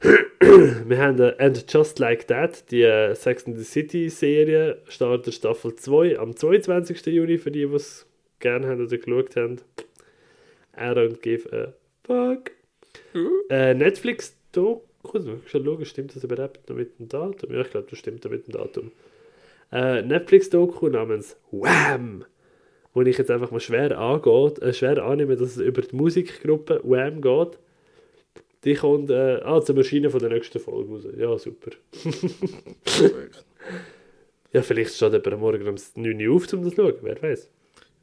Wir 0.00 0.98
haben 0.98 1.20
äh, 1.20 1.34
And 1.38 1.64
Just 1.70 1.98
Like 1.98 2.26
That, 2.28 2.70
die 2.70 2.82
äh, 2.82 3.14
Sex 3.14 3.46
and 3.46 3.58
the 3.58 3.64
City 3.64 4.08
Serie, 4.08 4.78
startet 4.88 5.34
Staffel 5.34 5.76
2 5.76 6.18
am 6.18 6.34
22. 6.34 7.04
Juni 7.06 7.36
für 7.36 7.50
die, 7.50 7.66
die 7.66 7.74
es 7.74 8.06
gerne 8.38 8.66
haben 8.66 8.86
oder 8.86 8.96
geschaut 8.96 9.36
haben. 9.36 9.60
I 10.76 10.84
don't 10.84 11.20
give 11.20 11.46
a 11.52 11.74
fuck. 12.04 12.52
Äh, 13.50 13.74
Netflix 13.74 14.34
Doku, 14.52 15.20
schon 15.46 15.64
schauen, 15.64 15.84
stimmt 15.84 16.16
das 16.16 16.24
überhaupt 16.24 16.68
noch 16.70 16.76
mit 16.76 16.98
dem 16.98 17.08
Datum? 17.08 17.52
Ja, 17.52 17.60
ich 17.60 17.70
glaube, 17.70 17.88
das 17.90 17.98
stimmt 17.98 18.24
noch 18.24 18.30
mit 18.30 18.46
dem 18.46 18.52
Datum. 18.52 18.92
Äh, 19.72 20.00
Netflix 20.02 20.48
Doku 20.48 20.88
namens 20.88 21.36
Wham! 21.50 22.24
Wo 22.92 23.02
ich 23.02 23.18
jetzt 23.18 23.30
einfach 23.30 23.50
mal 23.50 23.60
schwer 23.60 23.96
angeht, 23.98 24.60
äh, 24.60 24.72
schwer 24.72 25.02
annehme, 25.04 25.36
dass 25.36 25.56
es 25.56 25.58
über 25.58 25.82
die 25.82 25.94
Musikgruppe 25.94 26.80
Wham 26.82 27.20
geht. 27.20 27.58
Die 28.64 28.74
kommt 28.74 29.10
äh, 29.10 29.40
ah, 29.42 29.60
zum 29.60 29.78
Erscheinen 29.78 30.10
von 30.10 30.20
der 30.20 30.30
nächsten 30.30 30.58
Folge 30.58 30.90
raus. 30.90 31.06
Ja, 31.16 31.38
super. 31.38 31.70
Ja, 34.52 34.62
vielleicht 34.62 34.94
steht 34.96 35.12
jemand 35.12 35.40
morgen 35.40 35.68
um 35.68 35.76
9 35.94 36.26
Uhr 36.26 36.34
auf, 36.34 36.52
um 36.52 36.64
das 36.64 36.74
zu 36.74 36.82
schauen, 36.82 36.94
wer 37.02 37.22
weiß. 37.22 37.48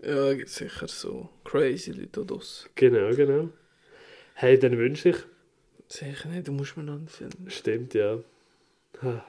ja, 0.01 0.33
gibt 0.33 0.49
sicher 0.49 0.87
so 0.87 1.29
crazy 1.43 1.91
Leute 1.91 2.07
da 2.13 2.21
draussen. 2.21 2.69
Genau, 2.75 3.13
genau. 3.13 3.49
Hey, 4.33 4.57
dann 4.57 4.77
wünsche 4.77 5.09
ich. 5.09 5.17
Sicher 5.89 6.29
nicht, 6.29 6.47
du 6.47 6.53
musst 6.53 6.77
mir 6.77 6.83
noch 6.83 6.93
einen 6.93 7.09
Film. 7.09 7.31
Stimmt, 7.47 7.93
ja. 7.95 8.19
Ah. 9.01 9.25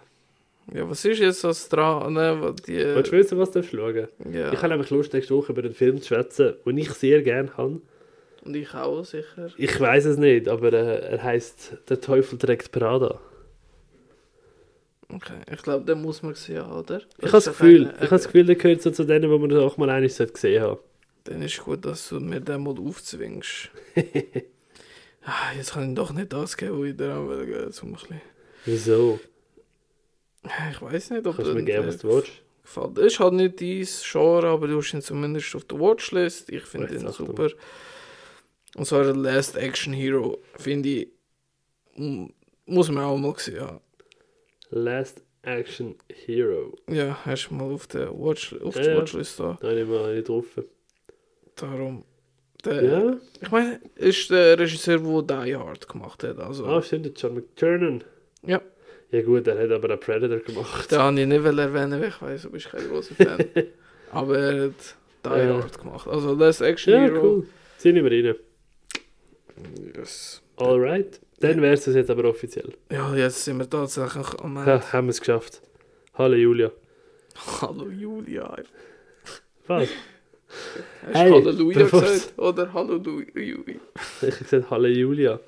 Ja, 0.72 0.88
was 0.88 1.04
ist 1.04 1.18
jetzt 1.18 1.44
das 1.44 1.68
dran? 1.68 2.12
Ne, 2.12 2.54
die, 2.66 2.76
Willst 2.76 3.12
du 3.12 3.16
wissen, 3.16 3.38
was 3.38 3.50
du 3.50 3.62
schauen 3.62 4.08
ja. 4.30 4.52
Ich 4.52 4.58
habe 4.58 4.68
nämlich 4.68 4.90
Lust, 4.90 5.12
nächste 5.14 5.34
Woche 5.34 5.52
über 5.52 5.62
einen 5.62 5.74
Film 5.74 6.00
zu 6.00 6.08
schwätzen, 6.08 6.54
den 6.64 6.78
ich 6.78 6.90
sehr 6.90 7.22
gerne 7.22 7.56
habe. 7.56 7.80
Und 8.44 8.54
ich 8.54 8.74
auch 8.74 9.04
sicher. 9.04 9.50
Ich 9.56 9.80
weiß 9.80 10.04
es 10.04 10.16
nicht, 10.18 10.48
aber 10.48 10.72
äh, 10.72 11.12
er 11.12 11.22
heißt 11.22 11.78
Der 11.88 12.00
Teufel 12.00 12.38
trägt 12.38 12.70
Prada. 12.70 13.20
Okay, 15.10 15.40
ich 15.50 15.62
glaube, 15.62 15.86
den 15.86 16.02
muss 16.02 16.22
man 16.22 16.34
sehen, 16.34 16.70
oder? 16.70 17.00
Ich 17.16 17.24
habe 17.24 17.32
das 17.32 17.46
Gefühl, 17.46 17.94
ich 17.94 18.00
habe 18.00 18.08
das 18.10 18.24
Gefühl, 18.26 18.44
der 18.44 18.56
gehört 18.56 18.82
so 18.82 18.90
zu 18.90 19.04
denen, 19.04 19.30
wo 19.30 19.38
man 19.38 19.56
auch 19.56 19.78
mal 19.78 19.88
eines 19.88 20.18
gesehen 20.18 20.62
haben. 20.62 20.78
Dann 21.24 21.42
ist 21.42 21.58
gut, 21.64 21.84
dass 21.84 22.10
du 22.10 22.20
mir 22.20 22.40
den 22.40 22.62
mal 22.62 22.78
aufzwingst. 22.78 23.70
ah, 25.24 25.52
jetzt 25.56 25.72
kann 25.72 25.90
ich 25.90 25.94
doch 25.94 26.12
nicht 26.12 26.32
das 26.32 26.56
geben, 26.56 26.80
was 26.80 26.88
ich 26.88 26.96
dir 26.96 27.16
auch 27.16 27.28
will. 27.28 27.72
So. 27.72 27.86
Wieso? 28.66 29.20
Ich 30.70 30.80
weiß 30.82 31.10
nicht, 31.10 31.26
ob 31.26 31.36
Kannst 31.36 31.50
du 31.50 31.54
mir 31.54 31.62
geben, 31.64 31.86
was 31.86 31.98
du 31.98 32.08
willst? 32.08 32.30
gefällt. 32.62 32.98
Ist 32.98 33.18
halt 33.20 33.34
nicht 33.34 33.60
dein 33.60 33.86
Genre, 33.86 34.48
aber 34.48 34.66
du 34.68 34.78
hast 34.78 34.92
ihn 34.94 35.02
zumindest 35.02 35.54
auf 35.54 35.64
der 35.64 35.78
Watchlist. 35.78 36.50
Ich 36.50 36.62
finde 36.64 36.94
ihn 36.94 37.08
super. 37.10 37.48
Und 38.76 38.84
zwar 38.86 39.04
der 39.04 39.16
Last 39.16 39.56
Action 39.56 39.92
Hero, 39.92 40.38
finde 40.58 40.88
ich, 40.88 41.08
muss 42.66 42.90
man 42.90 43.04
auch 43.04 43.16
mal 43.16 43.34
sehen. 43.38 43.60
haben. 43.60 43.80
Last 44.70 45.22
Action 45.42 45.96
Hero. 46.26 46.76
Ja, 46.88 47.18
hast 47.24 47.48
du 47.48 47.54
mal 47.54 47.72
auf 47.72 47.86
der 47.86 48.10
Watch, 48.12 48.54
auf 48.62 48.76
Ja, 48.76 48.82
der 48.82 48.92
ja. 48.94 48.98
Watchlist 49.00 49.40
da. 49.40 49.56
Da 49.60 49.68
habe 49.68 49.80
ich 49.80 49.88
mal 49.88 50.14
nicht 50.14 50.28
drauf. 50.28 50.44
Darum. 51.56 52.04
Der, 52.64 52.82
Ja? 52.84 53.16
Ich 53.40 53.50
meine, 53.50 53.80
ist 53.96 54.30
der 54.30 54.58
Regisseur, 54.58 54.98
der 55.22 55.44
Die 55.44 55.56
Hard 55.56 55.88
gemacht 55.88 56.22
hat. 56.24 56.38
Also, 56.38 56.66
Ah, 56.66 56.82
stimmt, 56.82 57.20
John 57.20 57.34
McTiernan. 57.34 58.04
Ja. 58.44 58.60
Ja 59.10 59.22
gut, 59.22 59.46
er 59.46 59.58
hat 59.62 59.70
aber 59.70 59.90
einen 59.90 60.00
Predator 60.00 60.38
gemacht. 60.40 60.90
Den 60.90 60.98
habe 60.98 61.20
ich 61.20 61.26
nicht 61.26 61.44
erwähnen, 61.44 62.00
weil 62.00 62.08
ich 62.08 62.20
weiß, 62.22 62.42
du 62.42 62.50
bist 62.50 62.70
kein 62.70 62.86
großer 62.88 63.14
Fan. 63.14 63.38
aber 64.12 64.38
er 64.38 64.64
hat 64.66 64.96
Die 65.24 65.28
Ja. 65.30 65.54
Hard 65.62 65.78
gemacht. 65.78 66.06
Also 66.08 66.34
Last 66.34 66.60
Action 66.60 66.92
Ja, 66.92 67.00
Hero. 67.00 67.22
cool. 67.22 67.46
Ziehen 67.78 67.94
wir 67.96 68.04
rein. 68.04 68.34
Yes. 69.96 70.42
Alright. 70.56 71.20
Dann 71.40 71.62
wäre 71.62 71.74
es 71.74 71.84
das 71.84 71.94
jetzt 71.94 72.10
aber 72.10 72.24
offiziell. 72.24 72.72
Ja, 72.90 73.14
jetzt 73.14 73.44
sind 73.44 73.58
wir 73.58 73.68
tatsächlich 73.70 74.26
am 74.40 74.56
Ende. 74.56 74.72
Ha, 74.82 74.92
haben 74.92 75.06
wir 75.06 75.10
es 75.10 75.20
geschafft. 75.20 75.62
Hallo 76.14 76.34
Julia. 76.34 76.70
Hallo 77.62 77.88
Julia. 77.88 78.56
Was? 79.68 79.88
Hast 79.88 81.14
Hey, 81.14 81.28
du 81.30 81.34
Halleluja 81.36 81.78
bevor- 81.80 82.00
gesagt? 82.00 82.32
Oder 82.38 82.72
Halleluja? 82.72 83.26
Ich 83.36 83.42
habe 84.22 84.44
gesagt, 84.44 84.70
hallo 84.70 84.86
Julia. 84.88 85.40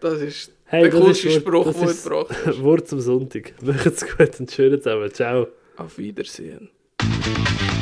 Das 0.00 0.20
ist 0.20 0.52
Hey, 0.68 0.82
der 0.82 1.00
coolste 1.00 1.28
ist 1.28 1.36
Spruch, 1.36 1.68
ist 1.68 2.02
gebracht 2.02 2.28
hast. 2.44 2.60
Wort 2.62 2.88
zum 2.88 2.98
Sonntag. 2.98 3.54
Macht's 3.62 4.04
gut 4.04 4.40
und 4.40 4.50
schönen 4.50 4.82
zusammen. 4.82 5.12
Ciao. 5.14 5.46
Auf 5.76 5.96
Wiedersehen. 5.96 6.70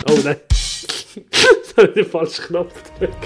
Oh 0.06 0.18
nein. 0.22 0.36
das 0.48 1.76
habe 1.78 1.88
ich 1.88 1.94
den 1.94 2.04
falschen 2.04 2.44
Knopf 2.44 2.74
gedrückt. 2.98 3.16